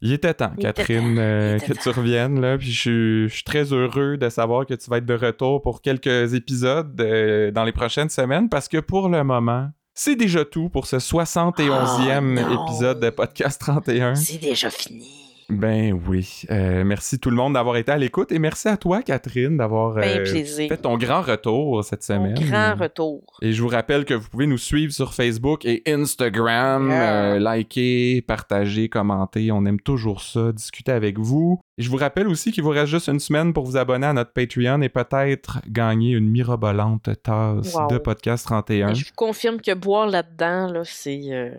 Il 0.02 0.14
était 0.14 0.34
temps, 0.34 0.54
Il 0.58 0.66
était 0.66 0.74
Catherine, 0.74 1.16
temps, 1.16 1.22
euh, 1.22 1.58
était 1.58 1.74
que 1.74 1.82
tu 1.82 1.90
reviennes, 1.90 2.40
là. 2.40 2.58
Puis 2.58 2.72
je 2.72 2.80
suis- 2.80 3.28
je 3.30 3.34
suis 3.34 3.44
très 3.44 3.74
heureux 3.74 4.16
de 4.16 4.30
savoir 4.30 4.66
que 4.66 4.74
tu 4.74 4.90
vas 4.90 5.00
être 5.00 5.06
de 5.06 5.14
retour 5.16 5.62
pour 5.62 5.82
quelques 5.82 6.34
épisodes 6.34 7.00
euh, 7.02 7.52
dans 7.52 7.66
les 7.66 7.74
prochaines 7.74 8.10
semaines, 8.10 8.48
parce 8.48 8.70
que 8.70 8.78
pour 8.78 9.10
le 9.10 9.22
moment, 9.26 9.68
c'est 9.94 10.16
déjà 10.16 10.46
tout 10.46 10.70
pour 10.70 10.88
ce 10.88 10.98
71e 11.00 12.38
Oh, 12.38 12.42
non. 12.54 12.66
épisode 12.68 13.02
de 13.02 13.10
Podcast 13.10 13.60
31. 13.60 14.16
C'est 14.16 14.38
déjà 14.38 14.70
fini. 14.70 15.10
Ben 15.58 16.00
oui. 16.08 16.44
Euh, 16.52 16.84
merci 16.84 17.20
tout 17.20 17.30
le 17.30 17.36
monde 17.36 17.54
d'avoir 17.54 17.78
été 17.78 17.92
à 17.92 17.98
l'écoute 17.98 18.32
et 18.32 18.40
merci 18.40 18.68
à 18.68 18.78
toi, 18.78 19.02
Catherine, 19.02 19.58
d'avoir 19.58 19.96
Ben 19.96 20.20
euh, 20.20 20.26
fait 20.46 20.78
ton 20.78 20.98
grand 20.98 21.22
retour 21.22 21.84
cette 21.84 22.08
Mon 22.10 22.16
semaine. 22.16 22.34
grand 22.50 22.76
retour. 22.76 23.24
Et 23.42 23.54
je 23.54 23.62
vous 23.62 23.68
rappelle 23.70 24.06
que 24.06 24.14
vous 24.14 24.30
pouvez 24.30 24.48
nous 24.48 24.58
suivre 24.58 24.92
sur 24.94 25.14
Facebook 25.14 25.66
et 25.66 25.82
Instagram, 25.88 26.90
Yeah. 26.90 27.34
euh, 27.36 27.40
liker, 27.40 28.22
partager, 28.22 28.90
commenter. 28.90 29.52
On 29.52 29.66
aime 29.66 29.80
toujours 29.80 30.22
ça, 30.22 30.52
discuter 30.52 30.92
avec 30.92 31.18
vous. 31.20 31.60
Et 31.78 31.82
je 31.82 31.90
vous 31.90 31.98
rappelle 31.98 32.28
aussi 32.28 32.52
qu'il 32.52 32.64
vous 32.64 32.70
reste 32.70 32.88
juste 32.92 33.08
une 33.10 33.20
semaine 33.20 33.54
pour 33.54 33.66
vous 33.66 33.78
abonner 33.78 34.06
à 34.08 34.14
notre 34.14 34.32
Patreon 34.34 34.82
et 34.82 34.90
peut-être 34.90 35.60
gagner 35.68 36.12
une 36.12 36.30
mirobolante 36.30 37.10
tasse 37.24 37.74
Wow. 37.74 37.88
de 37.88 37.98
Podcast 37.98 38.46
31. 38.46 38.90
Et 38.90 38.96
je 38.96 39.06
vous 39.06 39.12
confirme 39.16 39.60
que 39.62 39.74
boire 39.74 40.08
là-dedans, 40.08 40.72
là, 40.72 40.82
c'est. 40.84 41.54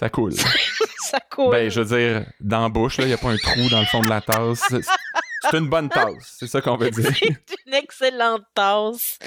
Ça 0.00 0.08
coule. 0.08 0.32
ça 1.02 1.20
coule. 1.20 1.50
ben, 1.50 1.70
je 1.70 1.82
veux 1.82 1.98
dire, 1.98 2.24
dans 2.40 2.62
la 2.62 2.68
bouche, 2.70 2.96
il 3.00 3.04
n'y 3.04 3.12
a 3.12 3.18
pas 3.18 3.28
un 3.28 3.36
trou 3.36 3.68
dans 3.70 3.80
le 3.80 3.84
fond 3.84 4.00
de 4.00 4.08
la 4.08 4.22
tasse. 4.22 4.62
C'est 5.42 5.58
une 5.58 5.68
bonne 5.68 5.90
tasse, 5.90 6.36
c'est 6.38 6.46
ça 6.46 6.62
qu'on 6.62 6.78
veut 6.78 6.90
dire. 6.90 7.12
C'est 7.14 7.56
une 7.66 7.74
excellente 7.74 8.44
tasse. 8.54 9.18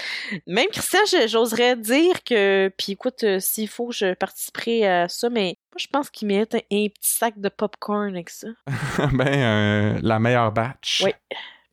Même 0.47 0.65
Christian, 0.71 1.01
j'oserais 1.27 1.75
dire 1.75 2.23
que, 2.23 2.71
puis 2.75 2.93
écoute, 2.93 3.23
euh, 3.23 3.39
s'il 3.39 3.67
faut, 3.67 3.91
je 3.91 4.15
participerai 4.15 4.87
à 4.87 5.09
ça, 5.09 5.29
mais 5.29 5.57
moi, 5.71 5.77
je 5.77 5.87
pense 5.87 6.09
qu'il 6.09 6.27
mérite 6.27 6.55
un, 6.55 6.59
un 6.71 6.87
petit 6.87 7.09
sac 7.09 7.39
de 7.39 7.49
popcorn 7.49 8.09
avec 8.09 8.31
ça. 8.31 8.47
ben, 9.13 9.27
euh, 9.27 9.99
la 10.01 10.19
meilleure 10.19 10.51
batch. 10.51 11.03
Oui. 11.05 11.11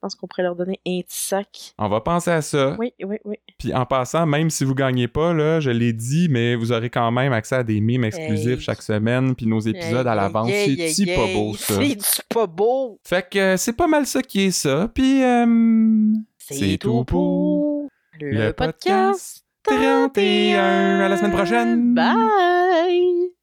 Je 0.01 0.07
pense 0.07 0.15
qu'on 0.15 0.27
pourrait 0.27 0.45
leur 0.45 0.57
donner 0.57 0.81
un 0.87 1.01
petit 1.03 1.05
sac. 1.27 1.75
On 1.77 1.87
va 1.91 2.01
penser 2.01 2.31
à 2.31 2.41
ça. 2.41 2.75
Oui, 2.79 2.95
oui, 3.05 3.19
oui. 3.27 3.37
Puis 3.59 3.75
en 3.75 3.85
passant, 3.85 4.25
même 4.25 4.49
si 4.49 4.65
vous 4.65 4.75
gagnez 4.75 5.09
pas, 5.09 5.35
là, 5.35 5.61
je 5.61 5.69
l'ai 5.69 5.93
dit, 5.93 6.29
mais 6.31 6.55
vous 6.55 6.73
aurez 6.73 6.89
quand 6.89 7.11
même 7.11 7.35
accès 7.35 7.57
à 7.57 7.63
des 7.63 7.83
mimes 7.83 8.05
exclusifs 8.05 8.47
Hey. 8.47 8.61
chaque 8.61 8.81
semaine, 8.81 9.35
puis 9.35 9.45
nos 9.45 9.61
épisodes 9.61 10.07
à 10.07 10.15
l'avance. 10.15 10.49
hey, 10.51 10.89
C'est 10.89 11.15
pas 11.15 11.27
beau, 11.27 11.55
ça? 11.55 11.75
C'est 11.99 12.29
pas 12.31 12.47
beau? 12.47 12.99
Fait 13.05 13.29
que 13.29 13.39
euh, 13.39 13.57
c'est 13.59 13.75
pas 13.75 13.89
mal 13.89 14.07
ça 14.07 14.23
qui 14.23 14.47
est 14.47 14.53
ça. 14.53 14.89
Puis 14.95 15.23
euh, 15.23 16.15
C'est 16.39 16.79
tout 16.79 17.05
pour 17.05 17.91
le, 18.19 18.53
podcast 18.53 19.45
31. 19.65 21.01
À 21.01 21.09
la 21.11 21.17
semaine 21.19 21.33
prochaine. 21.33 21.95
Bye! 21.95 23.40